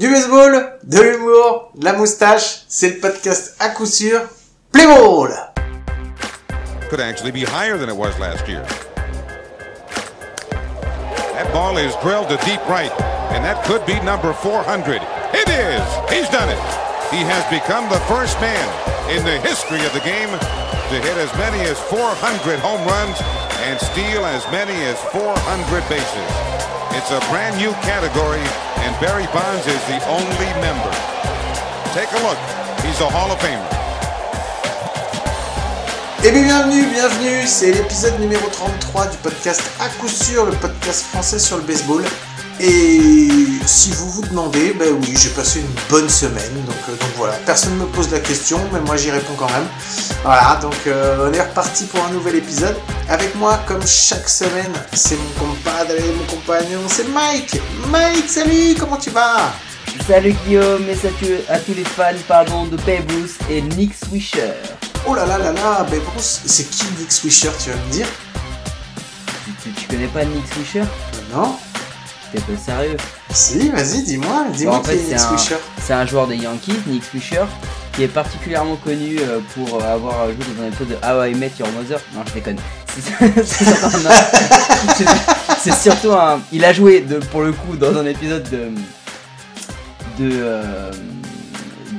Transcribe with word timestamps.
Du 0.00 0.08
baseball, 0.08 0.78
de 0.82 0.98
l'humour, 0.98 1.72
de 1.74 1.84
la 1.84 1.92
moustache, 1.92 2.62
c'est 2.68 2.88
le 2.88 3.00
podcast 3.00 3.54
à 3.60 3.68
coup 3.68 3.84
sûr. 3.84 4.22
Play! 4.72 4.86
Could 6.88 7.00
actually 7.00 7.30
be 7.30 7.44
higher 7.44 7.76
than 7.76 7.90
it 7.90 7.96
was 7.96 8.18
last 8.18 8.48
year. 8.48 8.64
That 11.34 11.52
ball 11.52 11.76
is 11.76 11.94
drilled 12.00 12.30
to 12.30 12.38
deep 12.46 12.66
right, 12.66 12.90
and 13.36 13.44
that 13.44 13.62
could 13.66 13.84
be 13.84 14.00
number 14.00 14.32
400. 14.32 15.02
It 15.34 15.48
is! 15.50 15.84
He's 16.08 16.30
done 16.30 16.48
it! 16.48 16.56
He 17.12 17.20
has 17.20 17.44
become 17.52 17.84
the 17.90 18.00
first 18.08 18.40
man 18.40 18.64
in 19.12 19.22
the 19.22 19.36
history 19.46 19.84
of 19.84 19.92
the 19.92 20.00
game 20.00 20.32
to 20.32 20.96
hit 20.96 21.16
as 21.20 21.28
many 21.36 21.60
as 21.68 21.78
400 21.92 22.58
home 22.60 22.80
runs 22.88 23.20
and 23.68 23.78
steal 23.78 24.24
as 24.24 24.48
many 24.50 24.72
as 24.88 24.98
400 25.12 25.84
bases. 25.92 26.30
It's 26.96 27.12
a 27.12 27.20
brand 27.28 27.60
new 27.60 27.72
category, 27.84 28.40
and 28.84 28.94
Barry 29.00 29.26
Bonds 29.32 29.66
is 29.66 29.82
the 29.86 30.00
only 30.08 30.50
member. 30.60 30.92
Take 31.92 32.10
a 32.12 32.20
look. 32.24 32.38
He's 32.84 33.00
a 33.00 33.08
Hall 33.08 33.30
of 33.30 33.38
Famer. 33.40 33.80
Et 36.22 36.32
bien 36.32 36.42
bienvenue, 36.42 36.84
bienvenue, 36.92 37.46
c'est 37.46 37.72
l'épisode 37.72 38.20
numéro 38.20 38.46
33 38.48 39.06
du 39.06 39.16
podcast 39.18 39.62
à 39.80 39.88
coup 39.88 40.08
sûr, 40.08 40.44
le 40.44 40.52
podcast 40.52 41.06
français 41.06 41.38
sur 41.38 41.56
le 41.56 41.62
baseball. 41.62 42.04
Et 42.62 43.30
si 43.64 43.90
vous 43.92 44.10
vous 44.10 44.22
demandez, 44.22 44.74
ben 44.78 44.92
oui, 45.00 45.14
j'ai 45.16 45.30
passé 45.30 45.60
une 45.60 45.74
bonne 45.88 46.10
semaine, 46.10 46.52
donc, 46.66 46.76
euh, 46.90 46.92
donc 46.92 47.08
voilà, 47.16 47.32
personne 47.46 47.72
ne 47.78 47.84
me 47.84 47.86
pose 47.86 48.10
la 48.10 48.20
question, 48.20 48.60
mais 48.70 48.80
moi 48.80 48.98
j'y 48.98 49.10
réponds 49.10 49.32
quand 49.38 49.50
même. 49.50 49.66
Voilà, 50.22 50.58
donc 50.60 50.74
euh, 50.86 51.30
on 51.30 51.32
est 51.32 51.40
reparti 51.40 51.86
pour 51.86 52.04
un 52.04 52.10
nouvel 52.10 52.34
épisode. 52.34 52.76
Avec 53.08 53.34
moi, 53.36 53.58
comme 53.66 53.80
chaque 53.86 54.28
semaine, 54.28 54.72
c'est 54.92 55.16
mon 55.16 55.46
compadre, 55.46 55.94
mon 56.18 56.36
compagnon, 56.36 56.80
c'est 56.86 57.08
Mike. 57.08 57.58
Mike, 57.88 58.28
salut, 58.28 58.74
comment 58.78 58.98
tu 58.98 59.08
vas? 59.08 59.54
Salut 60.06 60.34
Guillaume 60.44 60.86
et 60.86 60.96
salut 60.96 61.38
à 61.48 61.58
tous 61.58 61.72
les 61.72 61.84
fans 61.84 62.12
pardon, 62.28 62.66
de 62.66 62.76
Babe 62.76 63.10
Ruth 63.10 63.38
et 63.48 63.62
Nick 63.62 63.94
Swisher. 63.94 64.52
Oh 65.06 65.14
là 65.14 65.24
là 65.24 65.38
là 65.38 65.52
là, 65.52 65.86
Bruce, 65.88 66.40
c'est 66.44 66.68
qui 66.68 66.84
Nick 66.98 67.10
Swisher, 67.10 67.52
tu 67.62 67.70
vas 67.70 67.76
me 67.76 67.90
dire? 67.90 68.06
Tu, 69.62 69.70
tu 69.72 69.86
connais 69.86 70.08
pas 70.08 70.26
Nick 70.26 70.44
Swisher? 70.52 70.84
Non 71.32 71.56
T'es 72.32 72.40
pas 72.40 72.56
sérieux 72.58 72.96
Si, 73.30 73.70
vas-y, 73.70 74.02
dis-moi, 74.04 74.44
dis-moi 74.54 74.74
Bon, 74.74 74.78
en 74.78 74.82
qui 74.82 74.90
fait, 74.90 74.96
est 74.96 74.98
Nick 74.98 75.08
c'est 75.08 75.14
un, 75.24 75.36
Swisher. 75.36 75.56
c'est 75.82 75.92
un 75.94 76.06
joueur 76.06 76.26
des 76.28 76.36
Yankees, 76.36 76.76
Nick 76.86 77.02
Swisher, 77.04 77.44
qui 77.92 78.04
est 78.04 78.08
particulièrement 78.08 78.76
connu 78.76 79.18
euh, 79.20 79.40
pour 79.54 79.82
avoir 79.82 80.26
joué 80.26 80.36
dans 80.56 80.62
un 80.62 80.68
épisode 80.68 80.88
de 80.88 80.96
How 81.04 81.24
I 81.24 81.34
Met 81.34 81.50
Your 81.58 81.68
Mother. 81.72 81.98
Non, 82.14 82.20
je 82.28 82.32
déconne. 82.34 82.58
C'est- 85.58 85.72
surtout 85.72 86.12
un-. 86.12 86.40
Il 86.52 86.64
a 86.64 86.72
joué 86.72 87.00
de, 87.00 87.18
pour 87.18 87.42
le 87.42 87.52
coup 87.52 87.76
dans 87.76 87.96
un 87.96 88.06
épisode 88.06 88.48
de. 88.50 88.68
de. 90.22 90.30
euh, 90.42 90.90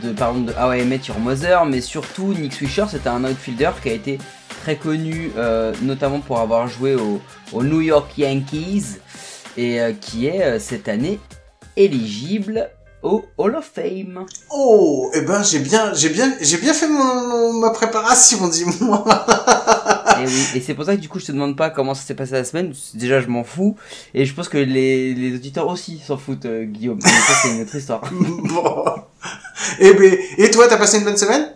de 0.03 0.09
pardon 0.13 0.39
de 0.41 0.51
How 0.53 0.73
I 0.73 0.83
Met 0.83 1.01
Your 1.07 1.19
Mother, 1.19 1.63
mais 1.65 1.79
surtout 1.81 2.33
Nick 2.33 2.53
Swisher, 2.53 2.85
c'était 2.89 3.09
un 3.09 3.23
outfielder 3.23 3.69
qui 3.83 3.89
a 3.89 3.93
été 3.93 4.17
très 4.63 4.75
connu, 4.75 5.31
euh, 5.37 5.73
notamment 5.83 6.19
pour 6.19 6.39
avoir 6.39 6.67
joué 6.67 6.95
au, 6.95 7.21
au 7.51 7.63
New 7.63 7.81
York 7.81 8.11
Yankees 8.17 8.97
et 9.57 9.81
euh, 9.81 9.93
qui 9.93 10.27
est 10.27 10.43
euh, 10.43 10.59
cette 10.59 10.87
année 10.87 11.19
éligible 11.75 12.69
au 13.03 13.25
Hall 13.37 13.55
of 13.55 13.69
Fame. 13.73 14.25
Oh, 14.51 15.09
eh 15.13 15.21
ben 15.21 15.41
j'ai 15.43 15.59
bien, 15.59 15.93
j'ai 15.93 16.09
bien, 16.09 16.33
j'ai 16.39 16.57
bien 16.57 16.73
fait 16.73 16.87
mon, 16.87 17.53
ma 17.53 17.71
préparation, 17.71 18.47
dis-moi. 18.49 19.03
et 20.21 20.25
oui, 20.25 20.45
et 20.55 20.61
c'est 20.61 20.73
pour 20.75 20.85
ça 20.85 20.95
que 20.95 21.01
du 21.01 21.09
coup 21.09 21.19
je 21.19 21.25
te 21.25 21.31
demande 21.31 21.57
pas 21.57 21.69
comment 21.69 21.93
ça 21.93 22.03
s'est 22.03 22.13
passé 22.13 22.33
la 22.33 22.43
semaine. 22.43 22.73
Déjà 22.93 23.19
je 23.19 23.27
m'en 23.27 23.43
fous 23.43 23.75
et 24.13 24.25
je 24.25 24.33
pense 24.33 24.49
que 24.49 24.57
les, 24.57 25.13
les 25.13 25.35
auditeurs 25.35 25.67
aussi 25.67 25.99
s'en 26.05 26.17
foutent, 26.17 26.45
euh, 26.45 26.65
Guillaume. 26.65 26.99
Mais 27.03 27.09
ça 27.09 27.33
c'est 27.41 27.55
une 27.55 27.61
autre 27.61 27.75
histoire. 27.75 28.01
bon. 28.11 28.85
Eh 29.79 29.93
ben, 29.93 30.17
et 30.37 30.51
toi, 30.51 30.67
t'as 30.67 30.77
passé 30.77 30.97
une 30.97 31.03
bonne 31.03 31.17
semaine? 31.17 31.53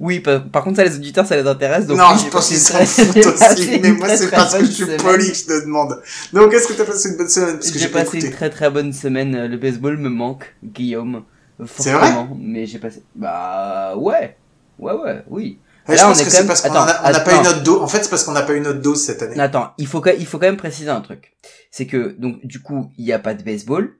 Oui, 0.00 0.20
par, 0.20 0.44
par 0.48 0.62
contre 0.64 0.76
ça 0.76 0.84
les 0.84 0.94
auditeurs 0.94 1.26
ça 1.26 1.36
les 1.36 1.46
intéresse. 1.46 1.86
Donc 1.86 1.98
Non, 1.98 2.04
oui, 2.12 2.20
je 2.24 2.30
pense 2.30 2.48
qu'ils 2.48 2.58
s'en 2.58 2.78
foutent 2.86 3.16
aussi. 3.26 3.80
Mais 3.82 3.90
moi, 3.92 4.08
c'est 4.16 4.30
parce 4.30 4.54
que 4.56 4.64
je 4.64 4.70
suis 4.70 4.84
poli 4.96 5.28
que 5.32 5.34
je 5.36 5.44
te 5.46 5.64
demande. 5.64 6.00
Donc, 6.32 6.52
est-ce 6.54 6.68
que 6.68 6.74
t'as 6.74 6.84
passé 6.84 7.10
une 7.10 7.16
bonne 7.16 7.28
semaine? 7.28 7.54
Parce 7.56 7.66
que 7.70 7.78
J'ai 7.78 7.86
j'ai 7.86 7.88
pas 7.92 8.04
passé 8.04 8.20
une 8.20 8.30
très 8.30 8.48
très 8.50 8.70
bonne 8.70 8.92
semaine. 8.92 9.34
euh, 9.34 9.48
Le 9.48 9.56
baseball 9.56 9.96
me 9.96 10.08
manque, 10.08 10.54
Guillaume. 10.62 11.24
euh, 11.60 11.64
C'est 11.76 11.92
vrai? 11.92 12.12
Mais 12.38 12.66
j'ai 12.66 12.78
passé. 12.78 13.02
Bah 13.16 13.96
ouais, 13.96 14.36
ouais 14.78 14.92
ouais, 14.92 15.22
oui. 15.28 15.58
Ouais, 15.88 15.96
Là, 15.96 16.02
je 16.02 16.06
on 16.06 16.08
pense 16.10 16.20
est 16.20 16.24
que 16.26 16.30
c'est 16.30 16.38
même- 16.40 16.46
parce 16.46 16.60
qu'on 16.60 16.68
on 16.70 17.10
n'a 17.10 17.20
pas 17.20 17.34
une 17.34 17.46
autre 17.46 17.62
dose. 17.62 17.82
En 17.82 17.88
fait, 17.88 18.04
c'est 18.04 18.10
parce 18.10 18.22
qu'on 18.22 18.32
n'a 18.32 18.42
pas 18.42 18.52
une 18.52 18.66
autre 18.66 18.80
dose 18.82 19.02
cette 19.02 19.22
année. 19.22 19.40
Attends, 19.40 19.72
il 19.78 19.86
faut, 19.86 20.00
quand- 20.02 20.12
il 20.18 20.26
faut 20.26 20.38
quand 20.38 20.46
même 20.46 20.58
préciser 20.58 20.90
un 20.90 21.00
truc. 21.00 21.32
C'est 21.70 21.86
que, 21.86 22.14
donc, 22.18 22.44
du 22.46 22.60
coup, 22.60 22.92
il 22.98 23.04
n'y 23.06 23.12
a 23.12 23.18
pas 23.18 23.34
de 23.34 23.42
baseball, 23.42 23.94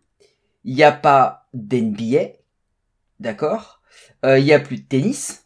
il 0.64 0.74
n'y 0.76 0.82
a 0.84 0.92
pas 0.92 1.46
d'NBA, 1.54 2.34
d'accord? 3.20 3.80
Euh, 4.24 4.38
Il 4.38 4.44
y 4.46 4.52
a 4.52 4.58
plus 4.60 4.76
de 4.78 4.82
tennis, 4.86 5.44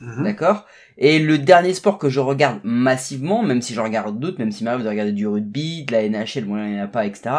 Mhm. 0.00 0.24
d'accord 0.24 0.66
Et 0.96 1.18
le 1.18 1.38
dernier 1.38 1.74
sport 1.74 1.98
que 1.98 2.08
je 2.08 2.20
regarde 2.20 2.60
massivement, 2.64 3.42
même 3.42 3.62
si 3.62 3.74
je 3.74 3.80
regarde 3.80 4.18
d'autres, 4.18 4.38
même 4.38 4.52
s'il 4.52 4.64
m'arrive 4.64 4.84
de 4.84 4.88
regarder 4.88 5.12
du 5.12 5.26
rugby, 5.26 5.84
de 5.84 5.92
la 5.92 6.08
NHL, 6.08 6.44
bon, 6.44 6.56
il 6.56 6.72
n'y 6.72 6.80
en 6.80 6.84
a 6.84 6.88
pas, 6.88 7.06
etc., 7.06 7.30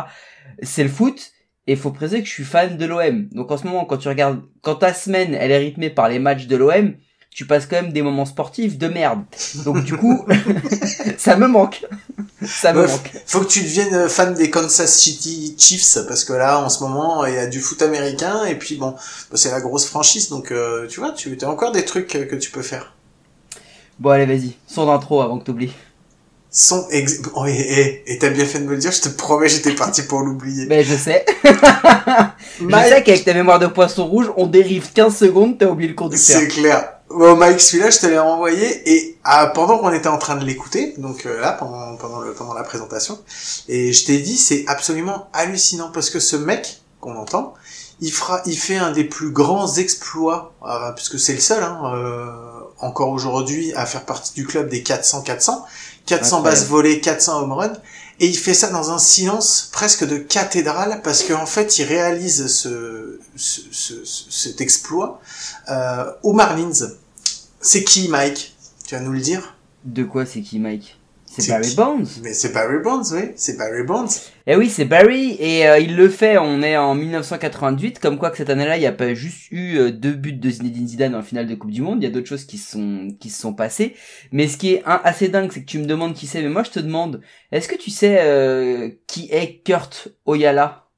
c'est 0.61 0.83
le 0.83 0.89
foot. 0.89 1.31
Et 1.67 1.75
faut 1.75 1.91
préciser 1.91 2.21
que 2.21 2.27
je 2.27 2.33
suis 2.33 2.44
fan 2.44 2.75
de 2.75 2.85
l'OM. 2.85 3.29
Donc 3.29 3.51
en 3.51 3.57
ce 3.57 3.67
moment, 3.67 3.85
quand 3.85 3.97
tu 3.97 4.07
regardes, 4.07 4.41
quand 4.61 4.75
ta 4.75 4.94
semaine, 4.94 5.35
elle 5.35 5.51
est 5.51 5.57
rythmée 5.59 5.91
par 5.91 6.09
les 6.09 6.17
matchs 6.17 6.47
de 6.47 6.55
l'OM, 6.55 6.95
tu 7.34 7.46
passes 7.46 7.66
quand 7.66 7.78
même 7.81 7.94
des 7.94 8.02
moments 8.02 8.25
sportifs 8.25 8.78
de 8.78 8.88
merde. 8.88 9.22
Donc 9.64 9.84
du 9.84 9.96
coup, 9.96 10.25
ça 11.18 11.38
me 11.38 11.47
manque. 11.47 11.86
Ça 12.46 12.74
me 12.74 12.81
Ouais, 12.81 12.88
manque. 12.88 13.12
Faut 13.25 13.40
que 13.40 13.47
tu 13.47 13.62
deviennes 13.62 13.94
euh, 13.94 14.09
fan 14.09 14.34
des 14.34 14.50
Kansas 14.50 14.94
City 14.94 15.56
Chiefs 15.58 15.97
parce 16.08 16.25
que 16.25 16.34
là, 16.34 16.59
en 16.59 16.68
ce 16.69 16.84
moment, 16.84 17.25
il 17.25 17.34
y 17.34 17.38
a 17.38 17.47
du 17.47 17.62
foot 17.62 17.81
américain 17.81 18.44
et 18.46 18.56
puis 18.56 18.75
bon, 18.75 18.92
bah, 18.92 19.36
c'est 19.38 19.52
la 19.52 19.62
grosse 19.62 19.86
franchise, 19.86 20.28
donc 20.30 20.52
euh, 20.52 20.88
tu 20.88 21.00
vois, 21.00 21.14
tu 21.14 21.38
as 21.42 21.50
encore 21.50 21.72
des 21.72 21.86
trucs 21.86 22.16
euh, 22.16 22.25
que 22.25 22.36
tu 22.36 22.52
peux 22.52 22.62
faire. 22.62 22.94
Bon 24.00 24.09
allez 24.09 24.25
vas-y, 24.25 24.58
son 24.68 24.88
d'intro 24.88 25.22
avant 25.22 25.40
que 25.40 25.46
t'oublies. 25.46 25.72
Son 26.53 26.86
ex... 26.90 27.22
oh, 27.36 27.46
et 27.46 28.18
t'as 28.19 28.30
bien 28.30 28.46
fait 28.46 28.59
de 28.59 28.66
me 28.66 28.72
le 28.72 28.78
dire, 28.78 28.92
je 28.92 29.00
te 29.00 29.08
promets, 29.08 29.48
j'étais 29.48 29.72
parti 29.74 30.02
pour 30.02 30.19
l'oublier. 30.19 30.66
Ben 30.66 30.84
je 30.84 30.96
sais. 30.96 31.24
je 31.46 32.90
sais 32.90 33.03
qu'avec 33.03 33.24
ta 33.24 33.34
mémoire 33.34 33.58
de 33.59 33.68
poisson 33.68 34.06
rouge, 34.06 34.30
on 34.36 34.48
dérive 34.48 34.92
15 34.92 35.16
secondes, 35.16 35.58
t'as 35.58 35.68
oublié 35.68 35.88
le 35.88 35.96
conducteur. 35.96 36.42
c'est 36.42 36.48
clair. 36.50 37.00
Bon, 37.13 37.35
Mike, 37.35 37.59
celui-là, 37.59 37.89
je 37.89 37.99
te 37.99 38.05
l'ai 38.05 38.19
renvoyé 38.19 38.89
et 38.89 39.17
ah, 39.23 39.47
pendant 39.53 39.77
qu'on 39.79 39.91
était 39.91 40.07
en 40.07 40.17
train 40.17 40.35
de 40.35 40.45
l'écouter, 40.45 40.94
donc 40.97 41.25
euh, 41.25 41.39
là, 41.41 41.51
pendant, 41.53 41.95
pendant, 41.97 42.19
le, 42.22 42.33
pendant 42.33 42.53
la 42.53 42.63
présentation, 42.63 43.19
et 43.67 43.91
je 43.91 44.05
t'ai 44.05 44.19
dit, 44.19 44.38
c'est 44.38 44.63
absolument 44.67 45.29
hallucinant 45.33 45.89
parce 45.91 46.09
que 46.09 46.19
ce 46.19 46.35
mec 46.35 46.81
qu'on 47.00 47.16
entend, 47.16 47.53
il 48.00 48.11
fera, 48.11 48.41
il 48.45 48.57
fait 48.57 48.77
un 48.77 48.91
des 48.91 49.03
plus 49.03 49.31
grands 49.31 49.75
exploits, 49.75 50.53
euh, 50.66 50.91
puisque 50.94 51.19
c'est 51.19 51.33
le 51.33 51.39
seul, 51.39 51.63
hein, 51.63 51.81
euh, 51.95 52.31
encore 52.79 53.09
aujourd'hui, 53.09 53.73
à 53.73 53.85
faire 53.85 54.05
partie 54.05 54.33
du 54.33 54.45
club 54.45 54.69
des 54.69 54.81
400-400, 54.81 55.25
400 55.25 55.63
Incroyable. 56.05 56.44
bases 56.44 56.67
volées, 56.67 57.01
400 57.01 57.41
home 57.41 57.53
runs, 57.53 57.73
et 58.21 58.27
il 58.27 58.37
fait 58.37 58.53
ça 58.53 58.69
dans 58.69 58.91
un 58.91 58.99
silence 58.99 59.67
presque 59.73 60.05
de 60.07 60.17
cathédrale 60.17 61.01
parce 61.03 61.23
qu'en 61.23 61.45
fait, 61.47 61.79
il 61.79 61.83
réalise 61.85 62.47
ce, 62.47 63.19
ce, 63.35 63.61
ce- 63.71 64.05
ce- 64.05 64.31
cet 64.31 64.61
exploit 64.61 65.19
euh, 65.69 66.05
aux 66.23 66.31
Marlins. 66.33 66.71
C'est 67.59 67.83
qui, 67.83 68.07
Mike? 68.07 68.55
Tu 68.87 68.95
vas 68.95 69.01
nous 69.01 69.11
le 69.11 69.19
dire? 69.19 69.55
De 69.85 70.03
quoi 70.03 70.25
c'est 70.25 70.41
qui 70.41 70.59
Mike? 70.59 70.99
C'est 71.38 71.47
Barry 71.47 71.75
Bonds. 71.75 72.03
Mais 72.24 72.34
c'est 72.34 72.52
Barry 72.52 72.80
Bonds, 72.84 73.03
oui, 73.14 73.31
c'est 73.38 73.58
Barry 73.58 73.84
Bonds. 73.84 74.09
Eh 74.47 74.58
oui, 74.58 74.69
c'est 74.69 74.84
Barry 74.84 75.38
et 75.40 75.66
euh, 75.66 75.80
il 75.80 75.96
le 75.96 76.09
fait. 76.09 76.38
On 76.38 76.62
est 76.62 76.75
en 76.75 76.94
1998, 76.94 78.00
comme 78.00 78.18
quoi 78.18 78.31
que 78.31 78.38
cette 78.38 78.50
année-là, 78.50 78.75
il 78.75 78.81
n'y 78.81 78.86
a 78.86 78.92
pas 78.92 79.14
juste 79.14 79.50
eu 79.50 79.78
euh, 79.78 79.92
deux 79.92 80.12
buts 80.12 80.34
de 80.34 80.50
Zinedine 80.50 80.90
Zidane 80.90 81.16
en 81.16 81.22
finale 81.22 81.47
de 81.47 81.56
Coupe 81.56 81.72
du 81.72 81.81
Monde. 81.81 82.00
Il 82.02 82.03
y 82.03 82.08
a 82.08 82.09
d'autres 82.09 82.28
choses 82.28 82.44
qui 82.44 82.58
se 82.58 82.72
sont 82.72 83.16
qui 83.18 83.30
se 83.30 83.40
sont 83.40 83.53
passées. 83.53 83.96
Mais 84.34 84.50
ce 84.50 84.58
qui 84.58 84.74
est 84.74 84.84
un, 84.86 85.00
assez 85.06 85.30
dingue, 85.30 85.52
c'est 85.53 85.62
que 85.62 85.69
tu 85.69 85.80
me 85.80 85.86
demandes 85.86 86.16
qui 86.16 86.28
c'est. 86.28 86.42
Mais 86.42 86.50
moi, 86.50 86.64
je 86.64 86.72
te 86.72 86.80
demande, 86.80 87.22
est-ce 87.53 87.69
que 87.69 87.78
tu 87.78 87.92
sais 87.92 88.18
euh, 88.19 88.90
qui 89.08 89.30
est 89.31 89.62
Kurt 89.63 90.09
Oyala? 90.25 90.90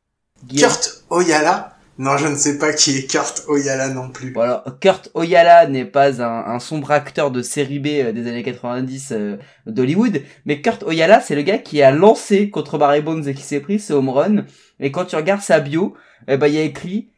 Guillaume? 0.46 0.72
Kurt 0.72 1.04
Oyala? 1.12 1.78
Non, 2.00 2.18
je 2.18 2.28
ne 2.28 2.36
sais 2.36 2.58
pas 2.58 2.74
qui 2.74 2.98
est 2.98 3.08
Kurt 3.08 3.44
Oyala 3.48 3.90
non 3.90 4.10
plus. 4.10 4.34
Voilà, 4.34 4.64
Kurt 4.82 5.12
Oyala 5.14 5.68
n'est 5.68 5.86
pas 5.86 6.24
un, 6.24 6.58
sombre 6.60 6.90
acteur 6.90 7.30
de 7.30 7.44
série 7.44 7.78
B 7.78 7.88
euh, 7.88 8.12
des 8.12 8.28
années 8.28 8.42
90 8.42 9.10
euh, 9.12 9.38
d'Hollywood, 9.68 10.24
mais 10.46 10.62
Kurt 10.62 10.82
Oyala, 10.84 11.22
c'est 11.22 11.36
le 11.36 11.44
gars 11.44 11.60
qui 11.60 11.84
a 11.84 11.92
lancé 11.92 12.50
contre 12.50 12.80
Barry 12.80 13.02
Bonds 13.02 13.22
et 13.22 13.36
qui 13.36 13.44
s'est 13.44 13.60
pris 13.60 13.80
ce 13.80 13.94
home 13.94 14.10
run. 14.10 14.46
Et 14.80 14.92
quand 14.92 15.06
tu 15.06 15.16
regardes 15.16 15.42
sa 15.42 15.60
bio, 15.60 15.94
eh 16.28 16.38
ben 16.38 16.48
il 16.48 16.56
y 16.56 16.58
a 16.58 16.64
écrit 16.64 17.13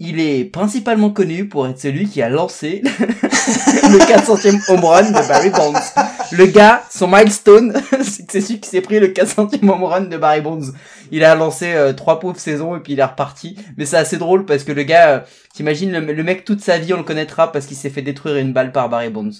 il 0.00 0.18
est 0.20 0.44
principalement 0.44 1.10
connu 1.10 1.48
pour 1.48 1.66
être 1.68 1.78
celui 1.80 2.08
qui 2.08 2.20
a 2.20 2.28
lancé 2.28 2.82
le 3.30 3.98
400e 3.98 4.60
home 4.72 4.84
run 4.84 5.10
de 5.10 5.28
Barry 5.28 5.50
Bonds. 5.50 5.78
Le 6.32 6.46
gars, 6.46 6.82
son 6.90 7.06
milestone, 7.06 7.72
c'est 8.02 8.26
que 8.26 8.32
c'est 8.32 8.40
celui 8.40 8.60
qui 8.60 8.68
s'est 8.68 8.80
pris 8.80 8.98
le 8.98 9.08
400e 9.08 9.68
home 9.68 9.84
run 9.84 10.00
de 10.02 10.16
Barry 10.16 10.40
Bonds. 10.40 10.72
Il 11.12 11.22
a 11.24 11.34
lancé 11.34 11.72
euh, 11.74 11.92
trois 11.92 12.18
pauvres 12.18 12.40
saisons 12.40 12.76
et 12.76 12.80
puis 12.80 12.94
il 12.94 12.98
est 13.00 13.04
reparti. 13.04 13.56
Mais 13.76 13.86
c'est 13.86 13.96
assez 13.96 14.16
drôle 14.16 14.46
parce 14.46 14.64
que 14.64 14.72
le 14.72 14.82
gars, 14.82 15.08
euh, 15.10 15.20
t'imagines 15.54 15.92
le, 15.92 16.00
le 16.00 16.22
mec 16.24 16.44
toute 16.44 16.60
sa 16.62 16.78
vie 16.78 16.92
on 16.92 16.96
le 16.98 17.02
connaîtra 17.04 17.52
parce 17.52 17.66
qu'il 17.66 17.76
s'est 17.76 17.90
fait 17.90 18.02
détruire 18.02 18.36
une 18.36 18.52
balle 18.52 18.72
par 18.72 18.88
Barry 18.88 19.10
Bonds. 19.10 19.30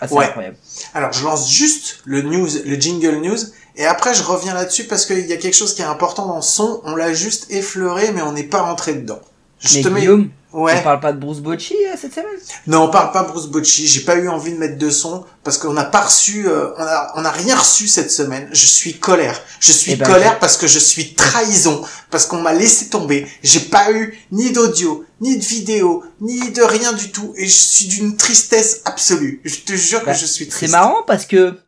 Ah, 0.00 0.08
c'est 0.08 0.14
Ouais. 0.14 0.26
incroyable. 0.26 0.56
Alors, 0.94 1.12
je 1.12 1.24
lance 1.24 1.50
juste 1.50 2.00
le 2.04 2.22
news, 2.22 2.48
le 2.66 2.74
jingle 2.76 3.16
news, 3.22 3.38
et 3.76 3.86
après 3.86 4.14
je 4.14 4.22
reviens 4.22 4.52
là-dessus 4.54 4.84
parce 4.84 5.06
qu'il 5.06 5.26
y 5.26 5.32
a 5.32 5.36
quelque 5.38 5.56
chose 5.56 5.74
qui 5.74 5.82
est 5.82 5.86
important 5.86 6.26
dans 6.26 6.36
le 6.36 6.42
son. 6.42 6.80
On 6.84 6.94
l'a 6.94 7.14
juste 7.14 7.50
effleuré, 7.50 8.12
mais 8.14 8.20
on 8.22 8.32
n'est 8.32 8.42
pas 8.44 8.60
rentré 8.62 8.92
dedans. 8.94 9.20
Je 9.62 9.76
Mais 9.78 9.82
te 9.82 9.88
mets... 9.88 10.00
Guillaume, 10.00 10.30
Ouais. 10.52 10.74
on 10.78 10.82
parle 10.82 11.00
pas 11.00 11.14
de 11.14 11.18
Bruce 11.18 11.38
Bocci 11.40 11.74
euh, 11.86 11.94
cette 11.96 12.12
semaine? 12.12 12.26
Non, 12.66 12.82
on 12.82 12.90
parle 12.90 13.10
pas 13.10 13.22
Bruce 13.22 13.46
Bocci. 13.46 13.86
J'ai 13.88 14.00
pas 14.02 14.16
eu 14.16 14.28
envie 14.28 14.52
de 14.52 14.58
mettre 14.58 14.76
de 14.76 14.90
son 14.90 15.24
parce 15.44 15.56
qu'on 15.56 15.72
n'a 15.72 15.84
pas 15.86 16.02
reçu, 16.02 16.46
euh, 16.46 16.68
on 16.76 16.82
a, 16.82 17.12
on 17.16 17.24
a 17.24 17.30
rien 17.30 17.56
reçu 17.56 17.88
cette 17.88 18.10
semaine. 18.10 18.50
Je 18.52 18.66
suis 18.66 18.98
colère. 18.98 19.40
Je 19.60 19.72
suis 19.72 19.92
Eh 19.92 19.96
ben, 19.96 20.04
colère 20.06 20.38
parce 20.40 20.58
que 20.58 20.66
je 20.66 20.78
suis 20.78 21.14
trahison, 21.14 21.82
parce 22.10 22.26
qu'on 22.26 22.42
m'a 22.42 22.52
laissé 22.52 22.90
tomber. 22.90 23.26
J'ai 23.42 23.60
pas 23.60 23.92
eu 23.92 24.18
ni 24.30 24.52
d'audio, 24.52 25.06
ni 25.22 25.38
de 25.38 25.42
vidéo, 25.42 26.04
ni 26.20 26.50
de 26.50 26.60
rien 26.62 26.92
du 26.92 27.10
tout, 27.12 27.32
et 27.38 27.46
je 27.46 27.50
suis 27.58 27.86
d'une 27.86 28.18
tristesse 28.18 28.82
absolue. 28.84 29.40
Je 29.44 29.56
te 29.60 29.72
jure 29.72 30.02
Bah, 30.04 30.12
que 30.12 30.18
je 30.18 30.26
suis 30.26 30.44
C'est 30.44 30.50
triste. 30.50 30.72
marrant 30.72 31.02
parce 31.06 31.24
que 31.24 31.58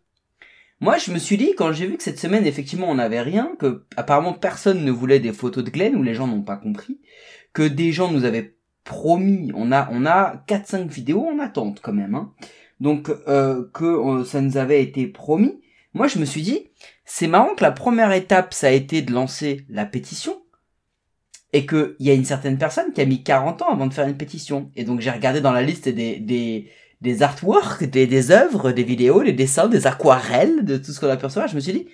moi 0.80 0.98
je 0.98 1.10
me 1.10 1.18
suis 1.18 1.38
dit 1.38 1.54
quand 1.56 1.72
j'ai 1.72 1.86
vu 1.86 1.96
que 1.96 2.02
cette 2.02 2.20
semaine 2.20 2.46
effectivement 2.46 2.90
on 2.90 2.96
n'avait 2.96 3.22
rien, 3.22 3.52
que 3.58 3.84
apparemment 3.96 4.34
personne 4.34 4.84
ne 4.84 4.90
voulait 4.92 5.20
des 5.20 5.32
photos 5.32 5.64
de 5.64 5.70
Glenn 5.70 5.96
ou 5.96 6.02
les 6.02 6.12
gens 6.14 6.26
n'ont 6.26 6.42
pas 6.42 6.56
compris, 6.56 6.98
que 7.54 7.62
des 7.62 7.92
gens 7.92 8.10
nous 8.10 8.26
avaient 8.26 8.56
promis, 8.84 9.50
on 9.54 9.72
a 9.72 9.88
on 9.90 10.04
a 10.04 10.44
4-5 10.46 10.88
vidéos 10.88 11.26
en 11.26 11.38
attente 11.38 11.80
quand 11.82 11.94
même, 11.94 12.14
hein. 12.14 12.34
donc 12.80 13.10
euh, 13.28 13.64
que 13.72 13.84
euh, 13.84 14.24
ça 14.24 14.42
nous 14.42 14.58
avait 14.58 14.82
été 14.82 15.06
promis. 15.06 15.62
Moi 15.94 16.06
je 16.06 16.18
me 16.18 16.26
suis 16.26 16.42
dit 16.42 16.68
c'est 17.06 17.28
marrant 17.28 17.54
que 17.54 17.62
la 17.62 17.72
première 17.72 18.12
étape 18.12 18.52
ça 18.52 18.66
a 18.66 18.70
été 18.70 19.00
de 19.00 19.12
lancer 19.12 19.64
la 19.70 19.86
pétition 19.86 20.42
et 21.54 21.64
que 21.64 21.96
il 22.00 22.06
y 22.06 22.10
a 22.10 22.14
une 22.14 22.24
certaine 22.24 22.58
personne 22.58 22.92
qui 22.92 23.00
a 23.00 23.06
mis 23.06 23.22
40 23.22 23.62
ans 23.62 23.72
avant 23.72 23.86
de 23.86 23.94
faire 23.94 24.08
une 24.08 24.18
pétition 24.18 24.70
et 24.76 24.84
donc 24.84 25.00
j'ai 25.00 25.10
regardé 25.10 25.40
dans 25.40 25.52
la 25.52 25.62
liste 25.62 25.88
des 25.88 26.18
des 26.18 26.68
des 27.04 27.22
artworks, 27.22 27.84
des, 27.84 28.06
des 28.06 28.30
œuvres, 28.30 28.72
des 28.72 28.82
vidéos, 28.82 29.22
des 29.22 29.34
dessins, 29.34 29.68
des 29.68 29.86
aquarelles, 29.86 30.64
de 30.64 30.78
tout 30.78 30.90
ce 30.90 30.98
qu'on 30.98 31.08
a 31.10 31.18
pu 31.18 31.26
recevoir, 31.26 31.48
je 31.48 31.54
me 31.54 31.60
suis 31.60 31.72
dit, 31.72 31.86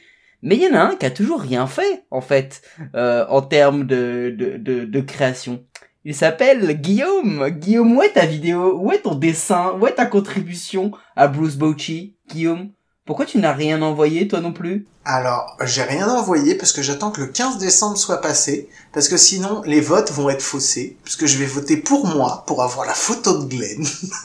mais 0.43 0.57
il 0.57 0.63
y 0.63 0.69
en 0.69 0.75
a 0.75 0.81
un 0.81 0.97
qui 0.97 1.07
a 1.07 1.11
toujours 1.11 1.41
rien 1.41 1.67
fait, 1.67 2.05
en 2.11 2.21
fait, 2.21 2.63
euh, 2.95 3.27
en 3.29 3.43
termes 3.43 3.87
de, 3.87 4.35
de, 4.37 4.57
de, 4.57 4.85
de 4.85 5.01
création. 5.01 5.65
Il 6.05 6.15
s'appelle 6.15 6.81
Guillaume. 6.81 7.49
Guillaume, 7.51 7.97
où 7.97 8.03
est 8.03 8.15
ta 8.15 8.25
vidéo? 8.25 8.79
Où 8.81 8.91
est 8.91 9.03
ton 9.03 9.15
dessin? 9.15 9.77
Où 9.79 9.87
est 9.87 9.97
ta 9.97 10.07
contribution 10.07 10.93
à 11.15 11.29
Bruce 11.29 11.57
Bocci 11.57 12.17
Guillaume, 12.29 12.71
pourquoi 13.11 13.27
tu 13.27 13.39
n'as 13.39 13.53
rien 13.53 13.83
envoyé, 13.83 14.29
toi 14.29 14.41
non 14.41 14.53
plus? 14.53 14.87
Alors, 15.05 15.57
j'ai 15.65 15.83
rien 15.83 16.09
envoyé 16.09 16.55
parce 16.55 16.73
que 16.73 16.81
j'attends 16.81 17.11
que 17.11 17.23
le 17.23 17.27
15 17.27 17.59
décembre 17.59 17.97
soit 17.99 18.21
passé, 18.21 18.69
parce 18.93 19.09
que 19.09 19.17
sinon 19.17 19.63
les 19.65 19.81
votes 19.81 20.13
vont 20.13 20.31
être 20.31 20.43
faussés, 20.43 20.97
puisque 21.03 21.27
je 21.27 21.39
vais 21.39 21.47
voter 21.47 21.77
pour 21.77 22.07
moi 22.07 22.45
pour 22.47 22.63
avoir 22.63 22.87
la 22.87 22.95
photo 22.95 23.43
de 23.43 23.49
Glenn. 23.49 23.85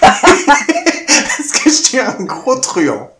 parce 0.00 1.52
que 1.52 1.68
je 1.68 1.74
suis 1.74 1.98
un 1.98 2.14
gros 2.20 2.60
truand. 2.60 3.10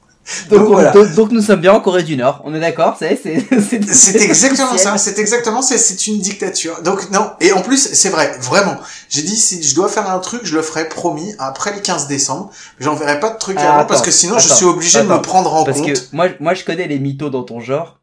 Donc, 0.51 0.61
Donc, 0.61 0.69
on- 0.69 0.73
voilà. 0.75 0.91
donc, 0.93 1.15
donc 1.15 1.31
nous 1.33 1.43
sommes 1.43 1.61
bien 1.61 1.73
en 1.73 1.81
Corée 1.81 2.05
du 2.05 2.17
Nord, 2.17 2.43
on 2.45 2.55
est 2.55 2.61
d'accord 2.61 2.97
C'est 2.99 3.21
c'est 3.21 3.45
c'est 3.71 3.83
C'est 3.93 4.23
exactement 4.23 4.77
ça, 4.77 4.97
c'est 4.97 5.19
exactement 5.19 5.63
ça, 5.63 5.77
c'est 5.79 6.07
une 6.07 6.21
dictature. 6.21 6.81
Donc 6.83 7.11
non, 7.11 7.33
et 7.41 7.53
en 7.53 7.61
plus, 7.61 7.91
c'est 7.93 8.09
vrai, 8.09 8.37
vraiment. 8.41 8.77
J'ai 9.09 9.23
dit 9.23 9.37
si 9.37 9.63
je 9.63 9.75
dois 9.75 9.89
faire 9.89 10.09
un 10.11 10.19
truc, 10.21 10.43
je 10.45 10.55
le 10.55 10.63
ferai 10.63 10.89
promis 10.89 11.35
après 11.39 11.75
le 11.75 11.81
15 11.81 12.07
décembre. 12.07 12.51
J'enverrai 12.79 13.19
pas 13.21 13.31
de 13.31 13.39
truc 13.39 13.57
Ah, 13.61 13.75
avant 13.77 13.85
parce 13.85 14.01
attends, 14.01 14.07
que 14.07 14.11
sinon 14.13 14.39
je 14.39 14.49
suis 14.49 14.65
obligé 14.65 15.01
de 15.03 15.07
me 15.09 15.21
prendre 15.21 15.53
en 15.55 15.65
Parce 15.65 15.79
compte. 15.81 15.93
que 15.93 15.99
moi, 16.13 16.29
moi, 16.41 16.55
je 16.55 16.65
connais 16.65 16.87
les 16.87 16.99
mythos 16.99 17.31
dans 17.31 17.43
ton 17.43 17.61
genre. 17.61 17.99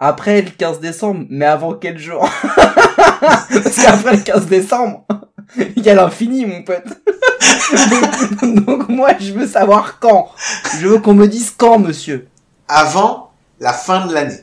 Après 0.00 0.40
le 0.42 0.50
15 0.50 0.80
décembre, 0.80 1.26
mais 1.28 1.44
avant 1.44 1.74
quel 1.74 1.98
jour? 1.98 2.28
Parce 3.20 3.76
qu'après 3.76 4.16
le 4.16 4.22
15 4.22 4.46
décembre, 4.46 5.04
il 5.76 5.82
y 5.82 5.90
a 5.90 5.94
l'infini, 5.94 6.44
mon 6.46 6.62
pote. 6.62 6.84
Donc 8.42 8.88
moi, 8.88 9.10
je 9.18 9.32
veux 9.32 9.46
savoir 9.46 9.98
quand. 10.00 10.28
Je 10.80 10.86
veux 10.88 10.98
qu'on 10.98 11.14
me 11.14 11.26
dise 11.26 11.52
quand, 11.56 11.78
monsieur. 11.78 12.28
Avant 12.68 13.32
la 13.60 13.72
fin 13.72 14.06
de 14.06 14.12
l'année. 14.14 14.38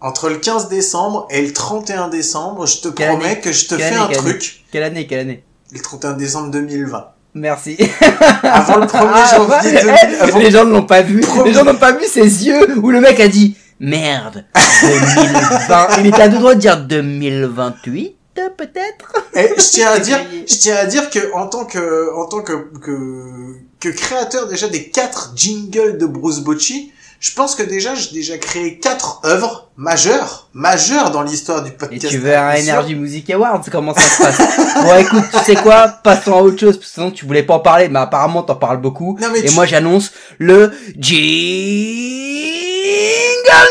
Entre 0.00 0.28
le 0.28 0.36
15 0.36 0.68
décembre 0.68 1.26
et 1.30 1.42
le 1.44 1.52
31 1.52 2.08
décembre, 2.08 2.66
je 2.66 2.78
te 2.80 2.88
Quelle 2.88 3.08
promets 3.08 3.24
année 3.32 3.40
que 3.40 3.50
je 3.52 3.66
te 3.66 3.74
Quelle 3.74 3.80
fais 3.80 3.94
année, 3.94 3.96
un 4.04 4.06
quelle 4.08 4.18
truc. 4.18 4.64
Quelle 4.70 4.82
année, 4.84 5.06
quelle 5.08 5.18
année 5.20 5.44
Le 5.72 5.80
31 5.80 6.12
décembre 6.12 6.50
2020. 6.52 7.08
Merci. 7.34 7.76
Avant 8.42 8.76
le 8.76 8.86
1er 8.86 9.10
Ah, 9.12 9.36
janvier 9.36 9.70
ouais. 9.76 9.82
2000. 9.82 10.16
avant- 10.20 10.38
Les 10.38 10.50
gens 10.52 10.64
ne 10.64 10.70
l'ont 10.72 10.86
pas 10.86 11.02
vu. 11.02 11.20
Premier- 11.20 11.50
Les 11.50 11.52
gens 11.54 11.64
n'ont 11.64 11.74
pas 11.76 11.92
vu 11.92 12.04
ses 12.06 12.46
yeux 12.46 12.78
où 12.78 12.90
le 12.90 13.00
mec 13.00 13.18
a 13.20 13.26
dit 13.28 13.56
merde. 13.80 14.44
2020. 14.82 15.88
Il 15.98 16.06
était 16.06 16.22
à 16.22 16.28
deux 16.28 16.38
doigts 16.38 16.54
de 16.54 16.60
dire 16.60 16.76
2028 16.80 18.16
peut-être. 18.56 19.12
Et 19.34 19.48
je 19.56 19.70
tiens 19.70 19.90
à 19.92 19.98
dire, 19.98 20.18
je 20.46 20.54
tiens 20.56 20.76
à 20.76 20.86
dire 20.86 21.10
que 21.10 21.32
en 21.34 21.46
tant 21.46 21.64
que, 21.64 22.14
en 22.16 22.26
tant 22.26 22.42
que, 22.42 22.52
que, 22.80 23.54
que 23.80 23.88
créateur 23.88 24.46
déjà 24.48 24.68
des 24.68 24.88
quatre 24.90 25.32
jingles 25.36 25.98
de 25.98 26.06
Bruce 26.06 26.40
Bocci, 26.40 26.92
je 27.20 27.32
pense 27.34 27.56
que 27.56 27.64
déjà 27.64 27.96
j'ai 27.96 28.12
déjà 28.12 28.38
créé 28.38 28.78
quatre 28.78 29.20
œuvres 29.24 29.70
majeures, 29.76 30.48
majeures 30.52 31.10
dans 31.10 31.22
l'histoire 31.22 31.64
du 31.64 31.70
Et 31.70 31.74
podcast. 31.74 32.06
tu 32.08 32.18
veux 32.18 32.36
un. 32.36 32.50
Energy 32.54 32.94
Music 32.94 33.28
Awards 33.30 33.60
Comment 33.72 33.92
ça 33.92 34.02
se 34.02 34.22
passe? 34.22 34.38
Bon 34.84 34.94
écoute, 34.96 35.24
tu 35.32 35.38
sais 35.44 35.56
quoi? 35.56 35.88
Passons 35.88 36.32
à 36.34 36.42
autre 36.42 36.60
chose, 36.60 36.76
parce 36.76 36.86
que 36.88 36.94
sinon 36.94 37.10
tu 37.10 37.26
voulais 37.26 37.42
pas 37.42 37.54
en 37.54 37.58
parler, 37.60 37.88
mais 37.88 37.98
apparemment 37.98 38.44
t'en 38.44 38.54
parles 38.54 38.80
beaucoup. 38.80 39.18
Non 39.20 39.30
mais 39.32 39.40
Et 39.40 39.46
tu- 39.46 39.54
moi 39.56 39.66
j'annonce 39.66 40.12
le 40.38 40.70
Jingle 40.96 41.18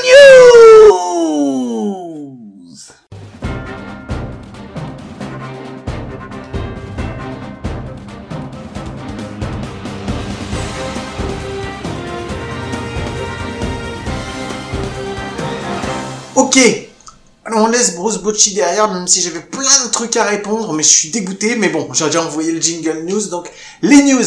News 0.04 2.06
Alors 17.45 17.62
on 17.62 17.68
laisse 17.68 17.95
Bruce 17.95 18.18
Bocci 18.18 18.54
derrière, 18.54 18.92
même 18.92 19.07
si 19.07 19.21
j'avais 19.21 19.39
plein 19.39 19.86
de 19.86 19.92
trucs 19.92 20.18
à 20.18 20.24
répondre, 20.25 20.74
mais 20.74 20.83
je 20.83 20.89
suis 20.89 21.09
dégoûté. 21.09 21.56
Mais 21.56 21.69
bon, 21.69 21.88
j'ai 21.94 22.06
déjà 22.06 22.24
envoyé 22.24 22.51
le 22.51 22.62
jingle 22.62 23.04
news, 23.06 23.27
donc 23.27 23.50
les 23.81 24.04
news, 24.04 24.25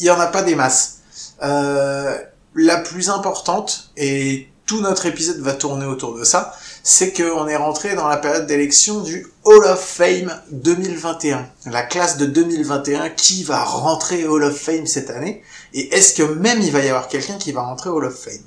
il 0.00 0.04
y 0.04 0.10
en 0.10 0.18
a 0.18 0.26
pas 0.26 0.42
des 0.42 0.54
masses. 0.54 0.98
Euh, 1.42 2.16
la 2.54 2.78
plus 2.78 3.10
importante, 3.10 3.90
et 3.96 4.48
tout 4.64 4.80
notre 4.80 5.06
épisode 5.06 5.38
va 5.38 5.52
tourner 5.52 5.86
autour 5.86 6.18
de 6.18 6.24
ça, 6.24 6.56
c'est 6.82 7.12
qu'on 7.12 7.46
est 7.46 7.56
rentré 7.56 7.94
dans 7.94 8.08
la 8.08 8.16
période 8.16 8.46
d'élection 8.46 9.00
du 9.00 9.26
Hall 9.44 9.64
of 9.64 9.80
Fame 9.80 10.32
2021. 10.50 11.46
La 11.66 11.82
classe 11.82 12.16
de 12.16 12.26
2021, 12.26 13.10
qui 13.10 13.44
va 13.44 13.62
rentrer 13.62 14.26
Hall 14.26 14.42
of 14.42 14.56
Fame 14.56 14.86
cette 14.86 15.10
année 15.10 15.42
Et 15.72 15.94
est-ce 15.94 16.14
que 16.14 16.22
même 16.22 16.60
il 16.62 16.72
va 16.72 16.80
y 16.80 16.88
avoir 16.88 17.06
quelqu'un 17.06 17.36
qui 17.36 17.52
va 17.52 17.62
rentrer 17.62 17.90
Hall 17.90 18.06
of 18.06 18.18
Fame? 18.18 18.42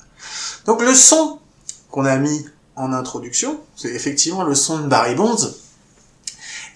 Donc 0.66 0.82
le 0.82 0.94
son 0.94 1.40
qu'on 1.90 2.06
a 2.06 2.18
mis 2.18 2.46
en 2.80 2.94
introduction, 2.94 3.60
c'est 3.76 3.90
effectivement 3.90 4.44
le 4.44 4.56
son 4.56 4.80
de 4.80 4.88
Barry 4.88 5.14
Bonds. 5.14 5.54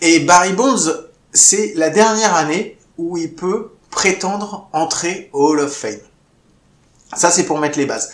Et 0.01 0.19
Barry 0.19 0.51
Bonds, 0.53 1.07
c'est 1.31 1.73
la 1.75 1.89
dernière 1.89 2.35
année 2.35 2.77
où 2.97 3.17
il 3.17 3.33
peut 3.33 3.71
prétendre 3.89 4.69
entrer 4.73 5.29
au 5.31 5.49
Hall 5.49 5.61
of 5.61 5.73
Fame. 5.73 5.99
Ça, 7.15 7.31
c'est 7.31 7.45
pour 7.45 7.57
mettre 7.57 7.77
les 7.77 7.85
bases. 7.85 8.11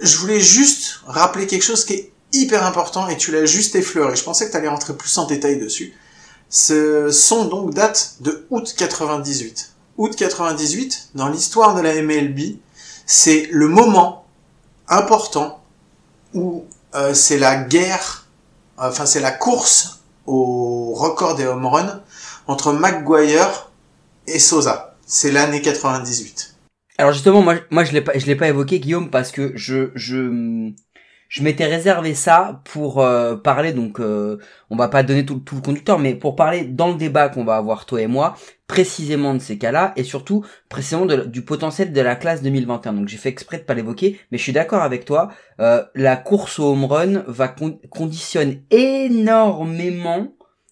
Je 0.00 0.18
voulais 0.18 0.40
juste 0.40 1.00
rappeler 1.06 1.46
quelque 1.46 1.64
chose 1.64 1.86
qui 1.86 1.94
est 1.94 2.12
hyper 2.32 2.64
important 2.66 3.08
et 3.08 3.16
tu 3.16 3.32
l'as 3.32 3.46
juste 3.46 3.74
effleuré. 3.74 4.14
Je 4.14 4.22
pensais 4.22 4.46
que 4.46 4.50
tu 4.50 4.56
allais 4.58 4.68
rentrer 4.68 4.94
plus 4.94 5.16
en 5.16 5.26
détail 5.26 5.58
dessus. 5.58 5.94
Ce 6.50 7.10
son 7.10 7.46
donc 7.46 7.72
date 7.72 8.16
de 8.20 8.46
août 8.50 8.74
98. 8.76 9.72
Août 9.96 10.14
98, 10.14 11.10
dans 11.14 11.28
l'histoire 11.28 11.74
de 11.74 11.80
la 11.80 11.94
MLB, 12.02 12.58
c'est 13.06 13.48
le 13.50 13.68
moment 13.68 14.26
important 14.88 15.62
où 16.36 16.64
euh, 16.94 17.14
c'est 17.14 17.38
la 17.38 17.56
guerre, 17.56 18.26
enfin 18.76 19.06
c'est 19.06 19.20
la 19.20 19.32
course 19.32 20.00
au 20.26 20.92
record 20.94 21.34
des 21.34 21.46
home 21.46 21.66
runs 21.66 22.02
entre 22.46 22.72
McGuire 22.72 23.70
et 24.26 24.38
Sosa. 24.38 24.94
C'est 25.06 25.32
l'année 25.32 25.62
98. 25.62 26.54
Alors 26.98 27.12
justement, 27.12 27.42
moi, 27.42 27.56
moi 27.70 27.84
je 27.84 27.92
l'ai 27.92 28.00
pas, 28.00 28.18
je 28.18 28.26
l'ai 28.26 28.36
pas 28.36 28.48
évoqué 28.48 28.80
Guillaume 28.80 29.10
parce 29.10 29.30
que 29.30 29.52
je, 29.54 29.90
je, 29.94 30.72
je 31.28 31.42
m'étais 31.42 31.66
réservé 31.66 32.14
ça 32.14 32.60
pour 32.64 33.00
euh, 33.00 33.36
parler. 33.36 33.72
Donc, 33.72 34.00
euh, 34.00 34.38
on 34.70 34.76
va 34.76 34.88
pas 34.88 35.02
donner 35.02 35.24
tout, 35.26 35.42
le 35.54 35.60
conducteur, 35.60 35.98
mais 35.98 36.14
pour 36.14 36.36
parler 36.36 36.64
dans 36.64 36.88
le 36.88 36.94
débat 36.94 37.28
qu'on 37.28 37.44
va 37.44 37.56
avoir 37.56 37.86
toi 37.86 38.00
et 38.00 38.06
moi, 38.06 38.34
précisément 38.66 39.34
de 39.34 39.38
ces 39.38 39.58
cas-là 39.58 39.92
et 39.96 40.04
surtout 40.04 40.44
précisément 40.68 41.06
du 41.06 41.42
potentiel 41.42 41.92
de 41.92 42.00
la 42.00 42.16
classe 42.16 42.42
2021. 42.42 42.92
Donc, 42.92 43.08
j'ai 43.08 43.16
fait 43.16 43.28
exprès 43.28 43.58
de 43.58 43.62
pas 43.62 43.74
l'évoquer, 43.74 44.18
mais 44.30 44.38
je 44.38 44.42
suis 44.42 44.52
d'accord 44.52 44.82
avec 44.82 45.04
toi. 45.04 45.28
euh, 45.60 45.82
la 45.94 46.16
course 46.16 46.58
au 46.58 46.72
home 46.72 46.84
run 46.84 47.24
va 47.26 47.48
con- 47.48 47.78
conditionne 47.90 48.60
énormément. 48.70 50.28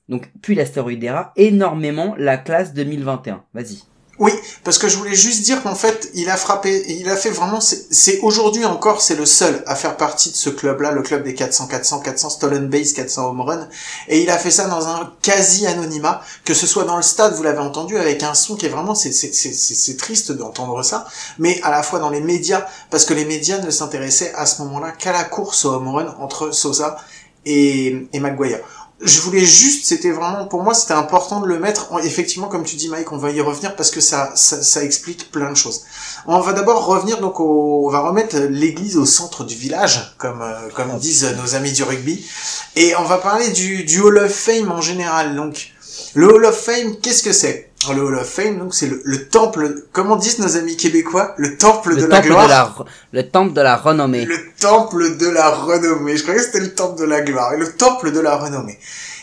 Donc, 0.09 0.31
puis 0.43 0.55
l'astéroïdera 0.55 1.33
énormément 1.37 2.15
la 2.19 2.37
classe 2.37 2.75
2021. 2.75 3.45
Vas-y. 3.55 3.94
Oui, 4.21 4.33
parce 4.63 4.79
que 4.79 4.89
je 4.89 4.97
voulais 4.97 5.15
juste 5.15 5.43
dire 5.43 5.61
qu'en 5.63 5.75
fait, 5.75 6.11
il 6.15 6.31
a 6.31 6.37
frappé, 6.37 6.85
il 6.89 7.09
a 7.09 7.17
fait 7.17 7.31
vraiment, 7.31 7.61
c'est 7.61 8.21
aujourd'hui 8.21 8.65
encore, 8.65 9.03
c'est 9.03 9.17
le 9.17 9.27
seul 9.27 9.65
à 9.67 9.75
faire 9.75 9.97
partie 9.97 10.31
de 10.31 10.37
ce 10.37 10.51
club-là, 10.51 10.93
le 10.93 11.03
club 11.03 11.25
des 11.25 11.35
400, 11.35 11.67
400, 11.67 11.99
400 11.99 12.31
stolen 12.31 12.69
base, 12.69 12.93
400 12.93 13.31
home 13.31 13.41
run, 13.41 13.69
et 14.07 14.23
il 14.23 14.31
a 14.31 14.39
fait 14.39 14.53
ça 14.53 14.69
dans 14.69 14.87
un 14.87 15.13
quasi 15.21 15.67
anonymat, 15.67 16.23
que 16.45 16.55
ce 16.55 16.67
soit 16.69 16.85
dans 16.85 16.97
le 16.97 17.03
stade, 17.03 17.35
vous 17.35 17.43
l'avez 17.43 17.59
entendu, 17.59 17.99
avec 17.99 18.23
un 18.23 18.35
son 18.35 18.55
qui 18.55 18.67
est 18.67 18.69
vraiment, 18.69 18.95
c'est 18.95 19.97
triste 19.97 20.31
d'entendre 20.31 20.85
ça, 20.85 21.07
mais 21.41 21.61
à 21.63 21.73
la 21.73 21.83
fois 21.83 21.99
dans 21.99 22.11
les 22.11 22.21
médias, 22.21 22.67
parce 22.91 23.05
que 23.05 23.15
les 23.15 23.25
médias 23.25 23.59
ne 23.59 23.71
s'intéressaient 23.71 24.33
à 24.35 24.47
ce 24.47 24.63
moment-là 24.63 24.93
qu'à 24.93 25.11
la 25.11 25.25
course 25.25 25.65
au 25.65 25.73
home 25.73 25.89
run 25.89 26.15
entre 26.21 26.53
Sosa 26.53 26.97
et, 27.45 28.07
et. 28.13 28.21
Je 29.05 29.21
voulais 29.21 29.45
juste, 29.45 29.85
c'était 29.85 30.11
vraiment, 30.11 30.47
pour 30.47 30.63
moi, 30.63 30.73
c'était 30.75 30.95
important 30.95 31.41
de 31.41 31.47
le 31.47 31.59
mettre. 31.59 31.89
Effectivement, 32.03 32.49
comme 32.49 32.65
tu 32.65 32.77
dis, 32.77 32.89
Mike, 32.89 33.13
on 33.13 33.19
va 33.19 33.31
y 33.31 33.41
revenir 33.41 33.77
parce 33.77 33.91
que 33.91 34.01
ça, 34.01 34.33
ça, 34.35 34.83
explique 34.83 35.31
plein 35.31 35.51
de 35.51 35.57
choses. 35.57 35.83
On 36.27 36.41
va 36.41 36.55
d'abord 36.55 36.87
revenir 36.87 37.21
donc 37.21 37.39
au, 37.39 37.87
on 37.87 37.91
va 37.91 38.01
remettre 38.01 38.39
l'église 38.39 38.97
au 38.97 39.05
centre 39.05 39.45
du 39.45 39.55
village, 39.55 40.15
comme 40.19 40.41
euh, 40.41 40.71
comme 40.75 40.97
disent 40.99 41.37
nos 41.37 41.55
amis 41.55 41.73
du 41.73 41.83
rugby, 41.83 42.27
et 42.77 42.97
on 42.97 43.05
va 43.05 43.19
parler 43.19 43.51
du, 43.51 43.85
du 43.85 44.01
Hall 44.01 44.19
of 44.19 44.33
Fame 44.33 44.73
en 44.73 44.81
général. 44.81 45.37
Donc, 45.37 45.73
le 46.15 46.33
Hall 46.33 46.45
of 46.47 46.59
Fame, 46.59 46.97
qu'est-ce 47.03 47.23
que 47.23 47.33
c'est? 47.33 47.71
Le 47.93 48.03
Hall 48.03 48.15
of 48.15 48.29
Fame, 48.29 48.59
donc 48.59 48.75
c'est 48.75 48.89
le, 48.89 49.29
temple, 49.29 49.83
comment 49.93 50.17
disent 50.17 50.39
nos 50.39 50.57
amis 50.57 50.77
québécois, 50.77 51.35
le 51.37 51.57
temple 51.57 51.97
de 51.97 52.07
la 52.07 52.21
gloire. 52.21 52.85
le 53.13 53.29
temple 53.29 53.53
de 53.53 53.61
la 53.61 53.77
renommée. 53.77 54.25
Le 54.25 54.39
temple 54.59 55.17
de 55.17 55.29
la 55.29 55.51
renommée. 55.51 56.17
Je 56.17 56.23
croyais 56.23 56.41
que 56.41 56.47
c'était 56.47 56.61
le 56.61 56.75
temple 56.75 56.99
de 57.01 57.05
la 57.05 57.21
gloire. 57.21 57.53
Et 57.53 57.59
le 57.59 57.73
temple 57.73 58.13
de 58.13 58.21
la 58.21 58.37
renommée. 58.37 58.79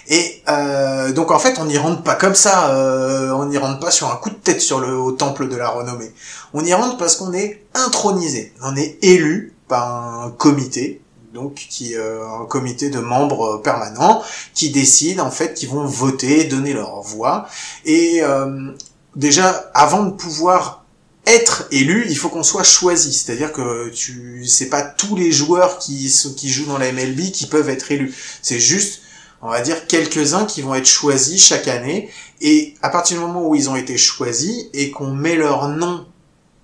Et 0.07 0.43
euh, 0.49 1.11
donc 1.11 1.31
en 1.31 1.39
fait, 1.39 1.57
on 1.59 1.65
n'y 1.65 1.77
rentre 1.77 2.03
pas 2.03 2.15
comme 2.15 2.35
ça. 2.35 2.69
Euh, 2.71 3.31
on 3.31 3.45
n'y 3.45 3.57
rentre 3.57 3.79
pas 3.79 3.91
sur 3.91 4.11
un 4.11 4.15
coup 4.17 4.29
de 4.29 4.35
tête 4.35 4.61
sur 4.61 4.79
le 4.79 4.93
au 4.95 5.11
temple 5.11 5.47
de 5.47 5.55
la 5.55 5.69
renommée. 5.69 6.11
On 6.53 6.63
y 6.63 6.73
rentre 6.73 6.97
parce 6.97 7.15
qu'on 7.15 7.33
est 7.33 7.63
intronisé. 7.73 8.53
On 8.61 8.75
est 8.75 8.97
élu 9.01 9.53
par 9.67 10.23
un 10.25 10.31
comité 10.31 11.00
donc 11.33 11.55
qui 11.69 11.95
euh, 11.95 12.27
un 12.27 12.45
comité 12.45 12.89
de 12.89 13.00
membres 13.00 13.57
permanents 13.57 14.21
qui 14.53 14.69
décident 14.69 15.25
en 15.25 15.31
fait 15.31 15.53
qui 15.53 15.65
vont 15.65 15.85
voter, 15.85 16.43
donner 16.45 16.73
leur 16.73 17.01
voix. 17.01 17.47
Et 17.85 18.21
euh, 18.21 18.71
déjà 19.15 19.50
avant 19.73 20.03
de 20.03 20.11
pouvoir 20.11 20.83
être 21.25 21.67
élu, 21.71 22.05
il 22.09 22.17
faut 22.17 22.29
qu'on 22.29 22.43
soit 22.43 22.63
choisi, 22.63 23.13
c'est-à-dire 23.13 23.53
que 23.53 23.89
tu 23.89 24.45
c'est 24.45 24.69
pas 24.69 24.81
tous 24.81 25.15
les 25.15 25.31
joueurs 25.31 25.77
qui 25.77 26.13
qui 26.35 26.50
jouent 26.50 26.65
dans 26.65 26.77
la 26.77 26.91
MLB 26.91 27.31
qui 27.31 27.47
peuvent 27.47 27.69
être 27.69 27.91
élus. 27.91 28.13
C'est 28.41 28.59
juste 28.59 29.01
on 29.41 29.50
va 29.50 29.61
dire 29.61 29.88
quelques-uns 29.88 30.45
qui 30.45 30.61
vont 30.61 30.75
être 30.75 30.85
choisis 30.85 31.43
chaque 31.43 31.67
année. 31.67 32.09
Et 32.41 32.75
à 32.81 32.89
partir 32.89 33.17
du 33.17 33.23
moment 33.25 33.47
où 33.47 33.55
ils 33.55 33.69
ont 33.69 33.75
été 33.75 33.97
choisis 33.97 34.65
et 34.73 34.91
qu'on 34.91 35.13
met 35.13 35.35
leur 35.35 35.67
nom 35.69 36.05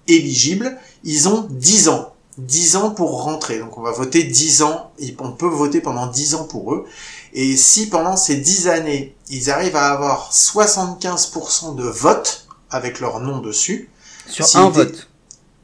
éligible, 0.08 0.78
ils 1.04 1.28
ont 1.28 1.48
10 1.50 1.90
ans 1.90 2.14
10 2.38 2.76
ans 2.76 2.92
pour 2.92 3.24
rentrer. 3.24 3.60
Donc 3.60 3.78
on 3.78 3.82
va 3.82 3.92
voter 3.92 4.24
10 4.24 4.62
ans, 4.62 4.92
on 5.20 5.32
peut 5.32 5.48
voter 5.48 5.82
pendant 5.82 6.08
10 6.08 6.36
ans 6.36 6.46
pour 6.46 6.74
eux. 6.74 6.86
Et 7.34 7.58
si 7.58 7.90
pendant 7.90 8.18
ces 8.18 8.38
10 8.38 8.68
années, 8.68 9.16
ils 9.30 9.50
arrivent 9.50 9.76
à 9.76 9.92
avoir 9.92 10.32
75% 10.32 11.76
de 11.76 11.84
votes 11.84 12.48
avec 12.70 13.00
leur 13.00 13.20
nom 13.20 13.40
dessus. 13.40 13.90
Sur 14.30 14.56
un 14.56 14.70
vote. 14.70 15.10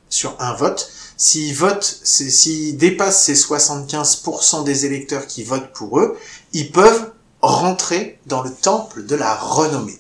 Sur 0.09 0.35
un 0.39 0.53
vote. 0.53 0.89
S'ils 1.15 1.55
votent, 1.55 1.99
s'ils 2.03 2.75
dépassent 2.77 3.23
ces 3.23 3.35
75% 3.35 4.63
des 4.63 4.85
électeurs 4.85 5.27
qui 5.27 5.43
votent 5.43 5.71
pour 5.73 5.99
eux, 5.99 6.17
ils 6.53 6.71
peuvent 6.71 7.11
rentrer 7.41 8.19
dans 8.25 8.41
le 8.41 8.53
temple 8.53 9.05
de 9.05 9.15
la 9.15 9.35
renommée. 9.35 9.99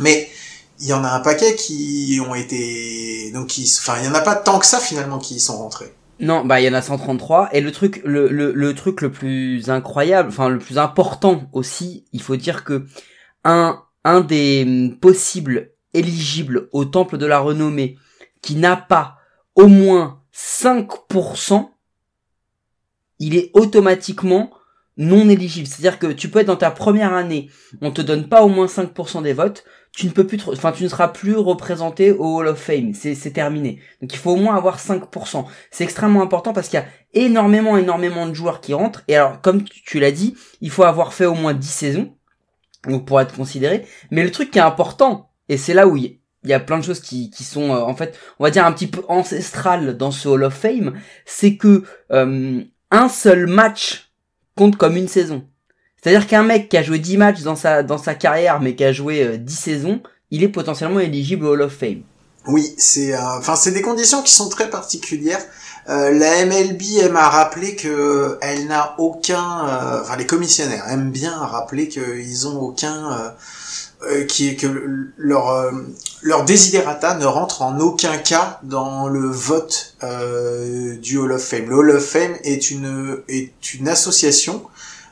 Mais 0.00 0.28
il 0.80 0.88
y 0.88 0.92
en 0.92 1.04
a 1.04 1.08
un 1.08 1.20
paquet 1.20 1.54
qui 1.54 2.20
ont 2.26 2.34
été 2.34 3.30
donc 3.32 3.48
qui 3.48 3.70
enfin 3.78 3.98
il 4.00 4.06
y 4.06 4.08
en 4.08 4.14
a 4.14 4.20
pas 4.20 4.34
tant 4.34 4.58
que 4.58 4.66
ça 4.66 4.78
finalement 4.78 5.18
qui 5.18 5.34
y 5.34 5.40
sont 5.40 5.56
rentrés. 5.56 5.94
Non, 6.20 6.44
bah 6.44 6.60
il 6.60 6.64
y 6.64 6.68
en 6.68 6.74
a 6.74 6.82
133 6.82 7.50
et 7.52 7.60
le 7.60 7.72
truc 7.72 8.00
le, 8.04 8.28
le, 8.28 8.74
truc 8.74 9.00
le 9.00 9.10
plus 9.10 9.68
incroyable, 9.68 10.28
enfin 10.28 10.48
le 10.48 10.58
plus 10.58 10.78
important 10.78 11.48
aussi, 11.52 12.04
il 12.12 12.22
faut 12.22 12.36
dire 12.36 12.64
que 12.64 12.86
un 13.42 13.82
un 14.04 14.20
des 14.20 14.94
possibles 15.00 15.72
éligibles 15.92 16.68
au 16.72 16.84
temple 16.84 17.18
de 17.18 17.26
la 17.26 17.38
renommée 17.38 17.96
qui 18.42 18.56
n'a 18.56 18.76
pas 18.76 19.16
au 19.54 19.66
moins 19.66 20.20
5%, 20.34 21.70
il 23.18 23.36
est 23.36 23.50
automatiquement 23.54 24.50
non 24.96 25.28
éligible. 25.28 25.66
C'est-à-dire 25.66 25.98
que 25.98 26.12
tu 26.12 26.28
peux 26.28 26.40
être 26.40 26.48
dans 26.48 26.56
ta 26.56 26.70
première 26.70 27.14
année, 27.14 27.50
on 27.80 27.90
te 27.90 28.02
donne 28.02 28.28
pas 28.28 28.42
au 28.42 28.48
moins 28.48 28.66
5% 28.66 29.22
des 29.22 29.32
votes, 29.32 29.64
tu 29.96 30.06
ne 30.06 30.10
peux 30.10 30.26
plus, 30.26 30.40
enfin, 30.48 30.72
tu 30.72 30.82
ne 30.82 30.88
seras 30.88 31.08
plus 31.08 31.36
représenté 31.36 32.10
au 32.10 32.38
Hall 32.38 32.48
of 32.48 32.58
Fame. 32.58 32.94
C'est, 32.94 33.14
terminé. 33.32 33.80
Donc, 34.02 34.12
il 34.12 34.18
faut 34.18 34.32
au 34.32 34.36
moins 34.36 34.56
avoir 34.56 34.78
5%. 34.78 35.44
C'est 35.70 35.84
extrêmement 35.84 36.22
important 36.22 36.52
parce 36.52 36.68
qu'il 36.68 36.80
y 36.80 36.82
a 36.82 36.86
énormément, 37.12 37.76
énormément 37.76 38.26
de 38.26 38.34
joueurs 38.34 38.60
qui 38.60 38.74
rentrent. 38.74 39.04
Et 39.06 39.14
alors, 39.14 39.40
comme 39.40 39.62
tu 39.62 40.00
l'as 40.00 40.10
dit, 40.10 40.34
il 40.60 40.70
faut 40.70 40.82
avoir 40.82 41.12
fait 41.14 41.26
au 41.26 41.34
moins 41.34 41.54
10 41.54 41.66
saisons. 41.68 42.16
Donc, 42.88 43.06
pour 43.06 43.20
être 43.20 43.34
considéré. 43.34 43.86
Mais 44.10 44.24
le 44.24 44.32
truc 44.32 44.50
qui 44.50 44.58
est 44.58 44.62
important, 44.62 45.30
et 45.48 45.56
c'est 45.56 45.74
là 45.74 45.86
où 45.86 45.96
il 45.96 46.18
y 46.44 46.52
a 46.52 46.60
plein 46.60 46.78
de 46.78 46.84
choses 46.84 47.00
qui, 47.00 47.30
qui 47.30 47.44
sont, 47.44 47.70
euh, 47.70 47.80
en 47.80 47.94
fait, 47.94 48.18
on 48.40 48.44
va 48.44 48.50
dire 48.50 48.66
un 48.66 48.72
petit 48.72 48.88
peu 48.88 49.02
ancestrales 49.08 49.96
dans 49.96 50.10
ce 50.10 50.28
Hall 50.28 50.42
of 50.42 50.54
Fame, 50.54 50.94
c'est 51.24 51.56
que 51.56 51.84
euh, 52.10 52.62
un 52.90 53.08
seul 53.08 53.46
match 53.46 54.10
compte 54.56 54.76
comme 54.76 54.96
une 54.96 55.08
saison. 55.08 55.46
C'est-à-dire 56.04 56.26
qu'un 56.26 56.42
mec 56.42 56.68
qui 56.68 56.76
a 56.76 56.82
joué 56.82 56.98
10 56.98 57.16
matchs 57.16 57.40
dans 57.40 57.56
sa, 57.56 57.82
dans 57.82 57.96
sa 57.96 58.14
carrière, 58.14 58.60
mais 58.60 58.76
qui 58.76 58.84
a 58.84 58.92
joué 58.92 59.38
10 59.38 59.54
euh, 59.54 59.56
saisons, 59.56 60.02
il 60.30 60.42
est 60.42 60.50
potentiellement 60.50 61.00
éligible 61.00 61.46
au 61.46 61.52
Hall 61.52 61.62
of 61.62 61.72
Fame. 61.72 62.02
Oui, 62.46 62.74
c'est, 62.76 63.14
euh, 63.14 63.38
enfin, 63.38 63.56
c'est 63.56 63.70
des 63.70 63.80
conditions 63.80 64.22
qui 64.22 64.34
sont 64.34 64.50
très 64.50 64.68
particulières. 64.68 65.40
Euh, 65.88 66.10
la 66.10 66.44
MLB 66.44 66.82
aime 67.00 67.16
à 67.16 67.30
rappeler 67.30 67.74
que 67.74 68.36
elle 68.42 68.66
n'a 68.66 68.94
aucun, 68.98 69.66
euh, 69.66 70.02
enfin 70.02 70.16
les 70.16 70.26
commissionnaires 70.26 70.86
aiment 70.90 71.10
bien 71.10 71.34
rappeler 71.34 71.88
qu'ils 71.88 72.48
ont 72.48 72.60
aucun, 72.60 73.34
qui 74.28 74.54
que 74.56 74.66
leur 75.16 75.72
leur 76.20 76.44
desiderata 76.44 77.14
ne 77.14 77.24
rentre 77.24 77.62
en 77.62 77.80
aucun 77.80 78.18
cas 78.18 78.60
dans 78.62 79.08
le 79.08 79.26
vote 79.26 79.96
du 81.00 81.16
Hall 81.16 81.32
of 81.32 81.42
Fame. 81.42 81.70
Le 81.70 81.76
Hall 81.76 81.90
of 81.90 82.04
Fame 82.04 82.36
est 82.44 82.70
une 82.70 83.22
est 83.28 83.72
une 83.72 83.88
association 83.88 84.62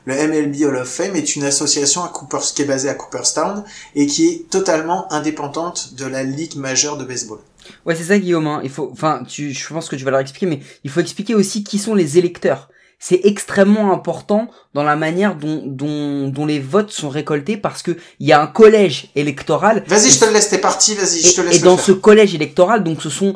le 0.05 0.15
MLB 0.15 0.63
Hall 0.63 0.77
of 0.77 0.87
Fame 0.87 1.15
est 1.15 1.35
une 1.35 1.43
association 1.43 2.03
à 2.03 2.09
Coopers, 2.09 2.53
qui 2.53 2.61
est 2.61 2.65
basée 2.65 2.89
à 2.89 2.93
Cooperstown 2.93 3.63
et 3.95 4.07
qui 4.07 4.27
est 4.27 4.49
totalement 4.49 5.11
indépendante 5.11 5.93
de 5.95 6.05
la 6.05 6.23
ligue 6.23 6.55
majeure 6.55 6.97
de 6.97 7.05
baseball. 7.05 7.39
Ouais, 7.85 7.95
c'est 7.95 8.03
ça, 8.03 8.19
Guillaume. 8.19 8.47
Hein. 8.47 8.61
Il 8.63 8.69
faut, 8.69 8.89
enfin, 8.91 9.23
tu, 9.27 9.53
je 9.53 9.67
pense 9.67 9.87
que 9.87 9.95
tu 9.95 10.03
vas 10.03 10.11
leur 10.11 10.19
expliquer, 10.19 10.45
mais 10.45 10.59
il 10.83 10.89
faut 10.89 10.99
expliquer 10.99 11.35
aussi 11.35 11.63
qui 11.63 11.79
sont 11.79 11.95
les 11.95 12.17
électeurs. 12.17 12.69
C'est 12.99 13.21
extrêmement 13.25 13.91
important 13.91 14.49
dans 14.73 14.83
la 14.83 14.95
manière 14.95 15.35
dont, 15.35 15.61
dont, 15.65 16.29
dont 16.29 16.45
les 16.45 16.59
votes 16.59 16.91
sont 16.91 17.09
récoltés 17.09 17.57
parce 17.57 17.83
que 17.83 17.97
il 18.21 18.27
y 18.27 18.31
a 18.31 18.41
un 18.41 18.47
collège 18.47 19.09
électoral. 19.15 19.83
Vas-y, 19.87 20.09
je 20.09 20.19
te 20.21 20.25
le 20.25 20.31
laisse, 20.31 20.49
t'es 20.49 20.57
parti, 20.57 20.95
vas-y, 20.95 21.19
je 21.19 21.35
te 21.35 21.41
laisse. 21.41 21.57
Et 21.57 21.59
dans 21.59 21.77
ce 21.77 21.91
collège 21.91 22.33
électoral, 22.33 22.81
donc 22.81 23.01
ce 23.01 23.09
sont 23.09 23.35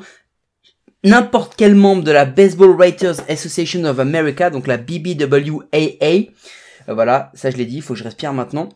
n'importe 1.04 1.56
quel 1.56 1.76
membre 1.76 2.04
de 2.04 2.12
la 2.12 2.26
Baseball 2.26 2.72
Writers 2.72 3.22
Association 3.30 3.84
of 3.86 4.00
America, 4.00 4.50
donc 4.50 4.68
la 4.68 4.78
BBWAA, 4.78 6.32
euh, 6.90 6.94
voilà, 6.94 7.32
ça 7.34 7.52
je 7.52 7.58
l'ai 7.58 7.66
dit, 7.66 7.78
il 7.78 7.82
faut 7.82 7.94
que 7.94 8.00
je 8.00 8.04
respire 8.04 8.34
maintenant, 8.34 8.70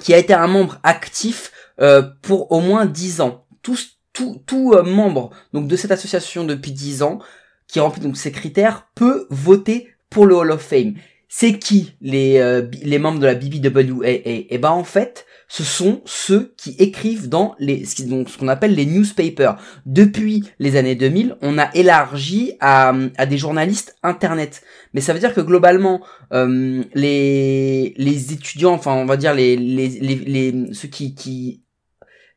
qui 0.00 0.14
a 0.14 0.18
été 0.18 0.32
un 0.32 0.46
membre 0.46 0.78
actif 0.82 1.52
euh, 1.80 2.02
pour 2.22 2.50
au 2.52 2.60
moins 2.60 2.86
10 2.86 3.20
ans. 3.20 3.46
Tout, 3.62 3.78
tout, 4.12 4.72
euh, 4.74 4.82
membre 4.82 5.30
donc 5.52 5.68
de 5.68 5.76
cette 5.76 5.90
association 5.90 6.44
depuis 6.44 6.72
10 6.72 7.02
ans, 7.02 7.18
qui 7.68 7.80
remplit 7.80 8.02
donc 8.02 8.16
ces 8.16 8.32
critères, 8.32 8.88
peut 8.94 9.26
voter 9.30 9.88
pour 10.10 10.26
le 10.26 10.34
Hall 10.34 10.50
of 10.50 10.62
Fame. 10.62 10.94
C'est 11.28 11.58
qui 11.58 11.94
les, 12.02 12.62
les 12.82 12.98
membres 12.98 13.18
de 13.18 13.24
la 13.24 13.34
BBWAA 13.34 14.20
Eh 14.50 14.58
ben 14.58 14.68
en 14.68 14.84
fait, 14.84 15.24
ce 15.52 15.64
sont 15.64 16.00
ceux 16.06 16.54
qui 16.56 16.74
écrivent 16.78 17.28
dans 17.28 17.54
les 17.58 17.84
ce 17.84 18.38
qu'on 18.38 18.48
appelle 18.48 18.74
les 18.74 18.86
newspapers. 18.86 19.58
Depuis 19.84 20.44
les 20.58 20.76
années 20.76 20.94
2000, 20.94 21.36
on 21.42 21.58
a 21.58 21.70
élargi 21.74 22.54
à, 22.60 22.94
à 23.18 23.26
des 23.26 23.36
journalistes 23.36 23.94
internet. 24.02 24.62
Mais 24.94 25.02
ça 25.02 25.12
veut 25.12 25.18
dire 25.18 25.34
que 25.34 25.42
globalement, 25.42 26.00
euh, 26.32 26.82
les 26.94 27.92
les 27.98 28.32
étudiants, 28.32 28.72
enfin 28.72 28.94
on 28.94 29.04
va 29.04 29.18
dire 29.18 29.34
les 29.34 29.58
les 29.58 29.88
les, 29.88 30.14
les 30.14 30.72
ceux 30.72 30.88
qui 30.88 31.14
qui 31.14 31.62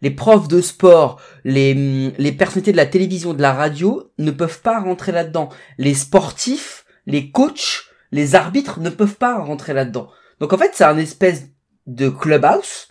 les 0.02 0.12
profs 0.12 0.50
de 0.50 0.60
sport, 0.60 1.22
les, 1.46 2.12
les 2.18 2.32
personnalités 2.34 2.74
de 2.74 2.78
la 2.78 2.86
télévision, 2.86 3.34
de 3.34 3.42
la 3.42 3.54
radio 3.54 4.12
ne 4.18 4.32
peuvent 4.32 4.60
pas 4.60 4.82
rentrer 4.82 5.14
là-dedans. 5.14 5.48
Les 5.78 5.94
sportifs, 5.94 6.84
les 7.06 7.32
coachs, 7.32 7.86
les 8.12 8.36
arbitres 8.36 8.82
ne 8.82 8.90
peuvent 8.90 9.16
pas 9.16 9.40
rentrer 9.40 9.74
là-dedans. 9.74 10.10
Donc 10.42 10.52
en 10.52 10.58
fait, 10.58 10.72
c'est 10.74 10.84
un 10.84 10.98
espèce 10.98 11.46
de 11.88 12.10
clubhouse 12.10 12.90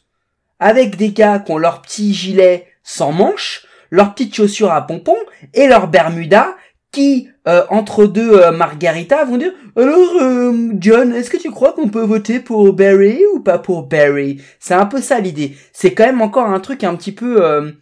avec 0.64 0.96
des 0.96 1.12
gars 1.12 1.40
qui 1.40 1.52
ont 1.52 1.58
leur 1.58 1.82
petit 1.82 2.14
gilet 2.14 2.66
sans 2.82 3.12
manches, 3.12 3.66
leurs 3.90 4.14
petites 4.14 4.34
chaussures 4.34 4.72
à 4.72 4.86
pompons 4.86 5.14
et 5.52 5.68
leur 5.68 5.88
bermuda 5.88 6.56
qui, 6.90 7.28
euh, 7.46 7.66
entre 7.68 8.06
deux 8.06 8.32
euh, 8.32 8.50
margaritas, 8.50 9.26
vont 9.26 9.36
dire 9.36 9.52
Alors, 9.76 10.22
euh, 10.22 10.72
John, 10.78 11.12
est-ce 11.12 11.28
que 11.28 11.36
tu 11.36 11.50
crois 11.50 11.74
qu'on 11.74 11.90
peut 11.90 12.04
voter 12.04 12.40
pour 12.40 12.72
Barry 12.72 13.20
ou 13.34 13.40
pas 13.40 13.58
pour 13.58 13.82
Barry? 13.82 14.40
C'est 14.58 14.72
un 14.72 14.86
peu 14.86 15.02
ça 15.02 15.20
l'idée. 15.20 15.54
C'est 15.74 15.92
quand 15.92 16.06
même 16.06 16.22
encore 16.22 16.48
un 16.48 16.60
truc 16.60 16.82
un 16.82 16.96
petit 16.96 17.12
peu 17.12 17.74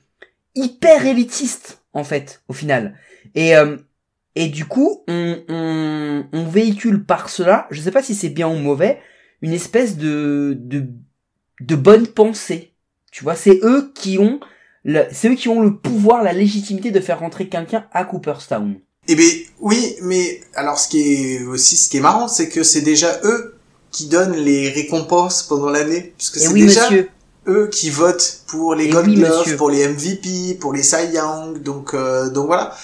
hyper 0.57 1.07
élitiste, 1.07 1.85
en 1.93 2.03
fait, 2.03 2.43
au 2.49 2.53
final. 2.53 2.99
Et, 3.37 3.53
et 4.35 4.49
du 4.49 4.65
coup, 4.65 5.05
on, 5.07 5.39
on, 5.49 6.25
on 6.33 6.45
véhicule 6.47 7.05
par 7.05 7.29
cela, 7.29 7.69
je 7.71 7.81
sais 7.81 7.93
pas 7.93 8.03
si 8.03 8.17
c'est 8.17 8.31
bien 8.31 8.49
ou 8.49 8.57
mauvais, 8.57 8.99
une 9.41 9.53
espèce 9.53 9.97
de, 9.97 10.57
de 10.59 10.89
de 11.63 11.77
bonne 11.77 12.07
pensée. 12.07 12.72
Tu 13.13 13.23
vois, 13.25 13.37
c'est 13.37 13.61
eux 13.63 13.93
qui 13.95 14.19
ont 14.19 14.41
le, 14.85 15.05
c'est 15.13 15.29
eux 15.29 15.35
qui 15.37 15.49
ont 15.49 15.63
le 15.63 15.77
pouvoir, 15.77 16.25
la 16.25 16.33
légitimité 16.33 16.91
de 16.91 16.99
faire 17.01 17.21
rentrer 17.21 17.49
quelqu'un 17.49 17.85
à 17.93 18.05
Cooperstown. 18.05 18.81
Eh 19.09 19.15
bien, 19.15 19.29
oui, 19.61 19.97
mais 20.03 20.41
alors 20.55 20.79
ce 20.79 20.89
qui 20.89 21.01
est 21.35 21.45
aussi 21.45 21.77
ce 21.77 21.89
qui 21.89 21.99
est 21.99 22.01
marrant, 22.01 22.27
c'est 22.29 22.49
que 22.49 22.63
c'est 22.65 22.81
déjà 22.81 23.21
eux 23.25 23.55
qui 23.91 24.07
donnent 24.07 24.37
les 24.37 24.71
récompenses 24.71 25.43
pendant 25.45 25.69
l'année, 25.71 26.15
puisque 26.17 26.39
Et 26.39 26.41
c'est 26.41 26.49
oui, 26.49 26.63
déjà 26.63 26.83
monsieur. 26.85 27.09
eux 27.49 27.69
qui 27.71 27.91
votent 27.91 28.43
pour 28.49 28.75
les 28.75 28.87
Et 28.87 28.89
Gold 28.89 29.15
Gloves, 29.15 29.57
pour 29.57 29.71
les 29.71 29.87
MVP, 29.89 30.55
pour 30.61 30.73
les 30.73 30.83
Cy 30.83 31.13
Young, 31.13 31.63
donc 31.63 31.95
euh, 31.95 32.31
donc 32.31 32.47
voilà. 32.47 32.75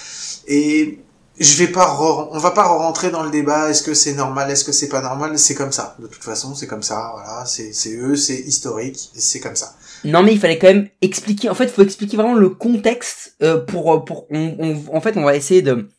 Et 0.47 0.99
je 1.39 1.53
vais 1.57 1.67
pas, 1.67 1.85
re- 1.85 2.27
on 2.31 2.37
va 2.37 2.51
pas 2.51 2.63
rentrer 2.65 3.11
dans 3.11 3.23
le 3.23 3.29
débat. 3.31 3.69
Est-ce 3.69 3.81
que 3.81 3.93
c'est 3.93 4.13
normal, 4.13 4.51
est-ce 4.51 4.65
que 4.65 4.73
c'est 4.73 4.89
pas 4.89 5.01
normal 5.01 5.39
C'est 5.39 5.55
comme 5.55 5.71
ça. 5.71 5.95
De 5.99 6.07
toute 6.07 6.23
façon, 6.23 6.53
c'est 6.53 6.67
comme 6.67 6.83
ça. 6.83 7.11
Voilà, 7.13 7.45
c'est 7.45 7.71
c'est 7.73 7.95
eux, 7.95 8.15
c'est 8.17 8.37
historique, 8.39 9.09
c'est 9.15 9.39
comme 9.39 9.55
ça. 9.55 9.73
Non 10.03 10.23
mais 10.23 10.33
il 10.33 10.39
fallait 10.39 10.57
quand 10.57 10.67
même 10.67 10.87
expliquer. 11.01 11.49
En 11.49 11.55
fait, 11.55 11.65
il 11.65 11.69
faut 11.71 11.81
expliquer 11.83 12.17
vraiment 12.17 12.33
le 12.35 12.49
contexte 12.49 13.35
euh, 13.41 13.59
pour 13.59 13.93
euh, 13.93 13.99
pour. 13.99 14.27
On, 14.31 14.55
on- 14.59 14.95
en 14.95 15.01
fait, 15.01 15.17
on 15.17 15.23
va 15.23 15.35
essayer 15.35 15.61
de 15.61 15.89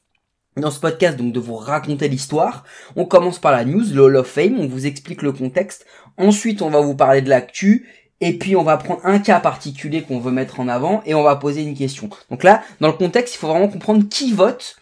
dans 0.57 0.71
ce 0.71 0.80
podcast 0.80 1.16
donc 1.16 1.33
de 1.33 1.40
vous 1.40 1.57
raconter 1.57 2.09
l'histoire. 2.09 2.64
On 2.97 3.04
commence 3.04 3.38
par 3.38 3.52
la 3.52 3.64
news, 3.64 3.85
le 3.92 4.02
Hall 4.02 4.16
of 4.16 4.26
Fame. 4.26 4.59
On 4.59 4.66
vous 4.66 4.87
explique 4.87 5.23
le 5.23 5.33
contexte. 5.33 5.87
Ensuite, 6.19 6.62
on 6.62 6.71
va 6.71 6.80
vous 6.80 6.95
parler 6.97 7.21
de 7.23 7.28
l'actu. 7.28 7.88
Et 8.23 8.37
puis 8.37 8.54
on 8.54 8.62
va 8.62 8.76
prendre 8.76 9.00
un 9.04 9.19
cas 9.19 9.40
particulier 9.40 10.02
qu'on 10.02 10.19
veut 10.21 10.30
mettre 10.33 10.61
en 10.61 10.69
avant 10.69 11.00
et 11.07 11.14
on 11.14 11.23
va 11.23 11.37
poser 11.37 11.62
une 11.62 11.75
question. 11.75 12.11
Donc 12.30 12.42
là, 12.45 12.62
dans 12.80 12.88
le 12.88 12.92
contexte, 12.92 13.35
il 13.35 13.38
faut 13.38 13.49
vraiment 13.49 13.69
comprendre 13.69 14.07
qui 14.11 14.33
vote. 14.35 14.76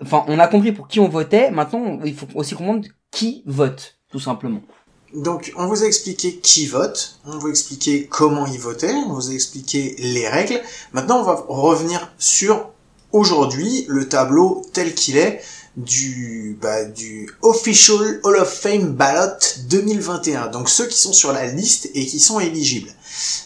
Enfin, 0.00 0.24
on 0.28 0.38
a 0.38 0.46
compris 0.46 0.70
pour 0.72 0.86
qui 0.86 1.00
on 1.00 1.08
votait. 1.08 1.50
Maintenant, 1.50 1.98
il 2.04 2.14
faut 2.14 2.28
aussi 2.34 2.54
comprendre 2.54 2.86
qui 3.10 3.42
vote, 3.46 3.96
tout 4.10 4.20
simplement. 4.20 4.60
Donc, 5.14 5.52
on 5.56 5.66
vous 5.66 5.82
a 5.82 5.86
expliqué 5.86 6.36
qui 6.36 6.66
vote, 6.66 7.18
on 7.24 7.38
vous 7.38 7.46
a 7.46 7.50
expliqué 7.50 8.06
comment 8.06 8.46
y 8.46 8.58
voter, 8.58 8.92
on 8.92 9.14
vous 9.14 9.30
a 9.30 9.34
expliqué 9.34 9.94
les 9.98 10.28
règles. 10.28 10.60
Maintenant, 10.92 11.20
on 11.20 11.24
va 11.24 11.44
revenir 11.48 12.12
sur 12.18 12.70
aujourd'hui 13.12 13.86
le 13.88 14.08
tableau 14.08 14.62
tel 14.72 14.94
qu'il 14.94 15.16
est 15.16 15.40
du 15.76 16.58
bah, 16.60 16.84
du 16.84 17.30
Official 17.42 18.20
Hall 18.22 18.36
of 18.36 18.48
Fame 18.48 18.92
Ballot 18.92 19.36
2021. 19.68 20.48
Donc 20.48 20.68
ceux 20.68 20.86
qui 20.86 20.98
sont 20.98 21.12
sur 21.12 21.32
la 21.32 21.46
liste 21.46 21.90
et 21.94 22.06
qui 22.06 22.18
sont 22.18 22.40
éligibles. 22.40 22.90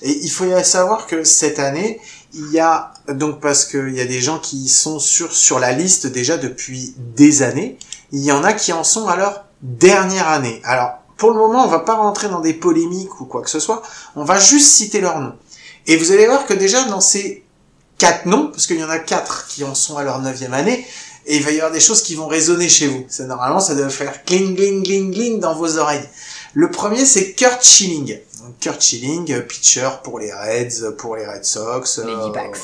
Et 0.02 0.18
il 0.22 0.30
faut 0.30 0.46
savoir 0.62 1.06
que 1.06 1.24
cette 1.24 1.58
année, 1.58 2.00
il 2.32 2.50
y 2.52 2.60
a 2.60 2.92
donc 3.08 3.40
parce 3.40 3.64
qu'il 3.64 3.94
y 3.94 4.00
a 4.00 4.06
des 4.06 4.20
gens 4.20 4.38
qui 4.38 4.68
sont 4.68 4.98
sur 4.98 5.32
sur 5.32 5.58
la 5.58 5.72
liste 5.72 6.06
déjà 6.06 6.36
depuis 6.36 6.94
des 7.16 7.42
années, 7.42 7.78
il 8.12 8.20
y 8.20 8.32
en 8.32 8.44
a 8.44 8.52
qui 8.52 8.72
en 8.72 8.84
sont 8.84 9.08
à 9.08 9.16
leur 9.16 9.44
dernière 9.62 10.28
année. 10.28 10.60
Alors 10.64 10.99
pour 11.20 11.30
le 11.32 11.36
moment, 11.36 11.64
on 11.64 11.68
va 11.68 11.80
pas 11.80 11.96
rentrer 11.96 12.30
dans 12.30 12.40
des 12.40 12.54
polémiques 12.54 13.20
ou 13.20 13.26
quoi 13.26 13.42
que 13.42 13.50
ce 13.50 13.60
soit, 13.60 13.82
on 14.16 14.24
va 14.24 14.40
juste 14.40 14.68
citer 14.68 15.02
leurs 15.02 15.20
noms. 15.20 15.36
Et 15.86 15.98
vous 15.98 16.12
allez 16.12 16.24
voir 16.24 16.46
que 16.46 16.54
déjà 16.54 16.84
dans 16.84 17.02
ces 17.02 17.44
quatre 17.98 18.24
noms, 18.24 18.48
parce 18.48 18.66
qu'il 18.66 18.78
y 18.78 18.82
en 18.82 18.88
a 18.88 18.98
quatre 18.98 19.46
qui 19.46 19.62
en 19.62 19.74
sont 19.74 19.98
à 19.98 20.02
leur 20.02 20.20
neuvième 20.20 20.54
année, 20.54 20.86
et 21.26 21.36
il 21.36 21.44
va 21.44 21.50
y 21.50 21.56
avoir 21.56 21.72
des 21.72 21.80
choses 21.80 22.02
qui 22.02 22.14
vont 22.14 22.26
résonner 22.26 22.70
chez 22.70 22.86
vous. 22.86 23.04
Ça, 23.10 23.24
normalement, 23.24 23.60
ça 23.60 23.74
doit 23.74 23.90
faire 23.90 24.24
cling, 24.24 24.56
cling, 24.56 24.82
cling, 24.82 25.12
cling 25.12 25.40
dans 25.40 25.54
vos 25.54 25.76
oreilles. 25.76 26.08
Le 26.54 26.70
premier, 26.70 27.04
c'est 27.04 27.34
Kurt 27.34 27.62
Schilling. 27.62 28.18
Donc, 28.42 28.58
Kurt 28.58 28.80
Schilling, 28.80 29.30
euh, 29.30 29.42
pitcher 29.42 29.90
pour 30.02 30.18
les 30.20 30.32
Reds, 30.32 30.96
pour 30.96 31.16
les 31.16 31.26
Red 31.26 31.44
Sox. 31.44 31.98
Les 31.98 32.12
euh, 32.12 32.28
D-backs. 32.28 32.56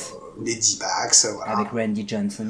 Les 0.43 0.55
D-backs, 0.55 1.27
voilà. 1.35 1.59
Avec 1.59 1.69
Randy 1.73 2.09
Johnson. 2.09 2.47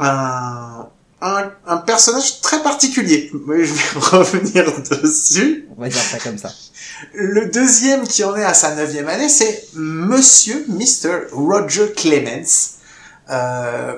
Un, 0.00 0.88
un, 1.22 1.52
un 1.66 1.76
personnage 1.78 2.40
très 2.40 2.62
particulier. 2.62 3.30
Mais 3.46 3.64
je 3.64 3.72
vais 3.72 3.80
revenir 4.00 4.64
dessus. 5.02 5.68
On 5.76 5.80
va 5.80 5.88
dire 5.88 6.02
ça 6.02 6.18
comme 6.18 6.36
ça. 6.36 6.50
Le 7.14 7.46
deuxième 7.46 8.06
qui 8.06 8.24
en 8.24 8.36
est 8.36 8.44
à 8.44 8.54
sa 8.54 8.74
neuvième 8.74 9.08
année, 9.08 9.28
c'est 9.28 9.68
Monsieur 9.74 10.64
Mr. 10.68 11.28
Roger 11.32 11.92
Clemens. 11.96 12.78
Euh, 13.30 13.94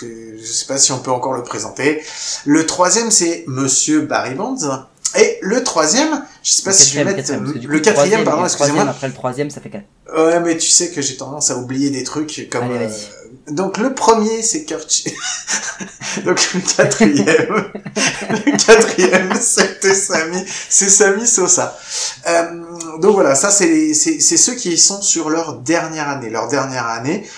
je 0.00 0.44
sais 0.44 0.66
pas 0.66 0.78
si 0.78 0.92
on 0.92 0.98
peut 0.98 1.12
encore 1.12 1.34
le 1.34 1.42
présenter. 1.42 2.02
Le 2.44 2.66
troisième, 2.66 3.10
c'est 3.10 3.44
Monsieur 3.46 4.02
Barry 4.02 4.34
Bonds. 4.34 4.84
Et 5.16 5.38
le 5.42 5.62
troisième, 5.62 6.24
je 6.42 6.50
sais 6.50 6.62
pas 6.62 6.70
Le 6.70 6.76
si 6.76 6.90
je 6.90 6.98
vais 6.98 7.04
mettre 7.04 7.18
quatrième, 7.18 7.44
le 7.68 7.78
quatrième, 7.78 8.24
pardon, 8.24 8.44
excusez-moi. 8.44 8.82
Après 8.88 9.06
le 9.06 9.14
troisième, 9.14 9.48
ça 9.48 9.60
fait 9.60 9.70
quatre. 9.70 9.84
Ouais, 10.12 10.40
mais 10.40 10.56
tu 10.56 10.68
sais 10.68 10.90
que 10.90 11.00
j'ai 11.00 11.16
tendance 11.16 11.52
à 11.52 11.56
oublier 11.56 11.90
des 11.90 12.02
trucs 12.02 12.48
comme. 12.50 12.64
Allez, 12.64 12.86
euh. 12.86 13.23
Donc 13.50 13.78
le 13.78 13.94
premier, 13.94 14.42
c'est. 14.42 14.66
Sch- 14.70 15.12
donc 16.24 16.40
le 16.54 16.60
quatrième, 16.60 17.72
le 18.30 18.56
quatrième, 18.56 19.34
c'était 19.40 19.94
Samy, 19.94 20.42
c'est 20.68 20.88
Samy 20.88 21.26
Sosa. 21.26 21.76
Euh, 22.26 22.98
donc 23.00 23.14
voilà, 23.14 23.34
ça 23.34 23.50
c'est 23.50 23.92
c'est 23.94 24.20
c'est 24.20 24.36
ceux 24.36 24.54
qui 24.54 24.78
sont 24.78 25.02
sur 25.02 25.28
leur 25.30 25.58
dernière 25.58 26.08
année, 26.08 26.30
leur 26.30 26.48
dernière 26.48 26.86
année. 26.86 27.28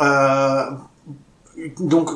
Euh, 0.00 0.64
donc 1.78 2.10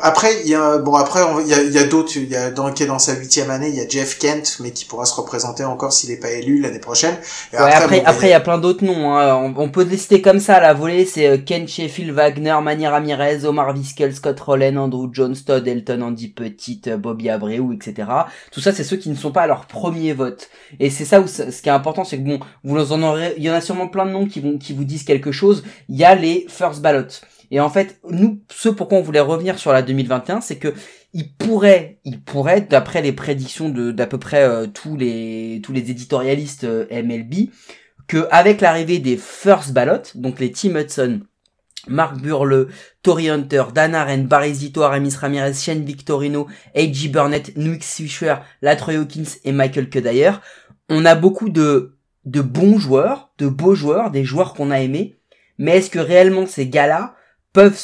après 0.00 0.40
il 0.42 0.48
y 0.48 0.54
a 0.54 0.78
bon 0.78 0.94
après 0.94 1.20
il 1.42 1.48
y 1.48 1.54
a, 1.54 1.62
y 1.62 1.78
a 1.78 1.84
d'autres 1.84 2.16
il 2.16 2.30
y 2.30 2.36
a 2.36 2.50
dans 2.50 2.72
qui 2.72 2.82
est 2.82 2.86
dans 2.86 2.98
sa 2.98 3.14
huitième 3.14 3.50
année 3.50 3.68
il 3.68 3.74
y 3.74 3.80
a 3.80 3.88
Jeff 3.88 4.18
Kent 4.18 4.58
mais 4.60 4.70
qui 4.70 4.86
pourra 4.86 5.04
se 5.04 5.14
représenter 5.14 5.64
encore 5.64 5.92
s'il 5.92 6.10
n'est 6.10 6.16
pas 6.16 6.30
élu 6.30 6.60
l'année 6.60 6.78
prochaine 6.78 7.16
Et 7.52 7.56
Ouais, 7.56 7.72
après, 7.72 8.00
bon, 8.00 8.06
après, 8.06 8.26
il 8.28 8.30
y 8.30 8.34
a 8.34 8.40
plein 8.40 8.58
d'autres 8.58 8.84
noms. 8.84 9.14
Hein. 9.14 9.34
On, 9.34 9.54
on 9.62 9.68
peut 9.68 9.82
lister 9.82 10.20
comme 10.20 10.40
ça 10.40 10.56
à 10.56 10.60
la 10.60 10.74
volée. 10.74 11.04
C'est 11.04 11.26
euh, 11.26 11.38
Ken 11.38 11.66
Sheffield, 11.68 12.10
Wagner, 12.10 12.56
Manny 12.62 12.86
Ramirez, 12.86 13.44
Omar 13.44 13.72
Vizquel, 13.72 14.14
Scott 14.14 14.38
Rowland, 14.40 14.76
Andrew 14.76 15.08
Jones, 15.12 15.36
Todd 15.46 15.66
Elton, 15.66 16.00
Andy 16.02 16.28
Petit, 16.28 16.82
euh, 16.86 16.96
Bobby 16.96 17.30
Abreu, 17.30 17.72
etc. 17.74 18.08
Tout 18.50 18.60
ça, 18.60 18.72
c'est 18.72 18.84
ceux 18.84 18.96
qui 18.96 19.10
ne 19.10 19.16
sont 19.16 19.32
pas 19.32 19.42
à 19.42 19.46
leur 19.46 19.66
premier 19.66 20.12
vote. 20.12 20.48
Et 20.80 20.90
c'est 20.90 21.04
ça 21.04 21.20
où 21.20 21.26
ce 21.26 21.50
ce 21.50 21.62
qui 21.62 21.68
est 21.68 21.72
important, 21.72 22.04
c'est 22.04 22.18
que 22.18 22.22
bon, 22.22 22.40
vous 22.64 22.92
en 22.92 23.02
aurez, 23.02 23.34
il 23.36 23.44
y 23.44 23.50
en 23.50 23.54
a 23.54 23.60
sûrement 23.60 23.88
plein 23.88 24.06
de 24.06 24.10
noms 24.10 24.26
qui 24.26 24.40
vont, 24.40 24.58
qui 24.58 24.72
vous 24.72 24.84
disent 24.84 25.04
quelque 25.04 25.32
chose. 25.32 25.64
Il 25.88 25.96
y 25.96 26.04
a 26.04 26.14
les 26.14 26.46
first 26.48 26.80
ballots. 26.80 27.20
Et 27.50 27.60
en 27.60 27.70
fait, 27.70 28.00
nous, 28.08 28.42
ce 28.50 28.68
pourquoi 28.68 28.98
on 28.98 29.02
voulait 29.02 29.20
revenir 29.20 29.58
sur 29.58 29.72
la 29.72 29.82
2021, 29.82 30.40
c'est 30.40 30.56
que 30.56 30.74
il 31.12 31.32
pourrait, 31.32 32.00
il 32.04 32.20
pourrait, 32.20 32.62
d'après 32.62 33.02
les 33.02 33.12
prédictions 33.12 33.68
de 33.68 33.92
d'à 33.92 34.06
peu 34.06 34.18
près 34.18 34.42
euh, 34.42 34.66
tous 34.66 34.96
les 34.96 35.60
tous 35.62 35.72
les 35.72 35.90
éditorialistes 35.90 36.64
euh, 36.64 36.86
MLB, 36.90 37.50
que 38.08 38.26
avec 38.30 38.60
l'arrivée 38.60 38.98
des 38.98 39.16
first 39.16 39.72
ballots, 39.72 40.12
donc 40.14 40.40
les 40.40 40.50
Tim 40.50 40.76
Hudson, 40.76 41.20
Mark 41.86 42.20
Burle, 42.20 42.68
Tory 43.02 43.28
Hunter, 43.30 43.64
Dan 43.74 43.94
Aren, 43.94 44.26
Barry 44.26 44.54
Zito, 44.54 44.82
Aramis 44.82 45.14
Ramirez, 45.14 45.54
Shane 45.54 45.84
Victorino, 45.84 46.48
A.J. 46.74 47.08
Burnett, 47.08 47.56
Nuix 47.56 47.82
Fisher, 47.82 48.36
Latroy 48.62 48.96
Hawkins 48.96 49.38
et 49.44 49.52
Michael 49.52 49.90
Cuddyer, 49.90 50.32
on 50.88 51.04
a 51.04 51.14
beaucoup 51.14 51.48
de 51.48 51.96
de 52.24 52.40
bons 52.40 52.78
joueurs, 52.78 53.30
de 53.38 53.48
beaux 53.48 53.74
joueurs, 53.74 54.10
des 54.10 54.24
joueurs 54.24 54.54
qu'on 54.54 54.70
a 54.70 54.80
aimés, 54.80 55.18
mais 55.58 55.78
est-ce 55.78 55.90
que 55.90 55.98
réellement 55.98 56.46
ces 56.46 56.66
gars-là 56.68 57.14
peuvent 57.54 57.80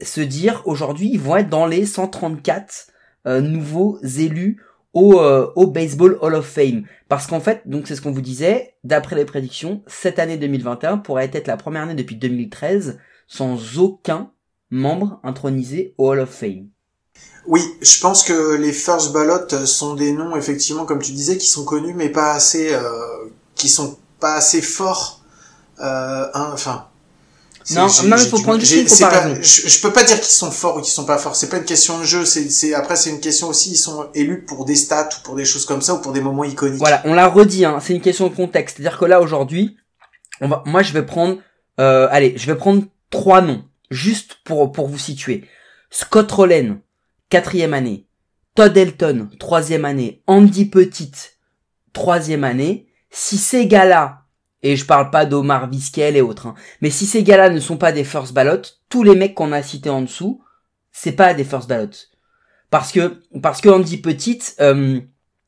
se 0.00 0.20
dire 0.22 0.62
aujourd'hui 0.64 1.10
ils 1.12 1.20
vont 1.20 1.36
être 1.36 1.50
dans 1.50 1.66
les 1.66 1.84
134 1.84 2.86
euh, 3.26 3.42
nouveaux 3.42 3.98
élus 4.02 4.62
au, 4.94 5.20
euh, 5.20 5.52
au 5.56 5.66
Baseball 5.66 6.18
Hall 6.22 6.34
of 6.34 6.46
Fame. 6.46 6.84
Parce 7.10 7.26
qu'en 7.26 7.40
fait 7.40 7.62
donc 7.66 7.86
c'est 7.86 7.96
ce 7.96 8.00
qu'on 8.00 8.12
vous 8.12 8.22
disait 8.22 8.74
d'après 8.82 9.16
les 9.16 9.26
prédictions 9.26 9.82
cette 9.86 10.18
année 10.18 10.38
2021 10.38 10.98
pourrait 10.98 11.30
être 11.34 11.48
la 11.48 11.58
première 11.58 11.82
année 11.82 11.94
depuis 11.94 12.16
2013 12.16 12.98
sans 13.28 13.78
aucun 13.78 14.32
membre 14.70 15.20
intronisé 15.22 15.94
au 15.98 16.10
Hall 16.10 16.20
of 16.20 16.30
Fame. 16.30 16.68
Oui, 17.46 17.60
je 17.80 18.00
pense 18.00 18.22
que 18.22 18.54
les 18.54 18.72
first 18.72 19.12
ballots 19.12 19.66
sont 19.66 19.94
des 19.94 20.12
noms 20.12 20.36
effectivement 20.36 20.86
comme 20.86 21.02
tu 21.02 21.12
disais 21.12 21.36
qui 21.36 21.46
sont 21.46 21.64
connus 21.64 21.94
mais 21.94 22.08
pas 22.08 22.32
assez 22.32 22.72
euh, 22.72 22.80
qui 23.54 23.68
sont 23.68 23.98
pas 24.20 24.34
assez 24.34 24.62
forts 24.62 25.22
euh, 25.80 26.26
enfin 26.34 26.89
Non, 27.70 27.86
non, 27.86 28.16
mais 28.16 28.16
faut 28.18 28.38
du- 28.38 28.42
prendre 28.42 28.60
juste 28.60 29.00
une 29.00 29.06
pas- 29.06 29.34
je, 29.42 29.68
je 29.68 29.80
peux 29.82 29.92
pas 29.92 30.02
dire 30.04 30.16
qu'ils 30.16 30.24
sont 30.32 30.50
forts 30.50 30.76
ou 30.78 30.80
qu'ils 30.80 30.92
sont 30.92 31.04
pas 31.04 31.18
forts 31.18 31.36
c'est 31.36 31.48
pas 31.50 31.58
une 31.58 31.64
question 31.64 31.98
de 31.98 32.04
jeu 32.04 32.24
c'est 32.24 32.72
après 32.74 32.96
c'est 32.96 33.10
une 33.10 33.20
question 33.20 33.48
aussi 33.48 33.72
ils 33.72 33.76
sont 33.76 34.08
élus 34.14 34.44
pour 34.44 34.64
des 34.64 34.74
stats 34.74 35.10
ou 35.18 35.22
pour 35.22 35.34
des 35.36 35.44
choses 35.44 35.66
comme 35.66 35.82
ça 35.82 35.94
ou 35.94 35.98
pour 36.00 36.12
des 36.12 36.20
moments 36.22 36.44
iconiques 36.44 36.78
Voilà, 36.78 37.02
on 37.04 37.12
l'a 37.14 37.28
redit, 37.28 37.64
hein, 37.66 37.78
c'est 37.80 37.94
une 37.94 38.00
question 38.00 38.28
de 38.28 38.34
contexte. 38.34 38.76
C'est-à-dire 38.78 38.98
que 38.98 39.04
là 39.04 39.20
aujourd'hui, 39.20 39.76
on 40.40 40.48
va, 40.48 40.62
moi 40.66 40.82
je 40.82 40.92
vais 40.94 41.04
prendre, 41.04 41.38
euh, 41.78 42.08
allez, 42.10 42.32
je 42.36 42.46
vais 42.46 42.56
prendre 42.56 42.82
trois 43.10 43.42
noms, 43.42 43.62
juste 43.90 44.38
pour 44.44 44.72
pour 44.72 44.88
vous 44.88 44.98
situer. 44.98 45.44
Scott 45.90 46.30
Rowland, 46.32 46.78
quatrième 47.28 47.74
année. 47.74 48.06
Todd 48.54 48.76
Elton, 48.76 49.28
troisième 49.38 49.84
année. 49.84 50.22
Andy 50.26 50.64
Petite, 50.64 51.34
troisième 51.92 52.44
année. 52.44 52.88
Si 53.10 53.36
ces 53.38 53.66
gars-là, 53.66 54.19
et 54.62 54.76
je 54.76 54.84
parle 54.84 55.10
pas 55.10 55.26
d'Omar 55.26 55.68
Vizquel 55.68 56.16
et 56.16 56.20
autres, 56.20 56.48
hein, 56.48 56.54
mais 56.80 56.90
si 56.90 57.06
ces 57.06 57.22
gars-là 57.22 57.50
ne 57.50 57.60
sont 57.60 57.76
pas 57.76 57.92
des 57.92 58.04
first 58.04 58.32
ballots, 58.32 58.62
tous 58.88 59.02
les 59.02 59.14
mecs 59.14 59.34
qu'on 59.34 59.52
a 59.52 59.62
cités 59.62 59.90
en 59.90 60.02
dessous, 60.02 60.42
c'est 60.92 61.12
pas 61.12 61.34
des 61.34 61.44
first 61.44 61.68
ballots. 61.68 62.08
Parce 62.70 62.92
que 62.92 63.20
parce 63.42 63.60
que 63.60 63.68
Andy 63.68 63.96
Petite, 63.96 64.54
euh, 64.60 65.00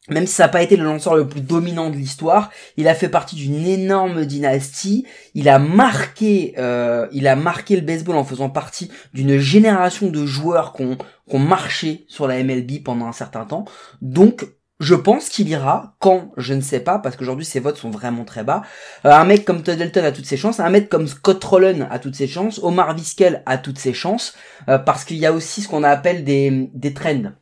même 0.09 0.27
si 0.27 0.35
ça 0.35 0.45
n'a 0.45 0.49
pas 0.49 0.63
été 0.63 0.77
le 0.77 0.85
lanceur 0.85 1.15
le 1.15 1.29
plus 1.29 1.41
dominant 1.41 1.89
de 1.89 1.97
l'histoire, 1.97 2.51
il 2.77 2.89
a 2.89 2.95
fait 2.95 3.09
partie 3.09 3.37
d'une 3.37 3.65
énorme 3.67 4.25
dynastie. 4.25 5.07
Il 5.35 5.49
a 5.49 5.61
marqué, 5.61 6.55
euh, 6.59 7.07
il 7.13 7.29
a 7.29 7.37
marqué 7.37 7.77
le 7.77 7.83
baseball 7.83 8.17
en 8.17 8.25
faisant 8.25 8.51
partie 8.51 8.91
d'une 9.15 9.39
génération 9.39 10.09
de 10.09 10.27
joueurs 10.27 10.73
qui 10.73 10.83
ont, 10.83 10.97
qui 10.97 11.37
ont 11.37 11.39
marché 11.39 12.05
sur 12.09 12.27
la 12.27 12.43
MLB 12.43 12.83
pendant 12.85 13.07
un 13.07 13.13
certain 13.13 13.45
temps. 13.45 13.65
Donc, 14.01 14.45
je 14.83 14.95
pense 14.95 15.29
qu'il 15.29 15.49
ira 15.49 15.95
quand, 16.01 16.33
je 16.37 16.55
ne 16.55 16.61
sais 16.61 16.81
pas, 16.81 16.99
parce 16.99 17.17
qu'aujourd'hui 17.17 17.45
ses 17.47 17.61
votes 17.61 17.77
sont 17.79 17.91
vraiment 17.91 18.25
très 18.25 18.45
bas. 18.45 18.63
Euh, 19.07 19.11
un 19.13 19.25
mec 19.25 19.45
comme 19.45 19.63
Todd 19.63 19.81
a 19.81 20.13
toutes 20.13 20.27
ses 20.27 20.37
chances, 20.37 20.61
un 20.61 20.71
mec 20.71 20.89
comme 20.89 21.07
Scott 21.07 21.43
Rowland 21.45 21.87
a 21.91 21.99
toutes 21.99 22.17
ses 22.17 22.27
chances, 22.27 22.59
Omar 22.63 22.95
Vizquel 22.95 23.43
a 23.47 23.59
toutes 23.59 23.79
ses 23.79 23.95
chances, 23.95 24.35
euh, 24.69 24.79
parce 24.79 25.05
qu'il 25.05 25.17
y 25.19 25.27
a 25.27 25.33
aussi 25.33 25.63
ce 25.63 25.69
qu'on 25.69 25.85
appelle 25.85 26.25
des, 26.25 26.69
des 26.75 26.93
trends. 26.93 27.33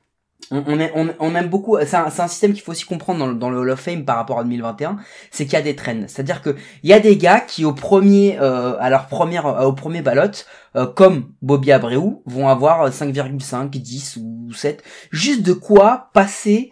on, 0.52 0.64
on, 0.66 0.80
est- 0.80 0.92
on- 1.20 1.34
aime 1.34 1.48
beaucoup. 1.48 1.78
C'est 1.86 1.96
un, 1.96 2.06
un 2.06 2.28
système 2.28 2.52
qu'il 2.52 2.62
faut 2.62 2.72
aussi 2.72 2.84
comprendre 2.84 3.20
dans, 3.20 3.26
le- 3.28 3.34
dans 3.36 3.50
le 3.50 3.58
Hall 3.58 3.70
of 3.70 3.80
Fame 3.80 4.04
par 4.04 4.16
rapport 4.16 4.38
à 4.40 4.42
2021. 4.44 4.96
C'est 5.30 5.44
qu'il 5.44 5.52
y 5.54 5.56
a 5.56 5.62
des 5.62 5.76
trends. 5.76 6.04
C'est-à-dire 6.08 6.42
que 6.42 6.56
il 6.82 6.90
y 6.90 6.92
a 6.92 6.98
des 7.00 7.16
gars 7.16 7.40
qui 7.40 7.64
au 7.64 7.72
premier, 7.72 8.36
euh, 8.40 8.74
à 8.80 8.90
leur 8.90 9.06
première, 9.06 9.46
euh, 9.46 9.66
au 9.66 9.72
premier 9.72 10.02
ballot, 10.02 10.32
euh, 10.76 10.86
comme 10.86 11.32
Bobby 11.40 11.70
Abreu, 11.72 12.00
vont 12.26 12.48
avoir 12.48 12.82
euh, 12.82 12.90
5,5, 12.90 13.70
10 13.70 14.18
ou 14.20 14.52
7, 14.52 14.82
juste 15.12 15.42
de 15.42 15.52
quoi 15.52 16.10
passer 16.14 16.70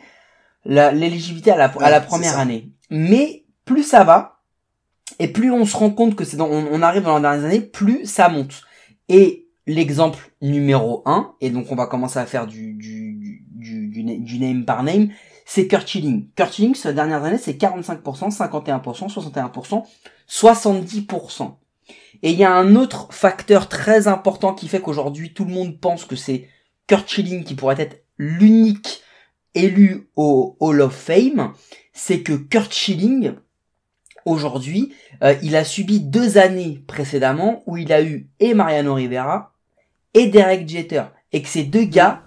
l'éligibilité 0.69 1.51
à 1.51 1.57
la, 1.57 1.65
à 1.65 1.91
la 1.91 2.01
première 2.01 2.39
année. 2.39 2.73
Mais 2.91 3.45
plus 3.65 3.83
ça 3.83 4.05
va, 4.05 4.43
et 5.19 5.29
plus 5.29 5.51
on 5.51 5.65
se 5.65 5.77
rend 5.77 5.91
compte 5.91 6.15
que 6.15 6.25
c'est 6.25 6.37
dans, 6.37 6.49
on, 6.49 6.69
on 6.71 6.83
arrive 6.83 7.03
dans 7.03 7.17
les 7.17 7.23
dernières 7.23 7.45
années, 7.45 7.61
plus 7.61 8.07
ça 8.07 8.29
monte. 8.29 8.63
Et 9.09 9.49
l'exemple 9.67 10.33
numéro 10.41 11.03
1, 11.07 11.35
et 11.41 11.51
donc 11.51 11.73
on 11.73 11.75
va 11.75 11.87
commencer 11.87 12.19
à 12.19 12.27
faire 12.27 12.47
du, 12.47 12.75
du, 12.75 13.43
du, 13.51 13.89
du, 13.89 14.19
du 14.19 14.39
name 14.39 14.65
par 14.65 14.83
name, 14.83 15.09
c'est 15.45 15.67
Kurt 15.67 15.89
Schilling. 15.89 16.29
Kurt 16.37 16.53
Schilling, 16.53 16.75
ces 16.75 16.93
dernières 16.93 17.25
années, 17.25 17.39
c'est 17.39 17.59
45%, 17.61 18.03
51%, 18.31 19.13
61%, 19.13 19.85
70%. 20.29 21.55
Et 22.23 22.33
il 22.33 22.39
y 22.39 22.45
a 22.45 22.53
un 22.53 22.75
autre 22.77 23.09
facteur 23.11 23.69
très 23.69 24.09
important 24.09 24.53
qui 24.53 24.69
fait 24.69 24.81
qu'aujourd'hui 24.81 25.33
tout 25.33 25.45
le 25.45 25.53
monde 25.53 25.79
pense 25.81 26.05
que 26.05 26.17
c'est 26.17 26.49
Kurt 26.87 27.09
Schilling 27.09 27.45
qui 27.45 27.55
pourrait 27.55 27.81
être 27.81 28.05
l'unique 28.19 29.03
élu 29.59 30.09
au 30.17 30.57
Hall 30.61 30.81
of 30.81 30.95
Fame, 30.95 31.53
c'est 31.93 32.23
que 32.23 32.33
Kurt 32.33 32.73
Schilling, 32.73 33.35
aujourd'hui, 34.25 34.95
euh, 35.23 35.35
il 35.43 35.57
a 35.57 35.65
subi 35.65 36.01
deux 36.01 36.39
années 36.39 36.83
précédemment 36.87 37.63
où 37.67 37.77
il 37.77 37.93
a 37.93 38.03
eu 38.03 38.29
et 38.41 38.55
Mariano 38.55 38.95
Rivera 38.95 39.53
et 40.15 40.27
Derek 40.27 40.69
Jeter. 40.69 41.05
Et 41.33 41.43
que 41.43 41.49
ces 41.49 41.65
deux 41.65 41.85
gars 41.85 42.23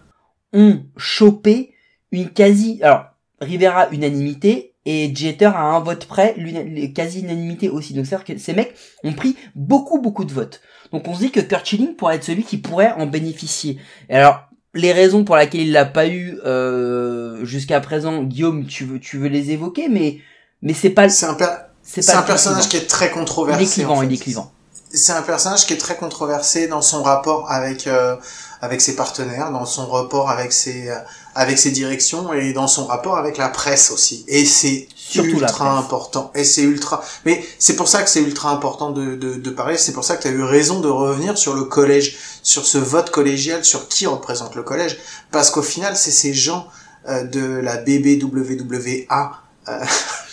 ont 0.54 0.84
chopé 0.98 1.74
une 2.12 2.30
quasi... 2.30 2.80
Alors, 2.84 3.06
Rivera, 3.40 3.90
unanimité, 3.92 4.76
et 4.86 5.14
Jeter 5.16 5.46
à 5.46 5.62
un 5.62 5.80
vote 5.80 6.06
près, 6.06 6.34
l'una- 6.38 6.88
quasi 6.94 7.22
unanimité 7.22 7.70
aussi. 7.70 7.94
Donc 7.94 8.06
c'est-à-dire 8.06 8.26
que 8.26 8.38
ces 8.38 8.54
mecs 8.54 8.76
ont 9.04 9.14
pris 9.14 9.36
beaucoup, 9.56 10.00
beaucoup 10.00 10.26
de 10.26 10.34
votes. 10.34 10.62
Donc 10.92 11.08
on 11.08 11.16
se 11.16 11.20
dit 11.22 11.32
que 11.32 11.40
Kurt 11.40 11.66
Schilling 11.66 11.96
pourrait 11.96 12.18
être 12.18 12.24
celui 12.24 12.44
qui 12.44 12.58
pourrait 12.58 12.92
en 12.92 13.08
bénéficier. 13.08 13.80
Et 14.10 14.16
alors, 14.16 14.48
les 14.74 14.94
raisons 14.94 15.24
pour 15.24 15.36
lesquelles 15.36 15.62
il 15.62 15.72
l'a 15.72 15.86
pas 15.86 16.08
eu 16.08 16.40
euh, 16.46 17.44
jusqu'à 17.46 17.80
présent, 17.82 18.24
Guillaume, 18.24 18.66
tu 18.66 18.86
veux, 18.86 19.00
tu 19.00 19.18
veux 19.18 19.28
les 19.28 19.52
évoquer, 19.52 19.90
mais 19.90 20.20
mais 20.62 20.74
c'est 20.74 20.92
pas, 20.92 21.10
C'est 21.10 21.26
un, 21.26 21.34
per- 21.34 21.46
c'est 21.84 22.10
un 22.12 22.22
personnage 22.22 22.70
qui 22.70 22.78
est 22.78 22.88
très 22.88 23.10
controversé. 23.12 23.64
Il 23.64 23.68
est 23.68 23.72
clivant, 23.74 23.98
en 23.98 24.00
fait. 24.02 24.06
il 24.08 24.14
est 24.14 24.18
clivant. 24.18 24.52
C'est 24.94 25.14
un 25.14 25.22
personnage 25.22 25.66
qui 25.66 25.74
est 25.74 25.78
très 25.78 25.96
controversé 25.96 26.68
dans 26.68 26.82
son 26.82 27.02
rapport 27.02 27.50
avec 27.50 27.88
euh, 27.88 28.16
avec 28.62 28.82
ses 28.82 28.96
partenaires, 28.96 29.50
dans 29.52 29.66
son 29.66 29.88
rapport 29.88 30.30
avec 30.30 30.52
ses 30.52 30.90
euh, 30.90 30.96
avec 31.34 31.58
ses 31.58 31.72
directions 31.72 32.34
et 32.34 32.52
dans 32.54 32.68
son 32.68 32.86
rapport 32.86 33.18
avec 33.18 33.38
la 33.38 33.48
presse 33.50 33.90
aussi. 33.92 34.26
Et 34.28 34.44
c'est 34.46 34.88
Surtout 35.12 35.40
ultra 35.40 35.78
important. 35.78 36.32
Et 36.36 36.44
c'est 36.44 36.62
ultra. 36.64 37.04
Mais 37.26 37.44
c'est 37.60 37.76
pour 37.76 37.88
ça 37.88 38.02
que 38.04 38.10
c'est 38.10 38.22
ultra 38.22 38.52
important 38.52 38.92
de, 38.92 39.16
de, 39.16 39.34
de 39.36 39.50
parler. 39.50 39.78
C'est 39.78 39.94
pour 39.94 40.04
ça 40.04 40.16
que 40.16 40.22
tu 40.22 40.28
as 40.28 40.32
eu 40.32 40.44
raison 40.44 40.80
de 40.80 40.88
revenir 40.88 41.38
sur 41.38 41.54
le 41.54 41.64
collège, 41.64 42.18
sur 42.44 42.66
ce 42.66 42.78
vote 42.78 43.10
collégial, 43.10 43.64
sur 43.66 43.88
qui 43.88 44.08
représente 44.08 44.56
le 44.56 44.64
collège. 44.64 44.98
Parce 45.32 45.50
qu'au 45.50 45.62
final, 45.64 45.96
c'est 45.96 46.12
ces 46.12 46.34
gens 46.34 46.68
euh, 47.10 47.24
de 47.24 47.42
la 47.58 47.78
BBWWA. 47.78 49.32
euh, 49.68 49.86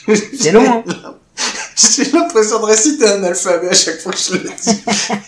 C'est 0.41 0.53
long, 0.53 0.85
hein. 0.87 1.15
J'ai 1.77 2.11
l'impression 2.11 2.59
de 2.59 2.65
réciter 2.65 3.07
un 3.07 3.23
alphabet 3.23 3.69
à 3.69 3.75
chaque 3.75 4.01
fois 4.01 4.11
que 4.13 4.19
je 4.19 4.33
le 4.33 4.51
dis. 4.51 4.83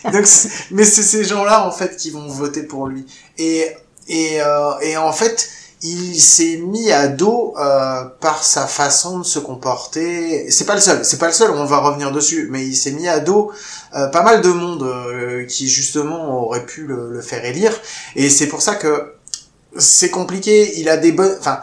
Donc, 0.12 0.26
mais 0.72 0.84
c'est 0.84 1.02
ces 1.04 1.24
gens-là 1.24 1.64
en 1.66 1.70
fait 1.70 1.96
qui 1.96 2.10
vont 2.10 2.26
voter 2.26 2.64
pour 2.64 2.88
lui. 2.88 3.06
Et 3.38 3.68
et 4.08 4.40
euh, 4.42 4.78
et 4.80 4.96
en 4.96 5.12
fait, 5.12 5.48
il 5.82 6.20
s'est 6.20 6.58
mis 6.58 6.90
à 6.92 7.08
dos 7.08 7.54
euh, 7.58 8.04
par 8.20 8.44
sa 8.44 8.66
façon 8.66 9.18
de 9.20 9.24
se 9.24 9.38
comporter. 9.38 10.50
C'est 10.50 10.66
pas 10.66 10.74
le 10.74 10.80
seul, 10.80 11.04
c'est 11.04 11.18
pas 11.18 11.28
le 11.28 11.32
seul. 11.32 11.50
On 11.52 11.64
va 11.64 11.78
revenir 11.78 12.12
dessus, 12.12 12.48
mais 12.50 12.66
il 12.66 12.76
s'est 12.76 12.90
mis 12.92 13.08
à 13.08 13.20
dos 13.20 13.50
euh, 13.96 14.06
pas 14.08 14.22
mal 14.22 14.42
de 14.42 14.50
monde 14.50 14.82
euh, 14.82 15.44
qui 15.46 15.68
justement 15.68 16.44
aurait 16.44 16.66
pu 16.66 16.82
le, 16.86 17.10
le 17.10 17.22
faire 17.22 17.44
élire. 17.44 17.72
Et 18.16 18.28
c'est 18.28 18.48
pour 18.48 18.60
ça 18.62 18.74
que 18.74 19.12
c'est 19.78 20.10
compliqué. 20.10 20.80
Il 20.80 20.88
a 20.88 20.96
des 20.98 21.12
bonnes, 21.12 21.36
enfin 21.40 21.60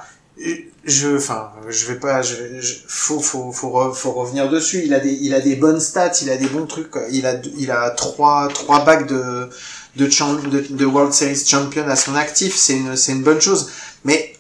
je 0.86 1.18
enfin 1.18 1.52
je 1.68 1.86
vais 1.88 1.96
pas 2.00 2.22
je, 2.22 2.36
je- 2.62 2.76
faut 2.88 3.20
faut 3.20 3.52
faut 3.52 3.92
faut 3.94 4.12
revenir 4.14 4.50
dessus 4.50 4.84
il 4.86 4.94
a 4.94 5.00
des 5.00 5.12
il 5.12 5.34
a 5.34 5.42
des 5.42 5.56
bonnes 5.56 5.80
stats 5.82 6.14
il 6.22 6.30
a 6.30 6.38
des 6.38 6.48
bons 6.48 6.66
trucs 6.66 6.92
il 7.12 7.26
a 7.26 7.36
il 7.58 7.72
a 7.72 7.90
trois 7.90 8.48
trois 8.54 8.86
bacs 8.86 9.08
de 9.08 9.50
de, 9.98 10.06
de 10.50 10.62
de 10.70 10.86
World 10.86 11.12
Series 11.14 11.44
champion 11.46 11.86
à 11.90 11.96
son 11.98 12.16
actif 12.16 12.56
c'est 12.56 12.78
une 12.78 12.96
c'est 12.96 13.12
une 13.12 13.24
bonne 13.24 13.42
chose 13.42 13.70
mais 14.08 14.34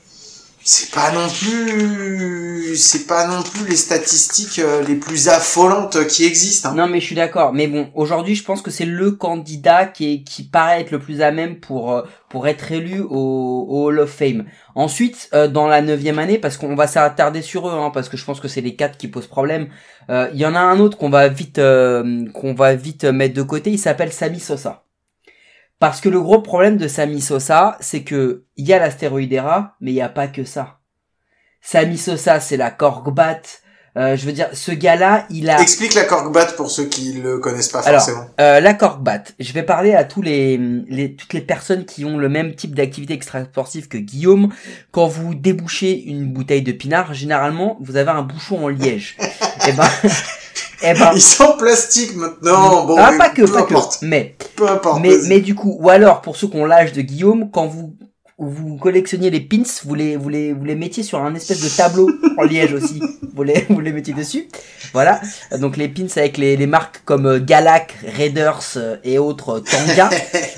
c'est 0.69 0.91
pas 0.91 1.11
non 1.13 1.27
plus 1.29 2.75
c'est 2.75 3.07
pas 3.07 3.25
non 3.27 3.41
plus 3.41 3.65
les 3.69 3.77
statistiques 3.77 4.59
euh, 4.59 4.83
les 4.83 4.95
plus 4.95 5.29
affolantes 5.29 6.05
qui 6.07 6.25
existent 6.25 6.69
hein. 6.69 6.75
Non, 6.75 6.87
mais 6.87 6.99
je 6.99 7.05
suis 7.05 7.15
d'accord. 7.15 7.53
Mais 7.53 7.67
bon, 7.67 7.89
aujourd'hui, 7.95 8.35
je 8.35 8.43
pense 8.43 8.61
que 8.61 8.69
c'est 8.71 8.85
le 8.85 9.11
candidat 9.11 9.85
qui 9.85 10.23
qui 10.25 10.43
paraît 10.43 10.81
être 10.81 10.91
le 10.91 10.99
plus 10.99 11.21
à 11.21 11.31
même 11.31 11.59
pour 11.61 11.93
euh, 11.93 12.01
pour 12.29 12.47
être 12.47 12.71
élu 12.71 12.99
au, 13.01 13.65
au 13.69 13.85
Hall 13.85 13.99
of 13.99 14.09
Fame. 14.11 14.45
Ensuite, 14.75 15.29
euh, 15.33 15.47
dans 15.47 15.67
la 15.67 15.81
neuvième 15.81 16.19
année, 16.19 16.37
parce 16.37 16.57
qu'on 16.57 16.75
va 16.75 16.87
s'attarder 16.87 17.41
sur 17.41 17.67
eux, 17.69 17.71
hein, 17.73 17.89
parce 17.93 18.09
que 18.09 18.17
je 18.17 18.25
pense 18.25 18.39
que 18.41 18.49
c'est 18.49 18.61
les 18.61 18.75
quatre 18.75 18.97
qui 18.97 19.07
posent 19.07 19.27
problème. 19.27 19.69
euh, 20.09 20.29
Il 20.33 20.39
y 20.39 20.45
en 20.45 20.53
a 20.55 20.59
un 20.59 20.79
autre 20.79 20.97
qu'on 20.97 21.09
va 21.09 21.29
vite 21.29 21.59
euh, 21.59 22.25
qu'on 22.33 22.53
va 22.53 22.75
vite 22.75 23.05
mettre 23.05 23.35
de 23.35 23.41
côté. 23.43 23.71
Il 23.71 23.79
s'appelle 23.79 24.11
Sami 24.11 24.39
Sosa. 24.41 24.83
Parce 25.79 26.01
que 26.01 26.09
le 26.09 26.19
gros 26.21 26.41
problème 26.41 26.77
de 26.77 26.87
Sami 26.87 27.21
Sosa, 27.21 27.77
c'est 27.79 28.03
que 28.03 28.45
il 28.55 28.67
y 28.67 28.73
a 28.73 28.79
l'astéroïdera, 28.79 29.75
mais 29.79 29.91
il 29.91 29.95
n'y 29.95 30.01
a 30.01 30.09
pas 30.09 30.27
que 30.27 30.43
ça. 30.43 30.79
Sami 31.61 31.97
Sosa, 31.97 32.39
c'est 32.39 32.57
la 32.57 32.71
corkbat. 32.71 33.41
Euh, 33.97 34.15
je 34.15 34.25
veux 34.27 34.31
dire, 34.31 34.49
ce 34.53 34.71
gars-là, 34.71 35.25
il 35.31 35.49
a 35.49 35.59
explique 35.59 35.95
la 35.95 36.03
corkbat 36.03 36.53
pour 36.55 36.69
ceux 36.69 36.85
qui 36.85 37.13
le 37.13 37.39
connaissent 37.39 37.69
pas 37.69 37.79
Alors, 37.79 38.01
forcément 38.01 38.27
euh, 38.39 38.59
la 38.59 38.75
corkbat. 38.75 39.23
Je 39.39 39.53
vais 39.53 39.63
parler 39.63 39.95
à 39.95 40.03
tous 40.03 40.21
les, 40.21 40.57
les 40.87 41.15
toutes 41.15 41.33
les 41.33 41.41
personnes 41.41 41.83
qui 41.83 42.05
ont 42.05 42.17
le 42.17 42.29
même 42.29 42.53
type 42.53 42.75
d'activité 42.75 43.13
extrasportive 43.13 43.87
que 43.87 43.97
Guillaume. 43.97 44.53
Quand 44.91 45.07
vous 45.07 45.33
débouchez 45.33 46.03
une 46.05 46.31
bouteille 46.31 46.61
de 46.61 46.71
pinard, 46.71 47.15
généralement, 47.15 47.77
vous 47.81 47.97
avez 47.97 48.11
un 48.11 48.21
bouchon 48.21 48.65
en 48.65 48.67
liège. 48.67 49.17
et 49.67 49.71
ben, 49.73 49.89
eh 50.83 50.93
ben, 50.93 51.11
ils 51.13 51.21
sont 51.21 51.43
en 51.43 51.57
plastique 51.57 52.15
maintenant. 52.15 52.85
Bon 52.85 52.95
ah, 52.97 53.11
mais 53.11 53.17
pas 53.17 53.29
que, 53.29 53.41
peu 53.41 53.51
pas 53.51 53.63
que. 53.63 53.73
importe. 53.73 53.99
Mais, 54.01 54.35
peu 54.55 54.67
importe 54.67 55.01
mais, 55.01 55.15
mais 55.27 55.39
du 55.39 55.55
coup, 55.55 55.77
ou 55.79 55.89
alors 55.89 56.21
pour 56.21 56.35
ceux 56.35 56.47
qui 56.47 56.57
ont 56.57 56.65
l'âge 56.65 56.93
de 56.93 57.01
Guillaume, 57.01 57.49
quand 57.51 57.67
vous 57.67 57.95
vous 58.39 58.77
collectionniez 58.77 59.31
les 59.31 59.39
pins, 59.39 59.63
vous 59.83 59.95
les, 59.95 60.15
vous 60.15 60.29
les, 60.29 60.53
vous 60.53 60.63
les 60.63 60.75
mettiez 60.75 61.01
sur 61.01 61.23
un 61.23 61.33
espèce 61.33 61.63
de 61.63 61.75
tableau 61.75 62.07
en 62.37 62.43
liège 62.43 62.71
aussi. 62.73 63.01
Vous 63.33 63.41
les, 63.43 63.65
vous 63.69 63.79
les 63.79 63.91
mettiez 63.91 64.13
dessus. 64.13 64.47
Voilà. 64.93 65.19
Donc 65.59 65.75
les 65.75 65.87
pins 65.87 66.05
avec 66.15 66.37
les, 66.37 66.55
les 66.55 66.67
marques 66.67 67.01
comme 67.03 67.25
euh, 67.25 67.39
Galac, 67.39 67.95
Raiders 68.15 68.61
euh, 68.77 68.97
et 69.03 69.17
autres 69.17 69.57
euh, 69.57 69.59
Tanga. 69.61 70.09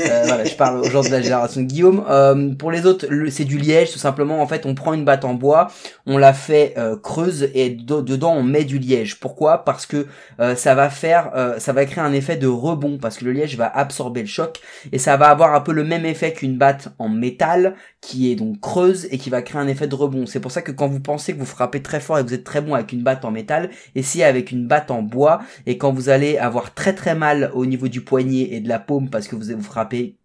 Euh, 0.01 0.23
voilà, 0.27 0.43
je 0.43 0.55
parle 0.55 0.79
aux 0.81 0.89
gens 0.89 1.01
de 1.03 1.09
la 1.09 1.21
génération 1.21 1.61
de 1.61 1.65
Guillaume. 1.67 2.03
Euh, 2.09 2.53
pour 2.53 2.71
les 2.71 2.85
autres, 2.85 3.05
le- 3.09 3.29
c'est 3.29 3.45
du 3.45 3.57
liège, 3.57 3.91
tout 3.93 3.99
simplement. 3.99 4.41
En 4.41 4.47
fait, 4.47 4.65
on 4.65 4.75
prend 4.75 4.93
une 4.93 5.05
batte 5.05 5.23
en 5.23 5.33
bois, 5.33 5.69
on 6.05 6.17
la 6.17 6.33
fait 6.33 6.73
euh, 6.77 6.97
creuse 6.97 7.49
et 7.53 7.69
dedans 7.69 8.33
on 8.35 8.43
met 8.43 8.65
du 8.65 8.77
liège. 8.77 9.19
Pourquoi? 9.21 9.63
Parce 9.63 9.85
que 9.85 10.07
euh, 10.41 10.55
ça 10.55 10.75
va 10.75 10.89
faire, 10.89 11.31
euh, 11.35 11.59
ça 11.59 11.71
va 11.73 11.85
créer 11.85 12.03
un 12.03 12.13
effet 12.13 12.35
de 12.35 12.47
rebond 12.47 12.97
parce 12.97 13.17
que 13.17 13.25
le 13.25 13.31
liège 13.31 13.55
va 13.57 13.67
absorber 13.73 14.21
le 14.21 14.27
choc 14.27 14.59
et 14.91 14.97
ça 14.99 15.15
va 15.17 15.27
avoir 15.29 15.53
un 15.55 15.61
peu 15.61 15.71
le 15.71 15.83
même 15.85 16.05
effet 16.05 16.33
qu'une 16.33 16.57
batte 16.57 16.89
en 16.99 17.07
métal 17.09 17.68
qui 18.01 18.31
est 18.31 18.35
donc 18.35 18.59
creuse 18.59 19.07
et 19.11 19.17
qui 19.17 19.29
va 19.29 19.41
créer 19.41 19.61
un 19.61 19.67
effet 19.67 19.87
de 19.87 19.95
rebond. 19.95 20.25
C'est 20.25 20.39
pour 20.39 20.51
ça 20.51 20.61
que 20.61 20.71
quand 20.71 20.87
vous 20.87 20.99
pensez 20.99 21.33
que 21.33 21.39
vous 21.39 21.45
frappez 21.45 21.81
très 21.81 21.99
fort 21.99 22.19
et 22.19 22.23
que 22.23 22.27
vous 22.27 22.33
êtes 22.33 22.43
très 22.43 22.61
bon 22.61 22.73
avec 22.73 22.91
une 22.91 23.03
batte 23.03 23.25
en 23.25 23.31
métal, 23.31 23.69
essayez 23.95 24.23
avec 24.23 24.51
une 24.51 24.67
batte 24.67 24.91
en 24.91 25.01
bois 25.01 25.41
et 25.65 25.77
quand 25.77 25.91
vous 25.91 26.09
allez 26.09 26.37
avoir 26.37 26.73
très 26.73 26.93
très 26.93 27.15
mal 27.15 27.51
au 27.53 27.65
niveau 27.65 27.87
du 27.87 28.01
poignet 28.01 28.49
et 28.51 28.59
de 28.59 28.69
la 28.69 28.79
paume 28.79 29.09
parce 29.09 29.27
que 29.27 29.35
vous 29.35 29.55
vous 29.55 29.63
frappez 29.63 30.17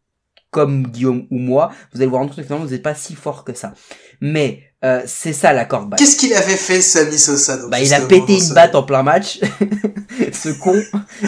comme 0.54 0.86
Guillaume 0.86 1.26
ou 1.32 1.38
moi, 1.38 1.72
vous 1.92 2.00
allez 2.00 2.08
vous 2.08 2.16
rendre 2.16 2.28
compte 2.28 2.36
que 2.36 2.44
finalement 2.44 2.64
vous 2.64 2.70
n'êtes 2.70 2.82
pas 2.82 2.94
si 2.94 3.16
fort 3.16 3.42
que 3.42 3.54
ça. 3.54 3.74
Mais 4.20 4.62
euh, 4.84 5.02
c'est 5.04 5.32
ça 5.32 5.52
la 5.52 5.64
corde. 5.64 5.96
Qu'est-ce 5.96 6.16
qu'il 6.16 6.32
avait 6.34 6.56
fait, 6.56 6.80
Sami 6.80 7.18
Sosa 7.18 7.58
Bah, 7.68 7.80
il 7.80 7.92
a 7.92 8.02
pété 8.02 8.38
une 8.38 8.54
batte 8.54 8.74
en 8.74 8.82
plein 8.82 9.02
match, 9.02 9.40
ce 10.32 10.50
con. 10.50 10.80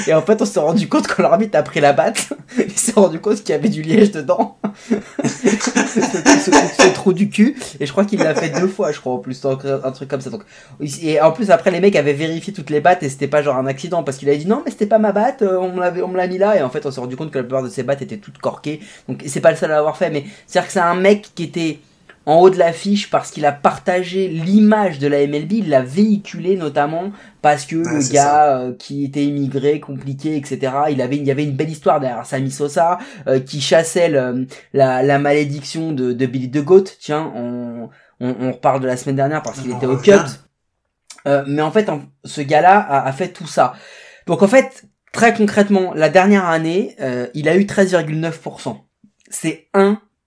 Et 0.07 0.13
en 0.13 0.23
fait, 0.23 0.43
on 0.43 0.45
s'est 0.45 0.61
rendu 0.61 0.89
compte 0.89 1.09
quand 1.09 1.23
l'arbitre 1.23 1.59
a 1.59 1.63
pris 1.63 1.81
la 1.81 1.93
batte, 1.93 2.29
il 2.59 2.79
s'est 2.79 2.93
rendu 2.93 3.19
compte 3.19 3.39
qu'il 3.39 3.49
y 3.49 3.53
avait 3.55 3.69
du 3.69 3.83
liège 3.83 4.13
dedans. 4.13 4.59
ce, 6.03 7.11
du 7.11 7.29
cul. 7.29 7.57
Et 7.81 7.87
je 7.87 7.93
crois 7.93 8.05
qu'il 8.05 8.21
l'a 8.21 8.35
fait 8.35 8.49
deux 8.49 8.69
fois, 8.69 8.93
je 8.93 9.01
crois, 9.01 9.15
en 9.15 9.19
plus, 9.19 9.45
un 9.45 9.93
truc 9.93 10.09
comme 10.09 10.21
ça. 10.21 10.31
Donc, 10.31 10.43
et 10.81 11.21
en 11.21 11.33
plus, 11.33 11.51
après, 11.51 11.71
les 11.71 11.81
mecs 11.81 11.97
avaient 11.97 12.13
vérifié 12.13 12.53
toutes 12.53 12.71
les 12.71 12.81
battes 12.81 13.03
et 13.03 13.09
c'était 13.09 13.29
pas 13.29 13.43
genre 13.43 13.57
un 13.57 13.67
accident 13.67 14.03
parce 14.03 14.19
qu'il 14.19 14.29
avait 14.29 14.39
dit 14.39 14.47
non, 14.47 14.63
mais 14.65 14.71
c'était 14.71 14.87
pas 14.87 14.99
ma 14.99 15.13
batte, 15.13 15.43
euh, 15.43 15.59
on 15.59 15.77
on 15.77 16.09
me 16.09 16.17
l'a 16.17 16.27
mis 16.27 16.39
là. 16.39 16.57
Et 16.57 16.63
en 16.63 16.71
fait, 16.71 16.85
on 16.87 16.91
s'est 16.91 17.01
rendu 17.01 17.17
compte 17.17 17.31
que 17.31 17.39
la 17.39 17.45
plupart 17.45 17.63
de 17.63 17.69
ses 17.69 17.83
battes 17.83 18.03
étaient 18.03 18.17
toutes 18.17 18.39
corquées. 18.39 18.81
Donc, 19.09 19.23
c'est 19.27 19.41
pas 19.41 19.51
le 19.51 19.57
seul 19.57 19.71
à 19.71 19.77
l'avoir 19.77 19.97
fait, 19.97 20.11
mais 20.11 20.25
c'est-à-dire 20.47 20.67
que 20.67 20.73
c'est 20.73 20.81
un 20.81 20.95
mec 20.95 21.31
qui 21.35 21.45
était 21.45 21.79
en 22.27 22.41
haut 22.41 22.51
de 22.51 22.59
l'affiche 22.59 23.09
parce 23.09 23.31
qu'il 23.31 23.47
a 23.47 23.53
partagé 23.53 24.27
l'image 24.29 24.99
de 24.99 25.07
la 25.07 25.25
MLB, 25.27 25.53
il 25.53 25.69
l'a 25.69 25.83
véhiculé 25.83 26.57
notamment 26.57 27.13
parce 27.41 27.65
que 27.65 27.77
le 27.77 28.13
gars 28.13 28.59
euh, 28.59 28.75
qui 28.77 29.05
était 29.05 29.25
immigré, 29.25 29.79
compliqué, 29.79 30.37
etc. 30.37 30.73
Il 30.91 31.01
avait, 31.01 31.17
il 31.17 31.25
y 31.25 31.31
avait 31.31 31.45
une 31.45 31.55
belle 31.57 31.71
histoire 31.71 32.01
derrière 32.01 32.27
Sammy 32.27 32.51
Sosa 32.51 32.99
euh, 33.29 33.39
qui 33.39 33.61
chassait 33.61 34.09
le- 34.09 34.47
la, 34.73 35.03
la 35.05 35.19
malédiction 35.21 35.93
de, 35.93 36.13
de 36.13 36.27
Billy 36.27 36.51
the 36.51 36.65
Goat. 36.65 36.85
Tiens, 37.01 37.33
on, 37.37 37.89
on, 38.21 38.35
on 38.41 38.53
reparle 38.53 38.81
de 38.81 38.87
la 38.89 38.97
semaine 38.97 39.17
dernière 39.17 39.43
parce 39.43 39.61
qu'il 39.61 39.71
était 39.77 39.87
au. 39.87 39.97
Cubs. 39.97 40.27
Euh, 41.29 41.45
mais 41.47 41.63
en 41.63 41.71
fait, 41.71 41.89
en- 41.89 42.03
ce 42.25 42.41
gars-là 42.41 42.79
a, 42.79 43.07
a 43.07 43.13
fait 43.13 43.29
tout 43.29 43.47
ça. 43.47 43.75
Donc 44.27 44.43
en 44.43 44.49
fait, 44.49 44.85
très 45.13 45.33
concrètement, 45.33 45.93
la 45.95 46.09
dernière 46.09 46.47
année, 46.47 46.97
euh, 47.01 47.29
il 47.35 47.49
a 47.49 47.57
eu 47.57 47.65
13,9%. 47.67 48.77
C'est 49.31 49.69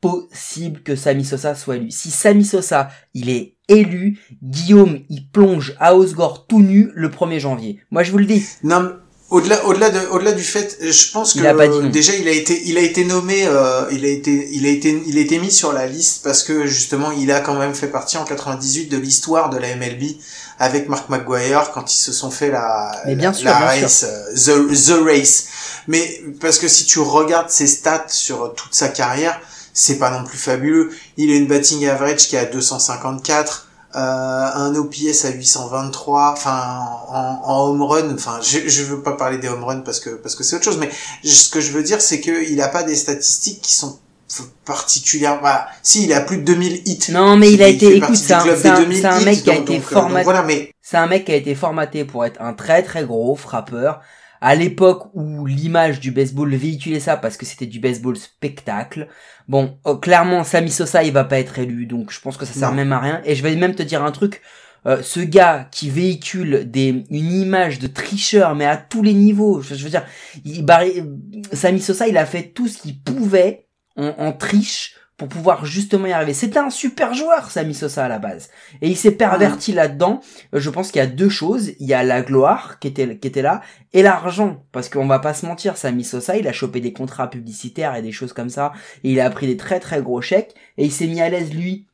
impossible 0.03 0.81
que 0.81 0.95
Sami 0.95 1.25
Sosa 1.25 1.55
soit 1.55 1.77
élu. 1.77 1.91
Si 1.91 2.11
Sami 2.11 2.45
Sosa, 2.45 2.89
il 3.13 3.29
est 3.29 3.55
élu, 3.67 4.19
Guillaume, 4.41 4.99
il 5.09 5.27
plonge 5.29 5.75
à 5.79 5.95
Osgore 5.95 6.47
tout 6.47 6.61
nu 6.61 6.91
le 6.95 7.09
1er 7.09 7.39
janvier. 7.39 7.79
Moi, 7.91 8.03
je 8.03 8.11
vous 8.11 8.17
le 8.17 8.25
dis. 8.25 8.43
Non, 8.63 8.93
au-delà, 9.29 9.63
au-delà 9.65 9.89
de, 9.91 9.99
au-delà 10.07 10.31
du 10.31 10.43
fait, 10.43 10.77
je 10.81 11.11
pense 11.11 11.33
que 11.33 11.39
Il 11.39 11.91
déjà 11.91 12.15
il 12.15 12.27
a 12.27 12.31
été, 12.31 12.61
il 12.65 12.77
a 12.77 12.81
été 12.81 13.05
nommé, 13.05 13.45
euh, 13.45 13.83
il 13.91 14.03
a 14.05 14.07
été, 14.07 14.49
il 14.51 14.65
a 14.65 14.69
été, 14.69 15.03
il 15.05 15.17
a 15.17 15.21
été 15.21 15.37
mis 15.37 15.51
sur 15.51 15.71
la 15.71 15.85
liste 15.85 16.23
parce 16.23 16.41
que 16.43 16.65
justement 16.65 17.11
il 17.11 17.31
a 17.31 17.39
quand 17.41 17.57
même 17.59 17.75
fait 17.75 17.89
partie 17.89 18.17
en 18.17 18.25
98 18.25 18.87
de 18.87 18.97
l'histoire 18.97 19.51
de 19.51 19.57
la 19.57 19.75
MLB 19.75 20.03
avec 20.57 20.89
Mark 20.89 21.09
McGuire 21.09 21.71
quand 21.73 21.93
ils 21.93 21.97
se 21.99 22.11
sont 22.11 22.31
fait 22.31 22.49
la, 22.49 22.91
Mais 23.05 23.15
bien 23.15 23.29
la, 23.29 23.37
sûr, 23.37 23.45
la 23.45 23.57
bien 23.57 23.65
race, 23.67 24.03
euh, 24.03 24.33
the, 24.33 24.87
the 24.87 25.05
race. 25.05 25.47
Mais 25.87 26.23
parce 26.41 26.57
que 26.57 26.67
si 26.67 26.85
tu 26.85 26.99
regardes 26.99 27.49
ses 27.51 27.67
stats 27.67 28.07
sur 28.07 28.53
toute 28.55 28.73
sa 28.73 28.87
carrière, 28.87 29.39
c'est 29.73 29.97
pas 29.97 30.11
non 30.11 30.23
plus 30.23 30.37
fabuleux. 30.37 30.91
Il 31.17 31.31
a 31.31 31.35
une 31.35 31.47
batting 31.47 31.85
average 31.87 32.27
qui 32.27 32.35
est 32.35 32.39
à 32.39 32.45
254 32.45 33.67
euh, 33.95 33.99
un 33.99 34.75
OPS 34.75 35.25
à 35.25 35.31
823, 35.31 36.33
enfin 36.33 36.79
en, 37.07 37.41
en 37.43 37.69
home 37.69 37.81
run, 37.81 38.13
enfin 38.13 38.39
je 38.39 38.69
je 38.69 38.83
veux 38.83 39.01
pas 39.01 39.13
parler 39.13 39.39
des 39.39 39.47
home 39.47 39.63
runs 39.63 39.81
parce 39.81 39.99
que 39.99 40.11
parce 40.11 40.35
que 40.35 40.43
c'est 40.43 40.55
autre 40.55 40.65
chose, 40.65 40.77
mais 40.77 40.91
ce 41.23 41.49
que 41.49 41.59
je 41.59 41.71
veux 41.71 41.81
dire 41.81 41.99
c'est 41.99 42.21
que 42.21 42.47
il 42.51 42.61
a 42.61 42.67
pas 42.67 42.83
des 42.83 42.93
statistiques 42.95 43.61
qui 43.61 43.73
sont 43.73 43.97
particulières. 44.65 45.41
Bah, 45.41 45.67
si 45.81 46.03
il 46.03 46.13
a 46.13 46.21
plus 46.21 46.37
de 46.37 46.43
2000 46.43 46.81
hits. 46.85 47.11
Non, 47.11 47.35
mais 47.35 47.51
il 47.51 47.63
a 47.63 47.67
été, 47.67 47.95
écoute, 47.95 48.15
c'est 48.15 48.33
un, 48.33 48.43
club 48.43 48.57
c'est 48.57 48.63
des 48.63 48.69
un, 48.69 48.79
2000 48.81 49.01
c'est 49.01 49.07
un 49.07 49.19
hits, 49.19 49.25
mec 49.25 49.43
qui 49.43 49.49
a 49.49 49.55
été 49.55 49.73
donc, 49.73 49.75
donc 49.77 49.83
formaté. 49.83 50.23
voilà, 50.23 50.43
mais 50.43 50.71
C'est 50.81 50.97
un 50.97 51.07
mec 51.07 51.25
qui 51.25 51.31
a 51.31 51.35
été 51.35 51.55
formaté 51.55 52.05
pour 52.05 52.25
être 52.25 52.39
un 52.41 52.53
très 52.53 52.83
très 52.83 53.05
gros 53.05 53.35
frappeur. 53.35 54.01
À 54.41 54.55
l'époque 54.55 55.09
où 55.13 55.45
l'image 55.45 55.99
du 55.99 56.11
baseball 56.11 56.53
véhiculait 56.55 56.99
ça 56.99 57.17
parce 57.17 57.37
que 57.37 57.45
c'était 57.45 57.65
du 57.65 57.79
baseball 57.79 58.15
spectacle. 58.17 59.07
Bon, 59.47 59.77
oh, 59.83 59.97
clairement, 59.97 60.43
Sammy 60.43 60.69
Sosa, 60.71 61.03
il 61.03 61.11
va 61.13 61.23
pas 61.25 61.39
être 61.39 61.59
élu, 61.59 61.85
donc 61.85 62.11
je 62.11 62.19
pense 62.21 62.37
que 62.37 62.45
ça 62.45 62.53
sert 62.53 62.69
Non. 62.69 62.75
même 62.75 62.91
à 62.93 62.99
rien. 62.99 63.21
Et 63.25 63.35
je 63.35 63.43
vais 63.43 63.55
même 63.55 63.75
te 63.75 63.83
dire 63.83 64.03
un 64.03 64.11
truc. 64.11 64.41
euh, 64.87 65.01
ce 65.03 65.19
gars 65.19 65.67
qui 65.71 65.89
véhicule 65.89 66.69
des, 66.71 67.03
une 67.09 67.31
image 67.33 67.79
de 67.79 67.87
tricheur, 67.87 68.55
mais 68.55 68.65
à 68.65 68.77
tous 68.77 69.03
les 69.03 69.13
niveaux, 69.13 69.61
je, 69.61 69.75
je 69.75 69.83
veux 69.83 69.89
dire, 69.89 70.05
il, 70.45 70.63
Barry, 70.63 71.03
Sammy 71.51 71.81
Sosa, 71.81 72.07
il 72.07 72.17
a 72.17 72.25
fait 72.25 72.43
tout 72.53 72.67
ce 72.69 72.77
qu'il 72.77 73.01
pouvait 73.01 73.67
en, 73.97 74.07
en 74.17 74.31
triche 74.31 74.95
pour 75.19 75.27
pouvoir 75.27 75.65
justement 75.65 76.07
y 76.07 76.13
arriver. 76.13 76.33
C'était 76.33 76.59
un 76.59 76.69
super 76.69 77.13
joueur, 77.13 77.51
Sammy 77.51 77.75
Sosa, 77.75 78.05
à 78.05 78.07
la 78.07 78.19
base. 78.19 78.49
Et 78.81 78.87
il 78.87 78.95
s'est 78.95 79.11
perverti 79.11 79.73
là-dedans. 79.73 80.21
Euh, 80.55 80.59
Je 80.61 80.69
pense 80.69 80.91
qu'il 80.91 80.99
y 80.99 81.03
a 81.03 81.07
deux 81.07 81.27
choses. 81.27 81.73
Il 81.79 81.87
y 81.87 81.93
a 81.93 82.03
la 82.03 82.21
gloire 82.21 82.79
qui 82.79 82.87
était, 82.87 83.17
qui 83.17 83.27
était 83.27 83.41
là 83.41 83.61
et 83.91 84.01
l'argent. 84.01 84.63
Parce 84.71 84.87
qu'on 84.87 85.07
va 85.07 85.19
pas 85.19 85.33
se 85.33 85.45
mentir, 85.45 85.75
Sammy 85.75 86.05
Sosa, 86.05 86.37
il 86.37 86.47
a 86.47 86.53
chopé 86.53 86.79
des 86.79 86.93
contrats 86.93 87.29
publicitaires 87.29 87.95
et 87.95 88.01
des 88.01 88.13
choses 88.13 88.31
comme 88.31 88.49
ça. 88.49 88.71
Et 89.03 89.11
il 89.11 89.19
a 89.19 89.29
pris 89.29 89.45
des 89.45 89.57
très 89.57 89.81
très 89.81 90.01
gros 90.01 90.21
chèques. 90.21 90.55
Et 90.77 90.85
il 90.85 90.91
s'est 90.91 91.07
mis 91.07 91.19
à 91.19 91.29
l'aise 91.29 91.53
lui. 91.53 91.85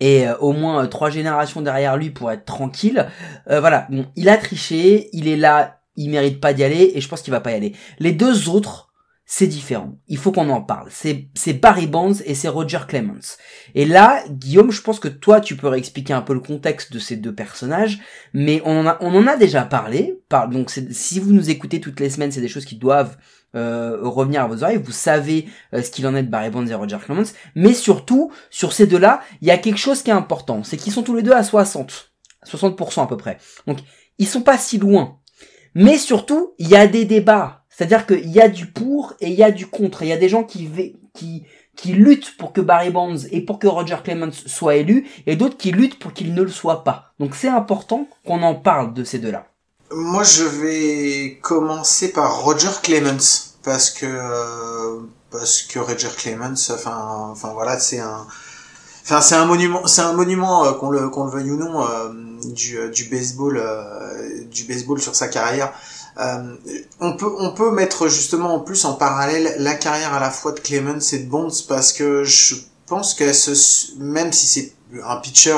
Et 0.00 0.26
euh, 0.28 0.36
au 0.38 0.52
moins 0.52 0.82
euh, 0.82 0.86
trois 0.88 1.10
générations 1.10 1.62
derrière 1.62 1.96
lui 1.96 2.10
pour 2.10 2.32
être 2.32 2.44
tranquille. 2.44 3.06
Euh, 3.48 3.60
voilà. 3.60 3.86
Bon, 3.90 4.06
il 4.16 4.28
a 4.28 4.36
triché. 4.36 5.08
Il 5.12 5.28
est 5.28 5.36
là. 5.36 5.78
Il 5.94 6.10
mérite 6.10 6.40
pas 6.40 6.52
d'y 6.52 6.64
aller. 6.64 6.92
Et 6.96 7.00
je 7.00 7.08
pense 7.08 7.22
qu'il 7.22 7.32
va 7.32 7.40
pas 7.40 7.52
y 7.52 7.54
aller. 7.54 7.76
Les 8.00 8.10
deux 8.10 8.48
autres, 8.48 8.89
c'est 9.32 9.46
différent. 9.46 9.96
Il 10.08 10.18
faut 10.18 10.32
qu'on 10.32 10.50
en 10.50 10.60
parle. 10.60 10.88
C'est, 10.90 11.52
Barry 11.52 11.86
Bonds 11.86 12.14
et 12.24 12.34
c'est 12.34 12.48
Roger 12.48 12.80
Clemens. 12.88 13.38
Et 13.76 13.84
là, 13.84 14.24
Guillaume, 14.28 14.72
je 14.72 14.82
pense 14.82 14.98
que 14.98 15.06
toi, 15.06 15.40
tu 15.40 15.54
peux 15.54 15.68
réexpliquer 15.68 16.12
un 16.12 16.20
peu 16.20 16.34
le 16.34 16.40
contexte 16.40 16.92
de 16.92 16.98
ces 16.98 17.14
deux 17.14 17.32
personnages, 17.32 18.00
mais 18.34 18.60
on 18.64 18.80
en 18.80 18.86
a, 18.88 18.98
on 19.00 19.14
en 19.14 19.28
a 19.28 19.36
déjà 19.36 19.62
parlé. 19.62 20.20
Par, 20.28 20.48
donc, 20.48 20.68
si 20.68 21.20
vous 21.20 21.32
nous 21.32 21.48
écoutez 21.48 21.80
toutes 21.80 22.00
les 22.00 22.10
semaines, 22.10 22.32
c'est 22.32 22.40
des 22.40 22.48
choses 22.48 22.64
qui 22.64 22.74
doivent 22.74 23.18
euh, 23.54 23.98
revenir 24.02 24.42
à 24.42 24.48
vos 24.48 24.64
oreilles. 24.64 24.82
Vous 24.82 24.90
savez 24.90 25.46
euh, 25.74 25.82
ce 25.84 25.92
qu'il 25.92 26.08
en 26.08 26.16
est 26.16 26.24
de 26.24 26.28
Barry 26.28 26.50
Bonds 26.50 26.66
et 26.66 26.74
Roger 26.74 26.98
Clemens. 27.00 27.32
Mais 27.54 27.72
surtout, 27.72 28.32
sur 28.50 28.72
ces 28.72 28.88
deux-là, 28.88 29.20
il 29.42 29.46
y 29.46 29.52
a 29.52 29.58
quelque 29.58 29.78
chose 29.78 30.02
qui 30.02 30.10
est 30.10 30.12
important. 30.12 30.64
C'est 30.64 30.76
qu'ils 30.76 30.92
sont 30.92 31.04
tous 31.04 31.14
les 31.14 31.22
deux 31.22 31.34
à 31.34 31.44
60. 31.44 32.10
60% 32.44 33.04
à 33.04 33.06
peu 33.06 33.16
près. 33.16 33.38
Donc, 33.68 33.78
ils 34.18 34.26
sont 34.26 34.42
pas 34.42 34.58
si 34.58 34.78
loin. 34.78 35.20
Mais 35.76 35.98
surtout, 35.98 36.54
il 36.58 36.68
y 36.68 36.74
a 36.74 36.88
des 36.88 37.04
débats. 37.04 37.59
C'est-à-dire 37.80 38.04
qu'il 38.04 38.28
y 38.28 38.42
a 38.42 38.48
du 38.50 38.66
pour 38.66 39.14
et 39.20 39.30
il 39.30 39.34
y 39.34 39.42
a 39.42 39.50
du 39.50 39.66
contre. 39.66 40.02
Il 40.02 40.08
y 40.08 40.12
a 40.12 40.18
des 40.18 40.28
gens 40.28 40.44
qui, 40.44 40.68
luttent 41.86 42.36
pour 42.36 42.52
que 42.52 42.60
Barry 42.60 42.90
Bonds 42.90 43.16
et 43.30 43.40
pour 43.40 43.58
que 43.58 43.66
Roger 43.66 43.96
Clemens 44.04 44.34
soient 44.44 44.76
élus, 44.76 45.08
et 45.26 45.34
d'autres 45.34 45.56
qui 45.56 45.72
luttent 45.72 45.98
pour 45.98 46.12
qu'il 46.12 46.34
ne 46.34 46.42
le 46.42 46.50
soit 46.50 46.84
pas. 46.84 47.14
Donc 47.18 47.34
c'est 47.34 47.48
important 47.48 48.06
qu'on 48.26 48.42
en 48.42 48.54
parle 48.54 48.92
de 48.92 49.02
ces 49.02 49.18
deux-là. 49.18 49.46
Moi, 49.92 50.24
je 50.24 50.42
vais 50.42 51.38
commencer 51.40 52.12
par 52.12 52.42
Roger 52.44 52.68
Clemens 52.82 53.54
parce 53.64 53.88
que 53.88 54.04
euh, 54.04 55.00
Roger 55.76 56.08
Clemens, 56.18 56.56
c'est 56.56 56.86
un, 59.34 59.46
monument, 59.46 59.86
c'est 59.86 60.02
un 60.02 60.12
monument 60.12 60.66
euh, 60.66 60.72
qu'on 60.72 60.90
le 60.90 61.30
veuille 61.30 61.50
ou 61.50 61.56
non 61.56 61.82
euh, 61.82 62.10
du 62.44 63.04
baseball 63.08 63.58
sur 65.00 65.14
sa 65.14 65.28
carrière. 65.28 65.72
Euh, 66.20 66.54
on 67.00 67.16
peut 67.16 67.32
on 67.38 67.50
peut 67.52 67.70
mettre 67.70 68.08
justement 68.08 68.54
en 68.54 68.60
plus 68.60 68.84
en 68.84 68.92
parallèle 68.92 69.54
la 69.58 69.74
carrière 69.74 70.12
à 70.12 70.20
la 70.20 70.30
fois 70.30 70.52
de 70.52 70.60
Clemens 70.60 71.12
et 71.12 71.18
de 71.20 71.26
Bonds 71.26 71.48
parce 71.66 71.94
que 71.94 72.24
je 72.24 72.56
pense 72.86 73.14
qu'elle 73.14 73.34
se 73.34 73.96
même 73.98 74.30
si 74.32 74.46
c'est 74.46 74.72
un 75.02 75.16
pitcher 75.16 75.56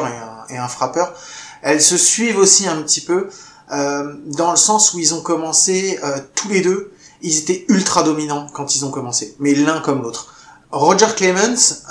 et 0.51 0.59
un, 0.59 0.69
frappeur, 0.69 1.15
elles 1.63 1.83
se 1.83 1.97
suivent 1.97 2.37
aussi 2.37 2.69
un 2.69 2.81
petit 2.83 3.01
peu 3.01 3.29
euh, 3.73 4.15
dans 4.27 4.51
le 4.51 4.57
sens 4.57 4.93
où 4.93 4.99
ils 4.99 5.15
ont 5.15 5.23
commencé 5.23 5.99
euh, 6.05 6.19
tous 6.35 6.51
les 6.51 6.61
deux, 6.61 6.93
ils 7.23 7.39
étaient 7.39 7.65
ultra 7.69 8.03
dominants 8.03 8.47
quand 8.53 8.77
ils 8.77 8.85
ont 8.85 8.91
commencé, 8.91 9.35
mais 9.41 9.55
l'un 9.55 9.81
comme 9.81 10.03
l'autre. 10.03 10.35
Roger 10.71 11.09
Clemens, 11.17 11.83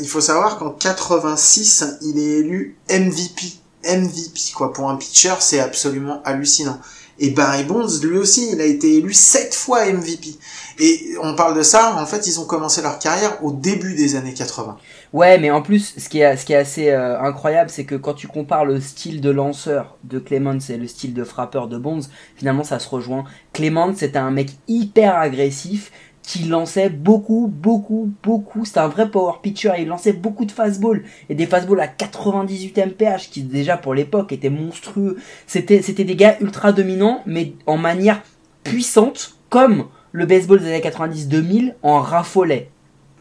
il 0.00 0.08
faut 0.08 0.20
savoir 0.20 0.58
qu'en 0.58 0.70
86, 0.70 1.84
il 2.02 2.18
est 2.18 2.38
élu 2.38 2.76
MVP. 2.88 3.54
MVP, 3.84 4.52
quoi, 4.54 4.72
pour 4.72 4.90
un 4.90 4.96
pitcher, 4.96 5.34
c'est 5.40 5.60
absolument 5.60 6.20
hallucinant. 6.24 6.78
Et 7.20 7.30
Barry 7.30 7.64
Bonds, 7.64 7.88
lui 8.02 8.16
aussi, 8.16 8.50
il 8.52 8.60
a 8.60 8.64
été 8.64 8.96
élu 8.96 9.12
sept 9.12 9.54
fois 9.54 9.84
MVP. 9.86 10.36
Et 10.80 11.14
on 11.22 11.34
parle 11.34 11.56
de 11.56 11.62
ça, 11.62 11.96
en 11.96 12.06
fait, 12.06 12.26
ils 12.28 12.38
ont 12.38 12.44
commencé 12.44 12.80
leur 12.82 13.00
carrière 13.00 13.42
au 13.44 13.50
début 13.50 13.94
des 13.94 14.14
années 14.14 14.34
80. 14.34 14.76
Ouais, 15.12 15.38
mais 15.38 15.50
en 15.50 15.60
plus, 15.60 15.94
ce 15.98 16.08
qui 16.08 16.20
est, 16.20 16.54
assez 16.54 16.90
euh, 16.90 17.20
incroyable, 17.20 17.70
c'est 17.70 17.84
que 17.84 17.96
quand 17.96 18.14
tu 18.14 18.28
compares 18.28 18.64
le 18.64 18.80
style 18.80 19.20
de 19.20 19.30
lanceur 19.30 19.96
de 20.04 20.20
Clemens 20.20 20.70
et 20.70 20.76
le 20.76 20.86
style 20.86 21.14
de 21.14 21.24
frappeur 21.24 21.66
de 21.66 21.78
Bonds, 21.78 22.02
finalement, 22.36 22.62
ça 22.62 22.78
se 22.78 22.88
rejoint. 22.88 23.24
Clemens, 23.52 23.96
c'était 23.96 24.18
un 24.18 24.30
mec 24.30 24.50
hyper 24.68 25.16
agressif 25.16 25.90
qui 26.28 26.40
lançait 26.40 26.90
beaucoup, 26.90 27.50
beaucoup, 27.50 28.12
beaucoup. 28.22 28.66
C'était 28.66 28.80
un 28.80 28.88
vrai 28.88 29.10
power 29.10 29.36
pitcher. 29.42 29.72
Il 29.78 29.88
lançait 29.88 30.12
beaucoup 30.12 30.44
de 30.44 30.52
fastballs 30.52 31.02
et 31.30 31.34
des 31.34 31.46
fastballs 31.46 31.80
à 31.80 31.86
98 31.88 32.76
mph 32.76 33.30
qui 33.30 33.40
déjà 33.40 33.78
pour 33.78 33.94
l'époque 33.94 34.30
étaient 34.30 34.50
monstrueux. 34.50 35.16
C'était, 35.46 35.80
c'était 35.80 36.04
des 36.04 36.16
gars 36.16 36.36
ultra 36.42 36.72
dominants, 36.72 37.22
mais 37.24 37.54
en 37.64 37.78
manière 37.78 38.20
puissante, 38.62 39.38
comme 39.48 39.86
le 40.12 40.26
baseball 40.26 40.60
des 40.60 40.66
années 40.66 40.80
90-2000 40.80 41.72
en 41.82 41.98
raffolait. 42.00 42.68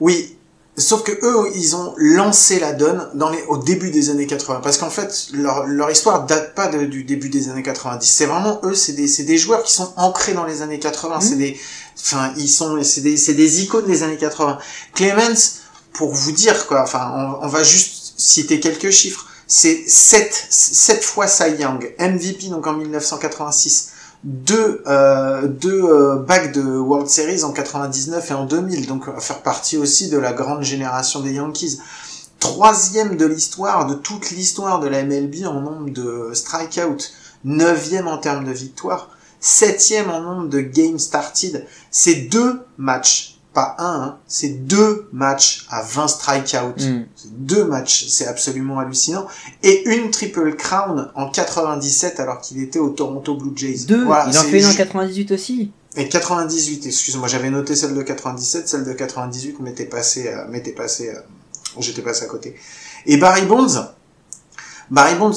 Oui, 0.02 0.37
Sauf 0.80 1.02
que 1.02 1.12
eux, 1.12 1.52
ils 1.56 1.76
ont 1.76 1.96
lancé 1.98 2.60
la 2.60 2.72
donne 2.72 3.10
dans 3.16 3.32
les, 3.32 3.42
au 3.48 3.58
début 3.58 3.90
des 3.90 4.12
années 4.12 4.28
80. 4.28 4.60
Parce 4.62 4.78
qu'en 4.78 4.92
fait, 4.92 5.30
leur, 5.34 5.66
leur 5.66 5.90
histoire 5.90 6.28
date 6.28 6.54
pas 6.54 6.68
de, 6.68 6.86
du 6.86 7.04
début 7.04 7.30
des 7.30 7.50
années 7.50 7.64
90. 7.64 8.08
C'est 8.08 8.28
vraiment 8.28 8.60
eux, 8.64 8.76
c'est 8.76 8.94
des, 8.94 9.08
c'est 9.08 9.24
des 9.24 9.40
joueurs 9.40 9.64
qui 9.64 9.74
sont 9.74 9.92
ancrés 9.96 10.34
dans 10.34 10.46
les 10.46 10.62
années 10.62 10.78
80. 10.78 11.20
C'est 11.20 11.36
des, 11.36 11.60
enfin, 12.00 12.32
ils 12.38 12.48
sont, 12.48 12.84
c'est 12.84 13.02
des, 13.02 13.18
c'est 13.18 13.34
des 13.34 13.64
icônes 13.64 13.88
des 13.88 14.04
années 14.04 14.18
80. 14.18 14.60
Clemens, 14.94 15.62
pour 15.94 16.14
vous 16.14 16.32
dire, 16.32 16.68
quoi, 16.68 16.84
enfin, 16.84 17.12
on, 17.42 17.46
on 17.46 17.48
va 17.48 17.64
juste 17.64 18.14
citer 18.18 18.60
quelques 18.60 18.92
chiffres. 18.92 19.26
C'est 19.48 19.84
7, 19.88 20.48
7 20.50 21.04
fois 21.04 21.28
Cy 21.28 21.56
Young, 21.58 21.92
MVP 21.98 22.50
donc 22.50 22.68
en 22.68 22.74
1986, 22.74 23.94
deux, 24.24 24.84
euh, 24.88 25.48
deux 25.48 25.84
euh, 25.84 26.16
bacs 26.18 26.54
de 26.54 26.62
World 26.62 27.08
Series 27.08 27.44
en 27.44 27.52
99 27.52 28.32
et 28.32 28.34
en 28.34 28.46
2000, 28.46 28.88
donc 28.88 29.06
faire 29.20 29.42
partie 29.42 29.78
aussi 29.78 30.10
de 30.10 30.18
la 30.18 30.34
grande 30.34 30.64
génération 30.64 31.22
des 31.22 31.34
Yankees. 31.34 31.80
Troisième 32.40 33.18
de 33.18 33.26
l'histoire, 33.26 33.88
de 33.88 33.96
toute 33.96 34.30
l'histoire 34.32 34.80
de 34.80 34.88
la 34.88 35.04
MLB 35.04 35.46
en 35.46 35.62
nombre 35.62 35.90
de 35.90 36.32
strikeouts, 36.34 37.10
neuvième 37.44 38.08
en 38.08 38.18
termes 38.18 38.46
de 38.46 38.52
victoires, 38.52 39.10
septième 39.40 40.10
en 40.10 40.22
nombre 40.22 40.50
de 40.50 40.60
games 40.60 41.00
started. 41.00 41.66
C'est 41.90 42.16
deux 42.16 42.62
matchs 42.78 43.37
pas 43.58 43.76
un, 43.80 44.02
hein, 44.04 44.18
c'est 44.28 44.50
deux 44.50 45.10
matchs 45.14 45.66
à 45.72 45.82
20 45.82 46.08
strikeouts. 46.10 46.80
Mm. 46.80 47.06
C'est 47.16 47.34
Deux 47.44 47.64
matchs, 47.66 48.06
c'est 48.08 48.28
absolument 48.28 48.78
hallucinant. 48.78 49.26
Et 49.64 49.96
une 49.96 50.12
triple 50.12 50.56
crown 50.56 51.10
en 51.16 51.32
97 51.32 52.20
alors 52.20 52.40
qu'il 52.40 52.62
était 52.62 52.78
au 52.78 52.90
Toronto 52.90 53.34
Blue 53.34 53.54
Jays. 53.56 53.86
Deux, 53.88 54.06
Voilà, 54.06 54.30
il 54.30 54.38
en 54.38 54.44
fait 54.44 54.60
une 54.60 54.66
en 54.68 54.70
ju- 54.70 54.78
98 54.78 55.32
aussi. 55.32 55.72
Et 55.96 56.08
98, 56.08 56.86
excuse-moi, 56.86 57.28
j'avais 57.28 57.50
noté 57.50 57.76
celle 57.76 57.96
de 57.96 58.04
97, 58.04 58.70
celle 58.70 58.84
de 58.86 58.94
98 58.94 59.60
m'était 59.62 59.86
passé, 59.86 60.28
euh, 60.28 60.48
m'était 60.50 60.74
passé, 60.74 61.10
euh, 61.10 61.20
j'étais 61.80 62.04
passé 62.04 62.26
à 62.26 62.28
côté. 62.28 62.56
Et 63.08 63.18
Barry 63.18 63.42
Bonds, 63.48 63.88
Barry 64.92 65.16
Bonds, 65.16 65.34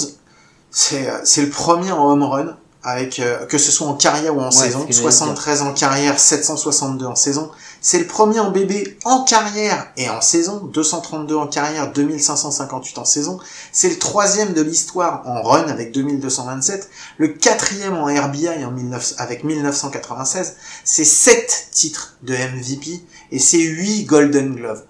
c'est, 0.70 1.08
euh, 1.08 1.20
c'est 1.24 1.40
le 1.40 1.48
premier 1.48 1.90
en 1.90 2.04
home 2.12 2.22
run, 2.24 2.56
avec, 2.82 3.18
euh, 3.18 3.46
que 3.46 3.58
ce 3.58 3.70
soit 3.72 3.86
en 3.86 3.94
carrière 3.94 4.34
ou 4.36 4.40
en 4.40 4.44
Ouais, 4.46 4.50
saison, 4.50 4.82
ce 4.82 4.86
que 4.86 4.92
j'allais 4.92 5.02
73 5.10 5.62
en 5.62 5.72
carrière, 5.72 6.18
762 6.18 7.06
en 7.06 7.14
saison. 7.16 7.50
C'est 7.82 7.98
le 7.98 8.06
premier 8.06 8.40
en 8.40 8.50
bébé 8.50 8.98
en 9.04 9.24
carrière 9.24 9.90
et 9.96 10.10
en 10.10 10.20
saison, 10.20 10.58
232 10.72 11.34
en 11.34 11.46
carrière, 11.46 11.90
2558 11.92 12.98
en 12.98 13.04
saison. 13.06 13.40
C'est 13.72 13.88
le 13.88 13.98
troisième 13.98 14.52
de 14.52 14.60
l'histoire 14.60 15.22
en 15.26 15.40
run 15.40 15.66
avec 15.68 15.92
2227, 15.92 16.90
le 17.16 17.28
quatrième 17.28 17.96
en 17.96 18.04
RBI 18.04 18.64
en 18.64 18.72
19, 18.72 19.14
avec 19.16 19.44
1996. 19.44 20.56
C'est 20.84 21.04
sept 21.04 21.68
titres 21.72 22.16
de 22.22 22.34
MVP 22.34 23.02
et 23.32 23.38
c'est 23.38 23.62
huit 23.62 24.04
Golden 24.04 24.56
Glove. 24.56 24.84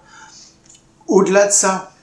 Au-delà 1.07 1.47
de 1.47 1.53
ça, 1.53 1.93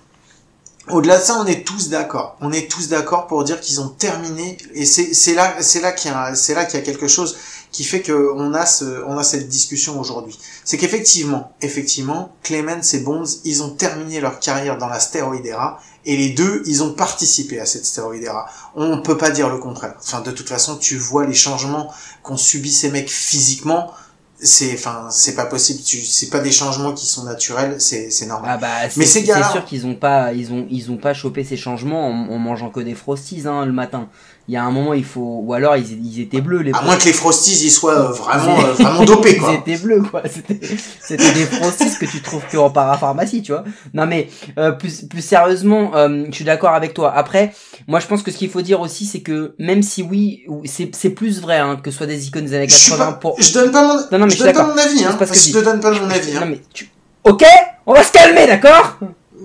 au-delà 0.91 1.19
de 1.19 1.23
ça, 1.23 1.39
on 1.39 1.45
est 1.45 1.67
tous 1.67 1.91
d'accord. 1.91 2.39
On 2.41 2.51
est 2.51 2.71
tous 2.71 2.89
d'accord 2.89 3.27
pour 3.27 3.45
dire 3.45 3.61
qu'ils 3.61 3.83
ont 3.83 3.89
terminé 3.89 4.57
et 4.75 4.87
c'est 4.87 5.35
là 5.35 5.53
qu'il 5.93 6.11
y 6.11 6.15
a 6.15 6.83
quelque 6.83 7.09
chose 7.09 7.37
qui 7.73 7.85
fait 7.85 8.01
que 8.01 8.33
on 8.35 8.55
a 8.55 8.65
ce 8.67 9.05
on 9.07 9.19
a 9.19 9.23
cette 9.25 9.49
discussion 9.49 10.01
aujourd'hui. 10.01 10.39
C'est 10.65 10.77
qu'effectivement, 10.79 11.53
effectivement, 11.63 12.33
Clemens 12.43 12.95
et 12.95 13.01
Bonds, 13.01 13.25
ils 13.45 13.63
ont 13.63 13.71
terminé 13.71 14.21
leur 14.21 14.41
carrière 14.41 14.79
dans 14.79 14.89
la 14.89 15.01
stéroïde 15.01 15.45
era 15.47 15.81
et 16.05 16.17
les 16.17 16.31
deux, 16.31 16.63
ils 16.67 16.83
ont 16.83 16.95
participé 16.95 17.61
à 17.61 17.67
cette 17.67 17.85
stéroïde 17.85 18.23
era. 18.23 18.47
On 18.75 19.03
peut 19.03 19.19
pas 19.19 19.31
dire 19.31 19.51
le 19.51 19.59
contraire. 19.59 19.95
Enfin, 20.03 20.21
de 20.23 20.31
toute 20.31 20.49
façon, 20.49 20.77
tu 20.77 20.97
vois 20.97 21.27
les 21.27 21.35
changements 21.35 21.93
qu'ont 22.23 22.37
subi 22.39 22.73
ces 22.73 22.91
mecs 22.91 23.11
physiquement. 23.11 23.93
C'est, 24.41 24.73
enfin, 24.75 25.09
c'est 25.11 25.35
pas 25.35 25.47
possible. 25.47 25.83
Tu, 25.83 26.01
c'est 26.05 26.29
pas 26.31 26.39
des 26.39 26.53
changements 26.53 26.93
qui 26.93 27.07
sont 27.07 27.25
naturels. 27.25 27.81
C'est, 27.81 28.11
c'est 28.11 28.27
normal. 28.27 28.51
Ah 28.55 28.57
bah 28.57 28.69
Mais 28.97 29.05
c'est 29.05 29.21
ces 29.21 29.23
gars-là- 29.25 29.47
c'est 29.47 29.53
sûr 29.53 29.65
qu'ils 29.65 29.85
ont 29.85 29.97
pas 29.97 30.33
ils 30.33 30.53
ont 30.53 30.65
ils 30.71 30.93
ont 30.93 30.97
pas 30.97 31.13
chopé 31.13 31.43
ces 31.43 31.57
changements 31.57 32.07
en, 32.09 32.31
en 32.31 32.39
mangeant 32.39 32.71
que 32.71 32.79
des 32.79 32.95
frosties 32.95 33.43
hein, 33.47 33.67
le 33.67 33.73
matin. 33.73 34.09
Il 34.49 34.55
y 34.55 34.57
a 34.57 34.65
un 34.65 34.71
moment 34.71 34.95
il 34.95 35.05
faut 35.05 35.43
ou 35.45 35.53
alors 35.53 35.77
ils, 35.77 36.07
ils 36.07 36.23
étaient 36.23 36.41
bleus 36.41 36.61
les 36.63 36.73
À 36.73 36.81
moins 36.81 36.97
que 36.97 37.05
les 37.05 37.13
Frosties 37.13 37.67
y 37.67 37.71
soient 37.71 37.99
euh, 37.99 38.13
vraiment, 38.13 38.59
euh, 38.59 38.73
vraiment 38.79 39.05
dopés, 39.05 39.37
quoi. 39.37 39.51
Ils 39.53 39.59
étaient 39.73 39.83
bleus, 39.83 40.01
quoi. 40.01 40.23
C'était, 40.25 40.59
c'était 41.03 41.33
des 41.33 41.45
frosties 41.45 41.99
que 42.01 42.07
tu 42.07 42.23
trouves 42.23 42.43
que 42.51 42.57
en 42.57 42.71
parapharmacie, 42.71 43.43
tu 43.43 43.53
vois. 43.53 43.65
Non, 43.93 44.07
mais, 44.07 44.29
euh, 44.59 44.73
plus, 44.73 45.03
plus 45.03 45.21
sérieusement, 45.21 45.91
euh, 45.95 46.25
je 46.31 46.35
suis 46.35 46.45
d'accord 46.47 46.73
avec 46.73 46.95
toi. 46.95 47.13
Après, 47.15 47.53
moi, 47.89 48.01
je 48.01 48.07
pense 48.07 48.23
que 48.23 48.31
ce 48.31 48.39
qu'il 48.39 48.49
faut 48.49 48.63
dire 48.63 48.81
aussi, 48.81 49.05
c'est 49.05 49.21
que, 49.21 49.55
même 49.59 49.83
si 49.83 50.03
oui, 50.03 50.45
ou- 50.49 50.63
c'est, 50.65 50.95
c'est 50.97 51.11
plus 51.11 51.43
vrai, 51.43 51.59
hein, 51.59 51.77
que 51.77 51.91
ce 51.91 51.99
soit 51.99 52.07
des 52.07 52.27
icônes 52.27 52.47
des 52.47 52.55
années 52.55 52.69
Je, 52.69 52.75
suis 52.75 52.91
80 52.93 53.05
pas, 53.07 53.13
pour, 53.19 53.41
je 53.41 53.53
donne 53.53 53.71
pas 53.71 53.83
mon, 53.87 53.95
Non, 53.97 54.19
non, 54.19 54.25
mais 54.27 54.31
je 54.31 54.43
donne 54.45 54.53
pas 54.55 54.67
mon 54.67 54.79
avis, 54.79 55.05
hein. 55.05 55.15
Parce 55.19 55.31
que 55.31 55.37
je 55.37 55.43
te 55.53 55.59
dis. 55.59 55.65
donne 55.65 55.81
pas 55.81 55.91
mon 55.91 56.09
avis, 56.09 56.33
non, 56.33 56.41
hein. 56.41 56.47
mais 56.49 56.61
tu, 56.73 56.89
ok? 57.25 57.45
On 57.85 57.93
va 57.93 58.03
se 58.03 58.13
calmer, 58.13 58.47
d'accord? 58.47 58.99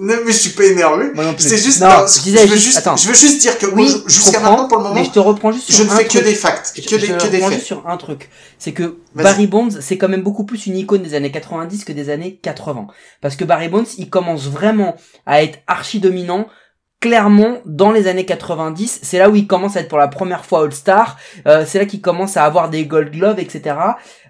Non, 0.05 0.15
mais 0.25 0.31
je 0.33 0.37
suis 0.37 0.49
pas 0.51 0.65
énervé. 0.65 1.05
C'est 1.37 1.57
juste, 1.57 1.79
Non, 1.81 1.87
non, 1.87 2.05
je 2.07 2.29
je, 2.29 2.37
veux 2.47 2.57
juste- 2.57 2.77
attends. 2.77 2.97
je 2.97 3.07
veux 3.07 3.13
juste 3.15 3.39
dire 3.41 3.57
que 3.57 3.67
Oui, 3.67 3.87
je 3.87 4.11
jusqu'à 4.13 4.39
maintenant, 4.41 4.67
pour 4.67 4.77
le 4.77 4.83
moment, 4.83 4.95
mais 4.95 5.05
je 5.05 5.11
te 5.11 5.19
reprends 5.19 5.51
juste 5.51 5.71
sur 5.71 5.75
je 5.77 5.83
ne 5.83 5.89
fais 5.89 6.05
que 6.05 6.19
des 6.19 6.35
facts, 6.35 6.73
Je, 6.75 6.81
que 6.81 6.89
je 6.89 6.95
des, 6.97 7.07
te 7.07 7.23
que 7.23 7.27
des 7.29 7.37
reprends 7.37 7.49
faits. 7.49 7.53
juste 7.59 7.67
sur 7.67 7.87
un 7.87 7.97
truc. 7.97 8.29
C'est 8.59 8.73
que. 8.73 8.97
Barry 9.15 9.47
Bonds, 9.47 9.69
c'est 9.79 9.97
quand 9.97 10.09
même 10.09 10.23
beaucoup 10.23 10.43
plus 10.43 10.65
une 10.67 10.75
icône 10.75 11.03
des 11.03 11.13
années 11.13 11.31
90 11.31 11.85
que 11.85 11.93
des 11.93 12.09
années 12.09 12.39
80. 12.41 12.87
Parce 13.21 13.35
que 13.35 13.45
Barry 13.45 13.69
Bonds, 13.69 13.85
il 13.97 14.09
commence 14.09 14.47
vraiment 14.47 14.95
à 15.25 15.41
être 15.43 15.59
archi 15.67 15.99
dominant. 15.99 16.47
Clairement, 17.03 17.57
dans 17.65 17.91
les 17.91 18.07
années 18.07 18.25
90, 18.25 19.01
c'est 19.03 19.17
là 19.17 19.29
où 19.29 19.35
il 19.35 19.45
commence 19.45 19.75
à 19.75 19.81
être 19.81 19.89
pour 19.89 19.97
la 19.97 20.07
première 20.07 20.45
fois 20.45 20.63
All-Star. 20.63 21.17
Euh, 21.47 21.65
c'est 21.67 21.77
là 21.77 21.83
qu'il 21.83 21.99
commence 21.99 22.37
à 22.37 22.45
avoir 22.45 22.69
des 22.69 22.85
Gold 22.85 23.11
Gloves, 23.11 23.39
etc. 23.39 23.75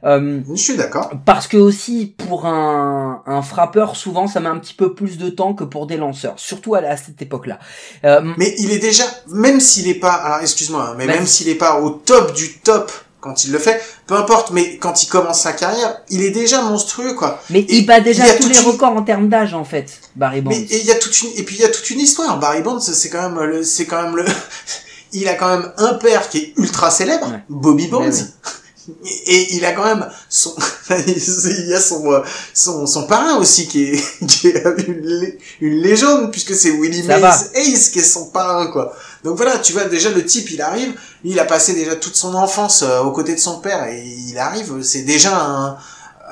Euh, 0.03 0.39
Je 0.49 0.55
suis 0.59 0.75
d'accord. 0.75 1.12
parce 1.23 1.47
que 1.47 1.55
aussi 1.55 2.15
pour 2.17 2.47
un, 2.47 3.21
un 3.27 3.43
frappeur, 3.43 3.95
souvent 3.95 4.25
ça 4.25 4.39
met 4.39 4.49
un 4.49 4.57
petit 4.57 4.73
peu 4.73 4.95
plus 4.95 5.19
de 5.19 5.29
temps 5.29 5.53
que 5.53 5.63
pour 5.63 5.86
des 5.86 5.97
lanceurs, 5.97 6.33
surtout 6.38 6.73
à, 6.73 6.79
à 6.79 6.97
cette 6.97 7.21
époque-là. 7.21 7.59
Euh, 8.05 8.21
Mais 8.38 8.55
il 8.57 8.71
est 8.71 8.79
déjà, 8.79 9.03
même 9.27 9.59
s'il 9.59 9.88
est 9.88 9.99
pas, 9.99 10.13
alors 10.13 10.39
excuse-moi, 10.41 10.83
hein, 10.89 10.95
mais 10.97 11.05
même 11.05 11.27
s'il 11.27 11.49
est 11.49 11.55
pas 11.55 11.79
au 11.79 11.91
top 11.91 12.33
du 12.33 12.57
top 12.57 12.91
quand 13.23 13.45
il 13.45 13.51
le 13.53 13.57
fait, 13.59 13.81
peu 14.05 14.15
importe, 14.15 14.51
mais 14.51 14.77
quand 14.77 15.01
il 15.01 15.07
commence 15.07 15.41
sa 15.41 15.53
carrière, 15.53 16.01
il 16.09 16.21
est 16.21 16.31
déjà 16.31 16.62
monstrueux, 16.62 17.13
quoi. 17.13 17.41
mais 17.49 17.59
Et 17.62 17.77
il 17.77 17.86
bat 17.86 18.01
déjà 18.01 18.27
il 18.27 18.39
tous 18.41 18.49
les 18.49 18.59
une- 18.59 18.65
records 18.67 18.91
en 18.97 19.03
termes 19.03 19.29
d'âge 19.29 19.53
en 19.53 19.63
fait, 19.63 20.01
Barry 20.17 20.41
Bonds. 20.41 20.51
Mais 20.51 20.62
et 20.63 20.79
il 20.81 20.86
y 20.86 20.91
a 20.91 20.95
toute 20.95 21.19
une 21.21 21.29
et 21.38 21.43
puis 21.43 21.55
il 21.55 21.62
y 21.62 21.65
a 21.65 21.69
toute 21.69 21.89
une 21.89 22.01
histoire. 22.01 22.38
Barry 22.39 22.62
Bonds, 22.62 22.81
c'est 22.81 23.09
quand 23.09 23.29
même 23.29 23.39
le 23.39 23.63
c'est 23.63 23.86
quand 23.86 24.03
même 24.03 24.15
le 24.17 24.25
il 25.13 25.27
a 25.29 25.36
quand 25.36 25.49
même 25.57 25.71
un 25.77 25.93
père 25.93 26.27
qui 26.29 26.38
est 26.39 26.53
ultra 26.57 26.91
célèbre, 26.91 27.27
Ouais. 27.31 27.39
Bobby 27.49 27.88
Bonds. 27.88 28.01
Ouais, 28.03 28.12
ouais. 28.88 28.93
Et, 29.27 29.55
il 29.55 29.63
a 29.63 29.71
quand 29.71 29.86
même 29.86 30.05
son 30.27 30.53
il 31.07 31.67
y 31.69 31.73
a 31.73 31.79
son 31.79 32.12
euh, 32.12 32.19
son 32.53 32.86
son 32.86 33.07
parrain 33.07 33.38
aussi 33.38 33.65
qui 33.69 33.83
est 33.86 34.25
qui 34.27 34.49
est 34.49 34.62
une, 34.88 34.99
lé- 35.05 35.38
une 35.62 35.77
légende 35.81 36.31
puisque 36.31 36.53
c'est 36.53 36.71
Willie 36.71 37.03
Mays 37.03 37.19
va. 37.21 37.33
Hayes 37.55 37.89
qui 37.93 37.99
est 37.99 38.03
son 38.03 38.25
parrain 38.31 38.67
quoi. 38.67 38.93
Donc 39.23 39.38
voilà, 39.38 39.57
tu 39.57 39.73
vois 39.73 39.86
déjà 39.86 40.09
le 40.09 40.25
type 40.25 40.51
il 40.51 40.62
arrive, 40.62 40.89
lui, 41.23 41.31
il 41.31 41.39
a 41.39 41.45
passé 41.45 41.73
déjà 41.73 41.95
toute 41.95 42.15
son 42.15 42.36
enfance 42.36 42.83
euh, 42.83 43.01
aux 43.01 43.12
côtés 43.12 43.33
de 43.33 43.39
son 43.39 43.59
père 43.59 43.86
et 43.88 44.03
il 44.29 44.38
arrive, 44.38 44.81
c'est 44.81 45.03
déjà 45.03 45.36
un 45.36 45.77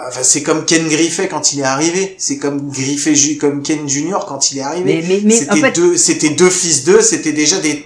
Enfin, 0.08 0.24
c'est 0.24 0.42
comme 0.42 0.66
Ken 0.66 0.88
Griffey 0.88 1.28
quand 1.28 1.54
il 1.54 1.60
est 1.60 1.64
arrivé. 1.64 2.16
C'est 2.18 2.38
comme 2.38 2.72
Griffey, 2.72 3.14
comme 3.36 3.62
Ken 3.62 3.88
Junior 3.88 4.26
quand 4.26 4.52
il 4.52 4.60
est 4.60 4.62
arrivé. 4.62 5.02
Mais, 5.02 5.08
mais, 5.08 5.22
mais 5.24 5.34
c'était 5.34 5.52
en 5.52 5.56
fait, 5.58 5.76
deux, 5.76 5.98
c'était 5.98 6.30
deux 6.30 6.50
fils 6.50 6.86
d'eux, 6.86 7.02
c'était 7.02 7.34
déjà 7.34 7.60
des 7.60 7.86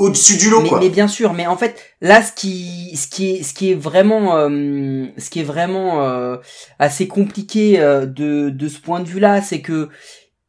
au-dessus 0.00 0.38
du 0.38 0.48
lot, 0.48 0.62
mais, 0.62 0.68
quoi. 0.68 0.80
mais 0.80 0.88
bien 0.88 1.08
sûr, 1.08 1.34
mais 1.34 1.46
en 1.46 1.58
fait, 1.58 1.78
là, 2.00 2.22
ce 2.22 2.32
qui, 2.32 2.96
ce 2.96 3.06
qui 3.06 3.32
est, 3.32 3.42
ce 3.42 3.52
qui 3.52 3.70
est 3.70 3.74
vraiment, 3.74 4.36
euh, 4.36 5.06
ce 5.18 5.28
qui 5.28 5.40
est 5.40 5.44
vraiment 5.44 6.02
euh, 6.02 6.38
assez 6.78 7.06
compliqué 7.06 7.78
euh, 7.78 8.06
de, 8.06 8.48
de 8.48 8.68
ce 8.68 8.78
point 8.78 9.00
de 9.00 9.08
vue-là, 9.08 9.42
c'est 9.42 9.60
que 9.60 9.90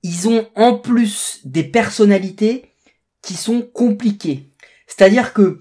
ils 0.03 0.29
ont 0.29 0.47
en 0.55 0.75
plus 0.75 1.41
des 1.43 1.63
personnalités 1.63 2.70
qui 3.21 3.35
sont 3.35 3.61
compliquées. 3.61 4.49
C'est-à-dire 4.87 5.33
que, 5.33 5.59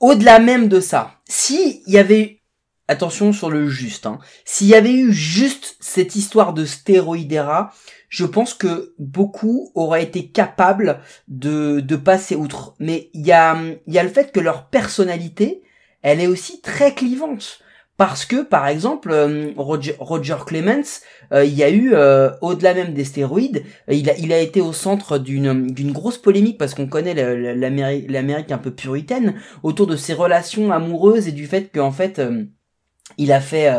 au-delà 0.00 0.38
même 0.38 0.68
de 0.68 0.80
ça, 0.80 1.20
si 1.28 1.82
il 1.86 1.92
y 1.92 1.98
avait, 1.98 2.40
attention 2.88 3.32
sur 3.32 3.50
le 3.50 3.68
juste, 3.68 4.06
hein, 4.06 4.18
s'il 4.44 4.66
y 4.66 4.74
avait 4.74 4.92
eu 4.92 5.12
juste 5.12 5.76
cette 5.80 6.16
histoire 6.16 6.52
de 6.52 6.64
stéroïdera, 6.64 7.72
je 8.08 8.26
pense 8.26 8.52
que 8.52 8.94
beaucoup 8.98 9.70
auraient 9.74 10.02
été 10.02 10.28
capables 10.28 11.00
de, 11.28 11.80
de 11.80 11.96
passer 11.96 12.34
outre. 12.34 12.74
Mais 12.78 13.08
il 13.14 13.26
y 13.26 13.32
a, 13.32 13.56
il 13.86 13.94
y 13.94 13.98
a 13.98 14.02
le 14.02 14.10
fait 14.10 14.32
que 14.32 14.40
leur 14.40 14.68
personnalité, 14.68 15.62
elle 16.02 16.20
est 16.20 16.26
aussi 16.26 16.60
très 16.60 16.94
clivante. 16.94 17.60
Parce 18.02 18.24
que, 18.24 18.42
par 18.42 18.66
exemple, 18.66 19.12
euh, 19.12 19.52
Roger, 19.56 19.94
Roger 20.00 20.38
Clemens, 20.44 21.02
euh, 21.32 21.44
il 21.44 21.54
y 21.54 21.62
a 21.62 21.70
eu, 21.70 21.92
euh, 21.94 22.30
au-delà 22.40 22.74
même 22.74 22.94
des 22.94 23.04
stéroïdes, 23.04 23.62
il 23.88 24.32
a, 24.32 24.40
été 24.40 24.60
au 24.60 24.72
centre 24.72 25.18
d'une, 25.18 25.92
grosse 25.92 26.18
polémique 26.18 26.58
parce 26.58 26.74
qu'on 26.74 26.88
connaît 26.88 27.14
l'Amérique, 27.54 28.50
un 28.50 28.58
peu 28.58 28.72
puritaine 28.72 29.34
autour 29.62 29.86
de 29.86 29.94
ses 29.94 30.14
relations 30.14 30.72
amoureuses 30.72 31.28
et 31.28 31.30
du 31.30 31.46
fait 31.46 31.70
qu'en 31.72 31.92
fait, 31.92 32.20
il 33.18 33.30
a 33.30 33.40
fait, 33.40 33.72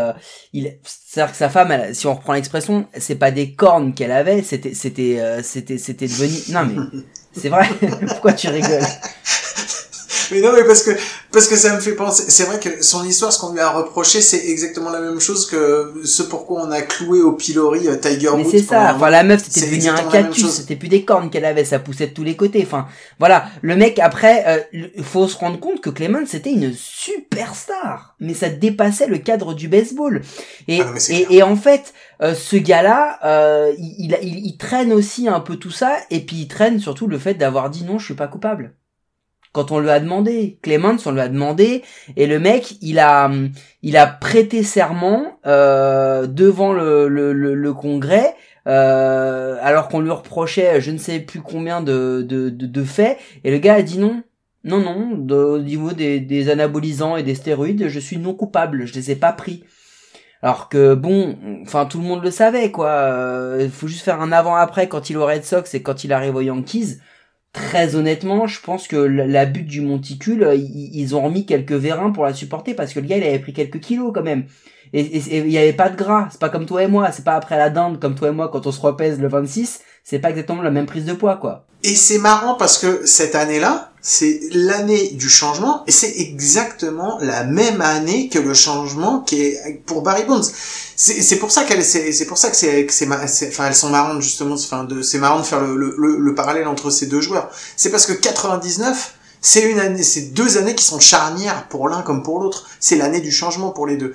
il, 0.53 0.79
c'est-à-dire 0.83 1.33
que 1.33 1.37
sa 1.37 1.49
femme, 1.49 1.93
si 1.93 2.07
on 2.07 2.15
reprend 2.15 2.31
l'expression, 2.31 2.87
c'est 2.97 3.19
pas 3.19 3.31
des 3.31 3.53
cornes 3.55 3.93
qu'elle 3.93 4.13
avait, 4.13 4.41
c'était, 4.41 4.73
c'était, 4.73 5.19
c'était, 5.43 5.77
c'était 5.77 6.07
devenu, 6.07 6.53
non 6.53 6.65
mais, 6.65 7.01
c'est 7.33 7.49
vrai. 7.49 7.67
Pourquoi 8.07 8.31
tu 8.31 8.47
rigoles? 8.47 8.87
Mais 10.31 10.41
non, 10.41 10.51
mais 10.53 10.63
parce 10.63 10.83
que 10.83 10.91
parce 11.31 11.47
que 11.47 11.55
ça 11.55 11.75
me 11.75 11.79
fait 11.81 11.93
penser. 11.93 12.25
C'est 12.29 12.43
vrai 12.45 12.59
que 12.59 12.83
son 12.83 13.03
histoire, 13.05 13.31
ce 13.33 13.39
qu'on 13.39 13.53
lui 13.53 13.59
a 13.59 13.69
reproché, 13.69 14.21
c'est 14.21 14.45
exactement 14.47 14.89
la 14.91 14.99
même 15.01 15.19
chose 15.19 15.45
que 15.47 15.93
ce 16.03 16.23
pourquoi 16.23 16.63
on 16.63 16.71
a 16.71 16.81
cloué 16.81 17.21
au 17.21 17.33
pilori 17.33 17.87
euh, 17.87 17.95
Tiger 17.95 18.29
Mais 18.35 18.43
Woods. 18.43 18.51
c'est 18.51 18.63
pendant 18.65 18.81
ça. 18.89 18.95
Enfin, 18.95 19.09
la 19.09 19.23
meuf, 19.23 19.43
c'était 19.43 19.59
C'est 19.61 19.65
devenu 19.67 19.89
un 19.89 19.95
cactus. 20.11 20.49
C'était 20.49 20.75
plus 20.75 20.89
des 20.89 21.03
cornes 21.05 21.29
qu'elle 21.29 21.45
avait. 21.45 21.65
Ça 21.65 21.79
poussait 21.79 22.07
de 22.07 22.13
tous 22.13 22.23
les 22.23 22.35
côtés. 22.35 22.63
Enfin, 22.65 22.87
voilà. 23.19 23.45
Le 23.61 23.75
mec, 23.75 23.99
après, 23.99 24.67
il 24.73 25.03
faut 25.03 25.27
se 25.27 25.37
rendre 25.37 25.59
compte 25.59 25.81
que 25.81 25.89
Clemens, 25.89 26.27
c'était 26.27 26.51
une 26.51 26.73
superstar. 26.73 28.15
Mais 28.19 28.33
ça 28.33 28.49
dépassait 28.49 29.07
le 29.07 29.17
cadre 29.17 29.53
du 29.53 29.67
baseball. 29.67 30.21
Et, 30.67 30.81
Ah 30.81 30.85
non, 30.85 30.91
mais 30.93 30.99
c'est 30.99 31.25
et, 31.29 31.43
en 31.43 31.55
fait, 31.55 31.93
euh, 32.21 32.33
ce 32.35 32.55
gars-là, 32.55 33.19
euh, 33.25 33.73
il, 33.77 33.95
il, 34.11 34.17
il- 34.21 34.45
il 34.45 34.57
traîne 34.57 34.93
aussi 34.93 35.27
un 35.27 35.39
peu 35.39 35.55
tout 35.57 35.71
ça. 35.71 35.95
Et 36.11 36.19
puis, 36.21 36.37
il 36.41 36.47
traîne 36.47 36.79
surtout 36.79 37.07
le 37.07 37.17
fait 37.19 37.33
d'avoir 37.33 37.69
dit 37.69 37.83
non, 37.83 37.99
je 37.99 38.05
suis 38.05 38.13
pas 38.13 38.27
coupable. 38.27 38.75
Quand 39.53 39.71
on 39.71 39.79
lui 39.79 39.89
a 39.91 39.99
demandé, 39.99 40.57
Clemens, 40.61 40.97
on 41.05 41.11
lui 41.11 41.21
a 41.21 41.29
demandé, 41.29 41.83
et 42.17 42.27
le 42.27 42.39
mec, 42.39 42.75
il 42.81 42.99
a, 42.99 43.31
il 43.83 43.95
a 43.97 44.07
prêté 44.07 44.63
serment 44.63 45.39
euh, 45.45 46.27
devant 46.27 46.73
le, 46.73 47.07
le, 47.07 47.31
le, 47.33 47.53
le 47.53 47.73
Congrès, 47.73 48.35
euh, 48.67 49.57
alors 49.61 49.87
qu'on 49.89 49.99
lui 50.01 50.09
reprochait 50.09 50.81
je 50.81 50.89
ne 50.91 50.97
sais 50.97 51.19
plus 51.19 51.41
combien 51.41 51.81
de, 51.81 52.25
de, 52.27 52.49
de, 52.49 52.65
de 52.65 52.83
faits, 52.83 53.17
et 53.43 53.51
le 53.51 53.59
gars 53.59 53.75
a 53.75 53.81
dit 53.83 53.99
non. 53.99 54.23
Non, 54.65 54.79
non, 54.79 55.17
de- 55.17 55.35
au 55.35 55.59
niveau 55.59 55.91
des, 55.91 56.21
des 56.21 56.49
anabolisants 56.49 57.17
et 57.17 57.23
des 57.23 57.35
stéroïdes, 57.35 57.89
je 57.89 57.99
suis 57.99 58.17
non 58.17 58.33
coupable, 58.33 58.85
je 58.85 58.93
les 58.93 59.11
ai 59.11 59.15
pas 59.17 59.33
pris. 59.33 59.65
Alors 60.41 60.67
que 60.69 60.93
bon, 60.93 61.37
enfin 61.61 61.85
tout 61.85 61.99
le 61.99 62.05
monde 62.05 62.23
le 62.23 62.31
savait 62.31 62.71
quoi. 62.71 63.55
Il 63.59 63.69
faut 63.69 63.87
juste 63.87 64.03
faire 64.03 64.21
un 64.21 64.31
avant-après 64.31 64.87
quand 64.87 65.09
il 65.09 65.13
est 65.13 65.19
au 65.19 65.25
Red 65.25 65.43
Sox 65.43 65.73
et 65.73 65.81
quand 65.81 66.03
il 66.03 66.11
arrive 66.13 66.35
aux 66.35 66.41
Yankees. 66.41 66.97
Très 67.53 67.95
honnêtement, 67.95 68.47
je 68.47 68.59
pense 68.59 68.87
que 68.87 68.95
la 68.95 69.45
butte 69.45 69.67
du 69.67 69.81
monticule, 69.81 70.53
ils 70.55 71.15
ont 71.15 71.21
remis 71.21 71.45
quelques 71.45 71.73
vérins 71.73 72.11
pour 72.11 72.25
la 72.25 72.33
supporter 72.33 72.73
parce 72.73 72.93
que 72.93 72.99
le 72.99 73.05
gars 73.05 73.17
il 73.17 73.23
avait 73.23 73.37
pris 73.37 73.53
quelques 73.53 73.79
kilos 73.79 74.11
quand 74.13 74.23
même. 74.23 74.45
Et 74.91 75.17
il 75.17 75.51
y 75.51 75.57
avait 75.59 75.73
pas 75.73 75.89
de 75.89 75.95
gras. 75.95 76.29
C'est 76.31 76.39
pas 76.39 76.49
comme 76.49 76.65
toi 76.65 76.83
et 76.83 76.87
moi. 76.87 77.11
C'est 77.11 77.23
pas 77.23 77.35
après 77.35 77.57
la 77.57 77.69
dinde 77.69 77.99
comme 77.99 78.15
toi 78.15 78.29
et 78.29 78.31
moi 78.31 78.49
quand 78.49 78.65
on 78.65 78.71
se 78.71 78.81
repèse 78.81 79.19
le 79.21 79.27
26. 79.27 79.81
C'est 80.03 80.19
pas 80.19 80.31
exactement 80.31 80.63
la 80.63 80.71
même 80.71 80.87
prise 80.87 81.05
de 81.05 81.13
poids 81.13 81.37
quoi. 81.37 81.67
Et 81.83 81.95
c'est 81.95 82.17
marrant 82.17 82.55
parce 82.55 82.77
que 82.77 83.05
cette 83.05 83.35
année-là, 83.35 83.91
c'est 84.01 84.41
l'année 84.51 85.11
du 85.11 85.29
changement 85.29 85.83
et 85.87 85.91
c'est 85.91 86.13
exactement 86.17 87.17
la 87.21 87.45
même 87.45 87.79
année 87.79 88.27
que 88.27 88.37
le 88.37 88.53
changement 88.53 89.21
qui 89.21 89.41
est 89.41 89.81
pour 89.85 90.01
Barry 90.01 90.25
Bonds. 90.25 90.41
C'est 90.95 91.37
pour 91.37 91.51
ça 91.51 91.63
qu'elle 91.63 91.83
c'est 91.83 92.25
pour 92.25 92.37
ça 92.37 92.49
que 92.49 92.57
c'est 92.57 92.85
enfin 93.47 93.67
elles 93.67 93.75
sont 93.75 93.89
marrantes 93.89 94.21
justement 94.21 94.55
enfin 94.55 94.85
c'est 95.01 95.19
marrant 95.19 95.39
de 95.39 95.45
faire 95.45 95.61
le, 95.61 95.95
le, 95.97 96.17
le, 96.17 96.35
parallèle 96.35 96.67
entre 96.67 96.89
ces 96.89 97.05
deux 97.05 97.21
joueurs. 97.21 97.49
C'est 97.77 97.91
parce 97.91 98.05
que 98.05 98.11
99 98.13 99.15
c'est 99.39 99.63
une 99.63 99.79
année 99.79 100.03
c'est 100.03 100.33
deux 100.33 100.57
années 100.57 100.75
qui 100.75 100.83
sont 100.83 100.99
charnières 100.99 101.69
pour 101.69 101.87
l'un 101.87 102.01
comme 102.01 102.23
pour 102.23 102.41
l'autre. 102.41 102.67
C'est 102.81 102.97
l'année 102.97 103.21
du 103.21 103.31
changement 103.31 103.71
pour 103.71 103.87
les 103.87 103.95
deux. 103.95 104.13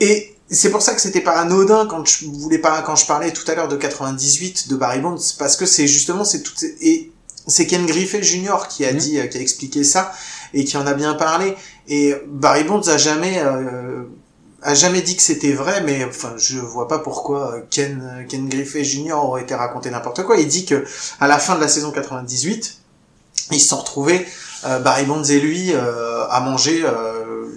Et 0.00 0.37
c'est 0.50 0.70
pour 0.70 0.82
ça 0.82 0.94
que 0.94 1.00
c'était 1.00 1.20
pas 1.20 1.38
anodin 1.38 1.86
quand 1.86 2.06
je 2.06 2.26
voulais 2.26 2.58
pas 2.58 2.80
quand 2.82 2.96
je 2.96 3.06
parlais 3.06 3.32
tout 3.32 3.48
à 3.50 3.54
l'heure 3.54 3.68
de 3.68 3.76
98 3.76 4.68
de 4.68 4.76
Barry 4.76 5.00
Bonds 5.00 5.18
parce 5.38 5.56
que 5.56 5.66
c'est 5.66 5.86
justement 5.86 6.24
c'est 6.24 6.42
tout 6.42 6.54
et 6.80 7.12
c'est 7.46 7.66
Ken 7.66 7.84
Griffey 7.86 8.22
Jr. 8.22 8.68
qui 8.68 8.84
a 8.84 8.92
mhm. 8.92 8.98
dit 8.98 9.10
qui 9.30 9.38
a 9.38 9.40
expliqué 9.40 9.84
ça 9.84 10.12
et 10.54 10.64
qui 10.64 10.76
en 10.76 10.86
a 10.86 10.94
bien 10.94 11.14
parlé 11.14 11.54
et 11.88 12.14
Barry 12.26 12.64
Bonds 12.64 12.88
a 12.88 12.96
jamais 12.96 13.40
euh, 13.40 14.04
a 14.62 14.74
jamais 14.74 15.02
dit 15.02 15.16
que 15.16 15.22
c'était 15.22 15.52
vrai 15.52 15.82
mais 15.82 16.04
enfin 16.04 16.32
je 16.38 16.58
vois 16.58 16.88
pas 16.88 16.98
pourquoi 16.98 17.60
Ken 17.70 18.26
Ken 18.28 18.48
Griffey 18.48 18.84
Jr. 18.84 19.12
aurait 19.12 19.42
été 19.42 19.54
raconté 19.54 19.90
n'importe 19.90 20.22
quoi 20.24 20.38
il 20.38 20.48
dit 20.48 20.64
que 20.64 20.84
à 21.20 21.28
la 21.28 21.38
fin 21.38 21.56
de 21.56 21.60
la 21.60 21.68
saison 21.68 21.90
98 21.90 22.78
ils 23.50 23.60
se 23.60 23.68
sont 23.68 23.78
retrouvés 23.78 24.26
euh, 24.64 24.78
Barry 24.78 25.04
Bonds 25.04 25.24
et 25.24 25.40
lui 25.40 25.72
euh, 25.74 26.26
à 26.28 26.40
manger 26.40 26.84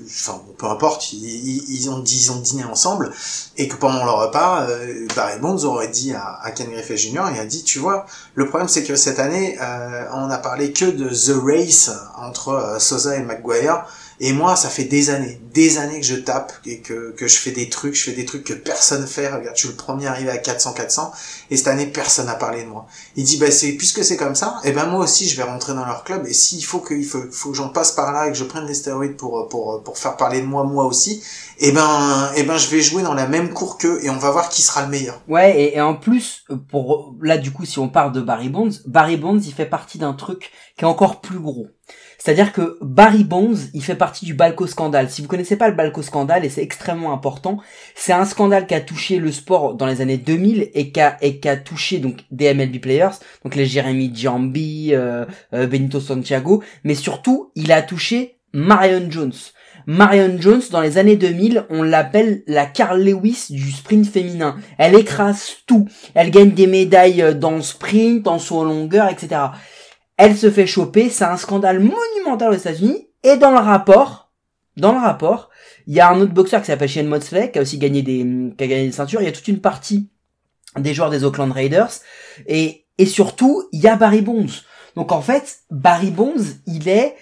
enfin 0.05 0.41
peu 0.57 0.67
importe, 0.67 1.13
ils, 1.13 1.89
ont, 1.89 2.03
ils 2.03 2.31
ont 2.31 2.39
dîné 2.39 2.63
ensemble 2.63 3.11
et 3.57 3.67
que 3.67 3.75
pendant 3.75 4.03
leur 4.05 4.19
repas, 4.19 4.67
euh, 4.67 5.07
Barry 5.15 5.39
Bonds 5.39 5.63
aurait 5.63 5.87
dit 5.87 6.13
à, 6.13 6.51
Ken 6.51 6.69
Griffey 6.69 6.97
Jr. 6.97 7.23
il 7.33 7.39
a 7.39 7.45
dit 7.45 7.63
tu 7.63 7.79
vois 7.79 8.05
le 8.35 8.47
problème 8.47 8.67
c'est 8.67 8.83
que 8.83 8.95
cette 8.95 9.19
année 9.19 9.57
euh, 9.61 10.05
on 10.13 10.29
a 10.29 10.37
parlé 10.37 10.73
que 10.73 10.85
de 10.85 11.09
the 11.09 11.35
race 11.43 11.91
entre 12.17 12.49
euh, 12.49 12.79
Sosa 12.79 13.15
et 13.15 13.23
McGuire 13.23 13.85
et 14.23 14.33
moi, 14.33 14.55
ça 14.55 14.69
fait 14.69 14.83
des 14.83 15.09
années, 15.09 15.41
des 15.51 15.79
années 15.79 15.99
que 15.99 16.05
je 16.05 16.15
tape 16.15 16.53
et 16.67 16.79
que, 16.81 17.11
que 17.17 17.27
je 17.27 17.37
fais 17.37 17.49
des 17.49 17.69
trucs, 17.69 17.95
je 17.95 18.03
fais 18.03 18.11
des 18.11 18.23
trucs 18.23 18.43
que 18.43 18.53
personne 18.53 19.07
fait. 19.07 19.27
Regarde, 19.27 19.55
je 19.55 19.61
suis 19.61 19.69
le 19.69 19.75
premier 19.75 20.05
arrivé 20.05 20.29
à 20.29 20.37
400, 20.37 20.73
400. 20.73 21.11
Et 21.49 21.57
cette 21.57 21.67
année, 21.67 21.87
personne 21.87 22.27
n'a 22.27 22.35
parlé 22.35 22.61
de 22.61 22.67
moi. 22.67 22.85
Il 23.15 23.23
dit, 23.23 23.37
bah, 23.37 23.49
c'est, 23.49 23.71
puisque 23.71 24.03
c'est 24.03 24.17
comme 24.17 24.35
ça, 24.35 24.59
et 24.63 24.69
eh 24.69 24.71
ben, 24.73 24.85
moi 24.85 24.99
aussi, 24.99 25.27
je 25.27 25.35
vais 25.37 25.41
rentrer 25.41 25.73
dans 25.73 25.87
leur 25.87 26.03
club. 26.03 26.27
Et 26.27 26.33
s'il 26.33 26.63
faut 26.63 26.77
que, 26.77 26.93
il 26.93 27.03
faut, 27.03 27.23
faut 27.31 27.49
que 27.49 27.57
j'en 27.57 27.69
passe 27.69 27.93
par 27.93 28.13
là 28.13 28.27
et 28.27 28.31
que 28.31 28.37
je 28.37 28.43
prenne 28.43 28.67
des 28.67 28.75
stéroïdes 28.75 29.17
pour, 29.17 29.47
pour, 29.49 29.81
pour 29.83 29.97
faire 29.97 30.15
parler 30.17 30.41
de 30.41 30.45
moi, 30.45 30.65
moi 30.65 30.85
aussi, 30.85 31.23
et 31.57 31.69
eh 31.69 31.71
ben, 31.71 32.31
eh 32.35 32.43
ben, 32.43 32.57
je 32.57 32.69
vais 32.69 32.81
jouer 32.81 33.01
dans 33.01 33.15
la 33.15 33.27
même 33.27 33.49
cour 33.49 33.79
qu'eux 33.79 33.99
et 34.03 34.11
on 34.11 34.17
va 34.17 34.29
voir 34.29 34.49
qui 34.49 34.61
sera 34.61 34.83
le 34.83 34.89
meilleur. 34.89 35.19
Ouais, 35.27 35.59
et, 35.59 35.77
et 35.77 35.81
en 35.81 35.95
plus, 35.95 36.45
pour, 36.69 37.15
là, 37.21 37.39
du 37.39 37.51
coup, 37.51 37.65
si 37.65 37.79
on 37.79 37.89
parle 37.89 38.11
de 38.11 38.21
Barry 38.21 38.49
Bonds, 38.49 38.69
Barry 38.85 39.17
Bonds, 39.17 39.39
il 39.39 39.53
fait 39.53 39.65
partie 39.65 39.97
d'un 39.97 40.13
truc 40.13 40.51
qui 40.77 40.85
est 40.85 40.87
encore 40.87 41.21
plus 41.21 41.39
gros. 41.39 41.67
C'est-à-dire 42.23 42.53
que 42.53 42.77
Barry 42.81 43.23
Bonds, 43.23 43.55
il 43.73 43.83
fait 43.83 43.95
partie 43.95 44.25
du 44.25 44.35
Balco 44.35 44.67
scandale. 44.67 45.09
Si 45.09 45.23
vous 45.23 45.27
connaissez 45.27 45.55
pas 45.55 45.67
le 45.69 45.73
Balco 45.73 46.03
scandale, 46.03 46.45
et 46.45 46.49
c'est 46.49 46.61
extrêmement 46.61 47.13
important, 47.13 47.57
c'est 47.95 48.13
un 48.13 48.25
scandale 48.25 48.67
qui 48.67 48.75
a 48.75 48.79
touché 48.79 49.17
le 49.17 49.31
sport 49.31 49.73
dans 49.73 49.87
les 49.87 50.01
années 50.01 50.19
2000 50.19 50.69
et 50.75 50.91
qui 50.91 51.01
a, 51.01 51.17
et 51.21 51.39
qui 51.39 51.49
a 51.49 51.57
touché 51.57 51.97
donc 51.97 52.17
des 52.29 52.53
MLB 52.53 52.79
players, 52.79 53.17
donc 53.43 53.55
les 53.55 53.65
Jeremy 53.65 54.11
Giambi, 54.13 54.93
euh, 54.93 55.25
euh, 55.55 55.65
Benito 55.65 55.99
Santiago, 55.99 56.61
mais 56.83 56.93
surtout, 56.93 57.51
il 57.55 57.71
a 57.71 57.81
touché 57.81 58.37
Marion 58.53 59.09
Jones. 59.09 59.33
Marion 59.87 60.35
Jones, 60.39 60.61
dans 60.69 60.81
les 60.81 60.99
années 60.99 61.15
2000, 61.15 61.65
on 61.71 61.81
l'appelle 61.81 62.43
la 62.45 62.67
Carl 62.67 63.01
Lewis 63.01 63.47
du 63.49 63.71
sprint 63.71 64.05
féminin. 64.05 64.57
Elle 64.77 64.93
écrase 64.93 65.55
tout. 65.65 65.87
Elle 66.13 66.29
gagne 66.29 66.51
des 66.51 66.67
médailles 66.67 67.33
dans 67.35 67.55
le 67.55 67.63
sprint, 67.63 68.27
en 68.27 68.37
saut 68.37 68.63
longueur, 68.63 69.09
etc. 69.09 69.39
Elle 70.23 70.37
se 70.37 70.51
fait 70.51 70.67
choper, 70.67 71.09
c'est 71.09 71.23
un 71.23 71.35
scandale 71.35 71.79
monumental 71.79 72.51
aux 72.51 72.55
États-Unis. 72.55 73.07
Et 73.23 73.37
dans 73.37 73.49
le 73.49 73.57
rapport, 73.57 74.31
dans 74.77 74.91
le 74.91 74.99
rapport, 74.99 75.49
il 75.87 75.95
y 75.95 75.99
a 75.99 76.11
un 76.11 76.21
autre 76.21 76.31
boxeur 76.31 76.61
qui 76.61 76.67
s'appelle 76.67 76.89
Shane 76.89 77.07
Mosley, 77.07 77.49
qui 77.49 77.57
a 77.57 77.63
aussi 77.63 77.79
gagné 77.79 78.03
des, 78.03 78.19
qui 78.55 78.63
a 78.63 78.67
gagné 78.67 78.85
des 78.85 78.91
ceintures. 78.91 79.23
Il 79.23 79.25
y 79.25 79.27
a 79.27 79.31
toute 79.31 79.47
une 79.47 79.61
partie 79.61 80.11
des 80.77 80.93
joueurs 80.93 81.09
des 81.09 81.23
Oakland 81.23 81.51
Raiders. 81.51 81.89
Et, 82.45 82.85
et 82.99 83.07
surtout, 83.07 83.67
il 83.71 83.81
y 83.81 83.87
a 83.87 83.95
Barry 83.95 84.21
Bonds. 84.21 84.61
Donc 84.95 85.11
en 85.11 85.21
fait, 85.21 85.61
Barry 85.71 86.11
Bonds, 86.11 86.43
il 86.67 86.87
est, 86.87 87.15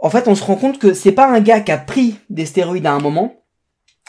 en 0.00 0.08
fait, 0.08 0.26
on 0.26 0.34
se 0.34 0.44
rend 0.44 0.56
compte 0.56 0.78
que 0.78 0.94
c'est 0.94 1.12
pas 1.12 1.28
un 1.28 1.40
gars 1.40 1.60
qui 1.60 1.72
a 1.72 1.78
pris 1.78 2.18
des 2.30 2.46
stéroïdes 2.46 2.86
à 2.86 2.92
un 2.92 3.00
moment. 3.00 3.44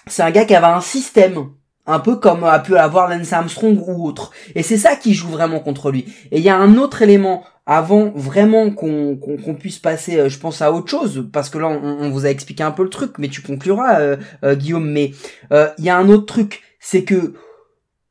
C'est 0.08 0.24
un 0.24 0.32
gars 0.32 0.46
qui 0.46 0.56
avait 0.56 0.68
un 0.68 0.80
système 0.80 1.50
un 1.88 2.00
peu 2.00 2.16
comme 2.16 2.44
a 2.44 2.60
pu 2.60 2.78
avoir 2.78 3.10
Lance 3.10 3.34
Armstrong 3.34 3.80
ou 3.86 4.08
autre. 4.08 4.32
Et 4.56 4.64
c'est 4.64 4.78
ça 4.78 4.96
qui 4.96 5.14
joue 5.14 5.30
vraiment 5.30 5.60
contre 5.60 5.92
lui. 5.92 6.06
Et 6.32 6.40
il 6.40 6.44
y 6.44 6.50
a 6.50 6.58
un 6.58 6.78
autre 6.78 7.02
élément 7.02 7.44
avant 7.66 8.12
vraiment 8.12 8.70
qu'on 8.70 9.58
puisse 9.60 9.80
passer, 9.80 10.20
euh, 10.20 10.30
je 10.30 10.38
pense 10.38 10.62
à 10.62 10.72
autre 10.72 10.90
chose, 10.90 11.28
parce 11.32 11.50
que 11.50 11.58
là 11.58 11.68
on, 11.68 12.10
vous 12.12 12.26
a 12.26 12.30
expliqué 12.30 12.62
un 12.62 12.72
peu 12.72 12.84
le 12.84 12.90
truc, 12.90 13.18
mais 13.18 13.28
tu 13.28 13.42
concluras, 13.42 14.00
euh, 14.00 14.18
euh, 14.44 14.56
Guillaume. 14.56 14.90
Mais 14.90 15.14
il 15.52 15.86
y 15.86 15.90
a 15.90 15.98
un 15.98 16.10
autre 16.10 16.26
truc, 16.26 16.62
c'est 16.80 17.04
que 17.04 17.34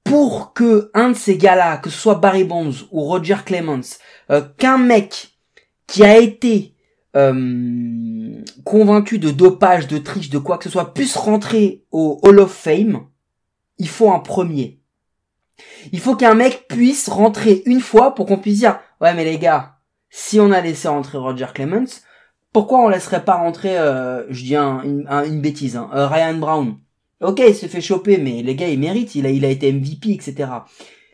pour 0.02 0.52
que 0.52 0.90
un 0.92 1.10
de 1.10 1.14
ces 1.14 1.36
gars-là, 1.36 1.78
que 1.78 1.88
ce 1.88 1.98
soit 1.98 2.16
Barry 2.16 2.44
Bonds 2.44 2.74
ou 2.90 3.02
Roger 3.02 3.36
Clemens, 3.44 3.98
qu'un 4.58 4.78
mec 4.78 5.34
qui 5.86 6.04
a 6.04 6.18
été 6.18 6.74
convaincu 8.64 9.18
de 9.18 9.30
dopage, 9.30 9.86
de 9.86 9.98
triche, 9.98 10.30
de 10.30 10.38
quoi 10.38 10.58
que 10.58 10.64
ce 10.64 10.70
soit, 10.70 10.92
puisse 10.92 11.16
rentrer 11.16 11.84
au 11.92 12.20
Hall 12.22 12.40
of 12.40 12.52
Fame, 12.52 13.06
il 13.84 13.88
faut 13.88 14.10
un 14.10 14.18
premier. 14.18 14.80
Il 15.92 16.00
faut 16.00 16.16
qu'un 16.16 16.34
mec 16.34 16.68
puisse 16.68 17.10
rentrer 17.10 17.62
une 17.66 17.82
fois 17.82 18.14
pour 18.14 18.24
qu'on 18.24 18.38
puisse 18.38 18.60
dire 18.60 18.80
ouais 19.02 19.12
mais 19.12 19.26
les 19.26 19.38
gars, 19.38 19.76
si 20.08 20.40
on 20.40 20.52
a 20.52 20.62
laissé 20.62 20.88
rentrer 20.88 21.18
Roger 21.18 21.48
Clemens, 21.52 22.00
pourquoi 22.50 22.80
on 22.80 22.88
laisserait 22.88 23.26
pas 23.26 23.34
rentrer, 23.34 23.76
euh, 23.76 24.24
je 24.30 24.42
dis 24.42 24.56
une, 24.56 25.40
bêtise, 25.42 25.76
hein, 25.76 25.90
euh, 25.94 26.06
Ryan 26.06 26.38
Brown? 26.38 26.78
Ok, 27.20 27.42
il 27.46 27.54
s'est 27.54 27.68
fait 27.68 27.82
choper, 27.82 28.16
mais 28.16 28.42
les 28.42 28.54
gars, 28.54 28.68
il 28.68 28.78
mérite, 28.80 29.14
il 29.16 29.26
a, 29.26 29.30
il 29.30 29.44
a 29.44 29.50
été 29.50 29.70
MVP, 29.70 30.12
etc. 30.12 30.48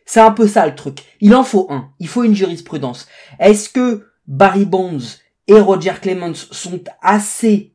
C'est 0.07 0.21
un 0.21 0.31
peu 0.31 0.47
ça 0.47 0.65
le 0.67 0.77
truc. 0.77 1.03
Il 1.21 1.35
en 1.35 1.43
faut 1.43 1.67
un. 1.71 1.91
Il 1.99 2.07
faut 2.07 2.23
une 2.23 2.37
jurisprudence. 2.37 3.09
Est-ce 3.41 3.69
que 3.69 4.07
Barry 4.29 4.65
Bonds 4.65 5.19
et 5.49 5.59
Roger 5.59 5.95
Clemens 6.01 6.47
sont 6.53 6.85
assez 7.03 7.75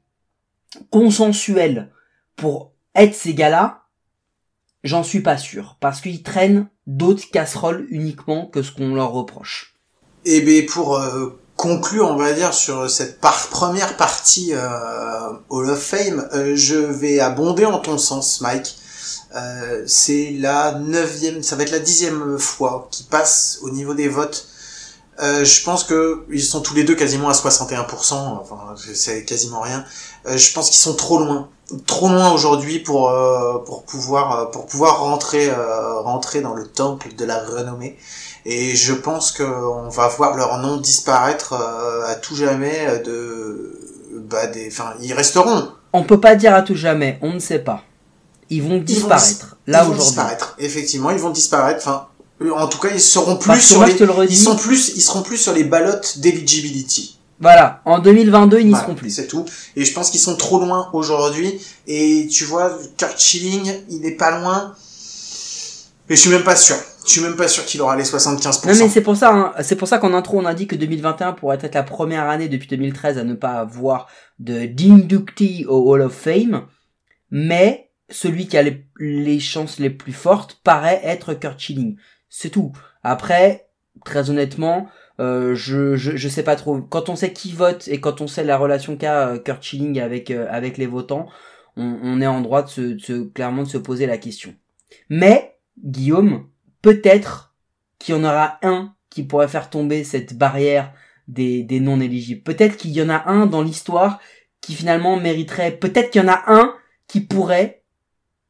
consensuels 0.89 1.91
pour 2.37 2.71
être 2.93 3.13
ces 3.13 3.33
gars-là? 3.33 3.84
J'en 4.85 5.01
suis 5.01 5.21
pas 5.21 5.39
sûr, 5.39 5.77
parce 5.79 5.99
qu'ils 5.99 6.21
traînent 6.21 6.67
d'autres 6.85 7.23
casseroles 7.31 7.87
uniquement 7.89 8.45
que 8.45 8.61
ce 8.61 8.71
qu'on 8.71 8.93
leur 8.93 9.13
reproche. 9.13 9.73
Et 10.25 10.37
eh 10.37 10.41
bien 10.41 10.61
pour 10.69 10.97
euh, 10.97 11.39
conclure, 11.55 12.07
on 12.07 12.17
va 12.17 12.33
dire, 12.33 12.53
sur 12.53 12.87
cette 12.87 13.19
première 13.19 13.97
partie 13.97 14.51
euh, 14.53 15.31
Hall 15.49 15.71
of 15.71 15.81
Fame, 15.81 16.29
euh, 16.35 16.55
je 16.55 16.75
vais 16.75 17.19
abonder 17.19 17.65
en 17.65 17.79
ton 17.79 17.97
sens, 17.97 18.41
Mike. 18.41 18.77
C'est 19.87 20.35
la 20.37 20.77
neuvième, 20.77 21.41
ça 21.41 21.55
va 21.55 21.63
être 21.63 21.71
la 21.71 21.79
dixième 21.79 22.37
fois 22.37 22.87
qui 22.91 23.03
passe 23.03 23.59
au 23.63 23.71
niveau 23.71 23.93
des 23.93 24.07
votes. 24.07 24.47
je 25.19 25.63
pense 25.63 25.83
que 25.83 26.25
ils 26.31 26.41
sont 26.41 26.61
tous 26.61 26.73
les 26.73 26.85
deux 26.85 26.95
quasiment 26.95 27.27
à 27.27 27.33
61%, 27.33 28.13
enfin 28.13 28.75
c'est 28.93 29.25
quasiment 29.25 29.59
rien. 29.59 29.83
je 30.25 30.53
pense 30.53 30.69
qu'ils 30.69 30.79
sont 30.79 30.95
trop 30.95 31.19
loin 31.19 31.49
trop 31.85 32.09
loin 32.09 32.31
aujourd'hui 32.31 32.79
pour 32.79 33.09
euh, 33.09 33.57
pour 33.65 33.83
pouvoir 33.83 34.39
euh, 34.39 34.45
pour 34.45 34.65
pouvoir 34.65 34.99
rentrer 34.99 35.49
euh, 35.49 35.99
rentrer 36.01 36.41
dans 36.41 36.53
le 36.53 36.67
temple 36.67 37.15
de 37.15 37.25
la 37.25 37.43
renommée. 37.43 37.97
Et 38.45 38.75
je 38.75 38.93
pense 38.93 39.31
qu'on 39.31 39.89
va 39.89 40.07
voir 40.07 40.37
leur 40.37 40.59
nom 40.59 40.77
disparaître 40.77 41.53
à 42.07 42.13
tout 42.15 42.35
jamais 42.35 43.01
de 43.03 43.79
bah 44.29 44.47
des 44.47 44.67
enfin 44.67 44.93
ils 45.01 45.13
resteront. 45.13 45.69
On 45.93 46.03
peut 46.03 46.19
pas 46.19 46.35
dire 46.35 46.53
à 46.53 46.61
tout 46.61 46.75
jamais 46.75 47.17
on 47.21 47.33
ne 47.33 47.39
sait 47.39 47.59
pas. 47.59 47.81
Ils 48.51 48.61
vont 48.61 48.77
disparaître 48.77 49.57
là 49.65 49.81
aujourd'hui. 49.81 50.03
disparaître 50.03 50.55
effectivement 50.59 51.09
ils 51.09 51.17
vont 51.17 51.31
disparaître 51.31 51.79
enfin 51.87 52.07
en 52.55 52.67
tout 52.67 52.77
cas 52.77 52.89
ils 52.93 53.01
seront 53.01 53.37
plus 53.37 53.59
sur 53.59 53.83
les 53.83 53.95
ils 54.29 54.37
sont 54.37 54.55
plus 54.55 54.91
ils 54.95 55.01
seront 55.01 55.23
plus 55.23 55.37
sur 55.37 55.53
les 55.53 55.63
ballottes 55.63 56.19
d'eligibility 56.19 57.14
voilà, 57.39 57.81
en 57.85 57.99
2022, 57.99 58.61
ils 58.61 58.67
n'y 58.69 58.75
seront 58.75 58.95
plus. 58.95 59.09
C'est 59.09 59.27
tout. 59.27 59.45
Et 59.75 59.83
je 59.83 59.93
pense 59.93 60.09
qu'ils 60.09 60.21
sont 60.21 60.37
trop 60.37 60.59
loin 60.59 60.89
aujourd'hui. 60.93 61.59
Et 61.85 62.27
tu 62.31 62.45
vois, 62.45 62.77
Kurt 62.97 63.19
Schilling, 63.19 63.73
il 63.89 64.05
est 64.05 64.15
pas 64.15 64.39
loin. 64.39 64.73
Mais 66.09 66.15
je 66.15 66.21
suis 66.21 66.29
même 66.29 66.43
pas 66.43 66.55
sûr. 66.55 66.77
Je 67.05 67.11
suis 67.11 67.21
même 67.21 67.35
pas 67.35 67.47
sûr 67.47 67.65
qu'il 67.65 67.81
aura 67.81 67.95
les 67.95 68.03
75%. 68.03 68.67
Non 68.67 68.79
mais 68.79 68.89
c'est 68.89 69.01
pour 69.01 69.15
ça, 69.15 69.31
hein. 69.31 69.53
c'est 69.61 69.75
pour 69.75 69.87
ça 69.87 69.99
qu'en 69.99 70.13
intro 70.13 70.39
on 70.39 70.45
a 70.45 70.55
dit 70.55 70.65
que 70.65 70.75
2021 70.75 71.33
pourrait 71.33 71.59
être 71.61 71.75
la 71.75 71.83
première 71.83 72.27
année 72.27 72.47
depuis 72.47 72.67
2013 72.67 73.19
à 73.19 73.23
ne 73.23 73.35
pas 73.35 73.59
avoir 73.59 74.07
de 74.39 74.65
d'inductee 74.65 75.65
au 75.67 75.91
Hall 75.91 76.01
of 76.01 76.13
Fame. 76.13 76.65
Mais 77.29 77.91
celui 78.09 78.47
qui 78.47 78.57
a 78.57 78.63
les, 78.63 78.87
les 78.99 79.39
chances 79.39 79.77
les 79.77 79.91
plus 79.91 80.13
fortes 80.13 80.59
paraît 80.63 81.01
être 81.03 81.33
Kurt 81.35 81.59
Schilling. 81.59 81.97
C'est 82.29 82.49
tout. 82.49 82.71
Après, 83.03 83.67
très 84.03 84.29
honnêtement, 84.29 84.87
euh, 85.19 85.55
je, 85.55 85.95
je 85.95 86.17
je 86.17 86.29
sais 86.29 86.43
pas 86.43 86.55
trop. 86.55 86.81
Quand 86.81 87.09
on 87.09 87.15
sait 87.15 87.31
qui 87.33 87.51
vote 87.51 87.87
et 87.87 88.01
quand 88.01 88.21
on 88.21 88.27
sait 88.27 88.43
la 88.43 88.57
relation 88.57 88.97
qu'a 88.97 89.29
euh, 89.29 89.39
Kurt 89.39 89.63
Schilling 89.63 89.99
avec 89.99 90.29
euh, 90.31 90.47
avec 90.49 90.77
les 90.77 90.87
votants, 90.87 91.27
on, 91.77 91.99
on, 92.03 92.21
est 92.21 92.27
en 92.27 92.41
droit 92.41 92.63
de 92.63 92.69
se, 92.69 92.81
de 92.81 92.99
se, 92.99 93.23
clairement 93.23 93.63
de 93.63 93.69
se 93.69 93.77
poser 93.77 94.07
la 94.07 94.17
question. 94.17 94.53
Mais 95.09 95.57
Guillaume, 95.83 96.47
peut-être 96.81 97.53
qu'il 97.99 98.15
y 98.15 98.17
en 98.17 98.23
aura 98.23 98.59
un 98.61 98.93
qui 99.09 99.23
pourrait 99.23 99.47
faire 99.47 99.69
tomber 99.69 100.03
cette 100.03 100.37
barrière 100.37 100.93
des, 101.27 101.63
des 101.63 101.79
non 101.79 102.01
éligibles. 102.01 102.43
Peut-être 102.43 102.75
qu'il 102.77 102.91
y 102.91 103.01
en 103.01 103.09
a 103.09 103.29
un 103.29 103.45
dans 103.45 103.61
l'histoire 103.61 104.19
qui 104.61 104.75
finalement 104.75 105.17
mériterait. 105.17 105.71
Peut-être 105.71 106.11
qu'il 106.11 106.21
y 106.21 106.25
en 106.25 106.31
a 106.31 106.43
un 106.47 106.73
qui 107.07 107.21
pourrait 107.21 107.83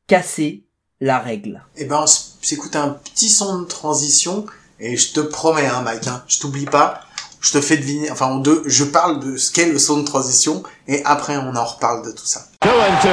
casser 0.07 0.65
la 0.99 1.19
règle. 1.19 1.63
Eh 1.75 1.85
ben, 1.85 2.01
on 2.03 2.07
s'écoute 2.07 2.75
un 2.75 2.89
petit 2.89 3.29
son 3.29 3.61
de 3.61 3.65
transition 3.65 4.45
et 4.79 4.97
je 4.97 5.13
te 5.13 5.19
promets, 5.19 5.67
hein, 5.67 5.81
Mike, 5.83 6.07
hein, 6.07 6.23
je 6.27 6.39
t'oublie 6.39 6.65
pas. 6.65 7.01
Je 7.41 7.51
te 7.51 7.61
fais 7.61 7.77
deviner, 7.77 8.09
enfin, 8.09 8.25
on 8.27 8.37
deux, 8.37 8.63
je 8.65 8.83
parle 8.83 9.19
de 9.19 9.37
ce 9.37 9.51
qu'est 9.51 9.67
le 9.67 9.77
son 9.77 9.99
de 9.99 10.05
transition 10.05 10.63
et 10.87 11.03
après 11.05 11.37
on 11.37 11.55
en 11.55 11.63
reparle 11.63 12.03
de 12.03 12.11
tout 12.11 12.25
ça. 12.25 12.41
Two 12.61 12.71
and 12.71 12.97
two. 13.01 13.07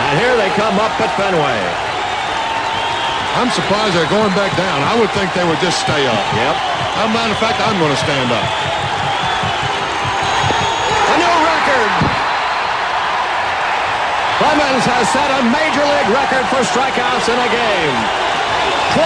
And 0.00 0.16
here 0.16 0.34
they 0.40 0.48
come 0.56 0.78
up 0.80 0.96
at 0.98 1.12
Fenway. 1.20 1.60
I'm 3.36 3.50
surprised 3.50 3.94
they're 3.94 4.08
going 4.08 4.32
back 4.32 4.56
down. 4.56 4.80
I 4.82 4.98
would 4.98 5.10
think 5.12 5.28
they 5.34 5.44
would 5.44 5.60
just 5.60 5.84
stay 5.84 6.06
up. 6.08 6.24
Yep. 6.32 6.56
As 6.96 7.06
a 7.06 7.12
matter 7.12 7.30
of 7.30 7.38
fact, 7.38 7.60
I'm 7.60 7.78
going 7.78 7.92
to 7.92 8.00
stand 8.00 8.32
up. 8.32 8.48
A 11.12 11.16
new 11.22 11.36
record. 11.44 11.92
Clemens 14.40 14.86
has 14.88 15.04
set 15.12 15.28
a 15.28 15.42
major 15.44 15.84
league 15.84 16.10
record 16.10 16.44
for 16.48 16.64
strikeouts 16.66 17.28
in 17.28 17.38
a 17.38 17.50
game. 17.52 18.27
20. 18.98 19.04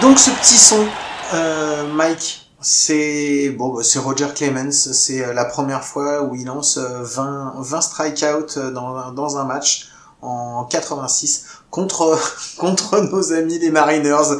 Donc 0.00 0.18
ce 0.18 0.30
petit 0.30 0.56
son, 0.56 0.86
euh, 1.34 1.86
Mike, 1.92 2.46
c'est 2.60 3.50
bon, 3.50 3.74
bah, 3.74 3.82
c'est 3.82 3.98
Roger 3.98 4.28
Clemens. 4.34 4.70
C'est 4.70 5.24
euh, 5.24 5.34
la 5.34 5.44
première 5.44 5.84
fois 5.84 6.22
où 6.22 6.36
il 6.36 6.46
lance 6.46 6.78
20, 6.78 7.54
20 7.58 7.80
strikeouts 7.80 8.70
dans, 8.72 9.10
dans 9.10 9.36
un 9.36 9.44
match 9.44 9.88
en 10.22 10.64
86 10.64 11.46
contre 11.70 12.18
contre 12.58 13.00
nos 13.00 13.32
amis 13.32 13.58
les 13.58 13.70
Mariners. 13.70 14.38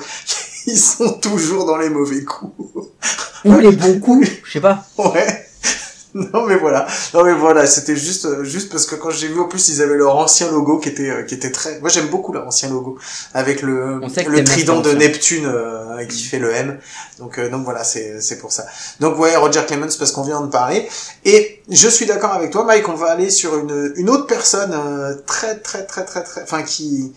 Ils 0.67 0.79
sont 0.79 1.15
toujours 1.15 1.65
dans 1.67 1.79
les 1.79 1.89
mauvais 1.89 2.25
coups. 2.25 2.53
Ou 3.45 3.59
les 3.59 3.73
bons 3.77 4.01
coups, 4.01 4.29
je 4.45 4.53
sais 4.53 4.61
pas. 4.61 4.85
Ouais. 4.99 5.50
Non 6.33 6.47
mais 6.47 6.57
voilà, 6.57 6.87
non 7.15 7.25
mais 7.25 7.35
voilà, 7.35 7.67
c'était 7.67 7.97
juste 7.97 8.27
euh, 8.27 8.45
juste 8.45 8.71
parce 8.71 8.87
que 8.87 8.95
quand 8.95 9.11
j'ai 9.11 9.29
vu 9.29 9.41
en 9.41 9.49
plus 9.49 9.69
ils 9.69 9.83
avaient 9.83 9.97
leur 9.97 10.17
ancien 10.17 10.51
logo 10.51 10.79
qui 10.79 10.89
était 10.89 11.11
euh, 11.11 11.23
qui 11.23 11.35
était 11.35 11.51
très, 11.51 11.81
moi 11.81 11.89
j'aime 11.89 12.09
beaucoup 12.09 12.33
leur 12.33 12.47
ancien 12.47 12.69
logo 12.69 12.99
avec 13.35 13.63
le 13.63 14.01
le 14.01 14.45
trident 14.45 14.81
de. 14.81 15.01
Neptune 15.01 15.47
euh, 15.47 16.05
qui 16.07 16.23
fait 16.23 16.39
le 16.39 16.53
M. 16.53 16.79
Donc 17.19 17.39
euh, 17.39 17.49
donc 17.49 17.65
voilà, 17.65 17.85
c'est 17.85 18.21
c'est 18.21 18.39
pour 18.39 18.53
ça. 18.53 18.67
Donc 19.01 19.19
ouais, 19.19 19.35
Roger 19.37 19.63
Clemens 19.67 19.97
parce 19.99 20.13
qu'on 20.13 20.23
vient 20.23 20.41
de 20.41 20.49
parler 20.49 20.89
et 21.25 21.63
je 21.69 21.89
suis 21.89 22.07
d'accord 22.07 22.33
avec 22.33 22.51
toi 22.51 22.65
Mike, 22.65 22.89
on 22.89 22.95
va 22.95 23.11
aller 23.11 23.31
sur 23.31 23.59
une 23.59 23.93
une 23.97 24.11
autre 24.11 24.27
personne 24.27 24.73
euh, 24.75 25.15
très 25.27 25.57
très 25.59 25.85
très 25.87 26.05
très 26.05 26.23
très 26.23 26.43
enfin 26.43 26.63
qui 26.63 27.13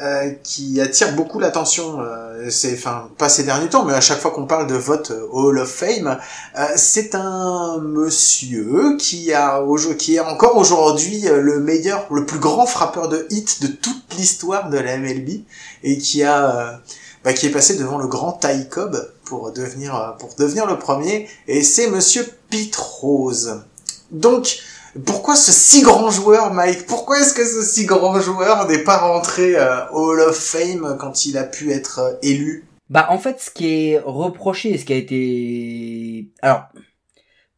euh, 0.00 0.30
qui 0.42 0.80
attire 0.80 1.14
beaucoup 1.14 1.40
l'attention, 1.40 2.00
euh, 2.00 2.48
c'est 2.50 2.74
enfin 2.74 3.08
pas 3.18 3.28
ces 3.28 3.42
derniers 3.42 3.68
temps, 3.68 3.84
mais 3.84 3.94
à 3.94 4.00
chaque 4.00 4.20
fois 4.20 4.30
qu'on 4.30 4.46
parle 4.46 4.66
de 4.66 4.74
vote 4.74 5.10
euh, 5.10 5.26
Hall 5.32 5.58
of 5.58 5.68
Fame, 5.68 6.18
euh, 6.56 6.66
c'est 6.76 7.14
un 7.14 7.78
monsieur 7.78 8.96
qui 8.96 9.32
a 9.32 9.60
qui 9.98 10.16
est 10.16 10.20
encore 10.20 10.56
aujourd'hui 10.56 11.28
euh, 11.28 11.40
le 11.40 11.60
meilleur, 11.60 12.06
le 12.12 12.26
plus 12.26 12.38
grand 12.38 12.66
frappeur 12.66 13.08
de 13.08 13.26
hit 13.30 13.60
de 13.62 13.66
toute 13.66 14.14
l'histoire 14.16 14.70
de 14.70 14.78
la 14.78 14.98
MLB 14.98 15.42
et 15.82 15.98
qui 15.98 16.22
a 16.22 16.80
bah, 17.24 17.32
qui 17.32 17.46
est 17.46 17.50
passé 17.50 17.76
devant 17.76 17.98
le 17.98 18.06
grand 18.06 18.32
Ty 18.32 18.68
Cobb 18.68 19.10
pour 19.24 19.52
devenir 19.52 20.16
pour 20.18 20.34
devenir 20.38 20.66
le 20.66 20.78
premier 20.78 21.28
et 21.48 21.62
c'est 21.62 21.88
monsieur 21.88 22.24
Pete 22.50 22.76
Rose. 22.76 23.62
Donc 24.10 24.58
pourquoi 25.04 25.36
ce 25.36 25.52
si 25.52 25.82
grand 25.82 26.10
joueur, 26.10 26.52
Mike? 26.52 26.86
Pourquoi 26.86 27.20
est-ce 27.20 27.34
que 27.34 27.44
ce 27.44 27.62
si 27.62 27.86
grand 27.86 28.20
joueur 28.20 28.68
n'est 28.68 28.84
pas 28.84 28.98
rentré 28.98 29.56
euh, 29.56 29.88
au 29.92 30.12
Hall 30.12 30.20
of 30.20 30.36
Fame 30.36 30.96
quand 30.98 31.26
il 31.26 31.36
a 31.36 31.44
pu 31.44 31.72
être 31.72 31.98
euh, 31.98 32.14
élu? 32.22 32.66
Bah 32.90 33.06
en 33.10 33.18
fait, 33.18 33.40
ce 33.40 33.50
qui 33.50 33.90
est 33.90 33.98
reproché 33.98 34.78
ce 34.78 34.84
qui 34.84 34.94
a 34.94 34.96
été 34.96 36.30
alors 36.40 36.68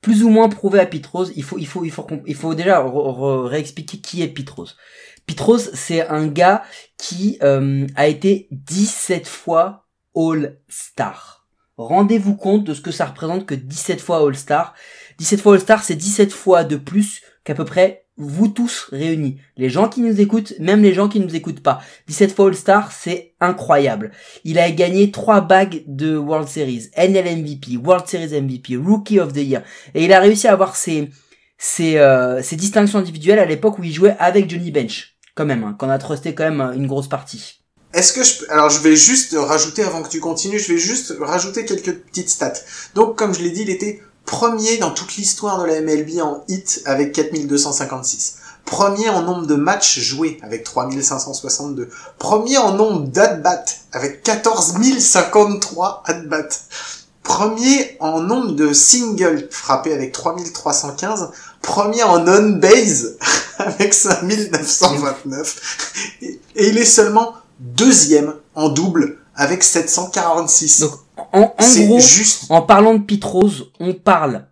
plus 0.01 0.25
ou 0.25 0.29
moins 0.29 0.49
prouvé 0.49 0.81
à 0.81 0.87
Pete 0.87 1.07
Rose, 1.07 1.33
il 1.37 1.45
faut 1.45 1.59
il 1.59 1.67
faut 1.67 1.85
il 1.85 1.91
faut 1.91 2.07
il 2.27 2.35
faut 2.35 2.55
déjà 2.55 2.85
réexpliquer 2.85 3.99
qui 3.99 4.23
est 4.23 4.29
Pete 4.29 4.51
Rose. 4.51 4.77
Pete 5.27 5.41
Rose, 5.41 5.71
c'est 5.75 6.07
un 6.09 6.27
gars 6.27 6.65
qui 6.99 7.39
euh, 7.43 7.87
a 7.95 8.09
été 8.09 8.49
17 8.51 9.29
fois 9.29 9.87
All-Star. 10.17 11.47
Rendez-vous 11.77 12.35
compte 12.35 12.65
de 12.65 12.75
ce 12.75 12.81
que 12.81 12.91
ça 12.91 13.07
représente 13.07 13.47
que 13.47 13.55
17 13.55 14.01
fois 14.01 14.27
All-Star. 14.27 14.75
17 15.19 15.41
fois 15.41 15.55
All-Star, 15.55 15.85
c'est 15.85 15.95
17 15.95 16.33
fois 16.33 16.65
de 16.65 16.77
plus 16.77 17.23
qu'à 17.45 17.55
peu 17.55 17.65
près 17.65 18.05
vous 18.17 18.49
tous 18.49 18.89
réunis. 18.93 19.41
Les 19.57 19.71
gens 19.71 19.89
qui 19.89 20.03
nous 20.03 20.21
écoutent, 20.21 20.53
même 20.59 20.83
les 20.83 20.93
gens 20.93 21.09
qui 21.09 21.21
ne 21.21 21.25
nous 21.25 21.35
écoutent 21.35 21.63
pas. 21.63 21.81
17 22.09 22.35
fois 22.35 22.49
All-Star, 22.49 22.93
c'est 22.93 23.35
incroyable. 23.41 24.13
Il 24.45 24.59
a 24.59 24.71
gagné 24.71 25.11
trois 25.11 25.41
bagues 25.41 25.83
de 25.87 26.17
World 26.17 26.47
Series, 26.47 26.91
NL 26.97 27.39
MVP, 27.39 27.79
World 27.79 28.07
Series 28.07 28.39
MVP, 28.41 28.77
Rookie 28.77 29.21
of 29.21 29.33
the 29.33 29.39
Year, 29.39 29.63
et 29.95 30.05
il 30.05 30.13
a 30.13 30.21
réussi 30.21 30.47
à 30.49 30.53
avoir 30.53 30.77
ses 30.77 31.11
euh, 31.81 32.43
ses 32.43 32.57
distinctions 32.57 32.99
individuelles 32.99 33.39
à 33.39 33.45
l'époque 33.45 33.79
où 33.79 33.85
il 33.85 33.93
jouait 33.93 34.17
avec 34.19 34.49
Johnny 34.51 34.71
Bench, 34.71 35.17
quand 35.35 35.47
même, 35.47 35.65
hein, 35.65 35.77
qu'on 35.79 35.91
a 35.91 35.99
trusté 35.99 36.35
quand 36.35 36.45
même 36.45 36.61
euh, 36.61 36.73
une 36.73 36.87
grosse 36.87 37.09
partie. 37.09 37.61
Est-ce 37.93 38.13
que 38.13 38.23
je. 38.23 38.51
Alors 38.51 38.71
je 38.71 38.81
vais 38.81 38.95
juste 38.95 39.35
rajouter, 39.37 39.83
avant 39.83 40.03
que 40.03 40.09
tu 40.09 40.21
continues, 40.21 40.59
je 40.59 40.73
vais 40.73 40.79
juste 40.79 41.15
rajouter 41.21 41.65
quelques 41.65 41.95
petites 41.95 42.29
stats. 42.29 42.53
Donc 42.95 43.17
comme 43.17 43.35
je 43.35 43.43
l'ai 43.43 43.51
dit, 43.51 43.63
il 43.63 43.71
était 43.71 44.01
premier 44.25 44.79
dans 44.79 44.91
toute 44.91 45.17
l'histoire 45.17 45.61
de 45.61 45.67
la 45.67 45.81
MLB 45.81 46.21
en 46.21 46.45
hit 46.49 46.83
avec 46.85 47.13
4256. 47.13 48.37
Premier 48.65 49.09
en 49.09 49.23
nombre 49.23 49.47
de 49.47 49.57
matchs 49.57 49.99
joués 49.99 50.39
avec 50.43 50.65
3562. 50.65 51.91
Premier 52.19 52.59
en 52.59 52.73
nombre 52.73 53.09
d'at-bats 53.09 53.65
avec 53.93 54.23
14 54.23 54.75
053 54.99 56.03
at-bats. 56.07 56.49
Premier 57.23 57.97
en 58.01 58.21
nombre 58.21 58.53
de 58.53 58.73
singles 58.73 59.49
frappés 59.51 59.93
avec 59.93 60.13
3315. 60.13 61.31
Premier 61.63 62.03
en 62.03 62.27
on-base 62.27 63.17
avec 63.59 63.95
5929. 63.95 66.17
Et 66.23 66.41
et 66.57 66.69
il 66.69 66.79
est 66.79 66.85
seulement 66.85 67.35
deuxième 67.59 68.35
en 68.55 68.69
double 68.69 69.19
avec 69.35 69.65
746. 69.65 70.81
Donc 70.81 70.93
en, 71.33 71.55
en 71.59 71.85
gros, 71.87 72.01
juste 72.01 72.51
en 72.51 72.63
parlant 72.63 72.95
de 72.95 73.03
Pete 73.03 73.25
Rose, 73.25 73.73
on 73.81 73.95
parle 73.95 74.47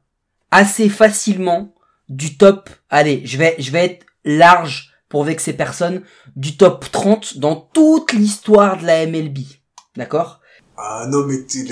assez 0.51 0.89
facilement 0.89 1.75
du 2.09 2.37
top. 2.39 2.71
Allez, 2.91 3.23
je 3.25 3.37
vais 3.39 3.55
je 3.59 3.71
vais 3.71 3.85
être 3.85 4.07
large 4.25 4.91
pour 5.09 5.25
vexer 5.25 5.53
personne 5.55 6.03
du 6.37 6.57
top 6.57 6.85
30 6.93 7.39
dans 7.39 7.57
toute 7.57 8.12
l'histoire 8.12 8.79
de 8.79 8.87
la 8.87 9.07
MLB. 9.07 9.39
D'accord? 9.97 10.41
Ah 10.77 11.07
non, 11.09 11.25
mais 11.27 11.39
t'es, 11.43 11.64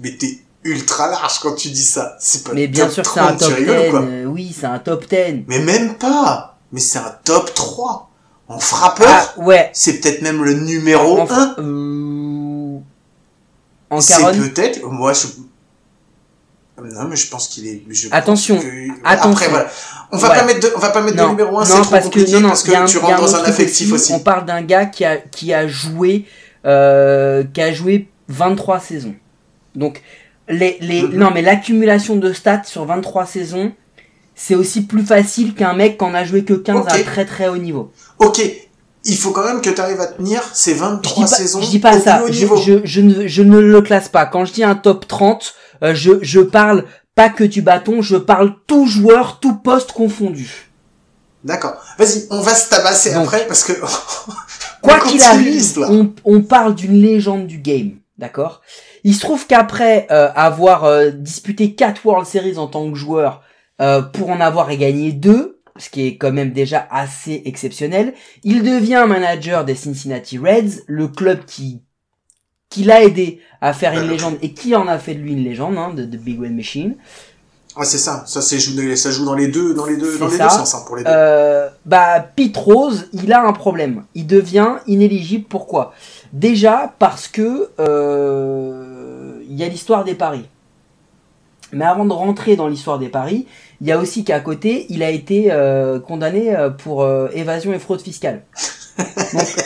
mais 0.00 0.16
t'es- 0.16 0.40
ultra 0.64 1.08
large 1.10 1.40
quand 1.40 1.54
tu 1.56 1.68
dis 1.70 1.82
ça. 1.82 2.16
C'est 2.20 2.44
pas 2.44 2.52
Mais 2.54 2.68
bien 2.68 2.84
top 2.86 2.94
sûr, 2.94 3.06
c'est 3.06 3.18
un 3.20 3.34
30, 3.34 3.38
tu 3.38 3.44
top 3.46 3.54
10. 3.56 3.60
rigoles 3.64 3.86
ou 3.86 3.90
quoi? 3.90 4.00
euh, 4.02 4.24
oui, 4.26 4.54
c'est 4.56 4.66
un 4.66 4.78
top 4.78 5.08
10. 5.08 5.44
Mais 5.48 5.58
même 5.58 5.94
pas 5.98 6.58
Mais 6.70 6.78
c'est 6.80 6.98
un 7.00 7.16
top 7.24 7.52
3 7.54 8.10
En 8.48 8.58
frappeur, 8.60 9.08
Ah 9.36 9.40
ouais. 9.40 9.70
c'est 9.72 9.98
peut-être 10.00 10.22
même 10.22 10.44
le 10.44 10.54
numéro 10.54 11.18
En, 11.20 11.28
1 11.30 11.54
euh, 11.58 11.62
en 13.96 14.00
C'est 14.00 14.14
peut-être... 14.52 14.82
Moi, 14.86 15.12
je... 15.12 15.26
Non, 16.82 17.04
mais 17.08 17.16
je 17.16 17.28
pense 17.28 17.48
qu'il 17.48 17.66
est... 17.66 17.82
je 17.90 18.08
Attention, 18.10 18.58
que- 18.58 18.88
attention. 19.04 19.30
Après, 19.32 19.48
voilà. 19.48 19.68
On 20.10 20.16
va 20.16 20.30
Ouais. 20.30 20.36
pas 20.38 20.44
mettre 20.44 20.60
de, 20.60 20.72
on 20.74 20.78
va 20.80 20.90
pas 20.90 21.00
mettre 21.02 21.16
de 21.16 21.22
non, 21.22 21.28
numéro 21.30 21.58
1, 21.58 21.60
non, 21.60 21.64
c'est 21.66 21.72
trop 21.74 21.90
parce 21.90 22.04
que, 22.04 22.04
compliqué 22.08 22.32
non, 22.32 22.40
non, 22.40 22.48
parce 22.48 22.62
que 22.64 22.74
un- 22.74 22.84
tu 22.86 22.98
rentres 22.98 23.20
dans 23.20 23.36
un 23.36 23.44
affectif 23.44 23.92
aussi. 23.92 24.12
On 24.12 24.18
parle 24.20 24.46
d'un 24.46 24.62
gars 24.62 24.86
qui 24.86 25.04
a, 25.04 25.16
qui 25.18 25.52
a 25.52 25.68
joué, 25.68 26.24
euh, 26.64 27.44
qui 27.52 27.60
a 27.60 27.72
joué 27.72 28.08
23 28.28 28.80
saisons. 28.80 29.14
Donc, 29.76 30.02
les, 30.48 30.78
les, 30.80 31.02
Mhm. 31.02 31.14
non, 31.18 31.30
mais 31.32 31.42
l'accumulation 31.42 32.16
de 32.16 32.32
stats 32.32 32.64
sur 32.64 32.84
23 32.84 33.26
saisons, 33.26 33.72
c'est 34.34 34.54
aussi 34.56 34.82
plus 34.86 35.04
facile 35.04 35.54
qu'un 35.54 35.74
mec 35.74 35.98
qui 35.98 36.04
en 36.04 36.14
a 36.14 36.24
joué 36.24 36.42
que 36.44 36.54
15 36.54 36.86
à 36.88 36.96
Ok. 36.96 37.04
très 37.04 37.26
très 37.26 37.48
haut 37.48 37.58
niveau. 37.58 37.92
Ok, 38.18 38.40
il 39.04 39.16
faut 39.16 39.32
quand 39.32 39.44
même 39.44 39.60
que 39.60 39.70
tu 39.70 39.80
arrives 39.80 40.00
à 40.00 40.06
tenir 40.06 40.42
ces 40.52 40.74
Je 40.74 40.80
23 40.80 41.14
dis 41.14 41.20
pas, 41.30 41.36
saisons 41.36 41.60
je 41.60 41.70
dis 41.70 41.78
pas 41.78 41.96
au 41.96 42.00
ça, 42.00 42.18
plus 42.18 42.44
haut 42.44 42.56
je, 42.56 42.80
je, 42.80 42.80
je 42.84 43.00
ne, 43.00 43.26
je 43.26 43.42
ne 43.42 43.58
le 43.58 43.82
classe 43.82 44.08
pas. 44.08 44.26
Quand 44.26 44.44
je 44.44 44.52
dis 44.52 44.64
un 44.64 44.74
top 44.74 45.08
30, 45.08 45.54
euh, 45.82 45.94
je, 45.94 46.12
je 46.22 46.40
parle 46.40 46.84
pas 47.14 47.28
que 47.28 47.44
du 47.44 47.62
bâton, 47.62 48.02
je 48.02 48.16
parle 48.16 48.54
tout 48.66 48.86
joueur, 48.86 49.40
tout 49.40 49.56
poste 49.56 49.92
confondu. 49.92 50.70
D'accord. 51.44 51.74
Vas-y, 51.98 52.26
on 52.30 52.40
va 52.40 52.54
se 52.54 52.70
tabasser 52.70 53.12
Donc, 53.12 53.24
après 53.24 53.46
parce 53.46 53.64
que. 53.64 53.72
Quoi 54.82 55.00
qu'il 55.00 55.22
arrive, 55.22 55.78
on, 55.88 56.12
on 56.24 56.42
parle 56.42 56.74
d'une 56.74 57.00
légende 57.00 57.46
du 57.46 57.58
game, 57.58 57.92
d'accord? 58.18 58.62
Il 59.04 59.14
se 59.14 59.20
trouve 59.20 59.46
qu'après 59.46 60.06
euh, 60.10 60.28
avoir 60.34 60.84
euh, 60.84 61.10
disputé 61.10 61.74
quatre 61.74 62.04
World 62.04 62.26
Series 62.26 62.58
en 62.58 62.66
tant 62.68 62.90
que 62.90 62.96
joueur, 62.96 63.42
pour 64.12 64.30
en 64.30 64.40
avoir 64.40 64.68
gagné 64.76 65.10
deux, 65.10 65.60
ce 65.76 65.90
qui 65.90 66.06
est 66.06 66.16
quand 66.16 66.32
même 66.32 66.52
déjà 66.52 66.86
assez 66.90 67.42
exceptionnel, 67.44 68.14
il 68.44 68.62
devient 68.62 69.04
manager 69.08 69.64
des 69.64 69.74
Cincinnati 69.74 70.38
Reds, 70.38 70.82
le 70.86 71.08
club 71.08 71.44
qui 71.46 71.82
qui 72.68 72.84
l'a 72.84 73.02
aidé 73.02 73.40
à 73.60 73.74
faire 73.74 73.92
une 73.92 74.08
légende 74.08 74.38
et 74.40 74.54
qui 74.54 74.74
en 74.74 74.88
a 74.88 74.98
fait 74.98 75.14
de 75.14 75.20
lui 75.20 75.32
une 75.32 75.44
légende, 75.44 75.76
hein, 75.76 75.92
de, 75.94 76.04
de 76.06 76.16
Big 76.16 76.40
Win 76.40 76.56
Machine. 76.56 76.96
Ouais, 77.76 77.84
c'est 77.84 77.98
ça. 77.98 78.24
Ça, 78.26 78.42
c'est 78.42 78.58
joue, 78.58 78.96
ça 78.96 79.10
joue 79.10 79.24
dans 79.24 79.34
les 79.34 79.48
deux, 79.48 79.74
dans 79.74 79.86
les 79.86 79.96
deux, 79.96 80.18
dans 80.18 80.28
les 80.28 80.36
ça. 80.36 80.44
deux 80.44 80.50
sens 80.50 80.74
hein, 80.74 80.82
pour 80.86 80.96
les 80.96 81.04
deux. 81.04 81.10
Euh, 81.10 81.68
bah, 81.86 82.20
Pete 82.20 82.56
Rose, 82.56 83.08
il 83.12 83.32
a 83.32 83.42
un 83.46 83.52
problème. 83.52 84.04
Il 84.14 84.26
devient 84.26 84.76
inéligible. 84.86 85.46
Pourquoi? 85.48 85.94
Déjà 86.32 86.94
parce 86.98 87.28
que 87.28 87.70
euh, 87.78 89.40
il 89.48 89.56
y 89.56 89.64
a 89.64 89.68
l'histoire 89.68 90.04
des 90.04 90.14
paris. 90.14 90.44
Mais 91.72 91.84
avant 91.86 92.04
de 92.04 92.12
rentrer 92.12 92.54
dans 92.54 92.68
l'histoire 92.68 92.98
des 92.98 93.08
paris, 93.08 93.46
il 93.80 93.86
y 93.86 93.92
a 93.92 93.98
aussi 93.98 94.24
qu'à 94.24 94.40
côté, 94.40 94.86
il 94.90 95.02
a 95.02 95.10
été 95.10 95.50
euh, 95.50 95.98
condamné 95.98 96.54
euh, 96.54 96.70
pour 96.70 97.02
euh, 97.02 97.28
évasion 97.34 97.72
et 97.72 97.78
fraude 97.78 98.00
fiscale. 98.00 98.42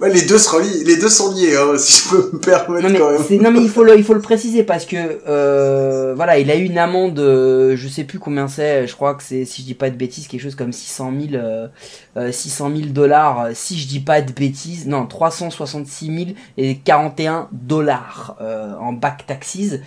Ouais, 0.00 0.12
les 0.12 0.22
deux 0.22 0.38
se 0.38 0.50
relient, 0.50 0.82
les 0.84 0.96
deux 0.96 1.08
sont 1.08 1.32
liés, 1.34 1.54
hein, 1.56 1.78
si 1.78 2.02
je 2.02 2.08
peux 2.08 2.30
me 2.32 2.40
permettre 2.40 2.82
non 2.82 2.90
mais, 2.90 2.98
quand 2.98 3.10
même. 3.12 3.42
non 3.42 3.50
mais 3.52 3.60
il 3.60 3.68
faut 3.68 3.84
le 3.84 3.96
il 3.96 4.02
faut 4.02 4.14
le 4.14 4.20
préciser 4.20 4.64
parce 4.64 4.86
que 4.86 4.96
euh, 5.28 6.14
voilà 6.16 6.36
il 6.38 6.50
a 6.50 6.56
eu 6.56 6.64
une 6.64 6.78
amende 6.78 7.20
euh, 7.20 7.76
je 7.76 7.86
sais 7.86 8.02
plus 8.02 8.18
combien 8.18 8.48
c'est 8.48 8.88
je 8.88 8.94
crois 8.96 9.14
que 9.14 9.22
c'est 9.22 9.44
si 9.44 9.62
je 9.62 9.66
dis 9.68 9.74
pas 9.74 9.90
de 9.90 9.96
bêtises 9.96 10.26
quelque 10.26 10.40
chose 10.40 10.56
comme 10.56 10.72
600 10.72 11.12
000 11.30 11.34
euh, 11.34 11.68
euh, 12.16 12.32
600 12.32 12.72
000 12.74 12.88
dollars 12.88 13.40
euh, 13.40 13.50
si 13.54 13.78
je 13.78 13.86
dis 13.86 14.00
pas 14.00 14.20
de 14.20 14.32
bêtises 14.32 14.88
non 14.88 15.06
366 15.06 16.06
000 16.06 16.18
et 16.58 16.76
41 16.78 17.48
dollars 17.52 18.36
euh, 18.40 18.74
en 18.80 18.92
back 18.92 19.26
taxes 19.28 19.78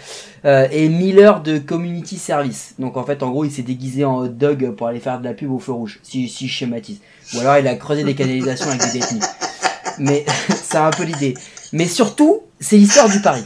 euh, 0.45 0.67
et 0.71 0.87
1000 0.87 1.19
heures 1.19 1.41
de 1.41 1.57
community 1.57 2.17
service. 2.17 2.75
Donc 2.79 2.95
en 2.95 3.03
fait 3.03 3.23
en 3.23 3.31
gros 3.31 3.43
il 3.43 3.51
s'est 3.51 3.61
déguisé 3.61 4.05
en 4.05 4.19
hot 4.19 4.29
dog 4.29 4.71
pour 4.71 4.87
aller 4.87 5.01
faire 5.01 5.19
de 5.19 5.25
la 5.25 5.33
pub 5.33 5.51
au 5.51 5.59
feu 5.59 5.73
rouge 5.73 5.99
si 6.03 6.29
si 6.29 6.47
je 6.47 6.53
schématise. 6.53 6.99
Ou 7.35 7.39
alors 7.39 7.57
il 7.57 7.67
a 7.67 7.75
creusé 7.75 8.05
des 8.05 8.15
canalisations 8.15 8.69
avec 8.69 8.81
des 8.81 8.99
détenus 8.99 9.23
mais 9.99 10.25
c'est 10.49 10.77
un 10.77 10.91
peu 10.91 11.03
l'idée. 11.03 11.35
Mais 11.73 11.85
surtout, 11.85 12.41
c'est 12.59 12.77
l'histoire 12.77 13.09
du 13.09 13.21
pari. 13.21 13.45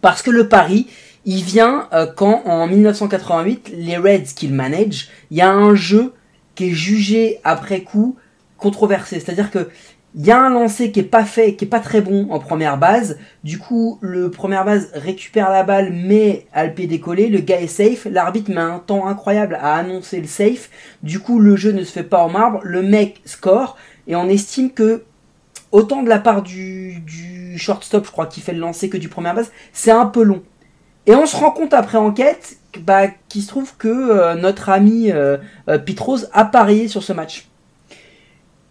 Parce 0.00 0.22
que 0.22 0.30
le 0.30 0.48
pari, 0.48 0.88
il 1.24 1.42
vient 1.42 1.88
euh, 1.92 2.06
quand 2.06 2.42
en 2.46 2.66
1988, 2.66 3.72
les 3.74 3.96
Reds 3.96 4.34
qu'il 4.34 4.54
manage, 4.54 5.08
il 5.30 5.36
y 5.36 5.42
a 5.42 5.50
un 5.50 5.74
jeu 5.74 6.14
qui 6.54 6.68
est 6.68 6.72
jugé 6.72 7.40
après 7.44 7.82
coup 7.82 8.16
controversé. 8.56 9.20
C'est-à-dire 9.20 9.50
que 9.50 9.68
il 10.14 10.24
y 10.24 10.30
a 10.30 10.40
un 10.40 10.48
lancer 10.48 10.90
qui 10.90 11.00
est 11.00 11.04
pas 11.04 11.24
fait, 11.24 11.54
qui 11.54 11.66
est 11.66 11.68
pas 11.68 11.80
très 11.80 12.00
bon 12.00 12.28
en 12.30 12.38
première 12.38 12.78
base. 12.78 13.18
Du 13.44 13.58
coup, 13.58 13.98
le 14.00 14.30
première 14.30 14.64
base 14.64 14.90
récupère 14.94 15.50
la 15.50 15.62
balle, 15.62 15.92
mais 15.92 16.46
à 16.52 16.64
le 16.64 16.72
pied 16.72 16.86
décollé. 16.86 17.28
Le 17.28 17.40
gars 17.40 17.60
est 17.60 17.66
safe. 17.66 18.06
L'arbitre 18.10 18.50
met 18.50 18.56
un 18.56 18.78
temps 18.78 19.06
incroyable 19.06 19.58
à 19.60 19.76
annoncer 19.76 20.20
le 20.20 20.26
safe. 20.26 20.70
Du 21.02 21.20
coup, 21.20 21.38
le 21.38 21.56
jeu 21.56 21.72
ne 21.72 21.84
se 21.84 21.92
fait 21.92 22.02
pas 22.02 22.22
en 22.22 22.30
marbre. 22.30 22.60
Le 22.64 22.82
mec 22.82 23.20
score 23.26 23.76
et 24.06 24.16
on 24.16 24.28
estime 24.28 24.72
que 24.72 25.04
autant 25.72 26.02
de 26.02 26.08
la 26.08 26.18
part 26.18 26.42
du, 26.42 27.02
shortstop, 27.56 28.06
je 28.06 28.10
crois, 28.10 28.26
qui 28.26 28.40
fait 28.40 28.52
le 28.52 28.60
lancer 28.60 28.88
que 28.88 28.96
du 28.96 29.08
première 29.08 29.34
base, 29.34 29.50
c'est 29.72 29.90
un 29.90 30.06
peu 30.06 30.22
long. 30.22 30.42
Et 31.06 31.14
on 31.14 31.26
se 31.26 31.36
rend 31.36 31.50
compte 31.50 31.74
après 31.74 31.98
enquête 31.98 32.58
bah, 32.80 33.08
qu'il 33.28 33.42
se 33.42 33.48
trouve 33.48 33.76
que 33.76 33.88
euh, 33.88 34.34
notre 34.34 34.68
ami 34.68 35.10
euh, 35.10 35.38
euh, 35.68 35.78
Pete 35.78 35.98
Rose 35.98 36.28
a 36.32 36.44
parié 36.44 36.86
sur 36.86 37.02
ce 37.02 37.12
match. 37.12 37.48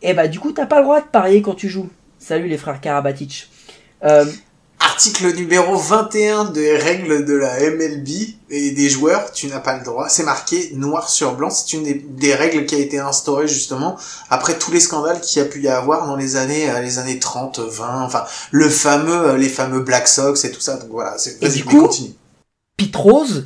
Et 0.03 0.13
bah 0.13 0.27
du 0.27 0.39
coup 0.39 0.51
t'as 0.51 0.67
pas 0.67 0.77
le 0.77 0.83
droit 0.83 1.01
de 1.01 1.07
parier 1.07 1.41
quand 1.41 1.55
tu 1.55 1.67
joues. 1.67 1.89
Salut 2.19 2.47
les 2.47 2.57
frères 2.57 2.79
Karabatic. 2.79 3.49
Euh, 4.03 4.25
Article 4.97 5.35
numéro 5.35 5.75
21 5.75 6.45
des 6.45 6.75
règles 6.75 7.23
de 7.23 7.35
la 7.35 7.59
MLB 7.69 8.07
et 8.49 8.71
des 8.71 8.89
joueurs, 8.89 9.31
tu 9.31 9.45
n'as 9.45 9.59
pas 9.59 9.77
le 9.77 9.85
droit. 9.85 10.09
C'est 10.09 10.23
marqué 10.23 10.71
noir 10.73 11.07
sur 11.07 11.35
blanc. 11.35 11.51
C'est 11.51 11.77
une 11.77 11.83
des, 11.83 11.93
des 11.93 12.33
règles 12.33 12.65
qui 12.65 12.73
a 12.73 12.79
été 12.79 12.97
instaurée 12.97 13.47
justement 13.47 13.95
après 14.31 14.57
tous 14.57 14.71
les 14.71 14.79
scandales 14.79 15.21
qu'il 15.21 15.39
y 15.39 15.45
a 15.45 15.47
pu 15.47 15.61
y 15.61 15.67
avoir 15.67 16.07
dans 16.07 16.15
les 16.15 16.35
années, 16.35 16.67
euh, 16.67 16.79
les 16.79 16.97
années 16.97 17.19
30, 17.19 17.59
20, 17.59 18.05
enfin, 18.05 18.25
le 18.49 18.67
fameux, 18.69 19.27
euh, 19.27 19.37
les 19.37 19.49
fameux 19.49 19.81
Black 19.81 20.07
Sox 20.07 20.43
et 20.45 20.51
tout 20.51 20.61
ça. 20.61 20.77
Donc 20.77 20.89
voilà, 20.89 21.15
c'est, 21.19 21.39
vas-y, 21.43 21.61
continue. 21.61 22.15
Pete 22.75 22.95
Rose 22.95 23.45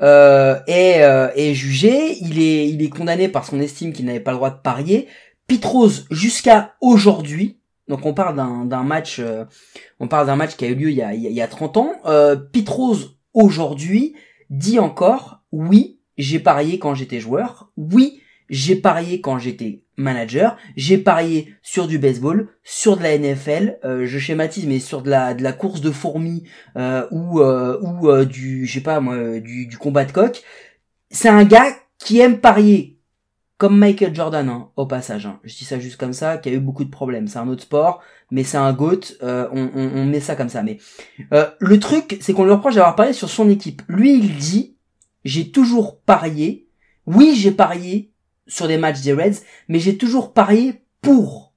euh, 0.00 0.58
est, 0.66 1.02
euh, 1.02 1.28
est 1.36 1.52
jugé, 1.52 2.16
il 2.22 2.40
est, 2.40 2.70
il 2.70 2.82
est 2.82 2.88
condamné 2.88 3.28
parce 3.28 3.50
qu'on 3.50 3.60
estime 3.60 3.92
qu'il 3.92 4.06
n'avait 4.06 4.18
pas 4.18 4.30
le 4.30 4.38
droit 4.38 4.48
de 4.48 4.62
parier. 4.62 5.08
Pete 5.46 5.66
Rose, 5.66 6.06
jusqu'à 6.10 6.72
aujourd'hui, 6.80 7.58
donc 7.88 8.04
on 8.04 8.14
parle 8.14 8.36
d'un, 8.36 8.82
match, 8.82 9.18
euh, 9.18 9.44
on 10.00 10.08
parle 10.08 10.26
d'un 10.26 10.36
match 10.36 10.56
qui 10.56 10.64
a 10.64 10.68
eu 10.68 10.74
lieu 10.74 10.90
il 10.90 10.96
y 10.96 11.02
a, 11.02 11.14
il 11.14 11.22
y 11.22 11.26
a, 11.26 11.30
il 11.30 11.36
y 11.36 11.42
a 11.42 11.48
30 11.48 11.76
ans. 11.76 11.92
Euh, 12.06 12.36
Pete 12.36 12.68
Rose, 12.68 13.16
aujourd'hui, 13.34 14.14
dit 14.50 14.78
encore, 14.78 15.42
oui, 15.52 16.00
j'ai 16.18 16.38
parié 16.38 16.78
quand 16.78 16.94
j'étais 16.94 17.20
joueur, 17.20 17.70
oui, 17.76 18.20
j'ai 18.48 18.76
parié 18.76 19.20
quand 19.20 19.38
j'étais 19.38 19.82
manager, 19.96 20.56
j'ai 20.76 20.98
parié 20.98 21.54
sur 21.62 21.86
du 21.86 21.98
baseball, 21.98 22.48
sur 22.62 22.96
de 22.96 23.02
la 23.02 23.16
NFL, 23.16 23.78
euh, 23.84 24.06
je 24.06 24.18
schématise, 24.18 24.66
mais 24.66 24.78
sur 24.78 25.02
de 25.02 25.10
la, 25.10 25.34
de 25.34 25.42
la 25.42 25.52
course 25.52 25.80
de 25.80 25.90
fourmis 25.90 26.44
euh, 26.76 27.06
ou 27.10 27.40
euh, 27.40 27.78
ou 27.82 28.10
euh, 28.10 28.24
du, 28.24 28.66
je 28.66 28.80
pas 28.80 29.00
moi, 29.00 29.40
du, 29.40 29.66
du 29.66 29.78
combat 29.78 30.04
de 30.04 30.12
coq. 30.12 30.42
C'est 31.10 31.28
un 31.28 31.44
gars 31.44 31.74
qui 31.98 32.20
aime 32.20 32.40
parier, 32.40 32.95
comme 33.58 33.78
Michael 33.78 34.14
Jordan, 34.14 34.48
hein, 34.48 34.68
au 34.76 34.86
passage. 34.86 35.26
hein. 35.26 35.40
Je 35.44 35.56
dis 35.56 35.64
ça 35.64 35.78
juste 35.78 35.96
comme 35.96 36.12
ça, 36.12 36.36
qui 36.36 36.48
a 36.50 36.52
eu 36.52 36.60
beaucoup 36.60 36.84
de 36.84 36.90
problèmes. 36.90 37.26
C'est 37.28 37.38
un 37.38 37.48
autre 37.48 37.62
sport, 37.62 38.02
mais 38.30 38.44
c'est 38.44 38.58
un 38.58 38.72
goat. 38.72 39.00
euh, 39.22 39.48
on, 39.52 40.04
met 40.04 40.20
ça 40.20 40.36
comme 40.36 40.48
ça. 40.50 40.62
Mais 40.62 40.78
euh, 41.32 41.46
le 41.58 41.78
truc, 41.78 42.18
c'est 42.20 42.32
qu'on 42.34 42.44
lui 42.44 42.52
reproche 42.52 42.74
d'avoir 42.74 42.96
parié 42.96 43.12
sur 43.12 43.30
son 43.30 43.48
équipe. 43.48 43.82
Lui, 43.88 44.14
il 44.18 44.36
dit, 44.36 44.76
j'ai 45.24 45.50
toujours 45.50 46.00
parié. 46.00 46.68
Oui, 47.06 47.34
j'ai 47.36 47.52
parié 47.52 48.12
sur 48.46 48.68
des 48.68 48.76
matchs 48.78 49.00
des 49.00 49.12
Reds, 49.12 49.40
mais 49.68 49.78
j'ai 49.78 49.96
toujours 49.96 50.32
parié 50.32 50.82
pour 51.02 51.54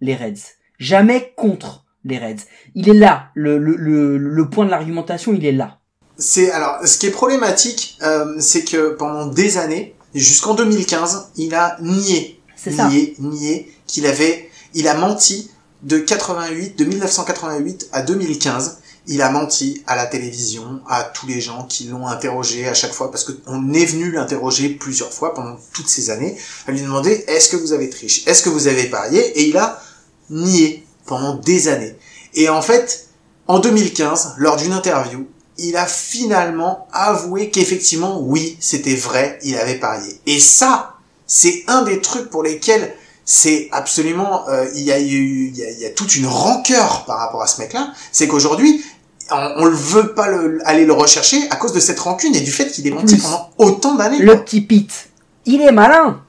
les 0.00 0.14
Reds, 0.14 0.54
jamais 0.78 1.32
contre 1.36 1.84
les 2.04 2.18
Reds. 2.18 2.44
Il 2.74 2.88
est 2.88 2.94
là, 2.94 3.30
le, 3.34 3.58
le, 3.58 3.74
le, 3.76 4.16
le 4.18 4.50
point 4.50 4.64
de 4.64 4.70
l'argumentation, 4.70 5.32
il 5.34 5.44
est 5.44 5.52
là. 5.52 5.78
C'est 6.16 6.50
alors 6.50 6.84
ce 6.86 6.98
qui 6.98 7.06
est 7.06 7.10
problématique, 7.12 7.96
euh, 8.02 8.36
c'est 8.40 8.64
que 8.64 8.94
pendant 8.94 9.26
des 9.26 9.56
années, 9.58 9.94
jusqu'en 10.14 10.54
2015, 10.54 11.30
il 11.36 11.54
a 11.54 11.76
nié, 11.80 12.40
ça. 12.56 12.88
nié, 12.88 13.14
nié 13.18 13.72
qu'il 13.86 14.06
avait, 14.06 14.50
il 14.74 14.88
a 14.88 14.94
menti 14.94 15.50
de 15.82 15.98
88, 15.98 16.76
de 16.78 16.84
1988 16.84 17.88
à 17.92 18.02
2015. 18.02 18.78
Il 19.10 19.22
a 19.22 19.30
menti 19.30 19.82
à 19.86 19.96
la 19.96 20.04
télévision, 20.04 20.80
à 20.86 21.02
tous 21.02 21.26
les 21.26 21.40
gens 21.40 21.64
qui 21.64 21.84
l'ont 21.84 22.06
interrogé 22.06 22.68
à 22.68 22.74
chaque 22.74 22.92
fois, 22.92 23.10
parce 23.10 23.24
qu'on 23.24 23.72
est 23.72 23.86
venu 23.86 24.10
l'interroger 24.10 24.68
plusieurs 24.68 25.12
fois 25.12 25.32
pendant 25.32 25.56
toutes 25.72 25.88
ces 25.88 26.10
années, 26.10 26.36
à 26.66 26.72
lui 26.72 26.82
demander 26.82 27.24
est-ce 27.26 27.48
que 27.48 27.56
vous 27.56 27.72
avez 27.72 27.88
triché, 27.88 28.28
est-ce 28.28 28.42
que 28.42 28.50
vous 28.50 28.66
avez 28.66 28.84
parié, 28.84 29.20
et 29.20 29.48
il 29.48 29.56
a 29.56 29.80
nié 30.28 30.86
pendant 31.06 31.36
des 31.36 31.68
années. 31.68 31.96
Et 32.34 32.50
en 32.50 32.60
fait, 32.60 33.08
en 33.46 33.60
2015, 33.60 34.34
lors 34.36 34.56
d'une 34.56 34.74
interview, 34.74 35.26
il 35.58 35.76
a 35.76 35.86
finalement 35.86 36.86
avoué 36.92 37.50
qu'effectivement, 37.50 38.20
oui, 38.20 38.56
c'était 38.60 38.94
vrai, 38.94 39.38
il 39.42 39.56
avait 39.56 39.78
parié. 39.78 40.20
Et 40.26 40.38
ça, 40.40 40.94
c'est 41.26 41.64
un 41.66 41.82
des 41.82 42.00
trucs 42.00 42.30
pour 42.30 42.42
lesquels 42.42 42.94
c'est 43.24 43.68
absolument, 43.72 44.48
euh, 44.48 44.66
il 44.74 44.82
y 44.82 44.92
a 44.92 45.00
eu, 45.00 45.48
il 45.48 45.56
y 45.56 45.64
a, 45.64 45.70
il 45.70 45.80
y 45.80 45.84
a 45.84 45.90
toute 45.90 46.16
une 46.16 46.26
rancœur 46.26 47.04
par 47.04 47.18
rapport 47.18 47.42
à 47.42 47.46
ce 47.46 47.60
mec-là. 47.60 47.92
C'est 48.12 48.26
qu'aujourd'hui, 48.26 48.82
on, 49.30 49.64
le 49.64 49.76
veut 49.76 50.14
pas 50.14 50.28
le, 50.28 50.60
aller 50.64 50.86
le 50.86 50.92
rechercher 50.92 51.48
à 51.50 51.56
cause 51.56 51.72
de 51.72 51.80
cette 51.80 52.00
rancune 52.00 52.34
et 52.34 52.40
du 52.40 52.50
fait 52.50 52.70
qu'il 52.70 52.86
est 52.86 52.90
menti 52.90 53.14
Plus. 53.14 53.22
pendant 53.22 53.50
autant 53.58 53.94
d'années. 53.94 54.18
Le 54.18 54.42
petit 54.42 54.60
Pete, 54.60 55.08
il 55.44 55.60
est 55.60 55.72
malin. 55.72 56.22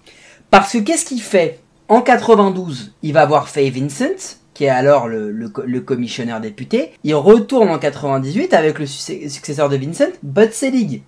Parce 0.52 0.74
que 0.74 0.80
qu'est-ce 0.80 1.06
qu'il 1.06 1.22
fait? 1.22 1.60
En 1.88 2.02
92, 2.02 2.94
il 3.02 3.14
va 3.14 3.26
voir 3.26 3.50
Faye 3.50 3.72
Vincent, 3.72 4.38
qui 4.60 4.66
est 4.66 4.70
alors 4.70 5.08
le, 5.08 5.32
le, 5.32 5.54
le 5.66 5.80
commissionnaire 5.80 6.42
député. 6.42 6.92
Il 7.06 7.16
retourne 7.16 7.70
en 7.70 7.80
98 7.80 8.54
avec 8.54 8.78
le 8.78 8.86
successeur 8.86 9.70
de 9.70 9.78
Vincent, 9.78 10.12
Bud 10.22 10.52
Selig. 10.52 11.04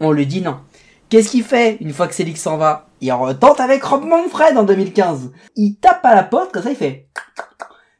On 0.00 0.10
lui 0.10 0.26
dit 0.26 0.42
non. 0.42 0.56
Qu'est-ce 1.08 1.30
qu'il 1.30 1.44
fait 1.44 1.76
une 1.80 1.92
fois 1.92 2.08
que 2.08 2.14
Selig 2.16 2.36
s'en 2.36 2.56
va? 2.56 2.88
Il 3.00 3.12
retente 3.12 3.60
avec 3.60 3.84
Rob 3.84 4.04
Manfred 4.04 4.58
en 4.58 4.64
2015. 4.64 5.30
Il 5.54 5.76
tape 5.76 6.04
à 6.04 6.16
la 6.16 6.24
porte, 6.24 6.50
comme 6.50 6.64
ça 6.64 6.70
il 6.70 6.76
fait... 6.76 7.06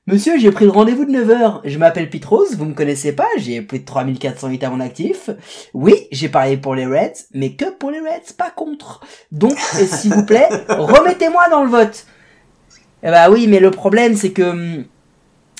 Monsieur, 0.08 0.36
j'ai 0.36 0.50
pris 0.50 0.64
le 0.64 0.72
rendez-vous 0.72 1.04
de 1.04 1.12
9h. 1.12 1.60
Je 1.62 1.78
m'appelle 1.78 2.10
Pete 2.10 2.24
Rose, 2.24 2.56
vous 2.56 2.64
me 2.64 2.74
connaissez 2.74 3.12
pas, 3.12 3.28
j'ai 3.38 3.62
plus 3.62 3.78
de 3.78 3.84
3408 3.84 4.64
à 4.64 4.70
mon 4.70 4.80
actif. 4.80 5.30
Oui, 5.74 5.94
j'ai 6.10 6.28
parié 6.28 6.56
pour 6.56 6.74
les 6.74 6.86
Reds, 6.86 7.26
mais 7.34 7.54
que 7.54 7.70
pour 7.70 7.92
les 7.92 8.00
Reds, 8.00 8.34
pas 8.36 8.50
contre. 8.50 9.00
Donc, 9.30 9.56
s'il 9.58 10.12
vous 10.12 10.26
plaît, 10.26 10.48
remettez-moi 10.68 11.48
dans 11.50 11.62
le 11.62 11.70
vote. 11.70 12.06
Eh 13.02 13.10
bah 13.10 13.30
oui, 13.30 13.46
mais 13.46 13.60
le 13.60 13.70
problème, 13.70 14.16
c'est 14.16 14.32
que 14.32 14.42
hum, 14.42 14.84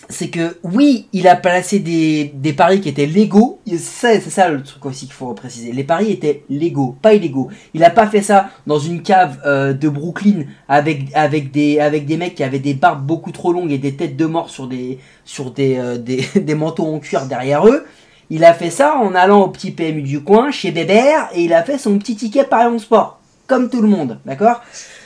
c'est 0.08 0.28
que 0.28 0.58
oui, 0.62 1.08
il 1.12 1.26
a 1.26 1.36
placé 1.36 1.80
des, 1.80 2.30
des 2.34 2.52
paris 2.52 2.80
qui 2.80 2.88
étaient 2.88 3.06
légaux. 3.06 3.60
C'est 3.66 4.20
c'est 4.20 4.30
ça 4.30 4.48
le 4.48 4.62
truc 4.62 4.84
aussi 4.86 5.06
qu'il 5.06 5.14
faut 5.14 5.32
préciser. 5.34 5.72
Les 5.72 5.84
paris 5.84 6.12
étaient 6.12 6.44
légaux, 6.48 6.96
pas 7.02 7.14
illégaux. 7.14 7.48
Il 7.74 7.82
a 7.84 7.90
pas 7.90 8.06
fait 8.06 8.22
ça 8.22 8.50
dans 8.66 8.78
une 8.78 9.02
cave 9.02 9.38
euh, 9.46 9.72
de 9.72 9.88
Brooklyn 9.88 10.44
avec 10.68 11.04
avec 11.14 11.50
des 11.50 11.80
avec 11.80 12.06
des 12.06 12.16
mecs 12.16 12.34
qui 12.34 12.44
avaient 12.44 12.58
des 12.60 12.74
barbes 12.74 13.04
beaucoup 13.04 13.32
trop 13.32 13.52
longues 13.52 13.72
et 13.72 13.78
des 13.78 13.96
têtes 13.96 14.16
de 14.16 14.26
mort 14.26 14.50
sur 14.50 14.68
des 14.68 14.98
sur 15.24 15.50
des 15.50 15.76
euh, 15.76 15.98
des, 15.98 16.24
des 16.36 16.54
manteaux 16.54 16.86
en 16.86 16.98
cuir 17.00 17.26
derrière 17.26 17.66
eux. 17.66 17.84
Il 18.30 18.44
a 18.44 18.54
fait 18.54 18.70
ça 18.70 18.96
en 18.96 19.14
allant 19.14 19.42
au 19.42 19.48
petit 19.48 19.70
PMU 19.70 20.02
du 20.02 20.20
coin 20.22 20.50
chez 20.50 20.72
Bébert 20.72 21.28
et 21.34 21.42
il 21.42 21.52
a 21.52 21.62
fait 21.62 21.78
son 21.78 21.98
petit 21.98 22.16
ticket 22.16 22.44
Paris 22.44 22.66
en 22.66 22.78
sport 22.78 23.20
comme 23.46 23.70
tout 23.70 23.80
le 23.80 23.88
monde, 23.88 24.18
d'accord? 24.24 24.62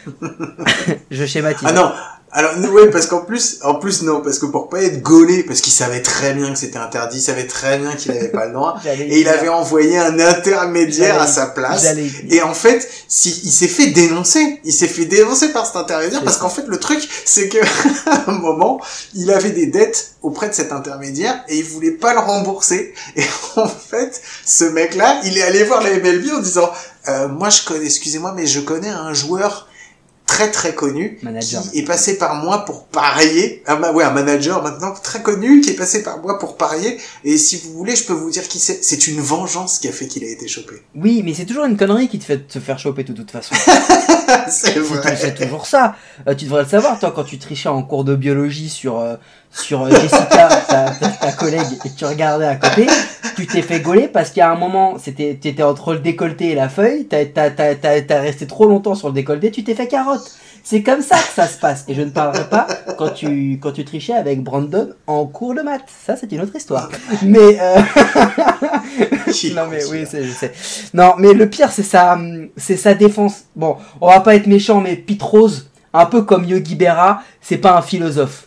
Je 1.10 1.26
schématise. 1.26 1.68
Ah 1.68 1.72
non, 1.72 1.92
alors 2.32 2.52
oui, 2.72 2.82
parce 2.92 3.06
qu'en 3.06 3.22
plus, 3.22 3.58
en 3.62 3.74
plus 3.74 4.02
non, 4.02 4.20
parce 4.20 4.38
que 4.38 4.46
pour 4.46 4.68
pas 4.68 4.82
être 4.82 5.02
gaulé, 5.02 5.42
parce 5.42 5.60
qu'il 5.60 5.72
savait 5.72 6.00
très 6.00 6.32
bien 6.32 6.52
que 6.52 6.58
c'était 6.58 6.78
interdit, 6.78 7.18
il 7.18 7.22
savait 7.22 7.46
très 7.46 7.78
bien 7.78 7.94
qu'il 7.94 8.12
avait 8.12 8.28
pas 8.28 8.46
le 8.46 8.52
droit, 8.52 8.80
et 8.86 9.20
il 9.20 9.28
avait 9.28 9.48
envoyé 9.48 9.98
un 9.98 10.16
intermédiaire 10.20 11.20
à 11.20 11.26
sa 11.26 11.46
place. 11.46 11.86
Et 12.30 12.40
en 12.40 12.54
fait, 12.54 12.88
si, 13.08 13.40
il 13.44 13.50
s'est 13.50 13.66
fait 13.66 13.88
dénoncer, 13.88 14.60
il 14.64 14.72
s'est 14.72 14.86
fait 14.86 15.06
dénoncer 15.06 15.48
par 15.48 15.66
cet 15.66 15.74
intermédiaire, 15.74 16.22
parce 16.22 16.36
qu'en 16.36 16.50
fait 16.50 16.66
le 16.68 16.78
truc, 16.78 17.00
c'est 17.24 17.48
que 17.48 17.58
à 18.06 18.30
un 18.30 18.38
moment, 18.38 18.80
il 19.14 19.32
avait 19.32 19.50
des 19.50 19.66
dettes 19.66 20.12
auprès 20.22 20.48
de 20.48 20.54
cet 20.54 20.70
intermédiaire 20.70 21.42
et 21.48 21.56
il 21.56 21.64
voulait 21.64 21.90
pas 21.90 22.14
le 22.14 22.20
rembourser. 22.20 22.94
Et 23.16 23.24
en 23.56 23.66
fait, 23.66 24.20
ce 24.46 24.64
mec-là, 24.64 25.20
il 25.24 25.36
est 25.36 25.42
allé 25.42 25.64
voir 25.64 25.82
la 25.82 25.90
MLB 25.90 26.32
en 26.32 26.40
disant, 26.40 26.70
euh, 27.08 27.26
moi 27.26 27.50
je 27.50 27.64
connais, 27.64 27.86
excusez-moi, 27.86 28.34
mais 28.36 28.46
je 28.46 28.60
connais 28.60 28.88
un 28.88 29.14
joueur 29.14 29.66
très 30.30 30.50
très 30.52 30.74
connu 30.74 31.18
Manager. 31.22 31.60
qui 31.62 31.78
est 31.80 31.84
passé 31.84 32.16
par 32.16 32.36
moi 32.36 32.64
pour 32.64 32.84
parier 32.84 33.62
un, 33.66 33.76
ma- 33.76 33.90
ouais, 33.90 34.04
un 34.04 34.12
manager 34.12 34.62
maintenant 34.62 34.92
très 35.02 35.22
connu 35.22 35.60
qui 35.60 35.70
est 35.70 35.74
passé 35.74 36.02
par 36.04 36.18
moi 36.22 36.38
pour 36.38 36.56
parier 36.56 36.98
et 37.24 37.36
si 37.36 37.56
vous 37.58 37.72
voulez 37.72 37.96
je 37.96 38.04
peux 38.04 38.12
vous 38.12 38.30
dire 38.30 38.46
qui 38.46 38.60
c'est 38.60 38.78
c'est 38.84 39.08
une 39.08 39.20
vengeance 39.20 39.80
qui 39.80 39.88
a 39.88 39.92
fait 39.92 40.06
qu'il 40.06 40.22
a 40.22 40.28
été 40.28 40.46
chopé 40.46 40.74
Oui, 40.94 41.22
mais 41.24 41.34
c'est 41.34 41.46
toujours 41.46 41.64
une 41.64 41.76
connerie 41.76 42.08
qui 42.08 42.18
te 42.20 42.24
fait 42.24 42.46
te 42.46 42.60
faire 42.60 42.78
choper 42.78 43.02
de 43.02 43.12
toute 43.12 43.30
façon. 43.30 43.54
c'est 44.48 44.78
vrai 44.78 45.16
c'est 45.20 45.34
toujours 45.34 45.66
ça. 45.66 45.96
Euh, 46.28 46.34
tu 46.34 46.44
devrais 46.44 46.62
le 46.62 46.68
savoir, 46.68 46.98
toi, 47.00 47.12
quand 47.14 47.24
tu 47.24 47.38
trichais 47.38 47.68
en 47.68 47.82
cours 47.82 48.04
de 48.04 48.14
biologie 48.14 48.68
sur 48.68 48.98
euh, 49.00 49.16
sur 49.52 49.82
euh, 49.82 49.90
Jessica, 49.90 50.48
ta, 50.68 50.90
ta, 50.90 51.08
ta 51.08 51.32
collègue, 51.32 51.66
et 51.84 51.88
que 51.88 51.94
tu 51.94 52.04
regardais 52.04 52.46
à 52.46 52.54
côté, 52.56 52.86
tu 53.40 53.46
t'es 53.46 53.62
fait 53.62 53.80
gauler 53.80 54.08
parce 54.08 54.30
qu'il 54.30 54.40
y 54.40 54.42
a 54.42 54.50
un 54.50 54.56
moment, 54.56 54.96
c'était, 54.98 55.34
t'étais 55.40 55.62
entre 55.62 55.92
le 55.94 56.00
décolleté 56.00 56.50
et 56.50 56.54
la 56.54 56.68
feuille, 56.68 57.06
t'as, 57.06 57.24
t'as, 57.26 57.50
t'as, 57.50 57.74
t'as, 57.74 58.00
t'as 58.02 58.20
resté 58.20 58.46
trop 58.46 58.66
longtemps 58.66 58.94
sur 58.94 59.08
le 59.08 59.14
décolleté, 59.14 59.50
tu 59.50 59.64
t'es 59.64 59.74
fait 59.74 59.88
carotte. 59.88 60.30
C'est 60.62 60.82
comme 60.82 61.00
ça 61.00 61.16
que 61.16 61.32
ça 61.34 61.46
se 61.46 61.58
passe. 61.58 61.84
Et 61.88 61.94
je 61.94 62.02
ne 62.02 62.10
parlerai 62.10 62.44
pas 62.50 62.66
quand 62.98 63.08
tu, 63.10 63.58
quand 63.62 63.72
tu 63.72 63.82
trichais 63.84 64.12
avec 64.12 64.42
Brandon 64.42 64.90
en 65.06 65.24
cours 65.24 65.54
de 65.54 65.62
maths. 65.62 65.80
Ça, 66.06 66.16
c'est 66.16 66.30
une 66.32 66.42
autre 66.42 66.54
histoire. 66.54 66.90
Mais, 67.22 67.58
euh, 67.60 67.80
non 69.54 69.66
mais 69.70 69.84
oui, 69.90 70.04
c'est- 70.08 70.24
je 70.24 70.32
sais. 70.32 70.52
Non, 70.94 71.14
mais 71.18 71.32
le 71.32 71.48
pire 71.48 71.70
c'est 71.72 71.82
sa, 71.82 72.18
c'est 72.56 72.76
sa 72.76 72.94
défense. 72.94 73.44
Bon, 73.56 73.76
on 74.00 74.08
va 74.08 74.20
pas 74.20 74.34
être 74.34 74.46
méchant, 74.46 74.80
mais 74.80 74.96
Pete 74.96 75.22
Rose, 75.22 75.70
un 75.94 76.06
peu 76.06 76.22
comme 76.22 76.44
Yogi 76.44 76.74
Berra, 76.76 77.22
c'est 77.40 77.56
pas 77.58 77.76
un 77.76 77.82
philosophe. 77.82 78.46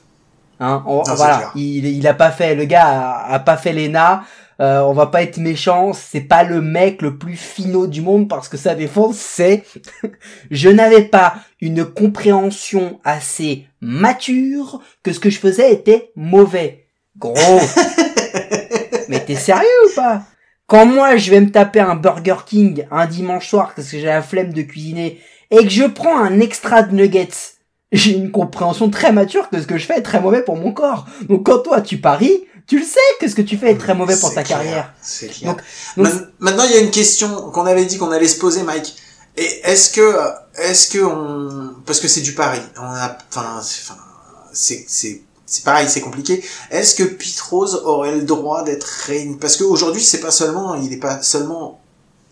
Hein, 0.60 0.84
on- 0.86 1.02
voilà, 1.16 1.52
il, 1.56 1.86
il 1.88 2.08
a 2.08 2.14
pas 2.14 2.32
fait, 2.32 2.54
le 2.56 2.66
gars 2.66 2.86
a, 2.86 3.34
a 3.34 3.40
pas 3.40 3.58
fait 3.58 3.74
l'ENA. 3.74 4.24
Euh, 4.60 4.82
on 4.82 4.94
va 4.94 5.08
pas 5.08 5.24
être 5.24 5.38
méchant, 5.38 5.94
c'est 5.94 6.22
pas 6.22 6.44
le 6.44 6.62
mec 6.62 7.02
le 7.02 7.18
plus 7.18 7.36
finot 7.36 7.88
du 7.88 8.02
monde 8.02 8.28
parce 8.28 8.48
que 8.48 8.58
sa 8.58 8.76
défense 8.76 9.18
c'est 9.18 9.64
je 10.52 10.70
n'avais 10.70 11.04
pas 11.04 11.36
une 11.60 11.86
compréhension 11.86 13.00
assez 13.04 13.66
mature 13.82 14.82
que 15.02 15.12
ce 15.12 15.20
que 15.20 15.30
je 15.30 15.40
faisais 15.40 15.74
était 15.74 16.12
mauvais. 16.16 16.86
Gros. 17.18 17.34
Mais 19.10 19.24
t'es 19.26 19.36
sérieux 19.36 19.68
ou 19.88 19.96
pas? 19.96 20.24
Quand 20.68 20.86
moi 20.86 21.18
je 21.18 21.32
vais 21.32 21.42
me 21.42 21.52
taper 21.52 21.80
un 21.80 21.96
Burger 21.96 22.38
King 22.46 22.86
un 22.92 23.06
dimanche 23.06 23.50
soir 23.50 23.74
parce 23.76 23.90
que 23.90 23.98
j'ai 23.98 24.06
la 24.06 24.22
flemme 24.22 24.54
de 24.54 24.62
cuisiner 24.62 25.20
et 25.52 25.64
que 25.64 25.70
je 25.70 25.84
prends 25.84 26.18
un 26.18 26.40
extra 26.40 26.84
de 26.84 26.96
nuggets, 26.96 27.54
j'ai 27.92 28.14
une 28.14 28.32
compréhension 28.32 28.90
très 28.90 29.12
mature 29.12 29.50
que 29.50 29.62
ce 29.62 29.68
que 29.68 29.78
je 29.78 29.86
fais 29.86 29.98
est 29.98 30.04
très 30.04 30.20
mauvais 30.20 30.42
pour 30.42 30.58
mon 30.58 30.72
corps. 30.72 31.06
Donc 31.28 31.46
quand 31.46 31.60
toi 31.60 31.82
tu 31.82 31.98
paries, 31.98 32.46
tu 32.68 32.80
le 32.80 32.86
sais 32.86 33.00
que 33.20 33.28
ce 33.28 33.36
que 33.36 33.42
tu 33.42 33.58
fais 33.58 33.72
est 33.72 33.78
très 33.78 33.94
mauvais 33.96 34.16
pour 34.18 34.34
ta 34.34 34.44
clair, 34.44 34.58
carrière. 34.60 34.94
c'est 35.02 35.28
clair 35.28 35.52
Donc- 35.52 35.62
donc- 35.98 36.06
Man- 36.14 36.28
maintenant 36.40 36.64
il 36.66 36.72
y 36.72 36.76
a 36.76 36.80
une 36.80 36.92
question 36.92 37.52
qu'on 37.52 37.66
avait 37.66 37.86
dit 37.86 37.98
qu'on 37.98 38.12
allait 38.12 38.28
se 38.28 38.40
poser 38.40 38.64
Mike 38.64 38.96
et 39.38 39.62
est-ce 39.64 39.92
que 39.92 40.16
est-ce 40.58 40.88
que 40.90 41.00
on 41.04 41.74
parce 41.86 42.00
que 42.00 42.08
c'est 42.08 42.22
du 42.22 42.34
pari 42.34 42.60
on 42.78 42.84
a 42.84 43.18
enfin 43.30 43.60
c'est- 44.54 44.86
c'est 44.88 45.22
c'est 45.46 45.64
pareil, 45.66 45.88
c'est 45.88 46.02
compliqué. 46.02 46.44
Est-ce 46.72 46.96
que 46.96 47.04
Pete 47.04 47.40
Rose 47.42 47.80
aurait 47.86 48.16
le 48.16 48.24
droit 48.24 48.64
d'être 48.64 48.86
réuni? 49.06 49.36
Parce 49.40 49.56
qu'aujourd'hui, 49.58 50.02
c'est 50.02 50.20
pas 50.20 50.32
seulement, 50.32 50.74
il 50.74 50.92
est 50.92 50.98
pas 50.98 51.22
seulement 51.22 51.80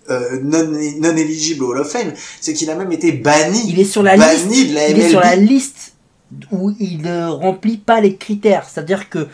euh, 0.09 0.39
non, 0.41 0.63
non 0.65 1.15
éligible 1.15 1.63
au 1.65 1.67
Hall 1.71 1.79
of 1.81 1.91
Fame, 1.91 2.13
c'est 2.39 2.53
qu'il 2.53 2.71
a 2.71 2.75
même 2.75 2.91
été 2.91 3.11
banni. 3.11 3.61
Il 3.67 3.79
est 3.79 3.85
sur 3.85 4.01
la 4.01 4.17
banni 4.17 4.47
liste. 4.49 4.69
de 4.69 4.73
la 4.73 4.87
il 4.87 4.99
est 4.99 5.09
sur 5.09 5.19
la 5.19 5.35
MLB. 5.35 5.49
liste 5.49 5.93
où 6.51 6.71
il 6.79 7.01
ne 7.03 7.27
remplit 7.27 7.77
pas 7.77 8.01
les 8.01 8.15
critères. 8.15 8.67
C'est-à-dire 8.73 9.07
que 9.09 9.27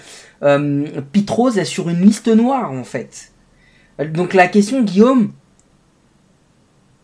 euh, 0.44 1.02
Pete 1.12 1.30
Rose 1.30 1.58
est 1.58 1.66
sur 1.66 1.90
une 1.90 2.02
liste 2.02 2.28
noire 2.28 2.72
en 2.72 2.84
fait. 2.84 3.32
Donc 4.00 4.34
la 4.34 4.48
question 4.48 4.82
Guillaume 4.82 5.32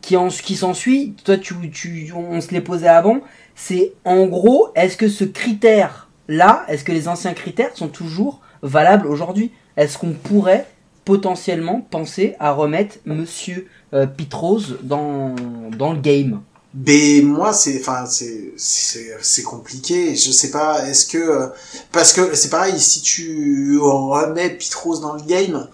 qui 0.02 0.18
en 0.18 0.28
qui 0.28 0.56
s'ensuit, 0.56 1.16
toi 1.24 1.38
tu 1.38 1.56
tu 1.72 2.12
on 2.16 2.40
se 2.42 2.52
l'est 2.52 2.62
posé 2.62 2.88
avant, 2.88 3.22
c'est 3.56 3.94
en 4.06 4.26
gros 4.26 4.70
est-ce 4.76 4.98
que 4.98 5.08
ce 5.08 5.24
critère 5.24 6.10
là, 6.28 6.66
est-ce 6.68 6.84
que 6.84 6.92
les 6.92 7.08
anciens 7.08 7.34
critères 7.34 7.76
sont 7.76 7.88
toujours 7.88 8.42
valables 8.62 9.08
aujourd'hui? 9.08 9.52
Est-ce 9.78 9.98
qu'on 9.98 10.12
pourrait 10.12 10.68
potentiellement 11.06 11.82
penser 11.82 12.36
à 12.40 12.52
remettre 12.52 12.98
monsieur 13.06 13.68
euh, 13.94 14.06
Pete 14.06 14.34
Rose 14.34 14.78
dans 14.84 15.36
dans 15.78 15.94
le 15.94 16.00
game? 16.00 16.42
Mais 16.74 17.22
moi, 17.24 17.54
c'est, 17.54 17.80
enfin, 17.80 18.06
c'est, 18.08 18.54
c'est, 18.58 19.16
c'est 19.22 19.44
compliqué. 19.44 20.16
Je 20.16 20.32
sais 20.32 20.50
pas. 20.50 20.88
Est-ce 20.88 21.06
que, 21.06 21.18
euh, 21.18 21.48
parce 21.92 22.14
que 22.14 22.34
c'est 22.36 22.50
pareil, 22.50 22.80
si 22.80 23.02
tu 23.02 23.78
remets 23.80 24.50
Pete 24.50 24.74
Rose 24.74 25.02
dans 25.02 25.14
le 25.14 25.22
game, 25.22 25.68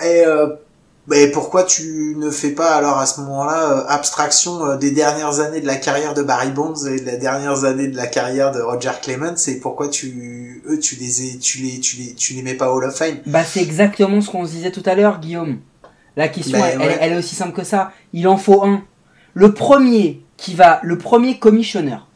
et 0.00 0.24
euh, 0.26 0.48
mais 1.06 1.28
pourquoi 1.28 1.64
tu 1.64 2.16
ne 2.16 2.30
fais 2.30 2.50
pas 2.50 2.74
alors 2.74 2.98
à 2.98 3.06
ce 3.06 3.20
moment-là 3.20 3.70
euh, 3.70 3.84
abstraction 3.88 4.64
euh, 4.64 4.76
des 4.76 4.90
dernières 4.90 5.40
années 5.40 5.60
de 5.60 5.66
la 5.66 5.76
carrière 5.76 6.14
de 6.14 6.22
Barry 6.22 6.50
Bonds 6.50 6.86
et 6.86 6.98
de 6.98 7.06
la 7.06 7.16
dernières 7.16 7.64
années 7.64 7.88
de 7.88 7.96
la 7.96 8.06
carrière 8.06 8.52
de 8.52 8.60
Roger 8.60 8.92
Clemens 9.02 9.48
et 9.48 9.56
pourquoi 9.56 9.88
tu 9.88 10.62
eux 10.66 10.80
tu 10.80 10.96
les 10.96 11.38
tu 11.38 11.58
les 11.58 11.78
tu 11.78 11.96
les 11.98 12.14
tu 12.14 12.32
les 12.32 12.42
mets 12.42 12.54
pas 12.54 12.72
au 12.72 12.78
Hall 12.78 12.84
of 12.84 12.96
Fame? 12.96 13.18
Bah 13.26 13.44
c'est 13.44 13.60
exactement 13.60 14.20
ce 14.20 14.30
qu'on 14.30 14.46
se 14.46 14.52
disait 14.52 14.72
tout 14.72 14.82
à 14.86 14.94
l'heure, 14.94 15.20
Guillaume. 15.20 15.58
La 16.16 16.28
question, 16.28 16.58
elle, 16.64 16.78
ouais. 16.78 16.98
elle 17.00 17.12
est 17.12 17.18
aussi 17.18 17.34
simple 17.34 17.52
que 17.52 17.64
ça. 17.64 17.92
Il 18.12 18.26
en 18.28 18.36
faut 18.36 18.64
un. 18.64 18.82
Le 19.34 19.52
premier 19.52 20.22
qui 20.36 20.54
va, 20.54 20.80
le 20.82 20.96
premier 20.98 21.38
commissionneur. 21.38 22.06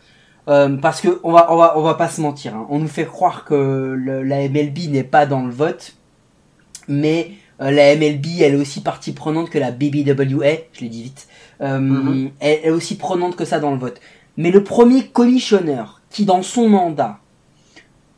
Euh, 0.49 0.77
parce 0.79 1.01
que 1.03 1.21
on 1.25 1.33
va, 1.33 1.53
on 1.53 1.57
va, 1.57 1.77
on 1.79 1.83
va 1.83 1.95
pas 1.95 2.09
se 2.09 2.21
mentir. 2.23 2.55
hein. 2.55 2.67
On 2.71 2.79
nous 2.79 2.89
fait 2.89 3.05
croire 3.05 3.45
que 3.45 3.55
le- 3.97 4.23
la 4.23 4.41
MLB 4.49 4.89
n'est 4.89 5.05
pas 5.05 5.27
dans 5.27 5.45
le 5.45 5.53
vote, 5.53 5.93
mais 6.89 7.33
euh, 7.61 7.71
la 7.71 7.93
MLB, 7.95 8.41
elle 8.41 8.55
est 8.55 8.57
aussi 8.57 8.81
partie 8.81 9.13
prenante 9.13 9.51
que 9.51 9.59
la 9.59 9.73
BBWA. 9.73 10.53
Je 10.73 10.81
l'ai 10.81 10.89
dit 10.89 11.03
vite. 11.03 11.29
Euh, 11.61 11.79
Mhm. 11.79 12.31
Elle 12.41 12.61
est 12.65 12.71
aussi 12.71 12.97
prenante 12.97 13.37
que 13.37 13.45
ça 13.45 13.59
dans 13.61 13.73
le 13.73 13.79
vote. 13.79 14.01
Mais 14.39 14.51
le 14.51 14.63
premier 14.65 15.07
commissionneur 15.09 16.01
qui, 16.09 16.25
dans 16.25 16.43
son 16.43 16.69
mandat, 16.69 17.19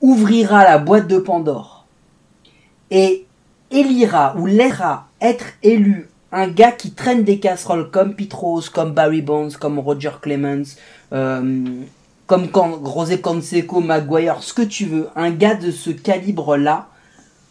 ouvrira 0.03 0.63
la 0.65 0.79
boîte 0.79 1.09
de 1.09 1.19
Pandore 1.19 1.87
et 2.91 3.27
élira 3.71 4.35
ou 4.39 4.47
laissera 4.47 5.09
être 5.21 5.47
élu 5.63 6.10
un 6.33 6.49
gars 6.49 6.73
qui 6.73 6.93
traîne 6.93 7.25
des 7.25 7.39
casseroles 7.41 7.91
comme 7.91 8.15
Pete 8.15 8.33
Rose, 8.35 8.69
comme 8.69 8.93
Barry 8.93 9.23
Bonds, 9.23 9.51
comme 9.59 9.79
Roger 9.79 10.13
Clemens, 10.21 10.77
euh, 11.13 11.65
comme 12.27 12.49
Can- 12.49 12.81
José 12.85 13.21
Canseco, 13.21 13.81
Maguire, 13.81 14.43
ce 14.43 14.55
que 14.55 14.63
tu 14.63 14.85
veux, 14.87 15.09
un 15.17 15.31
gars 15.31 15.55
de 15.57 15.71
ce 15.71 15.91
calibre-là, 15.91 16.87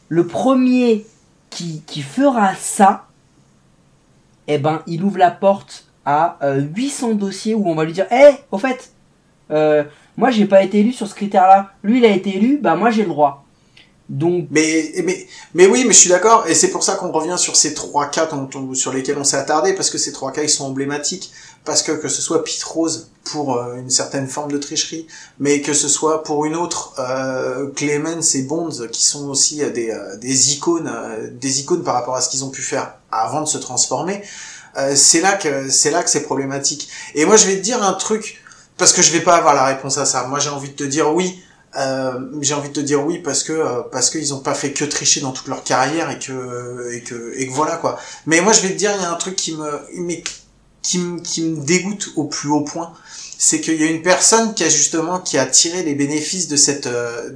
le 0.07 0.25
premier 0.25 1.05
qui, 1.49 1.81
qui 1.85 2.01
fera 2.01 2.55
ça, 2.55 3.05
eh 4.47 4.57
ben, 4.57 4.81
il 4.87 5.03
ouvre 5.03 5.17
la 5.17 5.31
porte 5.31 5.85
à 6.05 6.37
euh, 6.43 6.61
800 6.75 7.13
dossiers 7.15 7.55
où 7.55 7.67
on 7.69 7.75
va 7.75 7.83
lui 7.83 7.93
dire, 7.93 8.07
hé, 8.11 8.31
au 8.51 8.57
fait, 8.57 8.93
euh, 9.51 9.83
moi 10.17 10.31
j'ai 10.31 10.45
pas 10.45 10.63
été 10.63 10.79
élu 10.79 10.91
sur 10.93 11.07
ce 11.07 11.15
critère-là, 11.15 11.71
lui 11.83 11.99
il 11.99 12.05
a 12.05 12.09
été 12.09 12.35
élu, 12.37 12.57
bah 12.61 12.75
moi 12.75 12.89
j'ai 12.91 13.03
le 13.03 13.09
droit. 13.09 13.45
Donc, 14.09 14.47
Mais, 14.49 14.91
mais, 15.05 15.27
mais 15.53 15.67
oui, 15.67 15.83
mais 15.85 15.93
je 15.93 15.99
suis 15.99 16.09
d'accord, 16.09 16.47
et 16.47 16.55
c'est 16.55 16.69
pour 16.71 16.83
ça 16.83 16.95
qu'on 16.95 17.11
revient 17.11 17.35
sur 17.37 17.55
ces 17.55 17.75
trois 17.75 18.07
cas 18.07 18.25
dont 18.25 18.49
on- 18.55 18.73
sur 18.73 18.91
lesquels 18.91 19.17
on 19.19 19.23
s'est 19.23 19.37
attardé, 19.37 19.73
parce 19.73 19.91
que 19.91 19.99
ces 19.99 20.11
trois 20.11 20.31
cas, 20.31 20.41
ils 20.41 20.49
sont 20.49 20.65
emblématiques, 20.65 21.31
parce 21.63 21.83
que 21.83 21.91
que 21.91 22.07
ce 22.07 22.19
soit 22.21 22.43
Pete 22.43 22.63
Rose 22.63 23.11
pour 23.23 23.57
euh, 23.57 23.75
une 23.75 23.91
certaine 23.91 24.27
forme 24.27 24.51
de 24.51 24.57
tricherie, 24.57 25.05
mais 25.39 25.61
que 25.61 25.73
ce 25.73 25.87
soit 25.87 26.23
pour 26.23 26.45
une 26.45 26.55
autre, 26.55 26.95
euh, 26.97 27.69
Clemens 27.75 28.33
et 28.33 28.41
Bonds, 28.41 28.87
qui 28.91 29.05
sont 29.05 29.29
aussi 29.29 29.61
euh, 29.63 29.69
des, 29.69 29.91
euh, 29.91 30.15
des 30.17 30.53
icônes, 30.53 30.91
euh, 30.91 31.29
des 31.31 31.59
icônes 31.59 31.83
par 31.83 31.93
rapport 31.93 32.15
à 32.15 32.21
ce 32.21 32.29
qu'ils 32.29 32.43
ont 32.43 32.49
pu 32.49 32.63
faire 32.63 32.95
avant 33.11 33.41
de 33.41 33.47
se 33.47 33.59
transformer, 33.59 34.23
c'est 34.95 35.19
là 35.21 35.33
que 35.33 35.69
c'est 35.69 35.91
là 35.91 36.03
que 36.03 36.09
c'est 36.09 36.21
problématique. 36.23 36.89
Et 37.15 37.25
moi, 37.25 37.35
je 37.35 37.45
vais 37.47 37.57
te 37.57 37.61
dire 37.61 37.83
un 37.83 37.93
truc, 37.93 38.41
parce 38.77 38.93
que 38.93 39.01
je 39.01 39.11
vais 39.11 39.19
pas 39.19 39.35
avoir 39.35 39.53
la 39.53 39.65
réponse 39.65 39.97
à 39.97 40.05
ça. 40.05 40.23
Moi, 40.27 40.39
j'ai 40.39 40.49
envie 40.49 40.69
de 40.69 40.75
te 40.75 40.83
dire 40.83 41.13
oui. 41.13 41.41
Euh, 41.77 42.19
j'ai 42.41 42.55
envie 42.55 42.69
de 42.69 42.73
te 42.73 42.79
dire 42.79 43.05
oui 43.05 43.19
parce 43.19 43.43
que 43.43 43.53
euh, 43.53 43.81
parce 43.91 44.09
qu'ils 44.09 44.33
ont 44.33 44.39
pas 44.39 44.55
fait 44.55 44.73
que 44.73 44.85
tricher 44.85 45.21
dans 45.21 45.31
toute 45.31 45.47
leur 45.47 45.63
carrière 45.63 46.09
et 46.09 46.17
que 46.17 46.91
et 46.91 47.01
que 47.01 47.33
et 47.35 47.47
que 47.47 47.53
voilà 47.53 47.77
quoi. 47.77 47.99
Mais 48.25 48.41
moi 48.41 48.53
je 48.53 48.61
vais 48.61 48.69
te 48.69 48.77
dire 48.77 48.91
il 48.95 49.01
y 49.01 49.05
a 49.05 49.11
un 49.11 49.15
truc 49.15 49.35
qui 49.35 49.55
me 49.55 49.79
mais 49.95 50.23
qui 50.81 50.97
me 50.97 51.19
qui 51.19 51.43
me 51.43 51.63
dégoûte 51.63 52.09
au 52.15 52.23
plus 52.23 52.49
haut 52.49 52.61
point, 52.61 52.93
c'est 53.37 53.61
qu'il 53.61 53.79
y 53.79 53.83
a 53.83 53.87
une 53.87 54.01
personne 54.01 54.55
qui 54.55 54.63
a 54.63 54.69
justement 54.69 55.19
qui 55.19 55.37
a 55.37 55.45
tiré 55.45 55.83
les 55.83 55.93
bénéfices 55.93 56.47
de 56.47 56.55
cette 56.55 56.87
euh, 56.87 57.31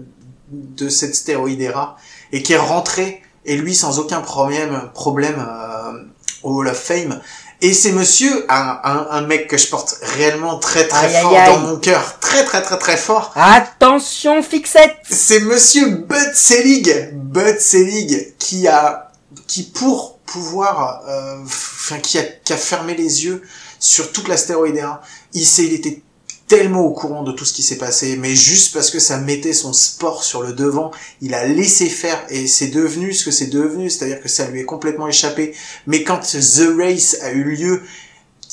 de 0.51 0.89
cette 0.89 1.15
stéroïdéra 1.15 1.97
et 2.31 2.41
qui 2.41 2.53
est 2.53 2.57
rentré 2.57 3.21
et 3.45 3.55
lui 3.55 3.75
sans 3.75 3.99
aucun 3.99 4.21
problème 4.21 4.89
problème 4.95 5.45
euh, 5.47 6.03
au 6.41 6.55
Hall 6.57 6.69
of 6.69 6.77
Fame 6.77 7.21
et 7.63 7.73
c'est 7.73 7.93
monsieur, 7.93 8.45
un, 8.49 8.79
un, 8.83 9.07
un, 9.09 9.21
mec 9.21 9.47
que 9.47 9.57
je 9.57 9.67
porte 9.67 9.97
réellement 10.17 10.59
très 10.59 10.85
très 10.85 11.15
Aïe, 11.15 11.21
fort 11.23 11.37
aïe. 11.37 11.47
dans 11.49 11.59
mon 11.59 11.77
cœur, 11.77 12.19
très 12.19 12.43
très 12.43 12.61
très 12.61 12.77
très 12.77 12.97
fort. 12.97 13.31
Attention, 13.35 14.43
fixette 14.43 14.97
C'est 15.09 15.39
monsieur 15.39 15.87
Bud 15.87 16.33
Selig, 16.35 17.11
Bud 17.13 17.61
Selig, 17.61 18.35
qui 18.37 18.67
a, 18.67 19.13
qui 19.47 19.63
pour 19.63 20.17
pouvoir, 20.25 21.03
euh, 21.07 21.37
enfin 21.45 21.99
qui 21.99 22.19
a, 22.19 22.23
qui 22.23 22.51
a 22.51 22.57
fermé 22.57 22.95
les 22.95 23.23
yeux 23.23 23.41
sur 23.79 24.11
toute 24.11 24.27
la 24.27 24.35
stéroïdéra, 24.35 25.01
il 25.33 25.45
sait, 25.45 25.63
il 25.63 25.73
était 25.73 26.01
tellement 26.47 26.81
au 26.81 26.91
courant 26.91 27.23
de 27.23 27.31
tout 27.31 27.45
ce 27.45 27.53
qui 27.53 27.63
s'est 27.63 27.77
passé, 27.77 28.17
mais 28.17 28.35
juste 28.35 28.73
parce 28.73 28.91
que 28.91 28.99
ça 28.99 29.17
mettait 29.17 29.53
son 29.53 29.73
sport 29.73 30.23
sur 30.23 30.41
le 30.41 30.53
devant, 30.53 30.91
il 31.21 31.33
a 31.33 31.45
laissé 31.47 31.87
faire 31.87 32.23
et 32.29 32.47
c'est 32.47 32.67
devenu 32.67 33.13
ce 33.13 33.25
que 33.25 33.31
c'est 33.31 33.47
devenu, 33.47 33.89
c'est-à-dire 33.89 34.21
que 34.21 34.29
ça 34.29 34.49
lui 34.49 34.59
est 34.59 34.65
complètement 34.65 35.07
échappé. 35.07 35.55
Mais 35.87 36.03
quand 36.03 36.19
The 36.19 36.67
Race 36.77 37.17
a 37.21 37.31
eu 37.31 37.43
lieu, 37.43 37.81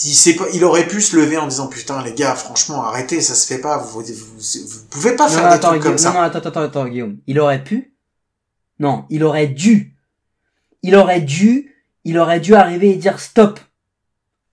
il, 0.04 0.14
sait 0.14 0.34
pas, 0.34 0.46
il 0.54 0.64
aurait 0.64 0.86
pu 0.86 1.00
se 1.02 1.16
lever 1.16 1.36
en 1.36 1.46
disant 1.46 1.66
putain 1.66 2.02
les 2.02 2.14
gars, 2.14 2.34
franchement 2.34 2.82
arrêtez, 2.82 3.20
ça 3.20 3.34
se 3.34 3.46
fait 3.46 3.60
pas, 3.60 3.76
vous, 3.78 4.00
vous, 4.00 4.04
vous 4.38 4.84
pouvez 4.88 5.14
pas 5.16 5.28
Non, 5.28 5.34
faire 5.34 5.42
non, 5.42 5.48
des 5.48 5.54
attends, 5.56 5.68
trucs 5.70 5.82
comme 5.82 5.98
ça. 5.98 6.10
non, 6.10 6.20
non, 6.20 6.22
attends, 6.22 6.38
attends, 6.38 6.60
attends, 6.62 6.88
Guillaume. 6.88 7.18
Il 7.26 7.38
aurait 7.40 7.62
pu? 7.62 7.92
Non, 8.78 9.04
il 9.10 9.24
aurait 9.24 9.48
dû. 9.48 9.94
Il 10.82 10.96
aurait 10.96 11.20
dû, 11.20 11.74
il 12.04 12.16
aurait 12.18 12.40
dû 12.40 12.54
arriver 12.54 12.90
et 12.90 12.96
dire 12.96 13.20
stop. 13.20 13.60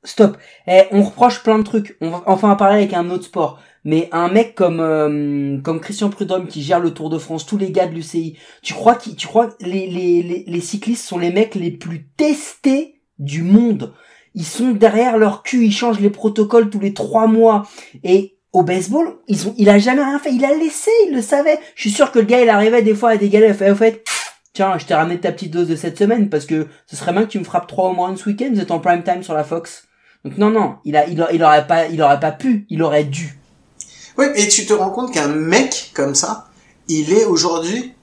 Stop. 0.07 0.37
Eh, 0.67 0.83
on 0.91 1.03
reproche 1.03 1.43
plein 1.43 1.59
de 1.59 1.63
trucs. 1.63 1.97
On 1.99 2.09
va 2.09 2.23
enfin 2.27 2.55
parler 2.55 2.77
avec 2.77 2.93
un 2.93 3.09
autre 3.09 3.25
sport. 3.25 3.59
Mais 3.83 4.09
un 4.11 4.29
mec 4.29 4.55
comme 4.55 4.79
euh, 4.79 5.59
comme 5.61 5.79
Christian 5.79 6.09
Prudhomme 6.09 6.47
qui 6.47 6.63
gère 6.63 6.79
le 6.79 6.93
Tour 6.93 7.09
de 7.09 7.17
France, 7.17 7.45
tous 7.45 7.57
les 7.57 7.71
gars 7.71 7.87
de 7.87 7.93
l'UCI, 7.93 8.37
tu 8.61 8.73
crois 8.73 8.95
qui 8.95 9.15
tu 9.15 9.27
crois 9.27 9.47
que 9.47 9.63
les, 9.65 9.87
les, 9.87 10.23
les, 10.23 10.43
les 10.47 10.61
cyclistes 10.61 11.05
sont 11.05 11.17
les 11.17 11.31
mecs 11.31 11.55
les 11.55 11.71
plus 11.71 12.07
testés 12.17 13.01
du 13.19 13.43
monde? 13.43 13.93
Ils 14.33 14.45
sont 14.45 14.71
derrière 14.71 15.17
leur 15.17 15.43
cul, 15.43 15.65
ils 15.65 15.73
changent 15.73 15.99
les 15.99 16.09
protocoles 16.09 16.69
tous 16.69 16.79
les 16.79 16.93
trois 16.93 17.27
mois. 17.27 17.67
Et 18.03 18.37
au 18.53 18.63
baseball, 18.63 19.17
ils 19.27 19.47
ont, 19.47 19.55
il 19.57 19.69
a 19.69 19.77
jamais 19.77 20.03
rien 20.03 20.19
fait. 20.19 20.33
Il 20.33 20.45
a 20.45 20.53
laissé, 20.53 20.91
il 21.07 21.13
le 21.13 21.21
savait. 21.21 21.59
Je 21.75 21.81
suis 21.81 21.91
sûr 21.91 22.11
que 22.11 22.19
le 22.19 22.25
gars, 22.25 22.41
il 22.41 22.49
arrivait 22.49 22.81
des 22.81 22.95
fois 22.95 23.11
à 23.11 23.17
des 23.17 23.27
il 23.27 23.53
fait, 23.53 23.71
au 23.71 23.75
fait, 23.75 24.03
tiens, 24.53 24.77
je 24.77 24.85
t'ai 24.85 24.93
ramené 24.95 25.19
ta 25.19 25.31
petite 25.31 25.51
dose 25.51 25.67
de 25.67 25.75
cette 25.75 25.97
semaine 25.97 26.29
parce 26.29 26.45
que 26.45 26.67
ce 26.87 26.95
serait 26.95 27.13
bien 27.13 27.23
que 27.23 27.31
tu 27.31 27.39
me 27.39 27.43
frappes 27.43 27.67
trois 27.67 27.89
au 27.89 27.93
moins 27.93 28.15
ce 28.15 28.27
week-end. 28.29 28.49
Vous 28.53 28.59
êtes 28.59 28.71
en 28.71 28.79
prime 28.79 29.03
time 29.03 29.23
sur 29.23 29.33
la 29.33 29.43
Fox. 29.43 29.86
Donc 30.25 30.37
non, 30.37 30.49
non, 30.49 30.75
il 30.85 30.95
a, 30.97 31.07
il, 31.07 31.21
a- 31.21 31.31
il 31.31 31.43
aurait 31.43 31.67
pas, 31.67 31.87
il 31.87 32.01
aurait 32.01 32.19
pas 32.19 32.31
pu, 32.31 32.65
il 32.69 32.81
aurait 32.83 33.03
dû. 33.05 33.37
Oui, 34.17 34.25
et 34.35 34.47
tu 34.47 34.65
te 34.65 34.73
rends 34.73 34.89
compte 34.89 35.13
qu'un 35.13 35.27
mec 35.27 35.91
comme 35.93 36.15
ça, 36.15 36.49
il 36.87 37.13
est 37.13 37.25
aujourd'hui 37.25 37.93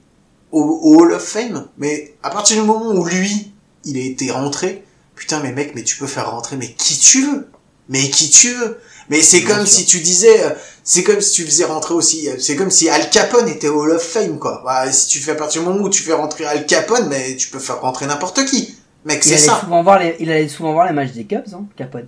au, 0.51 0.61
au 0.61 1.01
Hall 1.01 1.11
of 1.13 1.23
Fame. 1.23 1.67
Mais 1.77 2.15
à 2.23 2.29
partir 2.29 2.55
du 2.59 2.63
moment 2.63 2.91
où 2.93 3.05
lui, 3.05 3.51
il 3.83 3.97
a 3.97 4.01
été 4.01 4.31
rentré, 4.31 4.83
putain, 5.15 5.41
mais 5.41 5.51
mec, 5.51 5.73
mais 5.75 5.83
tu 5.83 5.97
peux 5.97 6.07
faire 6.07 6.31
rentrer, 6.31 6.55
mais 6.57 6.71
qui 6.73 6.97
tu 6.97 7.21
veux? 7.25 7.47
Mais 7.89 8.09
qui 8.09 8.29
tu 8.29 8.51
veux? 8.53 8.79
Mais 9.09 9.21
c'est 9.21 9.43
comme 9.43 9.65
sûr. 9.67 9.79
si 9.79 9.85
tu 9.85 9.99
disais, 9.99 10.43
euh, 10.45 10.49
c'est 10.83 11.03
comme 11.03 11.21
si 11.21 11.33
tu 11.33 11.45
faisais 11.45 11.65
rentrer 11.65 11.93
aussi, 11.93 12.27
euh, 12.27 12.37
c'est 12.39 12.55
comme 12.55 12.71
si 12.71 12.89
Al 12.89 13.09
Capone 13.11 13.47
était 13.47 13.67
au 13.67 13.81
Hall 13.83 13.91
of 13.91 14.01
Fame, 14.01 14.39
quoi. 14.39 14.61
Bah, 14.65 14.91
si 14.91 15.07
tu 15.09 15.19
fais 15.19 15.31
à 15.31 15.35
partir 15.35 15.61
du 15.61 15.67
moment 15.67 15.81
où 15.83 15.89
tu 15.89 16.01
fais 16.01 16.13
rentrer 16.13 16.45
Al 16.45 16.65
Capone, 16.65 17.07
mais 17.09 17.35
tu 17.35 17.49
peux 17.49 17.59
faire 17.59 17.81
rentrer 17.81 18.07
n'importe 18.07 18.43
qui. 18.45 18.75
Mec, 19.05 19.19
Il 19.23 19.23
c'est 19.23 19.33
allait 19.35 19.43
ça. 19.43 19.59
souvent 19.61 19.83
voir 19.83 19.99
les, 19.99 20.15
il 20.19 20.31
allait 20.31 20.47
souvent 20.47 20.73
voir 20.73 20.87
les 20.87 20.93
matchs 20.93 21.11
des 21.11 21.25
Cubs, 21.25 21.53
hein, 21.53 21.65
Capone. 21.77 22.07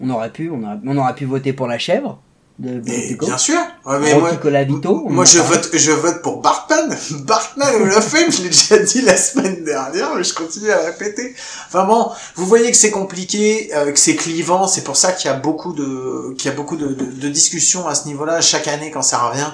On 0.00 0.10
aurait 0.10 0.30
pu, 0.30 0.50
on 0.50 0.62
aurait, 0.62 0.76
on 0.86 0.96
aurait 0.98 1.14
pu 1.14 1.24
voter 1.24 1.52
pour 1.52 1.66
la 1.68 1.78
chèvre 1.78 2.18
de, 2.58 2.80
de, 2.80 2.82
Mais 2.86 3.10
de 3.10 3.16
Gaulle. 3.16 3.28
bien 3.28 3.38
sûr. 3.38 3.58
Ouais, 3.84 3.98
mais 4.00 4.12
moi, 4.18 5.24
je 5.24 5.38
vote, 5.38 5.70
je 5.72 5.90
vote 5.92 6.22
pour 6.22 6.40
Bartman. 6.40 6.94
Bartman 7.24 7.68
Hall 7.82 7.92
of 7.92 8.04
Fame, 8.08 8.30
je 8.32 8.42
l'ai 8.42 8.48
déjà 8.48 8.78
dit 8.78 9.02
la 9.02 9.16
semaine 9.16 9.62
dernière, 9.64 10.14
mais 10.16 10.24
je 10.24 10.34
continue 10.34 10.70
à 10.70 10.78
répéter. 10.78 11.34
Enfin 11.68 11.84
bon, 11.84 12.10
vous 12.34 12.46
voyez 12.46 12.70
que 12.70 12.76
c'est 12.76 12.90
compliqué, 12.90 13.70
euh, 13.74 13.92
que 13.92 13.98
c'est 13.98 14.16
clivant, 14.16 14.66
c'est 14.66 14.84
pour 14.84 14.96
ça 14.96 15.12
qu'il 15.12 15.30
y 15.30 15.32
a 15.32 15.36
beaucoup 15.36 15.72
de, 15.74 16.34
qu'il 16.36 16.50
y 16.50 16.52
a 16.52 16.56
beaucoup 16.56 16.76
de, 16.76 16.88
de, 16.88 17.04
de 17.04 17.28
discussions 17.28 17.86
à 17.86 17.94
ce 17.94 18.06
niveau-là 18.06 18.40
chaque 18.40 18.68
année 18.68 18.90
quand 18.90 19.02
ça 19.02 19.18
revient. 19.18 19.50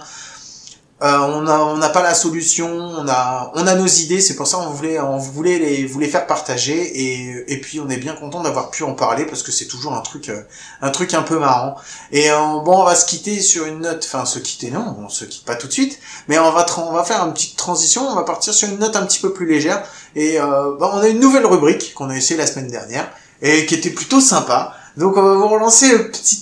Euh, 1.03 1.19
on 1.19 1.49
a, 1.49 1.59
on 1.59 1.79
n'a 1.79 1.89
pas 1.89 2.03
la 2.03 2.15
solution, 2.15 2.71
on 2.71 3.09
a, 3.09 3.51
on 3.57 3.67
a 3.67 3.75
nos 3.75 3.89
idées, 3.89 4.21
c'est 4.21 4.37
pour 4.37 4.47
ça 4.47 4.59
on 4.61 4.71
voulait, 4.71 5.01
on 5.01 5.19
voulait 5.19 5.59
les, 5.59 5.85
vous 5.85 6.01
faire 6.03 6.29
partager 6.29 6.77
et, 6.77 7.53
et 7.53 7.61
puis 7.61 7.81
on 7.81 7.89
est 7.89 7.97
bien 7.97 8.15
content 8.15 8.41
d'avoir 8.41 8.71
pu 8.71 8.85
en 8.85 8.93
parler 8.93 9.25
parce 9.27 9.43
que 9.43 9.51
c'est 9.51 9.65
toujours 9.65 9.95
un 9.95 10.01
truc, 10.01 10.29
euh, 10.29 10.43
un 10.81 10.91
truc 10.91 11.13
un 11.15 11.23
peu 11.23 11.41
marrant. 11.41 11.75
Et 12.13 12.31
euh, 12.31 12.37
bon, 12.65 12.83
on 12.83 12.85
va 12.85 12.95
se 12.95 13.05
quitter 13.07 13.41
sur 13.41 13.67
une 13.67 13.81
note, 13.81 14.05
enfin 14.07 14.25
se 14.25 14.39
quitter 14.39 14.71
non, 14.71 14.97
on 15.01 15.09
se 15.09 15.25
quitte 15.25 15.45
pas 15.45 15.57
tout 15.57 15.67
de 15.67 15.73
suite, 15.73 15.99
mais 16.29 16.39
on 16.39 16.53
va, 16.53 16.65
on 16.79 16.93
va 16.93 17.03
faire 17.03 17.21
une 17.25 17.33
petite 17.33 17.57
transition, 17.57 18.07
on 18.09 18.15
va 18.15 18.23
partir 18.23 18.55
sur 18.55 18.69
une 18.69 18.79
note 18.79 18.95
un 18.95 19.05
petit 19.05 19.19
peu 19.19 19.33
plus 19.33 19.47
légère 19.47 19.83
et 20.15 20.41
euh, 20.41 20.77
bah, 20.79 20.93
on 20.95 20.99
a 20.99 21.09
une 21.09 21.19
nouvelle 21.19 21.47
rubrique 21.47 21.95
qu'on 21.95 22.11
a 22.11 22.17
essayé 22.17 22.39
la 22.39 22.47
semaine 22.47 22.69
dernière 22.69 23.11
et 23.41 23.67
qui 23.67 23.75
était 23.75 23.91
plutôt 23.91 24.21
sympa. 24.21 24.77
Donc 24.97 25.17
on 25.17 25.23
va 25.23 25.35
vous 25.35 25.49
relancer 25.49 25.91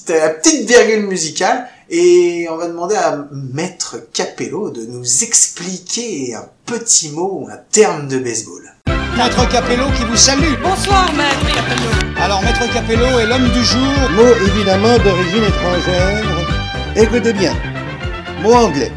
la 0.09 0.29
petite 0.31 0.67
virgule 0.67 1.07
musicale 1.07 1.67
et 1.93 2.47
on 2.51 2.57
va 2.57 2.69
demander 2.69 2.95
à 2.95 3.27
Maître 3.53 3.97
Capello 4.13 4.71
de 4.71 4.87
nous 4.87 5.05
expliquer 5.25 6.35
un 6.35 6.45
petit 6.65 7.11
mot 7.11 7.41
ou 7.43 7.49
un 7.51 7.59
terme 7.73 8.07
de 8.09 8.19
baseball. 8.19 8.63
Maître 9.17 9.49
Capello 9.51 9.85
qui 9.97 10.05
vous 10.05 10.17
salue. 10.17 10.55
Bonsoir, 10.63 11.13
maître 11.15 11.55
Capello. 11.55 11.91
Alors, 12.19 12.41
Maître 12.43 12.73
Capello 12.73 13.19
est 13.19 13.27
l'homme 13.27 13.51
du 13.51 13.65
jour. 13.65 13.93
Mot 14.13 14.35
évidemment 14.47 14.97
d'origine 14.99 15.43
étrangère. 15.45 16.25
Écoutez 16.97 17.33
bien. 17.33 17.55
Mot 18.43 18.53
anglais. 18.55 18.93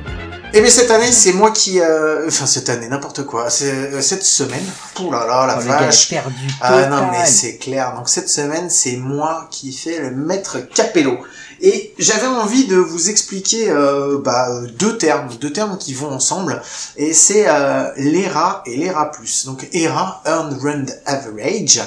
Et 0.56 0.62
bien 0.62 0.70
cette 0.70 0.92
année, 0.92 1.12
c'est 1.12 1.34
moi 1.34 1.50
qui... 1.50 1.80
euh, 1.82 2.28
Enfin 2.28 2.46
cette 2.46 2.70
année, 2.70 2.88
n'importe 2.88 3.26
quoi. 3.26 3.50
C'est 3.50 3.72
euh, 3.72 4.02
cette 4.02 4.24
semaine. 4.24 4.64
Ouh 5.02 5.12
là 5.12 5.26
là, 5.26 5.48
la 5.48 5.58
Oh, 5.58 5.62
vache. 5.68 6.10
perdu 6.10 6.36
Ah 6.62 6.86
non, 6.90 7.08
mais 7.12 7.26
c'est 7.26 7.58
clair. 7.58 7.96
Donc 7.96 8.08
cette 8.08 8.30
semaine, 8.30 8.70
c'est 8.70 8.98
moi 8.98 9.48
qui 9.50 9.74
fais 9.74 10.00
le 10.00 10.12
maître 10.12 10.60
Capello. 10.60 11.18
Et 11.62 11.94
j'avais 11.98 12.28
envie 12.28 12.66
de 12.66 12.76
vous 12.76 13.10
expliquer 13.10 13.70
euh, 13.70 14.20
bah, 14.20 14.48
deux 14.78 14.98
termes, 14.98 15.30
deux 15.40 15.52
termes 15.52 15.78
qui 15.78 15.94
vont 15.94 16.12
ensemble. 16.12 16.62
Et 16.98 17.14
c'est 17.14 17.46
euh, 17.48 17.92
l'ERA 17.98 18.64
et 18.66 18.78
l'ERA+. 18.78 19.12
Donc 19.46 19.68
ERA, 19.74 20.22
Earned 20.26 20.60
Run 20.62 20.86
Average, 21.06 21.82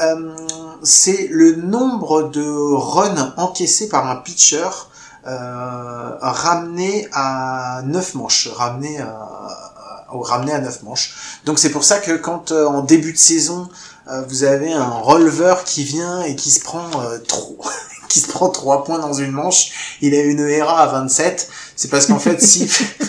euh, 0.00 0.36
c'est 0.82 1.28
le 1.30 1.56
nombre 1.56 2.24
de 2.30 2.44
runs 2.44 3.34
encaissés 3.36 3.88
par 3.88 4.08
un 4.08 4.16
pitcher 4.16 4.68
euh, 5.26 6.10
ramené 6.20 7.08
à 7.12 7.82
9 7.84 8.14
manches, 8.14 8.48
ramené 8.48 9.00
à, 9.00 9.48
au 10.12 10.20
ramené 10.20 10.52
à 10.52 10.60
9 10.60 10.82
manches. 10.82 11.40
Donc 11.44 11.58
c'est 11.58 11.70
pour 11.70 11.84
ça 11.84 11.98
que 11.98 12.12
quand 12.12 12.52
euh, 12.52 12.66
en 12.66 12.82
début 12.82 13.12
de 13.12 13.18
saison 13.18 13.68
euh, 14.10 14.22
vous 14.28 14.44
avez 14.44 14.72
un 14.72 14.88
releveur 14.88 15.64
qui 15.64 15.84
vient 15.84 16.22
et 16.22 16.34
qui 16.34 16.50
se 16.50 16.60
prend 16.60 16.88
euh, 17.00 17.18
trop 17.18 17.58
qui 18.08 18.20
se 18.20 18.28
prend 18.28 18.48
3 18.48 18.84
points 18.84 18.98
dans 18.98 19.12
une 19.12 19.32
manche, 19.32 19.96
il 20.00 20.14
a 20.14 20.20
une 20.22 20.40
ERA 20.48 20.82
à 20.82 20.86
27, 20.86 21.48
c'est 21.76 21.88
parce 21.88 22.06
qu'en 22.06 22.18
fait 22.18 22.40
s'il 22.42 22.68
fait, 22.70 23.06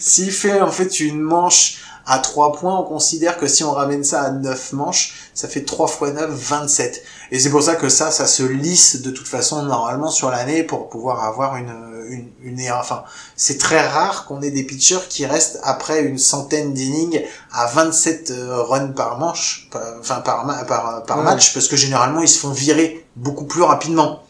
s'il 0.00 0.32
fait 0.32 0.60
en 0.60 0.70
fait 0.70 1.00
une 1.00 1.20
manche 1.20 1.78
à 2.04 2.18
3 2.18 2.52
points, 2.54 2.76
on 2.80 2.82
considère 2.82 3.36
que 3.38 3.46
si 3.46 3.62
on 3.62 3.70
ramène 3.72 4.02
ça 4.02 4.22
à 4.22 4.30
9 4.32 4.72
manches, 4.72 5.14
ça 5.34 5.46
fait 5.46 5.62
3 5.64 5.86
fois 5.86 6.10
9, 6.10 6.30
27. 6.30 7.02
Et 7.30 7.38
c'est 7.38 7.48
pour 7.50 7.62
ça 7.62 7.76
que 7.76 7.88
ça, 7.88 8.10
ça 8.10 8.26
se 8.26 8.42
lisse 8.42 9.02
de 9.02 9.10
toute 9.12 9.28
façon 9.28 9.62
normalement 9.62 10.10
sur 10.10 10.28
l'année 10.30 10.64
pour 10.64 10.88
pouvoir 10.88 11.22
avoir 11.24 11.56
une, 11.56 11.72
une, 12.08 12.28
une 12.42 12.58
ERA. 12.58 12.80
Enfin, 12.80 13.04
c'est 13.36 13.56
très 13.56 13.86
rare 13.86 14.26
qu'on 14.26 14.42
ait 14.42 14.50
des 14.50 14.64
pitchers 14.64 14.98
qui 15.08 15.26
restent 15.26 15.60
après 15.62 16.02
une 16.02 16.18
centaine 16.18 16.74
d'innings 16.74 17.22
à 17.52 17.66
27 17.66 18.30
euh, 18.32 18.62
runs 18.62 18.88
par 18.88 19.18
manche, 19.18 19.68
par- 19.70 19.82
enfin 20.00 20.16
par, 20.22 20.44
par, 20.66 21.04
par 21.04 21.18
Ouais. 21.18 21.24
match, 21.24 21.54
parce 21.54 21.68
que 21.68 21.76
généralement 21.76 22.20
ils 22.20 22.28
se 22.28 22.38
font 22.40 22.50
virer 22.50 23.01
beaucoup 23.16 23.44
plus 23.44 23.62
rapidement. 23.62 24.22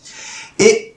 Et 0.59 0.93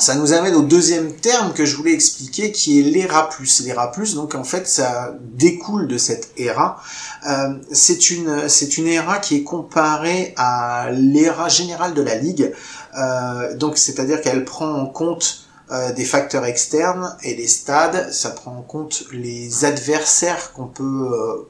ça 0.00 0.14
nous 0.14 0.32
amène 0.32 0.54
au 0.54 0.62
deuxième 0.62 1.12
terme 1.12 1.52
que 1.52 1.66
je 1.66 1.76
voulais 1.76 1.92
expliquer, 1.92 2.52
qui 2.52 2.80
est 2.80 2.82
l'ERA+. 2.82 3.28
L'ERA+, 3.64 3.92
donc 4.14 4.34
en 4.34 4.44
fait, 4.44 4.66
ça 4.66 5.14
découle 5.20 5.88
de 5.88 5.98
cette 5.98 6.32
ERA. 6.38 6.82
Euh, 7.28 7.54
c'est 7.70 8.10
une 8.10 8.48
c'est 8.48 8.78
une 8.78 8.86
ERA 8.86 9.18
qui 9.18 9.36
est 9.36 9.42
comparée 9.42 10.32
à 10.38 10.88
l'ERA 10.90 11.50
générale 11.50 11.92
de 11.92 12.00
la 12.00 12.14
ligue. 12.14 12.52
Euh, 12.98 13.54
donc 13.56 13.76
c'est-à-dire 13.76 14.22
qu'elle 14.22 14.44
prend 14.46 14.72
en 14.72 14.86
compte 14.86 15.49
euh, 15.72 15.92
des 15.92 16.04
facteurs 16.04 16.44
externes 16.44 17.16
et 17.22 17.34
les 17.34 17.46
stades, 17.48 18.12
ça 18.12 18.30
prend 18.30 18.56
en 18.56 18.62
compte 18.62 19.04
les 19.12 19.64
adversaires 19.64 20.52
qu'on 20.52 20.66
peut 20.66 21.08
euh, 21.12 21.48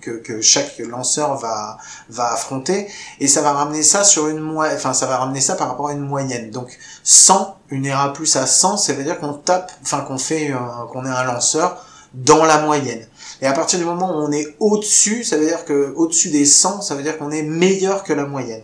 que, 0.00 0.10
que 0.10 0.40
chaque 0.40 0.78
lanceur 0.78 1.36
va 1.36 1.78
va 2.08 2.32
affronter 2.32 2.88
et 3.20 3.28
ça 3.28 3.42
va 3.42 3.52
ramener 3.52 3.82
ça 3.82 4.04
sur 4.04 4.28
une 4.28 4.40
moyenne 4.40 4.76
enfin 4.76 4.92
ça 4.92 5.06
va 5.06 5.18
ramener 5.18 5.40
ça 5.40 5.54
par 5.54 5.68
rapport 5.68 5.88
à 5.88 5.92
une 5.92 6.00
moyenne. 6.06 6.50
Donc 6.50 6.76
100 7.04 7.56
Une 7.70 7.86
ERA 7.86 8.12
plus 8.12 8.34
à 8.36 8.46
100, 8.46 8.76
ça 8.78 8.92
veut 8.94 9.04
dire 9.04 9.18
qu'on 9.20 9.34
tape, 9.34 9.70
enfin 9.82 10.00
qu'on 10.00 10.18
fait, 10.18 10.50
un- 10.52 10.86
qu'on 10.92 11.04
est 11.06 11.08
un 11.08 11.24
lanceur 11.24 11.84
dans 12.14 12.44
la 12.44 12.58
moyenne. 12.62 13.06
Et 13.40 13.46
à 13.46 13.52
partir 13.52 13.78
du 13.78 13.84
moment 13.84 14.10
où 14.10 14.18
on 14.26 14.32
est 14.32 14.56
au-dessus, 14.58 15.22
ça 15.22 15.36
veut 15.36 15.46
dire 15.46 15.64
que 15.64 15.92
au-dessus 15.96 16.30
des 16.30 16.44
100, 16.44 16.82
ça 16.82 16.96
veut 16.96 17.02
dire 17.04 17.16
qu'on 17.16 17.30
est 17.30 17.42
meilleur 17.44 18.02
que 18.02 18.12
la 18.12 18.24
moyenne. 18.26 18.62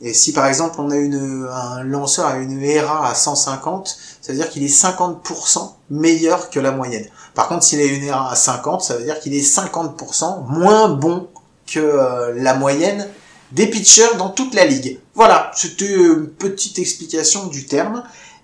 Et 0.00 0.12
si 0.12 0.32
par 0.32 0.46
exemple 0.46 0.76
on 0.78 0.90
a 0.90 0.96
une, 0.96 1.48
un 1.50 1.82
lanceur 1.84 2.26
à 2.26 2.36
une 2.36 2.62
ERA 2.62 3.08
à 3.08 3.14
150, 3.14 3.96
ça 4.20 4.32
veut 4.32 4.38
dire 4.38 4.50
qu'il 4.50 4.62
est 4.62 4.66
50% 4.66 5.72
meilleur 5.90 6.50
que 6.50 6.60
la 6.60 6.72
moyenne. 6.72 7.06
Par 7.34 7.48
contre, 7.48 7.64
s'il 7.64 7.80
a 7.80 7.84
une 7.84 8.04
ERA 8.04 8.30
à 8.30 8.36
50, 8.36 8.82
ça 8.82 8.96
veut 8.96 9.04
dire 9.04 9.18
qu'il 9.20 9.34
est 9.34 9.40
50% 9.40 10.46
moins 10.48 10.88
bon 10.88 11.28
que 11.66 11.80
euh, 11.80 12.32
la 12.36 12.54
moyenne 12.54 13.08
des 13.52 13.66
pitchers 13.68 14.16
dans 14.18 14.30
toute 14.30 14.54
la 14.54 14.66
ligue. 14.66 14.98
Voilà, 15.14 15.50
c'était 15.54 15.92
une 15.92 16.28
petite 16.28 16.78
explication 16.78 17.46
du 17.46 17.66
terme. 17.66 18.02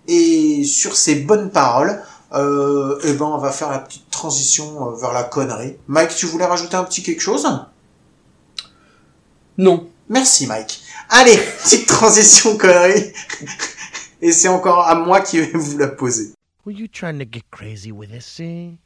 Et 0.09 0.65
sur 0.65 0.97
ces 0.97 1.17
bonnes 1.17 1.51
paroles, 1.51 2.03
euh, 2.33 2.99
eh 3.05 3.13
ben 3.13 3.27
on 3.27 3.39
va 3.39 3.51
faire 3.51 3.71
la 3.71 3.81
petite 3.81 4.09
transition 4.11 4.89
euh, 4.89 4.95
vers 4.97 5.13
la 5.13 5.25
connerie. 5.25 5.77
Mike, 5.89 6.15
tu 6.15 6.27
voulais 6.27 6.45
rajouter 6.45 6.77
un 6.77 6.85
petit 6.85 7.03
quelque 7.03 7.21
chose? 7.21 7.47
Non. 9.59 9.89
Merci 10.09 10.47
Mike. 10.47 10.81
Allez, 11.13 11.37
petite 11.65 11.89
transition 11.89 12.57
connerie. 12.57 13.13
Et 14.23 14.31
c'est 14.31 14.49
encore 14.49 14.87
à 14.87 14.95
moi 14.95 15.21
qui 15.21 15.41
vais 15.41 15.51
vous 15.53 15.77
la 15.77 15.89
poser. 15.89 16.33
Were 16.65 16.73
you 16.73 16.87
trying 16.87 17.19
to 17.19 17.25
get 17.25 17.43
crazy 17.51 17.91
with 17.91 18.11
this, 18.11 18.39
eh? 18.39 18.77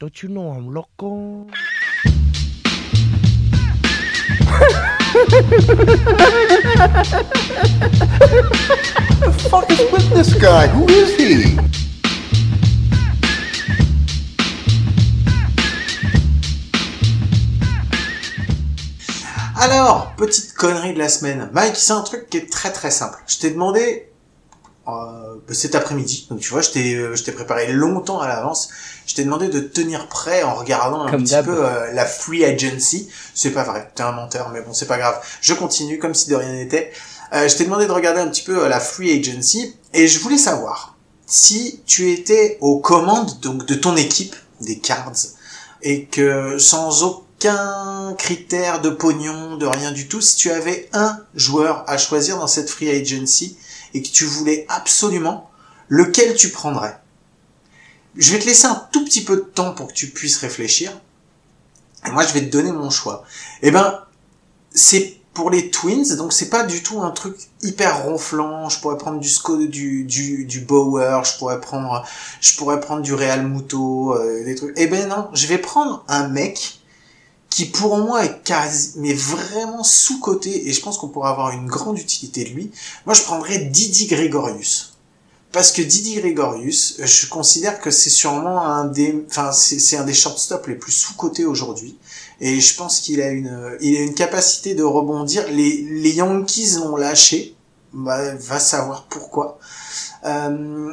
Don't 0.00 0.22
you 0.22 0.28
know 0.28 0.50
I'm 0.52 0.74
loco? 0.74 1.46
fuck 9.48 9.70
is 9.70 9.92
with 9.92 10.10
this 10.10 10.34
guy? 10.34 10.66
Who 10.68 10.88
is 10.88 11.16
he? 11.16 11.56
Alors, 19.56 20.12
petite 20.16 20.54
connerie 20.54 20.94
de 20.94 20.98
la 20.98 21.08
semaine. 21.08 21.48
Mike, 21.52 21.76
c'est 21.76 21.92
un 21.92 22.02
truc 22.02 22.28
qui 22.28 22.38
est 22.38 22.50
très 22.50 22.72
très 22.72 22.90
simple. 22.90 23.22
Je 23.26 23.38
t'ai 23.38 23.50
demandé 23.50 24.10
euh, 24.88 25.36
cet 25.50 25.74
après-midi, 25.74 26.26
donc 26.28 26.40
tu 26.40 26.50
vois, 26.50 26.60
je 26.60 26.70
t'ai 26.70 26.94
euh, 26.94 27.14
je 27.14 27.22
t'ai 27.22 27.32
préparé 27.32 27.72
longtemps 27.72 28.20
à 28.20 28.28
l'avance. 28.28 28.68
Je 29.06 29.14
t'ai 29.14 29.24
demandé 29.24 29.48
de 29.48 29.60
te 29.60 29.80
tenir 29.80 30.08
prêt 30.08 30.42
en 30.42 30.54
regardant 30.54 31.02
un 31.02 31.10
Comme 31.10 31.24
petit 31.24 31.34
peu 31.44 31.64
euh, 31.64 31.92
la 31.92 32.04
free 32.04 32.44
agency. 32.44 33.08
C'est 33.34 33.52
pas 33.52 33.64
vrai, 33.64 33.90
t'es 33.94 34.02
un 34.02 34.12
menteur, 34.12 34.50
mais 34.50 34.60
bon, 34.60 34.72
c'est 34.72 34.86
pas 34.86 34.98
grave. 34.98 35.20
Je 35.40 35.54
continue 35.54 35.98
comme 35.98 36.14
si 36.14 36.28
de 36.28 36.34
rien 36.34 36.52
n'était. 36.52 36.92
Euh, 37.32 37.48
je 37.48 37.56
t'ai 37.56 37.64
demandé 37.64 37.86
de 37.86 37.92
regarder 37.92 38.20
un 38.20 38.28
petit 38.28 38.44
peu 38.44 38.64
euh, 38.64 38.68
la 38.68 38.80
free 38.80 39.18
agency 39.18 39.76
et 39.92 40.06
je 40.06 40.18
voulais 40.20 40.38
savoir 40.38 40.96
si 41.26 41.82
tu 41.86 42.12
étais 42.12 42.58
aux 42.60 42.78
commandes 42.78 43.40
donc 43.40 43.66
de 43.66 43.74
ton 43.74 43.96
équipe 43.96 44.36
des 44.60 44.78
Cards 44.78 45.12
et 45.82 46.04
que 46.04 46.58
sans 46.58 47.02
aucun 47.02 47.24
critère 48.16 48.80
de 48.80 48.90
pognon, 48.90 49.56
de 49.56 49.66
rien 49.66 49.92
du 49.92 50.08
tout, 50.08 50.20
si 50.20 50.36
tu 50.36 50.50
avais 50.50 50.88
un 50.92 51.18
joueur 51.34 51.84
à 51.86 51.98
choisir 51.98 52.38
dans 52.38 52.46
cette 52.46 52.70
free 52.70 52.88
agency 52.88 53.56
et 53.92 54.02
que 54.02 54.08
tu 54.08 54.24
voulais 54.24 54.66
absolument, 54.68 55.50
lequel 55.88 56.34
tu 56.34 56.50
prendrais? 56.50 56.98
Je 58.16 58.32
vais 58.32 58.38
te 58.38 58.46
laisser 58.46 58.66
un 58.66 58.86
tout 58.92 59.04
petit 59.04 59.24
peu 59.24 59.36
de 59.36 59.42
temps 59.42 59.72
pour 59.72 59.88
que 59.88 59.92
tu 59.92 60.08
puisses 60.08 60.38
réfléchir. 60.38 60.92
Et 62.06 62.10
moi, 62.10 62.24
je 62.24 62.32
vais 62.32 62.40
te 62.40 62.50
donner 62.50 62.72
mon 62.72 62.90
choix. 62.90 63.24
Eh 63.62 63.70
ben, 63.70 64.00
c'est 64.72 65.18
pour 65.34 65.50
les 65.50 65.70
Twins, 65.70 66.16
donc 66.16 66.32
c'est 66.32 66.48
pas 66.48 66.62
du 66.62 66.82
tout 66.82 67.02
un 67.02 67.10
truc 67.10 67.36
hyper 67.60 68.04
ronflant. 68.04 68.68
Je 68.68 68.78
pourrais 68.78 68.96
prendre 68.96 69.18
du 69.18 69.28
Sco, 69.28 69.56
du 69.56 70.04
du 70.04 70.44
du 70.44 70.60
Bauer, 70.60 71.24
je 71.24 71.36
pourrais 71.38 71.60
prendre, 71.60 72.06
je 72.40 72.56
pourrais 72.56 72.78
prendre 72.78 73.02
du 73.02 73.12
Real 73.14 73.46
Muto, 73.46 74.14
euh, 74.14 74.44
des 74.44 74.54
trucs. 74.54 74.72
Eh 74.76 74.86
ben 74.86 75.08
non, 75.08 75.28
je 75.32 75.46
vais 75.48 75.58
prendre 75.58 76.04
un 76.06 76.28
mec 76.28 76.78
qui 77.54 77.66
pour 77.66 77.98
moi 77.98 78.24
est 78.24 78.42
quasi, 78.42 78.94
mais 78.96 79.14
vraiment 79.14 79.84
sous 79.84 80.18
coté 80.18 80.68
et 80.68 80.72
je 80.72 80.80
pense 80.80 80.98
qu'on 80.98 81.06
pourrait 81.06 81.30
avoir 81.30 81.52
une 81.52 81.66
grande 81.66 81.96
utilité 82.00 82.42
de 82.42 82.48
lui. 82.48 82.72
Moi, 83.06 83.14
je 83.14 83.22
prendrais 83.22 83.58
Didi 83.58 84.06
Gregorius. 84.06 84.96
Parce 85.52 85.70
que 85.70 85.80
Didi 85.80 86.16
Gregorius, 86.16 86.96
je 86.98 87.28
considère 87.28 87.80
que 87.80 87.92
c'est 87.92 88.10
sûrement 88.10 88.60
un 88.60 88.86
des, 88.86 89.24
enfin, 89.30 89.52
c'est 89.52 89.96
un 89.96 90.02
des 90.02 90.12
shortstops 90.12 90.66
les 90.66 90.74
plus 90.74 90.90
sous-cotés 90.90 91.44
aujourd'hui. 91.44 91.96
Et 92.40 92.60
je 92.60 92.74
pense 92.74 92.98
qu'il 92.98 93.22
a 93.22 93.28
une, 93.30 93.78
il 93.80 93.98
a 93.98 94.00
une 94.00 94.14
capacité 94.14 94.74
de 94.74 94.82
rebondir. 94.82 95.46
Les, 95.48 95.82
les 95.82 96.10
Yankees 96.10 96.78
l'ont 96.78 96.96
lâché. 96.96 97.54
Bah, 97.92 98.34
va 98.34 98.58
savoir 98.58 99.06
pourquoi. 99.08 99.60
Euh, 100.24 100.92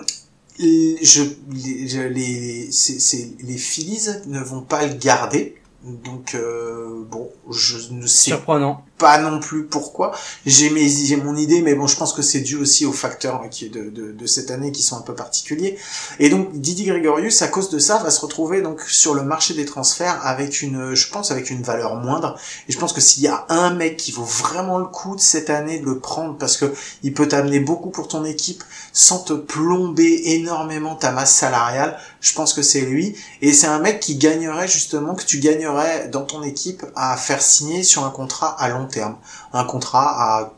je, 0.59 1.23
les, 1.51 2.09
les, 2.09 2.69
les 3.39 3.57
Phillies 3.57 4.09
ne 4.27 4.39
vont 4.41 4.61
pas 4.61 4.85
le 4.85 4.93
garder. 4.93 5.59
Donc, 5.83 6.35
euh, 6.35 7.03
bon, 7.09 7.29
je 7.49 7.93
ne 7.93 8.05
sais 8.05 8.31
Surprenant. 8.31 8.85
Pas 9.01 9.17
non 9.17 9.39
plus 9.39 9.63
pourquoi. 9.63 10.11
J'ai 10.45 10.69
mes, 10.69 10.87
j'ai 10.87 11.17
mon 11.17 11.35
idée, 11.35 11.61
mais 11.61 11.73
bon, 11.73 11.87
je 11.87 11.97
pense 11.97 12.13
que 12.13 12.21
c'est 12.21 12.41
dû 12.41 12.55
aussi 12.55 12.85
aux 12.85 12.93
facteurs 12.93 13.41
qui 13.49 13.67
de, 13.69 13.89
de, 13.89 14.11
de 14.11 14.25
cette 14.27 14.51
année 14.51 14.71
qui 14.71 14.83
sont 14.83 14.95
un 14.95 15.01
peu 15.01 15.15
particuliers. 15.15 15.77
Et 16.19 16.29
donc, 16.29 16.53
Didi 16.53 16.85
Gregorius, 16.85 17.41
à 17.41 17.47
cause 17.47 17.71
de 17.71 17.79
ça, 17.79 17.97
va 17.97 18.11
se 18.11 18.21
retrouver 18.21 18.61
donc 18.61 18.81
sur 18.81 19.15
le 19.15 19.23
marché 19.23 19.55
des 19.55 19.65
transferts 19.65 20.19
avec 20.23 20.61
une, 20.61 20.93
je 20.93 21.09
pense, 21.09 21.31
avec 21.31 21.49
une 21.49 21.63
valeur 21.63 21.95
moindre. 21.95 22.37
Et 22.69 22.71
je 22.71 22.77
pense 22.77 22.93
que 22.93 23.01
s'il 23.01 23.23
y 23.23 23.27
a 23.27 23.45
un 23.49 23.73
mec 23.73 23.97
qui 23.97 24.11
vaut 24.11 24.23
vraiment 24.23 24.77
le 24.77 24.85
coup 24.85 25.15
de 25.15 25.21
cette 25.21 25.49
année 25.49 25.79
de 25.79 25.85
le 25.85 25.97
prendre 25.97 26.37
parce 26.37 26.57
que 26.57 26.71
il 27.01 27.13
peut 27.13 27.27
t'amener 27.27 27.59
beaucoup 27.59 27.89
pour 27.89 28.07
ton 28.07 28.23
équipe 28.23 28.63
sans 28.93 29.19
te 29.19 29.33
plomber 29.33 30.21
énormément 30.25 30.95
ta 30.95 31.11
masse 31.11 31.33
salariale, 31.33 31.97
je 32.19 32.33
pense 32.33 32.53
que 32.53 32.61
c'est 32.61 32.81
lui. 32.81 33.15
Et 33.41 33.51
c'est 33.51 33.67
un 33.67 33.79
mec 33.79 33.99
qui 33.99 34.15
gagnerait 34.15 34.67
justement, 34.67 35.15
que 35.15 35.25
tu 35.25 35.39
gagnerais 35.39 36.07
dans 36.09 36.23
ton 36.23 36.43
équipe 36.43 36.85
à 36.95 37.17
faire 37.17 37.41
signer 37.41 37.81
sur 37.81 38.05
un 38.05 38.11
contrat 38.11 38.55
à 38.59 38.69
long 38.69 38.85
terme. 38.91 39.15
Un 39.53 39.63
contrat 39.63 40.15
à, 40.17 40.53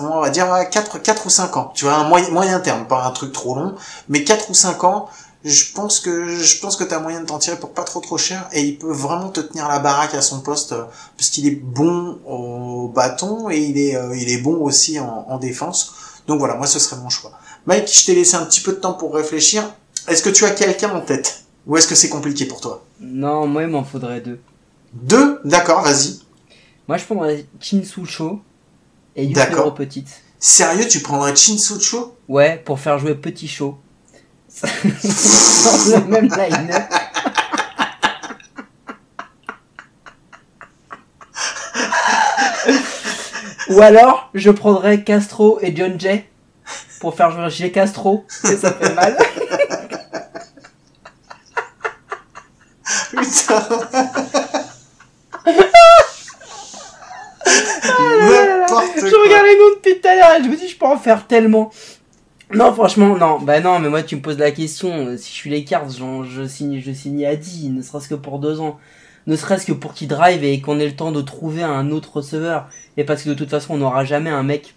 on 0.00 0.20
va 0.20 0.30
dire, 0.30 0.52
à 0.52 0.64
4, 0.64 0.98
4 0.98 1.26
ou 1.26 1.30
5 1.30 1.56
ans. 1.56 1.72
Tu 1.74 1.84
vois, 1.84 1.94
un 1.94 2.08
moyen, 2.08 2.30
moyen 2.30 2.60
terme, 2.60 2.86
pas 2.86 3.04
un 3.04 3.10
truc 3.10 3.32
trop 3.32 3.54
long, 3.54 3.74
mais 4.08 4.24
4 4.24 4.50
ou 4.50 4.54
5 4.54 4.84
ans, 4.84 5.08
je 5.44 5.72
pense 5.72 6.00
que, 6.00 6.26
je 6.36 6.60
pense 6.60 6.76
que 6.76 6.84
t'as 6.84 6.98
moyen 6.98 7.20
de 7.22 7.26
t'en 7.26 7.38
tirer 7.38 7.56
pour 7.56 7.70
pas 7.72 7.84
trop 7.84 8.00
trop 8.00 8.18
cher 8.18 8.46
et 8.52 8.60
il 8.62 8.78
peut 8.78 8.92
vraiment 8.92 9.30
te 9.30 9.40
tenir 9.40 9.68
la 9.68 9.78
baraque 9.78 10.14
à 10.14 10.20
son 10.20 10.40
poste 10.40 10.72
euh, 10.72 10.84
parce 11.16 11.30
qu'il 11.30 11.46
est 11.46 11.56
bon 11.62 12.18
au 12.26 12.88
bâton 12.88 13.48
et 13.48 13.58
il 13.58 13.78
est, 13.78 13.96
euh, 13.96 14.14
il 14.14 14.28
est 14.28 14.42
bon 14.42 14.56
aussi 14.56 15.00
en, 15.00 15.24
en 15.28 15.38
défense. 15.38 15.94
Donc 16.26 16.40
voilà, 16.40 16.56
moi 16.56 16.66
ce 16.66 16.78
serait 16.78 17.00
mon 17.00 17.08
choix. 17.08 17.32
Mike, 17.66 17.90
je 17.90 18.04
t'ai 18.04 18.14
laissé 18.14 18.36
un 18.36 18.44
petit 18.44 18.60
peu 18.60 18.72
de 18.72 18.76
temps 18.78 18.92
pour 18.92 19.14
réfléchir. 19.14 19.64
Est-ce 20.08 20.22
que 20.22 20.28
tu 20.28 20.44
as 20.44 20.50
quelqu'un 20.50 20.94
en 20.94 21.00
tête? 21.00 21.44
Ou 21.66 21.76
est-ce 21.76 21.86
que 21.86 21.94
c'est 21.94 22.08
compliqué 22.08 22.46
pour 22.46 22.60
toi? 22.60 22.84
Non, 23.00 23.46
moi, 23.46 23.62
il 23.62 23.68
m'en 23.68 23.84
faudrait 23.84 24.20
deux. 24.20 24.40
Deux? 24.92 25.40
D'accord, 25.44 25.82
vas-y. 25.82 26.20
Moi, 26.90 26.96
je 26.96 27.04
prendrais 27.04 27.46
Chinsucho 27.60 28.42
et. 29.14 29.24
Yukiro 29.24 29.70
Petite. 29.70 30.22
Sérieux, 30.40 30.88
tu 30.88 30.98
prendrais 30.98 31.36
Chinsucho 31.36 32.18
Ouais, 32.26 32.60
pour 32.64 32.80
faire 32.80 32.98
jouer 32.98 33.14
Petit 33.14 33.46
Show. 33.46 33.78
Dans 34.60 34.68
le 36.00 36.06
même 36.08 36.24
line-up. 36.24 36.82
Ou 43.68 43.80
alors, 43.80 44.28
je 44.34 44.50
prendrais 44.50 45.04
Castro 45.04 45.60
et 45.60 45.72
John 45.76 45.94
Jay 45.96 46.28
pour 46.98 47.14
faire 47.14 47.30
jouer 47.30 47.50
J. 47.50 47.70
Castro. 47.70 48.26
Et 48.50 48.56
ça 48.56 48.72
fait 48.72 48.94
mal. 48.94 49.16
Putain 53.12 53.68
Je 58.96 59.04
les 59.04 59.58
noms 59.58 59.74
depuis 59.76 60.00
tout 60.00 60.08
à 60.08 60.14
l'heure 60.14 60.40
et 60.40 60.44
je 60.44 60.48
me 60.48 60.56
dis, 60.56 60.68
je 60.68 60.76
peux 60.76 60.86
en 60.86 60.96
faire 60.98 61.26
tellement. 61.26 61.70
Non, 62.52 62.72
franchement, 62.74 63.16
non. 63.16 63.38
Bah 63.38 63.60
non, 63.60 63.78
mais 63.78 63.88
moi, 63.88 64.02
tu 64.02 64.16
me 64.16 64.22
poses 64.22 64.38
la 64.38 64.50
question. 64.50 65.06
euh, 65.06 65.16
Si 65.16 65.28
je 65.30 65.34
suis 65.34 65.50
les 65.50 65.64
cartes, 65.64 65.96
genre, 65.96 66.24
je 66.24 66.46
signe, 66.46 66.80
je 66.84 66.92
signe 66.92 67.24
à 67.24 67.36
10, 67.36 67.70
ne 67.70 67.82
serait-ce 67.82 68.08
que 68.08 68.14
pour 68.16 68.38
deux 68.40 68.60
ans. 68.60 68.78
Ne 69.26 69.36
serait-ce 69.36 69.66
que 69.66 69.72
pour 69.72 69.94
qu'il 69.94 70.08
drive 70.08 70.42
et 70.42 70.60
qu'on 70.60 70.80
ait 70.80 70.86
le 70.86 70.96
temps 70.96 71.12
de 71.12 71.20
trouver 71.20 71.62
un 71.62 71.90
autre 71.90 72.16
receveur. 72.16 72.68
Et 72.96 73.04
parce 73.04 73.22
que 73.22 73.28
de 73.28 73.34
toute 73.34 73.50
façon, 73.50 73.74
on 73.74 73.76
n'aura 73.78 74.04
jamais 74.04 74.30
un 74.30 74.42
mec 74.42 74.74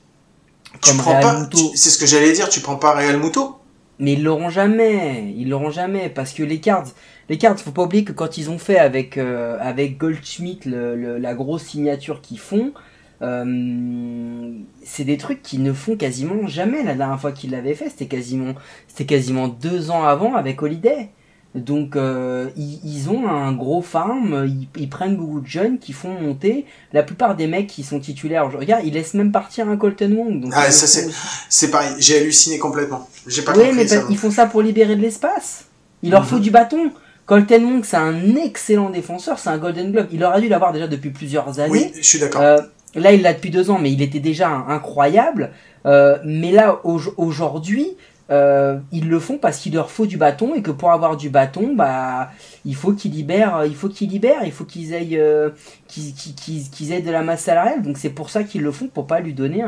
Tu 0.81 0.89
comme 0.91 0.97
prends 0.99 1.11
Real 1.11 1.21
pas, 1.23 1.39
Muto. 1.39 1.57
tu- 1.57 1.77
c'est 1.77 1.89
ce 1.89 1.97
que 1.97 2.05
j'allais 2.05 2.31
dire, 2.33 2.47
tu 2.49 2.59
prends 2.59 2.75
pas 2.75 2.91
Real 2.93 3.17
Muto 3.17 3.55
Mais 3.99 4.13
ils 4.13 4.23
l'auront 4.23 4.49
jamais, 4.49 5.31
ils 5.37 5.49
l'auront 5.49 5.69
jamais 5.69 6.09
parce 6.09 6.33
que 6.33 6.43
les 6.43 6.59
cards, 6.59 6.87
les 7.29 7.37
cards, 7.37 7.59
faut 7.59 7.71
pas 7.71 7.83
oublier 7.83 8.03
que 8.03 8.11
quand 8.11 8.37
ils 8.37 8.49
ont 8.49 8.57
fait 8.57 8.77
avec 8.79 9.17
euh, 9.17 9.57
avec 9.61 9.97
Goldschmidt 9.97 10.67
le, 10.67 11.17
la 11.17 11.33
grosse 11.35 11.63
signature 11.63 12.21
qu'ils 12.21 12.39
font, 12.39 12.73
euh, 13.21 14.53
c'est 14.83 15.05
des 15.05 15.17
trucs 15.17 15.41
qu'ils 15.43 15.63
ne 15.63 15.73
font 15.73 15.95
quasiment 15.95 16.47
jamais. 16.47 16.83
La 16.83 16.95
dernière 16.95 17.19
fois 17.19 17.31
qu'ils 17.31 17.51
l'avaient 17.51 17.75
fait, 17.75 17.89
c'était 17.89 18.07
quasiment 18.07 18.55
c'était 18.87 19.05
quasiment 19.05 19.47
deux 19.47 19.91
ans 19.91 20.03
avant 20.03 20.35
avec 20.35 20.61
Holiday. 20.61 21.09
Donc 21.55 21.95
euh, 21.95 22.49
ils, 22.57 22.79
ils 22.83 23.09
ont 23.11 23.27
un 23.27 23.51
gros 23.51 23.81
farm, 23.83 24.45
ils, 24.47 24.67
ils 24.81 24.89
prennent 24.89 25.15
beaucoup 25.17 25.39
de 25.39 25.45
jeunes 25.47 25.77
qui 25.77 25.93
font 25.93 26.19
monter. 26.19 26.65
La 26.93 27.03
plupart 27.03 27.35
des 27.35 27.45
mecs 27.45 27.67
qui 27.67 27.83
sont 27.83 27.99
titulaires, 27.99 28.49
je 28.49 28.57
regarde, 28.57 28.81
ils 28.85 28.93
laissent 28.93 29.13
même 29.13 29.31
partir 29.31 29.69
un 29.69 29.77
Colton 29.77 30.11
Wong. 30.17 30.41
Donc 30.41 30.51
Ah, 30.55 30.65
ils 30.67 30.73
ça, 30.73 30.87
c'est-. 30.87 31.09
C'est 31.49 31.69
pareil, 31.69 31.93
j'ai 31.99 32.17
halluciné 32.19 32.57
complètement. 32.57 33.07
J'ai 33.27 33.43
pas 33.43 33.53
compris 33.53 33.71
mais 33.73 33.87
ça. 33.87 34.01
ils 34.09 34.17
font 34.17 34.31
ça 34.31 34.47
pour 34.47 34.61
libérer 34.63 34.95
de 34.95 35.01
l'espace. 35.01 35.65
Il 36.01 36.09
leur 36.11 36.21
Mhm. 36.21 36.27
faut 36.27 36.39
du 36.39 36.49
bâton. 36.51 36.91
Colton 37.25 37.63
Wong, 37.63 37.81
c'est 37.85 37.95
un 37.97 38.35
excellent 38.35 38.89
défenseur, 38.89 39.39
c'est 39.39 39.49
un 39.49 39.57
Golden 39.57 39.91
Glove. 39.91 40.07
Il 40.11 40.23
aurait 40.25 40.41
dû 40.41 40.49
l'avoir 40.49 40.73
déjà 40.73 40.87
depuis 40.87 41.11
plusieurs 41.11 41.59
années. 41.59 41.69
Oui, 41.71 41.91
je 41.95 42.01
suis 42.01 42.19
d'accord. 42.19 42.41
Euh, 42.41 42.57
là, 42.95 43.13
il 43.13 43.21
l'a 43.21 43.31
depuis 43.33 43.49
deux 43.51 43.69
ans, 43.69 43.79
mais 43.79 43.91
il 43.93 44.01
était 44.01 44.19
déjà 44.19 44.49
incroyable. 44.49 45.51
Euh, 45.85 46.17
mais 46.25 46.51
là, 46.51 46.81
au- 46.83 46.99
aujourd'hui, 47.17 47.87
euh, 48.31 48.79
ils 48.93 49.09
le 49.09 49.19
font 49.19 49.37
parce 49.37 49.59
qu'il 49.59 49.73
leur 49.73 49.91
faut 49.91 50.05
du 50.05 50.15
bâton 50.15 50.55
et 50.55 50.61
que 50.61 50.71
pour 50.71 50.91
avoir 50.91 51.17
du 51.17 51.29
bâton, 51.29 51.73
bah, 51.75 52.31
il 52.63 52.75
faut 52.75 52.93
qu'ils 52.93 53.11
libèrent, 53.11 53.65
il 53.65 53.75
faut 53.75 53.89
qu'ils 53.89 54.09
libèrent, 54.09 54.45
il 54.45 54.51
faut 54.51 54.63
qu'ils 54.63 54.93
aillent, 54.95 55.19
euh, 55.19 55.49
qu'ils, 55.87 56.93
aient 56.93 57.01
de 57.01 57.11
la 57.11 57.21
masse 57.21 57.43
salariale. 57.43 57.81
Donc 57.81 57.97
c'est 57.97 58.09
pour 58.09 58.29
ça 58.29 58.43
qu'ils 58.43 58.63
le 58.63 58.71
font, 58.71 58.87
pour 58.87 59.07
pas 59.07 59.19
lui 59.19 59.33
donner 59.33 59.63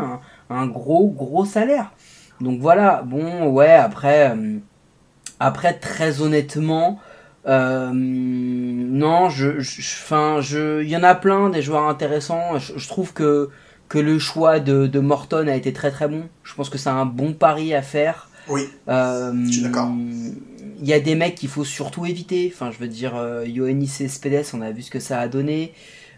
un, 0.49 0.67
gros 0.67 1.09
gros 1.09 1.43
salaire. 1.45 1.91
Donc 2.39 2.61
voilà, 2.61 3.03
bon, 3.05 3.47
ouais, 3.49 3.73
après, 3.73 4.31
euh, 4.31 4.57
après 5.39 5.73
très 5.73 6.21
honnêtement, 6.21 6.99
non, 7.45 9.29
je, 9.29 10.81
il 10.81 10.89
y 10.89 10.97
en 10.97 11.03
a 11.03 11.13
plein 11.13 11.49
des 11.49 11.61
joueurs 11.61 11.87
intéressants. 11.87 12.57
Je, 12.57 12.87
trouve 12.87 13.13
que 13.13 13.49
que 13.87 13.99
le 13.99 14.17
choix 14.17 14.59
de 14.59 14.99
Morton 14.99 15.47
a 15.47 15.55
été 15.55 15.73
très 15.73 15.91
très 15.91 16.07
bon. 16.07 16.23
Je 16.43 16.55
pense 16.55 16.69
que 16.69 16.77
c'est 16.77 16.89
un 16.89 17.05
bon 17.05 17.33
pari 17.33 17.75
à 17.75 17.81
faire. 17.83 18.29
Oui, 18.47 18.69
Euh, 18.87 19.33
Je 19.45 19.51
suis 19.51 19.61
d'accord. 19.61 19.89
Il 20.79 20.85
y 20.87 20.93
a 20.93 20.99
des 20.99 21.15
mecs 21.15 21.35
qu'il 21.35 21.49
faut 21.49 21.63
surtout 21.63 22.05
éviter. 22.05 22.51
Enfin, 22.53 22.71
je 22.71 22.77
veux 22.77 22.87
dire, 22.87 23.15
euh, 23.15 23.45
Ioannis 23.47 23.87
Cespedes, 23.87 24.45
on 24.53 24.61
a 24.61 24.71
vu 24.71 24.81
ce 24.81 24.91
que 24.91 24.99
ça 24.99 25.19
a 25.19 25.27
donné. 25.27 25.73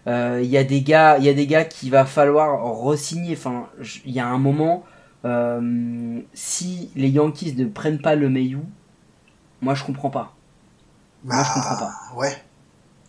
Euh, 0.08 0.40
Il 0.44 0.50
y 0.50 0.58
a 0.58 0.64
des 0.64 0.82
gars, 0.82 1.18
il 1.18 1.26
y 1.26 1.30
a 1.30 1.34
des 1.34 1.48
gars 1.48 1.64
qu'il 1.66 1.92
va 1.92 2.06
falloir 2.06 2.64
re-signer. 2.64 3.34
Enfin, 3.38 3.68
il 4.06 4.12
y 4.12 4.20
a 4.20 4.28
un 4.28 4.38
moment, 4.40 4.84
si 6.34 6.90
les 6.96 7.10
Yankees 7.10 7.56
ne 7.58 7.66
prennent 7.66 8.00
pas 8.02 8.16
le 8.16 8.30
Mayu, 8.30 8.60
moi 9.62 9.74
je 9.76 9.84
comprends 9.84 10.10
pas. 10.10 10.34
Moi, 11.24 11.44
je 11.44 11.54
comprends 11.54 11.76
pas. 11.78 11.92
Bah, 11.92 12.18
Ouais. 12.18 12.36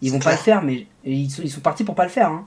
Ils 0.01 0.13
vont 0.13 0.19
pas 0.19 0.33
le 0.33 0.39
faire, 0.39 0.63
mais 0.63 0.87
ils 1.05 1.31
sont, 1.31 1.43
ils 1.43 1.51
sont 1.51 1.61
partis 1.61 1.85
pour 1.85 1.95
pas 1.95 2.05
le 2.05 2.11
faire. 2.11 2.31
Hein. 2.31 2.47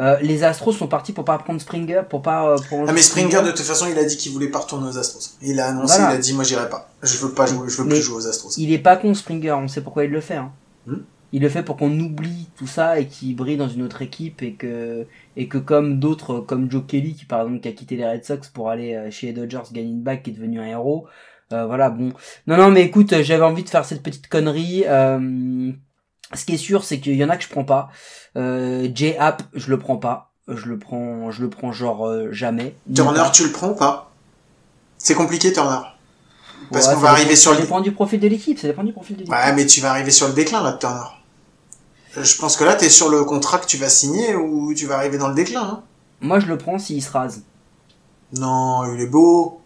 Euh, 0.00 0.16
les 0.20 0.44
Astros 0.44 0.72
sont 0.72 0.86
partis 0.86 1.12
pour 1.12 1.24
pas 1.24 1.36
prendre 1.38 1.60
Springer, 1.60 2.02
pour 2.08 2.22
pas. 2.22 2.50
euh, 2.50 2.56
pour 2.68 2.84
Ah 2.88 2.92
mais 2.92 3.02
Springer 3.02 3.42
de 3.42 3.50
toute 3.50 3.60
façon 3.66 3.86
il 3.90 3.98
a 3.98 4.04
dit 4.04 4.16
qu'il 4.16 4.30
voulait 4.32 4.48
pas 4.48 4.60
retourner 4.60 4.88
aux 4.88 4.96
Astros. 4.98 5.36
Il 5.42 5.58
a 5.58 5.66
annoncé, 5.70 5.96
Voilà. 5.98 6.14
il 6.14 6.16
a 6.16 6.18
dit 6.20 6.32
moi 6.34 6.44
j'irai 6.44 6.68
pas. 6.68 6.88
Je 7.02 7.16
veux 7.18 7.32
pas 7.32 7.46
jouer, 7.46 7.68
je 7.68 7.76
veux 7.78 7.84
Mais- 7.84 7.94
plus 7.94 8.02
jouer 8.02 8.16
aux 8.16 8.26
Astros. 8.28 8.52
Il 8.58 8.72
est 8.72 8.78
pas 8.78 8.96
con 8.96 9.12
Springer, 9.14 9.52
on 9.52 9.66
sait 9.68 9.80
pourquoi 9.80 10.04
il 10.04 10.10
le 10.10 10.20
fait. 10.20 10.36
Hein. 10.36 10.52
Hmm. 10.86 10.98
Il 11.32 11.42
le 11.42 11.48
fait 11.50 11.62
pour 11.62 11.76
qu'on 11.76 11.90
oublie 12.00 12.48
tout 12.56 12.66
ça 12.66 12.98
et 13.00 13.06
qu'il 13.06 13.36
brille 13.36 13.56
dans 13.58 13.68
une 13.68 13.82
autre 13.82 14.00
équipe 14.00 14.40
et 14.42 14.54
que 14.54 15.04
et 15.36 15.46
que 15.48 15.58
comme 15.58 15.98
d'autres, 15.98 16.38
comme 16.40 16.70
Joe 16.70 16.84
Kelly 16.86 17.14
qui 17.14 17.24
par 17.26 17.42
exemple 17.42 17.60
qui 17.60 17.68
a 17.68 17.72
quitté 17.72 17.96
les 17.96 18.08
Red 18.08 18.24
Sox 18.24 18.48
pour 18.54 18.70
aller 18.70 18.94
euh, 18.94 19.10
chez 19.10 19.26
les 19.26 19.32
Dodgers, 19.34 19.60
gagner 19.72 19.90
une 19.90 20.02
bague 20.02 20.22
qui 20.22 20.30
est 20.30 20.32
devenu 20.32 20.60
un 20.60 20.66
héros. 20.66 21.06
euh, 21.52 21.66
voilà 21.66 21.90
bon. 21.90 22.12
Non 22.46 22.56
non 22.56 22.70
mais 22.70 22.82
écoute, 22.84 23.12
j'avais 23.22 23.42
envie 23.44 23.64
de 23.64 23.68
faire 23.68 23.84
cette 23.84 24.02
petite 24.02 24.28
connerie. 24.28 24.84
euh, 24.86 25.72
ce 26.34 26.44
qui 26.44 26.54
est 26.54 26.58
sûr, 26.58 26.84
c'est 26.84 27.00
qu'il 27.00 27.14
y 27.16 27.24
en 27.24 27.28
a 27.30 27.36
que 27.36 27.44
je 27.44 27.48
prends 27.48 27.64
pas. 27.64 27.90
Euh, 28.36 28.88
J 28.94 29.14
App, 29.18 29.42
je 29.54 29.70
le 29.70 29.78
prends 29.78 29.96
pas. 29.96 30.30
Je 30.48 30.66
le 30.66 30.78
prends, 30.78 31.30
je 31.30 31.42
le 31.42 31.50
prends 31.50 31.72
genre 31.72 32.06
euh, 32.06 32.28
jamais. 32.32 32.74
Turner, 32.94 33.24
tu 33.32 33.44
le 33.44 33.52
prends 33.52 33.68
ou 33.70 33.74
pas? 33.74 34.10
C'est 34.96 35.14
compliqué 35.14 35.52
Turner. 35.52 35.78
Parce 35.78 35.90
Ouais, 36.70 36.70
qu'on 36.70 36.80
ça 36.82 36.88
va 36.88 36.94
dépend- 36.96 37.06
arriver 37.12 37.36
sur 37.36 37.52
Ça 37.52 37.56
le 37.58 37.62
dépend 37.64 37.80
du 37.80 37.92
profil 37.92 38.18
de 38.20 38.28
l'équipe. 38.28 38.58
Ça 38.58 38.66
dépend 38.66 38.82
du 38.84 38.92
profil 38.92 39.16
de 39.16 39.20
l'équipe. 39.20 39.34
Ouais, 39.34 39.52
mais 39.52 39.66
tu 39.66 39.80
vas 39.80 39.90
arriver 39.90 40.10
sur 40.10 40.26
le 40.26 40.32
déclin 40.34 40.62
là 40.62 40.72
de 40.72 40.78
Turner. 40.78 41.04
Je 42.16 42.36
pense 42.36 42.56
que 42.56 42.64
là 42.64 42.74
t'es 42.74 42.88
sur 42.88 43.10
le 43.10 43.24
contrat 43.24 43.58
que 43.58 43.66
tu 43.66 43.76
vas 43.76 43.88
signer 43.90 44.34
ou 44.34 44.72
tu 44.74 44.86
vas 44.86 44.96
arriver 44.96 45.18
dans 45.18 45.28
le 45.28 45.34
déclin. 45.34 45.60
Hein? 45.62 45.82
Moi, 46.20 46.40
je 46.40 46.46
le 46.46 46.56
prends 46.58 46.78
s'il 46.78 47.02
se 47.02 47.10
rase. 47.10 47.42
non, 48.36 48.84
il 48.94 49.00
est 49.00 49.06
beau. 49.06 49.60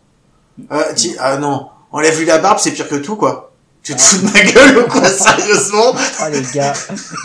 Euh, 0.71 0.93
ti- 0.95 1.17
Ah 1.19 1.39
non, 1.39 1.71
enlève 1.93 2.19
lui 2.19 2.27
la 2.27 2.39
barbe, 2.39 2.59
c'est 2.59 2.73
pire 2.73 2.89
que 2.89 2.97
tout 2.97 3.17
quoi. 3.17 3.52
Tu 3.83 3.95
te 3.97 4.01
fous 4.01 4.19
de 4.27 4.33
ma 4.33 4.43
gueule 4.45 4.79
ou 4.79 4.89
quoi 4.89 5.09
sérieusement 5.09 5.93
Oh 6.21 6.25
les 6.31 6.43
gars, 6.55 6.73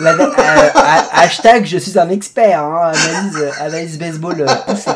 euh, 0.02 0.70
ha- 0.76 1.08
hashtag 1.22 1.66
je 1.66 1.78
suis 1.78 2.00
un 2.00 2.10
expert, 2.10 2.60
hein, 2.64 2.92
analyse, 2.96 3.46
analyse 3.60 4.00
baseball 4.00 4.42
euh, 4.42 4.56
poussée. 4.66 4.90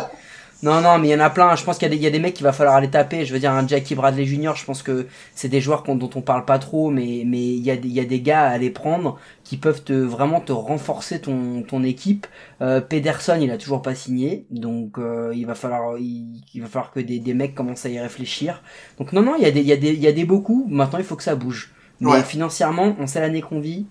Non, 0.63 0.79
non, 0.79 0.99
mais 0.99 1.07
il 1.07 1.11
y 1.11 1.15
en 1.15 1.19
a 1.19 1.31
plein. 1.31 1.55
Je 1.55 1.63
pense 1.63 1.79
qu'il 1.79 1.87
y, 1.87 1.91
a 1.91 1.95
des- 1.95 1.95
il 1.97 2.03
y 2.03 2.07
a 2.07 2.11
des 2.11 2.19
mecs 2.19 2.35
qu'il 2.35 2.43
va 2.43 2.53
falloir 2.53 2.75
aller 2.75 2.89
taper. 2.91 3.25
Je 3.25 3.33
veux 3.33 3.39
dire, 3.39 3.51
un 3.51 3.67
Jackie 3.67 3.95
Bradley 3.95 4.25
Jr., 4.27 4.51
je 4.55 4.63
pense 4.63 4.83
que 4.83 5.07
c'est 5.33 5.49
des 5.49 5.59
joueurs 5.59 5.81
dont 5.83 6.09
on 6.13 6.21
parle 6.21 6.45
pas 6.45 6.59
trop, 6.59 6.91
mais 6.91 7.23
mais 7.25 7.39
il 7.41 7.63
y, 7.63 7.71
a 7.71 7.75
y 7.83 7.99
a 7.99 8.05
des 8.05 8.21
gars 8.21 8.43
à 8.43 8.49
aller 8.49 8.69
prendre 8.69 9.19
qui 9.43 9.57
peuvent 9.57 9.83
te 9.83 9.93
vraiment 9.93 10.39
te 10.39 10.51
renforcer 10.51 11.19
ton, 11.19 11.63
ton 11.63 11.81
équipe. 11.83 12.27
Euh, 12.61 12.79
Pederson, 12.79 13.39
il 13.41 13.49
a 13.49 13.57
toujours 13.57 13.81
pas 13.81 13.95
signé, 13.95 14.45
donc 14.51 14.99
euh, 14.99 15.31
il 15.35 15.47
va 15.47 15.55
falloir 15.55 15.97
il, 15.97 16.41
il 16.53 16.61
va 16.61 16.67
falloir 16.67 16.91
que 16.91 16.99
des, 16.99 17.17
des 17.19 17.33
mecs 17.33 17.55
commencent 17.55 17.85
à 17.87 17.89
y 17.89 17.99
réfléchir. 17.99 18.61
Donc 18.99 19.13
non, 19.13 19.23
non, 19.23 19.33
il 19.37 19.41
y 19.43 19.47
a 19.47 19.51
des 19.51 19.61
il 19.61 19.67
y 19.67 19.71
a 19.73 19.77
des 19.77 19.93
il 19.93 19.99
y 19.99 20.07
a 20.07 20.11
des 20.11 20.25
beaucoup. 20.25 20.67
Maintenant, 20.69 20.99
il 20.99 21.05
faut 21.05 21.15
que 21.15 21.23
ça 21.23 21.35
bouge. 21.35 21.73
Mais 22.01 22.11
Ouais. 22.11 22.23
financièrement, 22.23 22.95
on 22.99 23.07
sait 23.07 23.19
l'année 23.21 23.41
qu'on 23.41 23.59
vit. 23.59 23.87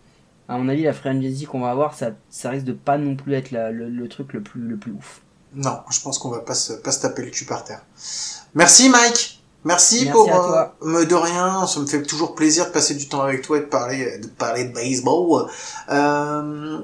À 0.49 0.57
mon 0.59 0.69
avis, 0.69 0.83
la 0.85 0.93
free 0.93 1.09
agency 1.11 1.47
qu'on 1.47 1.61
va 1.61 1.71
avoir, 1.71 1.95
ça, 1.95 2.13
ça 2.29 2.51
risque 2.51 2.67
de 2.67 2.73
pas 2.73 2.97
non 2.99 3.17
plus 3.17 3.35
être 3.35 3.51
la- 3.53 3.71
le, 3.73 3.89
le 3.89 4.09
truc 4.09 4.33
le 4.35 4.41
plus, 4.43 4.61
le 4.63 4.77
plus 4.77 4.93
ouf. 4.93 5.23
Non, 5.55 5.81
je 5.91 6.01
pense 6.01 6.19
qu'on 6.19 6.31
va 6.31 6.41
pas 6.41 6.55
se, 6.55 6.73
pas 6.75 6.93
se 6.93 7.01
taper 7.01 7.23
le 7.23 7.31
cul 7.31 7.45
par 7.45 7.65
terre. 7.65 7.83
Merci 8.55 8.89
Mike. 8.89 9.43
Merci, 9.63 10.07
Merci 10.07 10.11
pour 10.11 10.35
euh, 10.35 10.65
me 10.83 11.05
de 11.05 11.15
rien. 11.15 11.67
Ça 11.67 11.81
me 11.81 11.87
fait 11.87 12.03
toujours 12.03 12.35
plaisir 12.35 12.67
de 12.67 12.71
passer 12.71 12.95
du 12.95 13.09
temps 13.09 13.21
avec 13.21 13.43
toi 13.43 13.59
et 13.59 13.61
de 13.61 13.67
parler 13.67 14.19
de 14.19 14.27
parler 14.27 14.65
de 14.65 14.73
baseball. 14.73 15.51
Euh, 15.91 16.79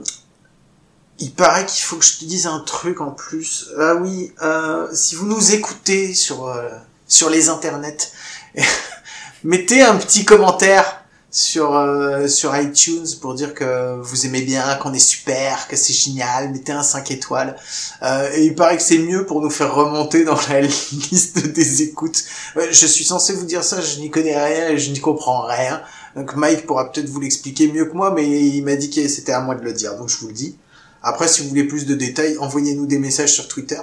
il 1.19 1.33
paraît 1.33 1.65
qu'il 1.65 1.83
faut 1.83 1.97
que 1.97 2.05
je 2.05 2.19
te 2.19 2.25
dise 2.25 2.47
un 2.47 2.61
truc 2.61 3.01
en 3.01 3.11
plus. 3.11 3.71
Ah 3.79 3.95
oui, 3.95 4.35
euh, 4.43 4.89
si 4.93 5.15
vous 5.15 5.27
nous 5.27 5.55
écoutez 5.55 6.13
sur 6.13 6.49
euh, 6.49 6.69
sur 7.09 7.31
les 7.31 7.49
internets, 7.49 8.13
mettez 9.45 9.83
un 9.83 9.97
petit 9.97 10.25
commentaire 10.25 11.06
sur 11.31 11.75
euh, 11.75 12.29
sur 12.29 12.57
iTunes 12.57 13.07
pour 13.21 13.35
dire 13.35 13.53
que 13.53 14.01
vous 14.01 14.27
aimez 14.27 14.43
bien, 14.43 14.77
qu'on 14.77 14.93
est 14.93 14.99
super, 14.99 15.69
que 15.69 15.77
c'est 15.77 15.93
génial. 15.93 16.51
Mettez 16.51 16.73
un 16.73 16.83
5 16.83 17.11
étoiles. 17.11 17.57
Euh, 18.03 18.31
et 18.35 18.47
il 18.47 18.55
paraît 18.55 18.77
que 18.77 18.83
c'est 18.83 18.99
mieux 18.99 19.27
pour 19.27 19.41
nous 19.41 19.51
faire 19.51 19.75
remonter 19.75 20.25
dans 20.25 20.39
la 20.49 20.61
liste 20.63 21.47
des 21.47 21.83
écoutes. 21.83 22.25
Je 22.57 22.87
suis 22.87 23.05
censé 23.05 23.35
vous 23.35 23.45
dire 23.45 23.65
ça, 23.65 23.81
je 23.81 24.01
n'y 24.01 24.11
connais 24.11 24.37
rien 24.37 24.71
et 24.71 24.79
je 24.79 24.91
n'y 24.91 25.01
comprends 25.01 25.47
rien. 25.47 25.83
Donc 26.15 26.35
Mike 26.35 26.67
pourra 26.67 26.91
peut-être 26.91 27.11
vous 27.11 27.21
l'expliquer 27.21 27.71
mieux 27.71 27.85
que 27.85 27.95
moi, 27.95 28.11
mais 28.11 28.27
il 28.27 28.65
m'a 28.65 28.77
dit 28.77 28.89
que 28.91 29.07
c'était 29.07 29.33
à 29.33 29.41
moi 29.41 29.55
de 29.55 29.63
le 29.63 29.73
dire, 29.75 29.97
donc 29.97 30.09
je 30.09 30.17
vous 30.17 30.29
le 30.29 30.33
dis. 30.33 30.57
Après, 31.03 31.29
si 31.29 31.43
vous 31.43 31.51
voulez 31.51 31.65
plus 31.65 31.85
de 31.87 31.95
détails, 31.95 32.39
envoyez-nous 32.39 32.87
des 32.87 32.99
messages 32.99 33.33
sur 33.33 33.49
Twitter 33.49 33.81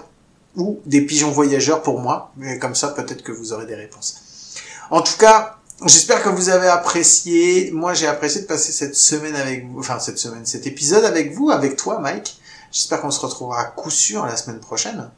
ou 0.56 0.80
des 0.86 1.02
pigeons 1.02 1.32
voyageurs 1.32 1.84
pour 1.84 2.00
moi, 2.00 2.32
mais 2.38 2.58
comme 2.58 2.76
ça, 2.76 2.90
peut-être 2.90 3.24
que 3.24 3.32
vous 3.32 3.54
aurez 3.54 3.66
des 3.66 3.76
réponses. 3.76 4.18
En 4.90 5.02
tout 5.02 5.18
cas, 5.18 5.58
j'espère 5.86 6.24
que 6.24 6.30
vous 6.30 6.50
avez 6.50 6.68
apprécié. 6.68 7.72
Moi, 7.72 7.94
j'ai 7.94 8.08
apprécié 8.08 8.42
de 8.42 8.48
passer 8.48 8.72
cette 8.72 8.96
semaine 8.96 9.36
avec 9.36 9.68
vous, 9.68 9.80
enfin 9.80 10.00
cette 10.00 10.18
semaine, 10.18 10.46
cet 10.46 10.68
épisode 10.68 11.06
avec 11.06 11.34
vous, 11.34 11.50
avec 11.52 11.76
toi, 11.76 12.00
Mike. 12.00 12.40
J'espère 12.72 13.02
qu'on 13.02 13.12
se 13.12 13.20
retrouvera 13.20 13.62
à 13.62 13.66
coup 13.66 13.92
sûr 13.92 14.26
la 14.26 14.36
semaine 14.36 14.60
prochaine. 14.60 15.10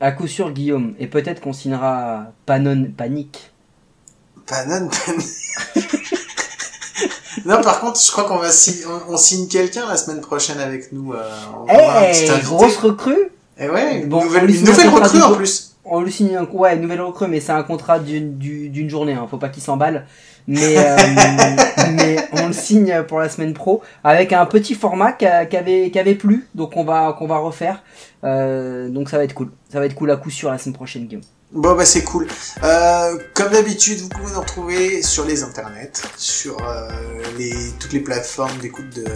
À 0.00 0.12
coup 0.12 0.26
sûr, 0.26 0.50
Guillaume. 0.52 0.94
Et 0.98 1.06
peut-être 1.06 1.40
qu'on 1.40 1.52
signera 1.52 2.26
Panon 2.46 2.90
Panique. 2.96 3.52
Panon, 4.46 4.88
Panon. 4.88 5.24
non, 7.44 7.60
par 7.62 7.80
contre, 7.80 8.00
je 8.00 8.10
crois 8.10 8.24
qu'on 8.24 8.38
va 8.38 8.50
si... 8.50 8.82
on, 8.86 9.12
on 9.12 9.16
signe 9.16 9.48
quelqu'un 9.48 9.86
la 9.86 9.96
semaine 9.96 10.20
prochaine 10.20 10.60
avec 10.60 10.92
nous. 10.92 11.12
Euh, 11.12 11.28
petit 12.12 12.30
Hey, 12.30 12.42
grosse 12.42 12.76
recrue 12.76 13.30
Eh 13.58 13.68
ouais, 13.68 14.06
Bon, 14.06 14.20
on 14.20 14.24
nouvelle, 14.24 14.46
nouvelle 14.46 14.88
recrue 14.88 15.20
en 15.20 15.34
plus. 15.34 15.67
On 15.90 16.02
lui 16.02 16.12
signe 16.12 16.36
un, 16.36 16.44
ouais, 16.44 16.74
une 16.76 16.82
nouvelle 16.82 17.00
recrue, 17.00 17.28
mais 17.28 17.40
c'est 17.40 17.52
un 17.52 17.62
contrat 17.62 17.98
d'une, 17.98 18.36
du- 18.38 18.68
d'une 18.68 18.88
journée, 18.90 19.14
hein. 19.14 19.26
Faut 19.30 19.38
pas 19.38 19.48
qu'il 19.48 19.62
s'emballe. 19.62 20.06
Mais, 20.46 20.78
euh, 20.78 20.96
mais 21.92 22.16
on 22.32 22.46
le 22.48 22.52
signe 22.52 23.02
pour 23.06 23.18
la 23.20 23.28
semaine 23.28 23.52
pro 23.54 23.82
avec 24.02 24.32
un 24.32 24.46
petit 24.46 24.74
format 24.74 25.12
qui, 25.12 25.26
avait, 25.26 25.90
qui 25.90 25.98
avait 25.98 26.14
plu, 26.14 26.48
donc 26.54 26.76
on 26.76 26.84
va, 26.84 27.14
qu'on 27.18 27.26
va 27.26 27.38
refaire. 27.38 27.82
Euh, 28.24 28.88
donc 28.88 29.10
ça 29.10 29.18
va 29.18 29.24
être 29.24 29.34
cool. 29.34 29.50
Ça 29.70 29.78
va 29.78 29.86
être 29.86 29.94
cool 29.94 30.10
à 30.10 30.16
coup 30.16 30.30
sûr 30.30 30.50
la 30.50 30.58
semaine 30.58 30.74
prochaine, 30.74 31.06
Guillaume. 31.06 31.22
Bon 31.50 31.74
bah 31.74 31.86
c'est 31.86 32.04
cool. 32.04 32.28
Euh, 32.62 33.18
comme 33.32 33.50
d'habitude, 33.52 34.00
vous 34.00 34.08
pouvez 34.10 34.32
nous 34.32 34.40
retrouver 34.40 35.02
sur 35.02 35.24
les 35.24 35.42
internets, 35.42 35.92
sur 36.18 36.58
euh, 36.62 36.90
les, 37.38 37.54
toutes 37.80 37.94
les 37.94 38.00
plateformes 38.00 38.58
d'écoute 38.58 38.90
de, 38.94 39.06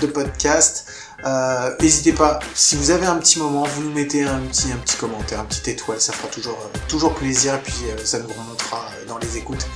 de 0.00 0.06
podcasts. 0.06 0.86
Euh, 1.24 1.74
N'hésitez 1.80 2.12
pas, 2.12 2.38
si 2.54 2.76
vous 2.76 2.92
avez 2.92 3.06
un 3.06 3.16
petit 3.16 3.40
moment, 3.40 3.64
vous 3.64 3.82
nous 3.82 3.92
mettez 3.92 4.22
un 4.22 4.38
petit, 4.42 4.70
un 4.70 4.76
petit 4.76 4.96
commentaire, 4.96 5.40
un 5.40 5.44
petit 5.46 5.68
étoile, 5.68 6.00
ça 6.00 6.12
fera 6.12 6.28
toujours, 6.28 6.58
euh, 6.62 6.78
toujours 6.88 7.12
plaisir 7.14 7.54
et 7.54 7.58
puis 7.58 7.74
euh, 7.88 8.04
ça 8.04 8.20
nous 8.20 8.28
remontera 8.28 8.86
euh, 9.02 9.06
dans 9.08 9.18
les 9.18 9.36
écoutes. 9.36 9.66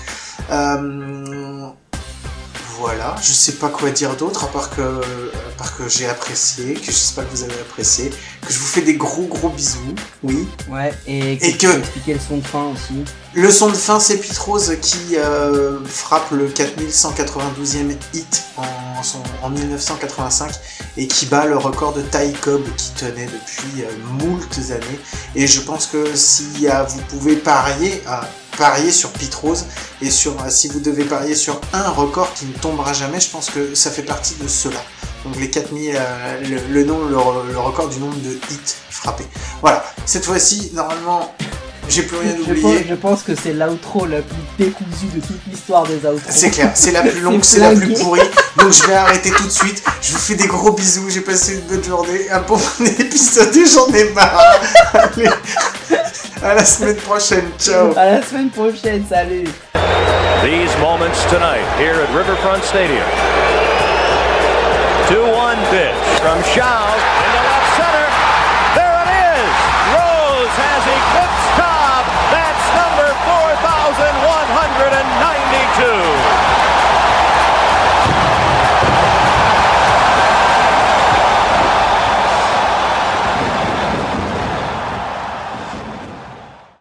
Voilà, 2.78 3.16
je 3.20 3.32
sais 3.32 3.52
pas 3.52 3.68
quoi 3.70 3.90
dire 3.90 4.14
d'autre 4.16 4.44
à 4.44 4.46
part 4.48 4.70
que, 4.70 4.80
à 4.82 5.50
part 5.58 5.76
que 5.76 5.88
j'ai 5.88 6.08
apprécié, 6.08 6.74
que 6.74 6.86
j'espère 6.86 7.28
que 7.28 7.34
vous 7.34 7.42
avez 7.42 7.54
apprécié, 7.60 8.10
que 8.10 8.52
je 8.52 8.58
vous 8.58 8.66
fais 8.66 8.82
des 8.82 8.94
gros 8.94 9.24
gros 9.26 9.48
bisous, 9.48 9.94
oui. 10.22 10.46
Ouais, 10.70 10.94
et, 11.06 11.32
Et 11.32 11.56
que- 11.56 11.78
expliquer 11.78 12.14
le 12.14 12.20
son 12.20 12.36
de 12.36 12.46
fin 12.46 12.64
aussi. 12.66 13.04
Le 13.34 13.50
son 13.50 13.68
de 13.68 13.74
fin, 13.74 13.98
c'est 13.98 14.18
Pitrose 14.18 14.76
qui 14.80 15.16
euh, 15.16 15.84
frappe 15.86 16.30
le 16.30 16.48
4192e 16.48 17.96
hit 18.14 18.42
en, 18.56 19.02
son- 19.02 19.18
en 19.42 19.50
1985 19.50 20.52
et 20.96 21.08
qui 21.08 21.26
bat 21.26 21.46
le 21.46 21.56
record 21.58 21.92
de 21.94 22.02
Ty 22.02 22.32
Cobb 22.40 22.62
qui 22.76 22.90
tenait 22.92 23.26
depuis 23.26 23.82
euh, 23.82 23.90
moultes 24.24 24.58
années. 24.70 25.00
Et 25.34 25.46
je 25.48 25.60
pense 25.62 25.86
que 25.86 26.14
si 26.14 26.68
euh, 26.68 26.84
vous 26.84 27.00
pouvez 27.08 27.36
parier, 27.36 28.02
euh, 28.08 28.12
parier 28.58 28.90
sur 28.92 29.10
Pitrose 29.10 29.64
et 30.02 30.10
sur 30.10 30.32
euh, 30.32 30.50
si 30.50 30.68
vous 30.68 30.80
devez 30.80 31.04
parier 31.04 31.34
sur 31.34 31.60
un 31.72 31.88
record 31.90 32.32
qui 32.34 32.46
ne 32.46 32.52
tombera 32.52 32.92
jamais, 32.92 33.20
je 33.20 33.30
pense 33.30 33.50
que 33.50 33.74
ça 33.74 33.90
fait 33.90 34.02
partie 34.02 34.34
de 34.42 34.48
cela. 34.48 34.80
Donc 35.24 35.36
les 35.40 35.48
4000, 35.50 35.94
euh, 35.96 36.40
le, 36.42 36.74
le, 36.74 36.84
nom, 36.84 37.04
le, 37.04 37.16
re- 37.16 37.46
le 37.50 37.58
record 37.58 37.88
du 37.88 37.98
nombre 37.98 38.16
de 38.20 38.30
hits 38.50 38.74
frappés. 38.90 39.26
Voilà, 39.60 39.84
cette 40.06 40.24
fois-ci, 40.24 40.70
normalement, 40.74 41.34
j'ai 41.88 42.02
plus 42.02 42.18
rien 42.18 42.34
Je 42.36 42.50
oublié. 42.50 42.62
pense, 42.62 42.88
je 42.88 42.94
pense 42.94 43.22
que 43.22 43.32
c'est 43.34 43.52
l'outro 43.52 44.06
la 44.06 44.20
plus 44.22 44.36
décousue 44.58 45.06
de 45.14 45.20
toute 45.20 45.40
l'histoire 45.50 45.84
des 45.84 45.96
outros. 45.96 46.20
C'est 46.28 46.50
clair, 46.50 46.70
c'est 46.74 46.92
la 46.92 47.02
plus 47.02 47.20
longue, 47.22 47.42
C'est 47.42 47.60
la 47.60 47.74
plus 47.74 47.94
pourrie. 47.94 48.20
Donc 48.58 48.72
je 48.72 48.82
vais 48.86 48.94
arrêter 48.94 49.30
tout 49.30 49.44
de 49.44 49.50
suite. 49.50 49.82
Je 50.02 50.12
vous 50.12 50.18
fais 50.18 50.34
des 50.34 50.46
gros 50.46 50.72
bisous. 50.72 51.08
J'ai 51.10 51.20
passé 51.22 51.54
une 51.54 51.60
bonne 51.62 51.82
journée. 51.84 52.30
Un 52.30 52.40
bon 52.42 52.60
épisode 52.98 53.56
et 53.56 53.66
j'en 53.66 53.86
ai 53.88 54.10
marre. 54.10 54.60
Allez, 54.92 55.30
à 56.42 56.54
la 56.54 56.64
semaine 56.64 56.96
prochaine. 56.96 57.50
Ciao. 57.58 57.92
À 57.96 58.12
la 58.12 58.22
semaine 58.22 58.50
prochaine, 58.50 59.04
salut 59.08 59.48
These 60.42 60.76
moments 60.78 61.24
tonight 61.30 61.66
here 61.78 61.94
at 61.94 62.08
Riverfront 62.14 62.62
Stadium. 62.64 63.04
2-1 65.08 65.56
pitch 65.70 66.20
from 66.20 66.42
Shaw 66.54 67.17